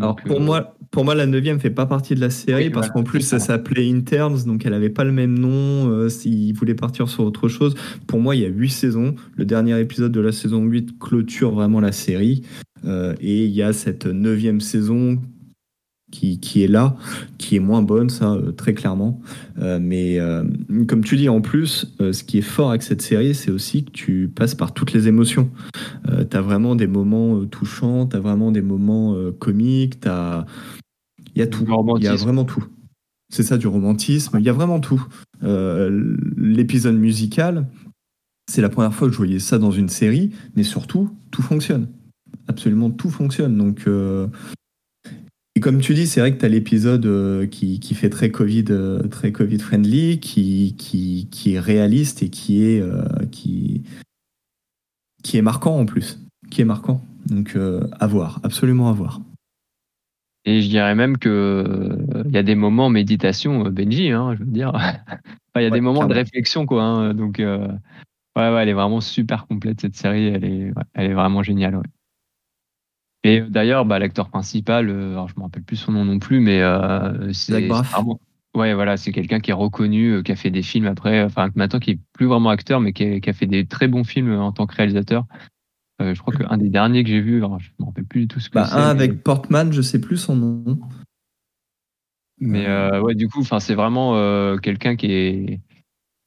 Alors 0.00 0.16
pour 0.16 0.36
euh, 0.36 0.40
moi, 0.40 0.74
pour 0.90 1.04
moi, 1.04 1.14
la 1.14 1.26
neuvième 1.26 1.58
fait 1.60 1.70
pas 1.70 1.86
partie 1.86 2.14
de 2.14 2.20
la 2.20 2.30
série 2.30 2.64
Oui, 2.64 2.70
parce 2.70 2.86
voilà, 2.88 3.02
qu'en 3.02 3.04
plus 3.04 3.20
ça 3.22 3.38
s'appelait 3.38 3.90
Interns, 3.90 4.44
donc 4.46 4.64
elle 4.64 4.72
avait 4.74 4.88
pas 4.90 5.04
le 5.04 5.12
même 5.12 5.38
nom. 5.38 5.88
euh, 5.90 6.08
S'ils 6.08 6.54
voulaient 6.54 6.74
partir 6.74 7.08
sur 7.08 7.24
autre 7.24 7.48
chose, 7.48 7.74
pour 8.06 8.20
moi, 8.20 8.34
il 8.36 8.42
y 8.42 8.46
a 8.46 8.48
huit 8.48 8.70
saisons. 8.70 9.14
Le 9.34 9.44
dernier 9.44 9.78
épisode 9.80 10.12
de 10.12 10.20
la 10.20 10.32
saison 10.32 10.64
8 10.64 10.98
clôture 10.98 11.50
vraiment 11.52 11.80
la 11.80 11.92
série, 11.92 12.42
Euh, 12.84 13.14
et 13.20 13.44
il 13.46 13.50
y 13.50 13.62
a 13.62 13.72
cette 13.72 14.06
neuvième 14.06 14.60
saison 14.60 15.18
qui, 16.16 16.40
qui 16.40 16.62
est 16.62 16.68
là, 16.68 16.96
qui 17.36 17.56
est 17.56 17.60
moins 17.60 17.82
bonne, 17.82 18.08
ça 18.08 18.32
euh, 18.32 18.52
très 18.52 18.72
clairement. 18.72 19.20
Euh, 19.58 19.78
mais 19.80 20.18
euh, 20.18 20.44
comme 20.86 21.04
tu 21.04 21.16
dis, 21.16 21.28
en 21.28 21.40
plus, 21.40 21.94
euh, 22.00 22.12
ce 22.12 22.24
qui 22.24 22.38
est 22.38 22.42
fort 22.42 22.70
avec 22.70 22.82
cette 22.82 23.02
série, 23.02 23.34
c'est 23.34 23.50
aussi 23.50 23.84
que 23.84 23.90
tu 23.90 24.28
passes 24.34 24.54
par 24.54 24.72
toutes 24.72 24.92
les 24.92 25.08
émotions. 25.08 25.50
T'as 26.30 26.40
vraiment 26.40 26.76
des 26.76 26.86
moments 26.86 27.44
touchants, 27.46 28.06
t'as 28.06 28.20
vraiment 28.20 28.52
des 28.52 28.62
moments 28.62 29.16
comiques, 29.38 30.00
t'as... 30.00 30.46
Il 31.34 31.40
y 31.40 31.42
a 31.42 31.46
tout, 31.46 31.66
il 31.98 32.04
y 32.04 32.06
a 32.06 32.14
vraiment 32.14 32.44
tout. 32.44 32.64
C'est 33.28 33.42
ça, 33.42 33.58
du 33.58 33.66
romantisme, 33.66 34.38
il 34.38 34.44
y 34.44 34.48
a 34.48 34.52
vraiment 34.52 34.80
tout. 34.80 35.04
L'épisode 35.42 36.96
musical, 36.96 37.66
c'est 38.48 38.62
la 38.62 38.68
première 38.68 38.94
fois 38.94 39.08
que 39.08 39.12
je 39.12 39.18
voyais 39.18 39.40
ça 39.40 39.58
dans 39.58 39.72
une 39.72 39.88
série, 39.88 40.30
mais 40.54 40.62
surtout, 40.62 41.10
tout 41.32 41.42
fonctionne. 41.42 41.88
Absolument 42.46 42.90
tout 42.90 43.10
fonctionne. 43.10 43.58
Donc, 43.58 43.86
et 45.56 45.60
comme 45.60 45.80
tu 45.80 45.94
dis, 45.94 46.06
c'est 46.06 46.20
vrai 46.20 46.34
que 46.34 46.38
tu 46.38 46.44
as 46.44 46.48
l'épisode 46.48 47.06
euh, 47.06 47.46
qui, 47.46 47.80
qui 47.80 47.94
fait 47.94 48.10
très 48.10 48.30
Covid, 48.30 48.66
euh, 48.70 49.02
très 49.08 49.32
Covid 49.32 49.58
friendly, 49.58 50.20
qui, 50.20 50.76
qui, 50.78 51.28
qui 51.30 51.54
est 51.54 51.60
réaliste 51.60 52.22
et 52.22 52.28
qui 52.30 52.62
est, 52.64 52.80
euh, 52.80 53.02
qui, 53.32 53.82
qui 55.22 55.38
est 55.38 55.42
marquant 55.42 55.78
en 55.78 55.86
plus. 55.86 56.20
Qui 56.50 56.60
est 56.60 56.66
marquant. 56.66 57.02
Donc, 57.26 57.56
euh, 57.56 57.80
à 57.98 58.06
voir, 58.06 58.40
absolument 58.44 58.88
à 58.88 58.92
voir. 58.92 59.20
Et 60.44 60.62
je 60.62 60.68
dirais 60.68 60.94
même 60.94 61.18
que 61.18 61.28
euh, 61.28 62.22
il 62.26 62.32
y 62.32 62.38
a 62.38 62.42
des 62.44 62.54
moments 62.54 62.88
méditation, 62.88 63.66
euh, 63.66 63.70
Benji, 63.70 64.10
hein, 64.12 64.34
je 64.34 64.44
veux 64.44 64.50
dire. 64.50 64.72
Enfin, 65.54 65.62
il 65.62 65.64
y 65.64 65.66
a 65.66 65.70
Ouais, 65.70 65.78
des 65.78 65.80
moments 65.80 66.06
de 66.06 66.12
réflexion, 66.14 66.66
quoi. 66.66 66.82
hein, 66.84 67.14
donc, 67.14 67.40
euh, 67.40 67.66
ouais, 68.36 68.50
ouais, 68.54 68.62
elle 68.62 68.68
est 68.70 68.74
vraiment 68.74 69.00
super 69.00 69.46
complète 69.48 69.80
cette 69.82 69.96
série. 69.96 70.26
Elle 70.28 70.44
est, 70.44 70.66
ouais, 70.72 70.84
elle 70.94 71.10
est 71.10 71.14
vraiment 71.14 71.42
géniale. 71.42 71.76
ouais. 71.76 71.82
Et 73.26 73.40
d'ailleurs, 73.40 73.84
bah, 73.84 73.98
l'acteur 73.98 74.28
principal, 74.28 74.88
euh, 74.88 75.10
alors 75.10 75.28
je 75.28 75.34
me 75.36 75.42
rappelle 75.42 75.64
plus 75.64 75.74
son 75.76 75.90
nom 75.90 76.04
non 76.04 76.20
plus, 76.20 76.38
mais 76.38 76.62
euh, 76.62 77.32
c'est 77.32 77.66
vraiment. 77.66 78.20
Ouais, 78.54 78.72
voilà, 78.72 78.96
c'est 78.96 79.10
quelqu'un 79.12 79.40
qui 79.40 79.50
est 79.50 79.54
reconnu, 79.54 80.12
euh, 80.12 80.22
qui 80.22 80.30
a 80.30 80.36
fait 80.36 80.50
des 80.50 80.62
films 80.62 80.86
après, 80.86 81.22
enfin 81.24 81.50
maintenant 81.56 81.80
qui 81.80 81.90
est 81.90 81.98
plus 82.12 82.26
vraiment 82.26 82.50
acteur, 82.50 82.80
mais 82.80 82.92
qui 82.92 83.04
a, 83.04 83.20
qui 83.20 83.28
a 83.28 83.32
fait 83.32 83.46
des 83.46 83.66
très 83.66 83.88
bons 83.88 84.04
films 84.04 84.32
en 84.32 84.52
tant 84.52 84.66
que 84.66 84.76
réalisateur. 84.76 85.26
Euh, 86.00 86.14
je 86.14 86.20
crois 86.20 86.32
qu'un 86.34 86.56
des 86.56 86.68
derniers 86.70 87.02
que 87.02 87.10
j'ai 87.10 87.20
vu, 87.20 87.38
alors 87.38 87.58
je 87.58 87.70
me 87.80 87.86
rappelle 87.86 88.04
plus 88.04 88.20
du 88.22 88.28
tout 88.28 88.38
ce 88.38 88.48
que 88.48 88.54
Bah, 88.54 88.66
c'est. 88.66 88.74
un 88.76 88.94
mais- 88.94 89.02
avec 89.02 89.24
Portman, 89.24 89.72
je 89.72 89.82
sais 89.82 90.00
plus 90.00 90.18
son 90.18 90.36
nom. 90.36 90.78
Mais 92.38 92.66
ouais, 93.00 93.14
du 93.14 93.28
coup, 93.28 93.42
c'est 93.44 93.74
vraiment 93.74 94.12
quelqu'un 94.58 94.94
qui 94.94 95.10
est 95.12 95.60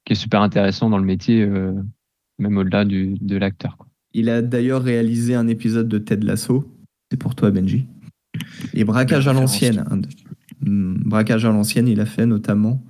qui 0.04 0.12
est 0.12 0.16
super 0.16 0.42
intéressant 0.42 0.90
dans 0.90 0.98
le 0.98 1.04
métier, 1.04 1.46
même 1.46 2.58
au-delà 2.58 2.84
du 2.84 3.14
de 3.20 3.36
l'acteur. 3.36 3.78
Il 4.12 4.28
a 4.28 4.42
d'ailleurs 4.42 4.82
réalisé 4.82 5.34
un 5.34 5.46
épisode 5.48 5.88
de 5.88 5.98
Ted 5.98 6.26
Lasso. 6.26 6.64
C'est 7.10 7.16
pour 7.16 7.34
toi, 7.34 7.50
Benji. 7.50 7.86
Et 8.74 8.84
Braquage 8.84 9.26
à 9.26 9.32
l'ancienne. 9.32 9.84
Hmm, 10.64 10.94
Braquage 11.04 11.44
à 11.44 11.50
l'ancienne, 11.50 11.88
il 11.88 12.00
a 12.00 12.06
fait 12.06 12.26
notamment. 12.26 12.82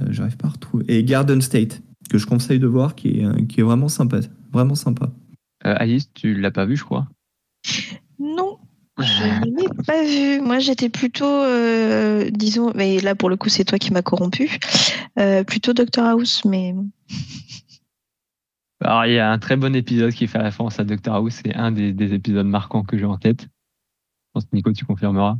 euh, 0.00 0.06
J'arrive 0.10 0.36
pas 0.36 0.48
à 0.48 0.50
retrouver. 0.50 0.84
Et 0.88 1.04
Garden 1.04 1.40
State, 1.40 1.82
que 2.10 2.18
je 2.18 2.26
conseille 2.26 2.58
de 2.58 2.66
voir, 2.66 2.94
qui 2.94 3.20
est, 3.20 3.24
euh, 3.24 3.44
qui 3.48 3.60
est 3.60 3.62
vraiment 3.62 3.88
sympa. 3.88 4.20
Vraiment 4.52 4.74
sympa. 4.74 5.12
Euh, 5.64 5.74
Alice, 5.78 6.10
tu 6.14 6.34
l'as 6.34 6.50
pas 6.50 6.64
vu, 6.66 6.76
je 6.76 6.84
crois. 6.84 7.06
Non, 8.18 8.58
je 8.98 9.46
ne 9.46 9.56
l'ai 9.56 9.84
pas 9.86 10.02
vu. 10.04 10.40
Moi, 10.44 10.58
j'étais 10.58 10.88
plutôt, 10.88 11.24
euh, 11.24 12.28
disons, 12.32 12.72
mais 12.74 12.98
là 13.00 13.14
pour 13.14 13.30
le 13.30 13.36
coup, 13.36 13.48
c'est 13.48 13.64
toi 13.64 13.78
qui 13.78 13.92
m'as 13.92 14.02
corrompu. 14.02 14.58
Euh, 15.18 15.44
plutôt 15.44 15.72
Doctor 15.72 16.04
House, 16.06 16.44
mais 16.44 16.74
Alors, 18.82 19.06
il 19.06 19.12
y 19.12 19.18
a 19.18 19.30
un 19.30 19.38
très 19.38 19.56
bon 19.56 19.74
épisode 19.74 20.12
qui 20.12 20.26
fait 20.26 20.38
référence 20.38 20.80
à 20.80 20.84
Doctor 20.84 21.16
House. 21.16 21.40
C'est 21.44 21.54
un 21.54 21.70
des, 21.70 21.92
des 21.92 22.14
épisodes 22.14 22.46
marquants 22.46 22.82
que 22.82 22.98
j'ai 22.98 23.04
en 23.04 23.16
tête. 23.16 23.42
Je 23.42 24.30
pense 24.34 24.44
que 24.44 24.56
Nico, 24.56 24.72
tu 24.72 24.84
confirmeras. 24.84 25.38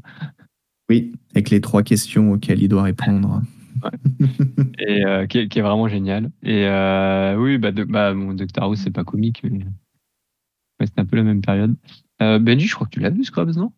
Oui, 0.88 1.12
avec 1.32 1.50
les 1.50 1.60
trois 1.60 1.82
questions 1.82 2.32
auxquelles 2.32 2.62
il 2.62 2.68
doit 2.68 2.82
répondre. 2.82 3.42
Et 4.78 5.04
euh, 5.04 5.26
qui, 5.26 5.38
est, 5.38 5.48
qui 5.48 5.58
est 5.58 5.62
vraiment 5.62 5.88
génial. 5.88 6.30
Et 6.42 6.66
euh, 6.66 7.36
oui, 7.36 7.58
bah, 7.58 7.72
de, 7.72 7.84
bah 7.84 8.14
bon, 8.14 8.34
Doctor 8.34 8.64
House, 8.64 8.80
c'est 8.80 8.90
pas 8.90 9.02
comique, 9.04 9.42
mais 9.42 9.64
ouais, 10.80 10.86
c'est 10.86 10.98
un 10.98 11.06
peu 11.06 11.16
la 11.16 11.22
même 11.22 11.40
période. 11.40 11.74
Euh, 12.20 12.38
Benji, 12.38 12.66
je 12.66 12.74
crois 12.74 12.86
que 12.86 12.92
tu 12.92 13.00
l'as 13.00 13.10
vu, 13.10 13.24
Scrubs, 13.24 13.56
non? 13.56 13.72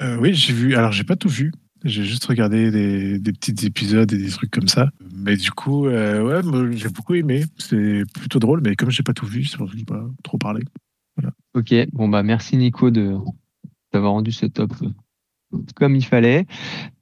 Euh, 0.00 0.18
oui, 0.18 0.34
j'ai 0.34 0.52
vu. 0.52 0.76
Alors, 0.76 0.92
j'ai 0.92 1.04
pas 1.04 1.16
tout 1.16 1.28
vu. 1.28 1.52
J'ai 1.84 2.04
juste 2.04 2.24
regardé 2.24 2.70
des, 2.70 3.32
petits 3.32 3.66
épisodes 3.66 4.12
et 4.12 4.18
des 4.18 4.30
trucs 4.30 4.50
comme 4.50 4.68
ça. 4.68 4.90
Mais 5.14 5.36
du 5.36 5.50
coup, 5.50 5.86
euh, 5.86 6.22
ouais, 6.22 6.76
j'ai 6.76 6.88
beaucoup 6.88 7.14
aimé. 7.14 7.44
C'est 7.58 8.02
plutôt 8.14 8.38
drôle, 8.38 8.60
mais 8.62 8.74
comme 8.76 8.90
j'ai 8.90 9.02
pas 9.02 9.12
tout 9.12 9.26
vu, 9.26 9.44
c'est 9.44 9.56
pour 9.56 9.68
ça 9.68 9.74
que 9.74 9.78
je 9.78 9.84
pas 9.84 10.04
trop 10.22 10.38
parler. 10.38 10.62
Ok, 11.54 11.74
bon 11.92 12.08
bah 12.08 12.22
merci 12.22 12.58
Nico 12.58 12.90
de 12.90 13.16
d'avoir 13.92 14.12
rendu 14.12 14.32
ce 14.32 14.44
top 14.44 14.74
comme 15.74 15.96
il 15.96 16.04
fallait. 16.04 16.46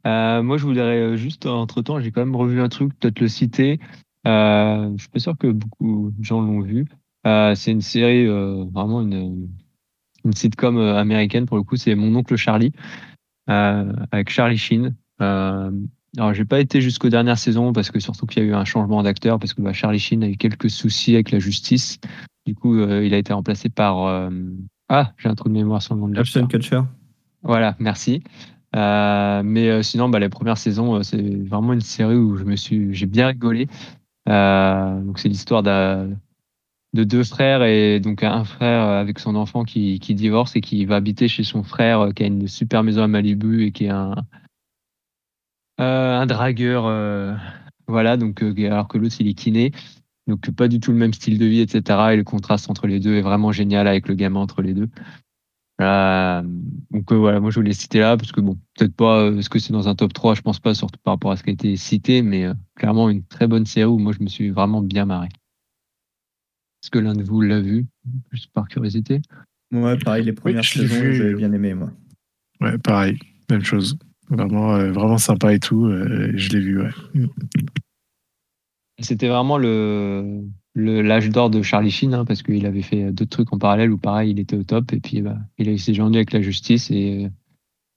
Euh, 0.06 0.42
moi 0.42 0.58
je 0.58 0.64
voudrais 0.64 1.00
euh, 1.00 1.16
juste 1.16 1.46
entre 1.46 1.82
temps, 1.82 2.00
j'ai 2.00 2.12
quand 2.12 2.24
même 2.24 2.36
revu 2.36 2.60
un 2.60 2.68
truc, 2.68 2.92
peut-être 3.00 3.18
le 3.18 3.26
citer. 3.26 3.80
Euh, 4.28 4.92
je 4.96 5.02
suis 5.02 5.08
pas 5.08 5.18
sûr 5.18 5.36
que 5.36 5.48
beaucoup 5.48 6.12
de 6.16 6.24
gens 6.24 6.40
l'ont 6.40 6.60
vu. 6.60 6.86
Euh, 7.26 7.54
c'est 7.56 7.72
une 7.72 7.80
série 7.80 8.26
euh, 8.28 8.64
vraiment 8.72 9.00
une 9.00 9.48
une 10.24 10.32
sitcom 10.32 10.78
euh, 10.78 10.96
américaine 10.96 11.46
pour 11.46 11.56
le 11.56 11.62
coup, 11.62 11.76
c'est 11.76 11.94
Mon 11.94 12.14
oncle 12.14 12.36
Charlie 12.36 12.72
euh, 12.72 13.13
avec 13.46 14.30
Charlie 14.30 14.58
Sheen. 14.58 14.94
Euh, 15.20 15.70
alors 16.16 16.32
j'ai 16.34 16.44
pas 16.44 16.60
été 16.60 16.80
jusqu'aux 16.80 17.08
dernières 17.08 17.38
saisons 17.38 17.72
parce 17.72 17.90
que 17.90 17.98
surtout 18.00 18.26
qu'il 18.26 18.42
y 18.42 18.46
a 18.46 18.48
eu 18.48 18.54
un 18.54 18.64
changement 18.64 19.02
d'acteur 19.02 19.38
parce 19.38 19.52
que 19.52 19.62
bah, 19.62 19.72
Charlie 19.72 19.98
Sheen 19.98 20.22
a 20.22 20.28
eu 20.28 20.36
quelques 20.36 20.70
soucis 20.70 21.14
avec 21.14 21.30
la 21.30 21.38
justice. 21.38 21.98
Du 22.46 22.54
coup, 22.54 22.76
euh, 22.78 23.04
il 23.04 23.14
a 23.14 23.18
été 23.18 23.32
remplacé 23.32 23.68
par 23.68 24.04
euh, 24.06 24.30
ah 24.88 25.12
j'ai 25.18 25.28
un 25.28 25.34
trou 25.34 25.48
de 25.48 25.54
mémoire 25.54 25.82
sur 25.82 25.94
le 25.94 26.00
nom 26.00 26.08
de. 26.08 26.18
Ashton 26.18 26.46
Kutcher. 26.46 26.82
Voilà, 27.42 27.74
merci. 27.78 28.22
Euh, 28.76 29.42
mais 29.44 29.68
euh, 29.68 29.82
sinon, 29.82 30.08
bah, 30.08 30.18
la 30.18 30.28
première 30.28 30.58
saison, 30.58 30.96
euh, 30.96 31.02
c'est 31.02 31.22
vraiment 31.46 31.72
une 31.72 31.80
série 31.80 32.16
où 32.16 32.36
je 32.36 32.44
me 32.44 32.56
suis, 32.56 32.92
j'ai 32.94 33.06
bien 33.06 33.28
rigolé. 33.28 33.68
Euh, 34.28 35.00
donc 35.00 35.18
c'est 35.18 35.28
l'histoire 35.28 35.62
d'un- 35.62 36.10
de 36.94 37.02
deux 37.02 37.24
frères 37.24 37.64
et 37.64 37.98
donc 37.98 38.22
un 38.22 38.44
frère 38.44 38.82
avec 38.82 39.18
son 39.18 39.34
enfant 39.34 39.64
qui, 39.64 39.98
qui 39.98 40.14
divorce 40.14 40.54
et 40.54 40.60
qui 40.60 40.84
va 40.86 40.96
habiter 40.96 41.26
chez 41.26 41.42
son 41.42 41.64
frère 41.64 42.00
euh, 42.00 42.12
qui 42.12 42.22
a 42.22 42.26
une 42.26 42.46
super 42.46 42.84
maison 42.84 43.02
à 43.02 43.08
Malibu 43.08 43.64
et 43.64 43.72
qui 43.72 43.86
est 43.86 43.90
un 43.90 44.14
euh, 45.80 46.16
un 46.16 46.26
dragueur. 46.26 46.86
euh, 46.86 47.34
voilà, 47.88 48.16
donc 48.16 48.42
alors 48.42 48.86
que 48.88 48.96
l'autre 48.96 49.16
il 49.18 49.28
est 49.28 49.34
kiné. 49.34 49.72
Donc 50.28 50.50
pas 50.52 50.68
du 50.68 50.80
tout 50.80 50.92
le 50.92 50.96
même 50.96 51.12
style 51.12 51.38
de 51.38 51.44
vie, 51.44 51.60
etc. 51.60 52.12
Et 52.12 52.16
le 52.16 52.24
contraste 52.24 52.70
entre 52.70 52.86
les 52.86 53.00
deux 53.00 53.16
est 53.16 53.20
vraiment 53.20 53.52
génial 53.52 53.86
avec 53.88 54.08
le 54.08 54.14
gamin 54.14 54.40
entre 54.40 54.62
les 54.62 54.72
deux. 54.72 54.88
Donc 55.80 57.12
voilà, 57.12 57.40
moi 57.40 57.50
je 57.50 57.56
voulais 57.56 57.72
citer 57.72 57.98
là 57.98 58.16
parce 58.16 58.30
que 58.30 58.40
bon, 58.40 58.56
peut-être 58.78 58.94
pas 58.94 59.18
euh, 59.18 59.42
ce 59.42 59.48
que 59.48 59.58
c'est 59.58 59.72
dans 59.72 59.88
un 59.88 59.96
top 59.96 60.12
3, 60.12 60.34
je 60.36 60.42
pense 60.42 60.60
pas, 60.60 60.72
surtout 60.74 61.00
par 61.02 61.14
rapport 61.14 61.32
à 61.32 61.36
ce 61.36 61.42
qui 61.42 61.50
a 61.50 61.52
été 61.52 61.76
cité, 61.76 62.22
mais 62.22 62.46
clairement 62.76 63.10
une 63.10 63.24
très 63.24 63.48
bonne 63.48 63.66
série 63.66 63.90
où 63.90 63.98
moi 63.98 64.12
je 64.16 64.22
me 64.22 64.28
suis 64.28 64.50
vraiment 64.50 64.80
bien 64.80 65.04
marré. 65.04 65.28
Est-ce 66.84 66.90
que 66.90 66.98
l'un 66.98 67.14
de 67.14 67.22
vous 67.22 67.40
l'a 67.40 67.62
vu 67.62 67.86
Juste 68.30 68.50
par 68.52 68.68
curiosité? 68.68 69.22
Ouais, 69.72 69.96
pareil, 69.96 70.22
les 70.22 70.34
premières 70.34 70.60
l'ai 70.60 70.86
saisons, 70.86 71.12
j'avais 71.12 71.32
bien 71.32 71.50
aimé, 71.50 71.72
moi. 71.72 71.90
Ouais, 72.60 72.76
pareil, 72.76 73.18
même 73.50 73.64
chose. 73.64 73.96
Vraiment, 74.28 74.74
euh, 74.74 74.92
vraiment 74.92 75.16
sympa 75.16 75.54
et 75.54 75.58
tout. 75.60 75.86
euh, 75.86 76.30
je 76.34 76.50
l'ai 76.50 76.60
vu, 76.60 76.82
ouais. 76.82 76.90
Mm. 77.14 77.26
C'était 78.98 79.28
vraiment 79.28 79.56
le 79.56 80.42
le- 80.74 81.00
l'âge 81.00 81.30
d'or 81.30 81.48
de 81.48 81.62
Charlie 81.62 81.90
Sheen, 81.90 82.12
hein, 82.12 82.26
parce 82.26 82.42
qu'il 82.42 82.66
avait 82.66 82.82
fait 82.82 83.10
d'autres 83.12 83.30
trucs 83.30 83.54
en 83.54 83.58
parallèle 83.58 83.90
où 83.90 83.96
pareil, 83.96 84.32
il 84.32 84.38
était 84.38 84.56
au 84.56 84.64
top 84.64 84.92
et 84.92 85.00
puis 85.00 85.22
bah, 85.22 85.38
il 85.56 85.70
a 85.70 85.78
s'est 85.78 85.94
joint 85.94 86.12
avec 86.12 86.34
la 86.34 86.42
justice 86.42 86.90
et 86.90 87.24
euh, 87.24 87.28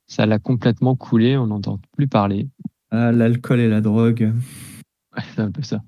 ça 0.07 0.25
l'a 0.25 0.39
complètement 0.39 0.95
coulé, 0.95 1.35
on 1.35 1.47
n'entend 1.47 1.81
plus 1.97 2.07
parler. 2.07 2.47
Ah, 2.91 3.11
l'alcool 3.11 3.59
et 3.59 3.67
la 3.67 3.81
drogue. 3.81 4.31
Ouais, 5.17 5.23
c'est 5.35 5.41
un 5.41 5.51
peu 5.51 5.61
ça. 5.63 5.81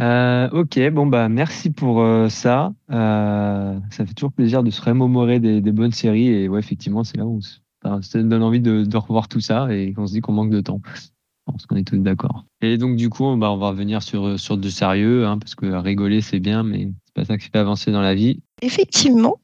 Euh, 0.00 0.48
ok, 0.50 0.80
bon 0.90 1.06
bah 1.06 1.28
merci 1.28 1.70
pour 1.70 2.02
euh, 2.02 2.28
ça. 2.28 2.72
Euh, 2.90 3.78
ça 3.90 4.04
fait 4.04 4.14
toujours 4.14 4.32
plaisir 4.32 4.62
de 4.62 4.70
se 4.70 4.82
remémorer 4.82 5.38
des, 5.38 5.60
bonnes 5.72 5.92
séries 5.92 6.28
et 6.28 6.48
ouais 6.48 6.58
effectivement 6.58 7.04
c'est 7.04 7.16
là 7.16 7.26
où 7.26 7.40
ça 7.40 8.22
donne 8.22 8.42
envie 8.42 8.60
de, 8.60 8.96
revoir 8.96 9.28
tout 9.28 9.40
ça 9.40 9.72
et 9.72 9.92
qu'on 9.92 10.06
se 10.06 10.12
dit 10.12 10.20
qu'on 10.20 10.32
manque 10.32 10.50
de 10.50 10.60
temps. 10.60 10.80
Je 10.94 11.52
pense 11.52 11.66
qu'on 11.66 11.76
est 11.76 11.86
tous 11.86 11.98
d'accord. 11.98 12.44
Et 12.60 12.76
donc 12.76 12.96
du 12.96 13.08
coup 13.08 13.36
bah, 13.36 13.52
on 13.52 13.56
va 13.56 13.68
revenir 13.68 14.02
sur 14.02 14.56
du 14.56 14.70
sérieux 14.70 15.26
hein, 15.26 15.38
parce 15.38 15.54
que 15.54 15.66
rigoler 15.66 16.20
c'est 16.20 16.40
bien 16.40 16.64
mais 16.64 16.90
c'est 17.04 17.14
pas 17.14 17.24
ça 17.24 17.38
qui 17.38 17.48
fait 17.50 17.58
avancer 17.58 17.92
dans 17.92 18.02
la 18.02 18.14
vie. 18.14 18.40
Effectivement, 18.62 19.38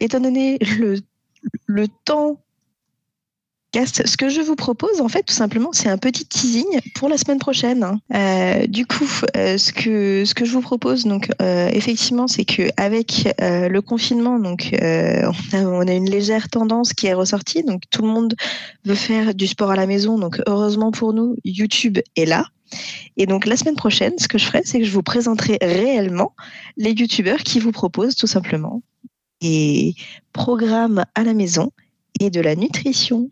étant 0.00 0.20
donné 0.20 0.58
le, 1.66 1.86
temps 2.06 2.40
ce 3.74 4.16
que 4.16 4.28
je 4.28 4.40
vous 4.40 4.56
propose, 4.56 5.00
en 5.00 5.08
fait, 5.08 5.22
tout 5.24 5.34
simplement, 5.34 5.70
c'est 5.72 5.88
un 5.88 5.98
petit 5.98 6.24
teasing 6.24 6.66
pour 6.94 7.08
la 7.08 7.18
semaine 7.18 7.38
prochaine. 7.38 8.00
Euh, 8.14 8.66
du 8.66 8.86
coup, 8.86 9.08
euh, 9.36 9.58
ce, 9.58 9.72
que, 9.72 10.24
ce 10.24 10.34
que 10.34 10.44
je 10.44 10.52
vous 10.52 10.62
propose, 10.62 11.04
donc, 11.04 11.30
euh, 11.42 11.68
effectivement, 11.72 12.28
c'est 12.28 12.44
que 12.44 12.70
avec 12.76 13.28
le 13.38 13.80
confinement, 13.80 14.38
donc, 14.38 14.70
on, 14.72 15.56
a, 15.56 15.62
on 15.62 15.86
a 15.86 15.92
une 15.92 16.08
légère 16.08 16.48
tendance 16.48 16.92
qui 16.94 17.06
est 17.06 17.14
ressortie. 17.14 17.62
Donc, 17.62 17.82
tout 17.90 18.02
le 18.02 18.08
monde 18.08 18.34
veut 18.84 18.94
faire 18.94 19.34
du 19.34 19.46
sport 19.46 19.70
à 19.70 19.76
la 19.76 19.86
maison. 19.86 20.18
Donc, 20.18 20.40
heureusement 20.46 20.90
pour 20.90 21.12
nous, 21.12 21.36
YouTube 21.44 21.98
est 22.16 22.26
là. 22.26 22.46
Et 23.16 23.26
donc, 23.26 23.46
la 23.46 23.56
semaine 23.56 23.76
prochaine, 23.76 24.12
ce 24.18 24.28
que 24.28 24.38
je 24.38 24.44
ferai, 24.44 24.62
c'est 24.64 24.78
que 24.78 24.84
je 24.84 24.92
vous 24.92 25.02
présenterai 25.02 25.58
réellement 25.60 26.32
les 26.76 26.92
youtubeurs 26.92 27.42
qui 27.42 27.60
vous 27.60 27.72
proposent 27.72 28.16
tout 28.16 28.26
simplement 28.26 28.82
des 29.40 29.94
programmes 30.32 31.04
à 31.14 31.22
la 31.22 31.34
maison 31.34 31.70
et 32.20 32.30
de 32.30 32.40
la 32.40 32.56
nutrition. 32.56 33.28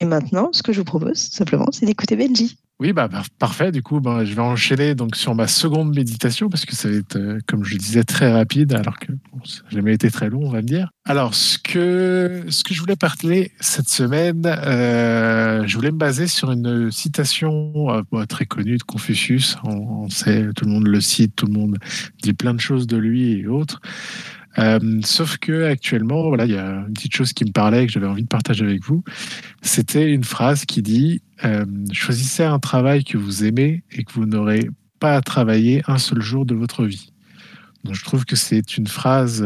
Et 0.00 0.06
maintenant, 0.06 0.48
ce 0.52 0.62
que 0.62 0.72
je 0.72 0.78
vous 0.78 0.84
propose, 0.84 1.18
simplement, 1.18 1.66
c'est 1.72 1.84
d'écouter 1.84 2.16
Benji. 2.16 2.56
Oui, 2.80 2.94
bah, 2.94 3.10
par- 3.10 3.28
parfait. 3.38 3.70
Du 3.70 3.82
coup, 3.82 4.00
ben, 4.00 4.24
je 4.24 4.32
vais 4.32 4.40
enchaîner 4.40 4.94
donc 4.94 5.14
sur 5.14 5.34
ma 5.34 5.46
seconde 5.46 5.94
méditation 5.94 6.48
parce 6.48 6.64
que 6.64 6.74
ça 6.74 6.88
va 6.88 6.94
être, 6.96 7.16
euh, 7.16 7.38
comme 7.46 7.62
je 7.62 7.72
le 7.74 7.78
disais, 7.78 8.04
très 8.04 8.32
rapide, 8.32 8.72
alors 8.72 8.98
que 8.98 9.12
ça 9.44 9.60
n'a 9.64 9.70
jamais 9.70 9.92
été 9.92 10.10
très 10.10 10.30
long, 10.30 10.40
on 10.46 10.50
va 10.50 10.62
me 10.62 10.66
dire. 10.66 10.88
Alors, 11.04 11.34
ce 11.34 11.58
que, 11.58 12.44
ce 12.48 12.64
que 12.64 12.72
je 12.72 12.80
voulais 12.80 12.96
parler 12.96 13.52
cette 13.60 13.90
semaine, 13.90 14.46
euh, 14.46 15.66
je 15.66 15.76
voulais 15.76 15.90
me 15.92 15.98
baser 15.98 16.26
sur 16.26 16.50
une 16.50 16.90
citation 16.90 18.02
euh, 18.14 18.24
très 18.24 18.46
connue 18.46 18.78
de 18.78 18.82
Confucius. 18.82 19.58
On, 19.64 20.04
on 20.04 20.08
sait, 20.08 20.48
tout 20.56 20.64
le 20.64 20.70
monde 20.70 20.86
le 20.86 21.02
cite, 21.02 21.36
tout 21.36 21.44
le 21.44 21.52
monde 21.52 21.76
dit 22.22 22.32
plein 22.32 22.54
de 22.54 22.60
choses 22.60 22.86
de 22.86 22.96
lui 22.96 23.32
et 23.32 23.46
autres. 23.46 23.82
Euh, 24.60 24.78
sauf 25.04 25.38
que 25.38 25.64
actuellement, 25.64 26.28
voilà, 26.28 26.44
il 26.44 26.52
y 26.52 26.58
a 26.58 26.84
une 26.86 26.92
petite 26.92 27.14
chose 27.14 27.32
qui 27.32 27.44
me 27.44 27.52
parlait 27.52 27.84
et 27.84 27.86
que 27.86 27.92
j'avais 27.92 28.06
envie 28.06 28.22
de 28.22 28.28
partager 28.28 28.64
avec 28.64 28.84
vous. 28.84 29.02
C'était 29.62 30.12
une 30.12 30.24
phrase 30.24 30.64
qui 30.64 30.82
dit 30.82 31.22
euh, 31.44 31.64
choisissez 31.92 32.44
un 32.44 32.58
travail 32.58 33.04
que 33.04 33.16
vous 33.16 33.44
aimez 33.44 33.82
et 33.90 34.04
que 34.04 34.12
vous 34.12 34.26
n'aurez 34.26 34.68
pas 34.98 35.16
à 35.16 35.22
travailler 35.22 35.82
un 35.86 35.98
seul 35.98 36.20
jour 36.20 36.44
de 36.44 36.54
votre 36.54 36.84
vie. 36.84 37.12
Donc, 37.84 37.94
je 37.94 38.04
trouve 38.04 38.26
que 38.26 38.36
c'est 38.36 38.76
une 38.76 38.86
phrase 38.86 39.42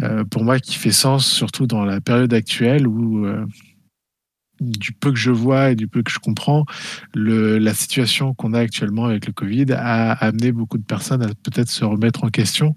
euh, 0.00 0.24
pour 0.30 0.44
moi 0.44 0.60
qui 0.60 0.76
fait 0.76 0.92
sens, 0.92 1.26
surtout 1.26 1.66
dans 1.66 1.84
la 1.84 2.00
période 2.00 2.32
actuelle 2.32 2.86
où, 2.86 3.26
du 4.62 4.92
peu 4.92 5.12
que 5.12 5.18
je 5.18 5.30
vois 5.30 5.70
et 5.70 5.76
du 5.76 5.88
peu 5.88 6.02
que 6.02 6.10
je 6.10 6.18
comprends, 6.18 6.64
la 7.14 7.74
situation 7.74 8.34
qu'on 8.34 8.54
a 8.54 8.60
actuellement 8.60 9.06
avec 9.06 9.26
le 9.26 9.32
Covid 9.32 9.72
a 9.72 10.12
amené 10.12 10.52
beaucoup 10.52 10.78
de 10.78 10.84
personnes 10.84 11.22
à 11.22 11.28
peut-être 11.28 11.68
se 11.68 11.84
remettre 11.84 12.24
en 12.24 12.28
question. 12.28 12.74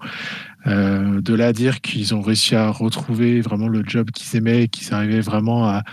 Euh, 0.68 1.22
de 1.22 1.34
là 1.34 1.48
à 1.48 1.54
dire 1.54 1.82
qu'ils 1.82 2.16
ont 2.16 2.22
réussi 2.22 2.56
à 2.56 2.70
retrouver 2.70 3.42
vraiment 3.42 3.68
le 3.68 3.84
job 3.86 4.10
qu'ils 4.12 4.36
aimaient 4.38 4.64
et 4.64 4.68
qu'ils 4.68 4.94
arrivaient 4.94 5.22
vraiment 5.22 5.68
à, 5.68 5.84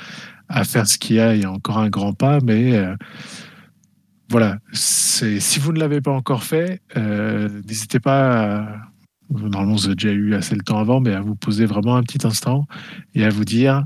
faire 0.65 0.87
ce 0.87 0.99
qu'il 0.99 1.17
y 1.17 1.21
a, 1.21 1.35
il 1.35 1.43
y 1.43 1.45
a 1.45 1.51
encore 1.51 1.79
un 1.79 1.89
grand 1.89 2.13
pas, 2.13 2.39
mais 2.43 2.77
euh, 2.77 2.95
voilà, 4.29 4.59
si 4.73 5.59
vous 5.59 5.73
ne 5.73 5.79
l'avez 5.79 6.03
pas 6.03 6.11
encore 6.11 6.43
fait, 6.43 6.81
euh, 6.97 7.49
n'hésitez 7.67 8.01
pas 8.01 8.61
à, 8.61 8.77
normalement 9.31 9.75
vous 9.75 9.87
avez 9.87 9.95
déjà 9.95 10.13
eu 10.13 10.35
assez 10.35 10.55
le 10.55 10.63
temps 10.63 10.79
avant, 10.79 11.01
mais 11.01 11.15
à 11.15 11.23
vous 11.23 11.37
poser 11.37 11.65
vraiment 11.65 11.97
un 11.97 12.03
petit 12.03 12.27
instant 12.27 12.67
et 13.15 13.25
à 13.25 13.31
vous 13.31 13.47
dire, 13.47 13.85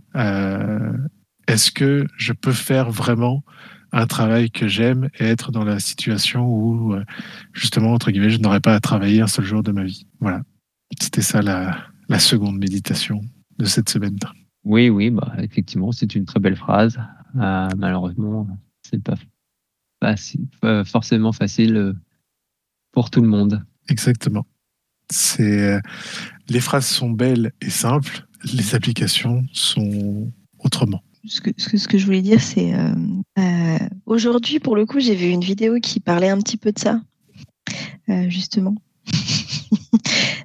est-ce 1.46 1.70
que 1.70 2.06
je 2.16 2.32
peux 2.32 2.52
faire 2.52 2.90
vraiment 2.90 3.44
un 3.92 4.06
travail 4.06 4.50
que 4.50 4.66
j'aime 4.66 5.08
et 5.20 5.24
être 5.24 5.52
dans 5.52 5.64
la 5.64 5.78
situation 5.78 6.48
où, 6.48 6.96
justement, 7.52 7.92
entre 7.92 8.10
guillemets, 8.10 8.30
je 8.30 8.38
n'aurais 8.38 8.60
pas 8.60 8.74
à 8.74 8.80
travailler 8.80 9.20
un 9.20 9.28
seul 9.28 9.44
jour 9.44 9.62
de 9.62 9.70
ma 9.70 9.84
vie? 9.84 10.06
Voilà. 10.18 10.42
C'était 11.00 11.22
ça 11.22 11.42
la, 11.42 11.78
la 12.08 12.18
seconde 12.18 12.58
méditation 12.58 13.20
de 13.58 13.64
cette 13.64 13.88
semaine. 13.88 14.16
Oui, 14.64 14.88
oui, 14.88 15.10
bah, 15.10 15.32
effectivement, 15.38 15.92
c'est 15.92 16.14
une 16.14 16.24
très 16.24 16.40
belle 16.40 16.56
phrase. 16.56 16.98
Euh, 17.36 17.68
malheureusement, 17.76 18.46
c'est 18.82 19.02
pas, 19.02 19.14
facile- 20.02 20.46
pas 20.60 20.84
forcément 20.84 21.32
facile 21.32 21.76
euh, 21.76 21.92
pour 22.92 23.10
tout 23.10 23.20
le 23.20 23.28
monde. 23.28 23.64
Exactement. 23.88 24.46
C'est 25.12 25.62
euh, 25.74 25.80
les 26.48 26.60
phrases 26.60 26.86
sont 26.86 27.10
belles 27.10 27.52
et 27.60 27.70
simples, 27.70 28.26
les 28.52 28.74
applications 28.74 29.44
sont 29.52 30.32
autrement. 30.58 31.02
Ce 31.26 31.40
que, 31.40 31.50
ce 31.56 31.68
que, 31.68 31.76
ce 31.76 31.88
que 31.88 31.98
je 31.98 32.04
voulais 32.06 32.22
dire, 32.22 32.40
c'est 32.40 32.74
euh, 32.74 32.94
euh, 33.38 33.78
aujourd'hui, 34.06 34.58
pour 34.60 34.76
le 34.76 34.86
coup, 34.86 35.00
j'ai 35.00 35.14
vu 35.14 35.26
une 35.28 35.42
vidéo 35.44 35.78
qui 35.80 36.00
parlait 36.00 36.28
un 36.28 36.38
petit 36.38 36.56
peu 36.56 36.72
de 36.72 36.78
ça, 36.78 37.00
euh, 38.08 38.28
justement. 38.30 38.74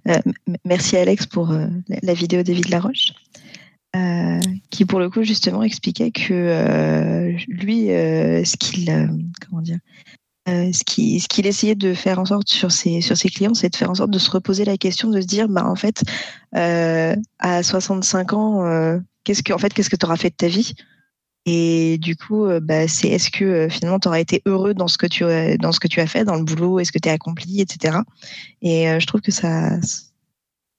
Euh, 0.08 0.18
merci 0.66 0.97
Alex 0.97 1.26
pour 1.26 1.52
euh, 1.52 1.68
la, 2.02 2.14
vidéo 2.14 2.43
David 2.43 2.70
Laroche, 2.70 3.14
euh, 3.95 4.39
qui 4.70 4.86
pour 4.86 4.99
le 4.99 5.10
coup 5.10 5.24
justement 5.24 5.64
expliquait 5.64 6.12
que 6.12 7.36
lui, 7.47 7.88
ce 7.88 8.58
qu'il, 8.58 8.86
comment 9.47 9.62
dire, 9.62 9.80
ce 10.47 10.84
qui- 10.86 11.20
ce 11.20 11.28
qu'il 11.28 11.45
essayait 11.45 11.76
de 11.76 11.93
faire 11.93 12.20
en 12.20 12.26
sorte 12.26 12.49
sur 12.49 12.72
ses, 12.72 13.02
sur 13.02 13.16
ses 13.16 13.30
clients, 13.30 13.54
c'est 13.54 13.70
de 13.70 13.76
faire 13.76 13.91
en 13.91 13.95
sorte 13.95 14.12
de 14.12 14.20
se 14.20 14.32
reposer 14.32 14.66
la 14.66 14.78
question, 14.78 15.10
de 15.10 15.22
se 15.22 15.28
dire, 15.28 15.47
bah 15.47 15.66
en 15.66 15.76
fait, 15.76 16.04
à 16.54 17.64
65 17.64 18.34
ans, 18.34 18.99
qu'est-ce 19.24 19.43
que, 19.43 19.54
en 19.54 19.58
fait, 19.58 19.74
qu'est-ce 19.74 19.89
que 19.89 19.95
tu 19.95 20.06
auras 20.06 20.18
fait 20.18 20.30
de 20.30 20.36
ta 20.36 20.47
vie? 20.47 20.74
Et 21.46 21.98
du 21.98 22.16
coup, 22.16 22.46
euh, 22.46 22.60
bah, 22.60 22.88
c'est 22.88 23.08
est-ce 23.08 23.32
que 23.32 23.46
euh, 23.46 23.70
finalement 23.70 24.00
tu 24.00 24.08
auras 24.08 24.20
été 24.20 24.42
heureux 24.46 24.74
dans 24.74 24.88
ce 24.88 24.98
que 24.98 25.08
tu 25.08 25.24
as, 25.26 25.58
dans 25.58 25.72
ce 25.72 25.80
que 25.80 25.88
tu 25.88 26.00
as 26.00 26.08
fait, 26.08 26.24
dans 26.24 26.36
le 26.36 26.44
boulot, 26.44 26.80
est-ce 26.80 26.92
que 26.92 27.00
tu 27.00 27.10
es 27.10 27.12
accompli, 27.12 27.62
etc. 27.62 27.98
Et 28.62 28.89
euh, 28.89 29.00
je 29.00 29.08
trouve 29.08 29.22
que 29.22 29.32
ça, 29.32 29.80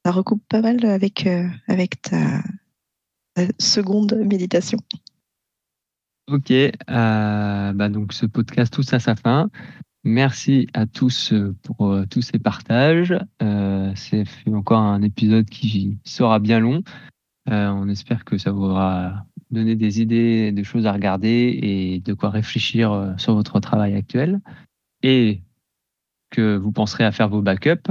recoupe 0.04 0.42
pas 0.48 0.60
mal 0.60 0.84
avec, 0.86 1.26
euh, 1.26 1.48
avec 1.68 2.02
ta, 2.02 2.42
seconde 3.58 4.14
méditation. 4.24 4.78
Ok, 6.30 6.50
euh, 6.50 6.72
bah 6.88 7.88
donc 7.88 8.12
ce 8.12 8.26
podcast 8.26 8.72
touche 8.72 8.92
à 8.92 9.00
sa 9.00 9.16
fin. 9.16 9.50
Merci 10.04 10.66
à 10.74 10.86
tous 10.86 11.32
euh, 11.32 11.54
pour 11.62 11.86
euh, 11.86 12.06
tous 12.06 12.22
ces 12.22 12.38
partages. 12.38 13.14
Euh, 13.40 13.92
c'est 13.94 14.24
encore 14.48 14.80
un 14.80 15.02
épisode 15.02 15.48
qui 15.48 15.98
sera 16.04 16.40
bien 16.40 16.58
long. 16.58 16.82
Euh, 17.48 17.68
on 17.68 17.88
espère 17.88 18.24
que 18.24 18.36
ça 18.36 18.50
vous 18.50 18.64
aura 18.64 19.24
donné 19.52 19.76
des 19.76 20.00
idées, 20.00 20.52
des 20.52 20.64
choses 20.64 20.86
à 20.86 20.92
regarder 20.92 21.58
et 21.62 22.00
de 22.00 22.14
quoi 22.14 22.30
réfléchir 22.30 22.92
euh, 22.92 23.12
sur 23.16 23.34
votre 23.34 23.60
travail 23.60 23.94
actuel. 23.94 24.40
Et 25.02 25.42
que 26.30 26.56
vous 26.56 26.72
penserez 26.72 27.04
à 27.04 27.12
faire 27.12 27.28
vos 27.28 27.42
backups. 27.42 27.90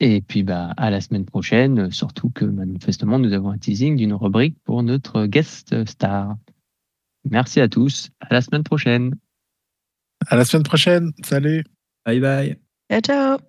Et 0.00 0.20
puis 0.20 0.42
bah, 0.42 0.74
à 0.76 0.90
la 0.90 1.00
semaine 1.00 1.24
prochaine, 1.24 1.90
surtout 1.92 2.30
que 2.30 2.44
manifestement 2.44 3.18
nous 3.18 3.32
avons 3.32 3.50
un 3.50 3.58
teasing 3.58 3.96
d'une 3.96 4.14
rubrique 4.14 4.56
pour 4.64 4.82
notre 4.82 5.26
guest 5.26 5.84
star. 5.86 6.36
Merci 7.30 7.60
à 7.60 7.68
tous. 7.68 8.10
À 8.20 8.34
la 8.34 8.40
semaine 8.40 8.64
prochaine. 8.64 9.14
À 10.26 10.36
la 10.36 10.44
semaine 10.44 10.64
prochaine. 10.64 11.12
Salut. 11.22 11.64
Bye 12.04 12.20
bye. 12.20 12.56
Ciao, 12.90 13.00
ciao 13.00 13.42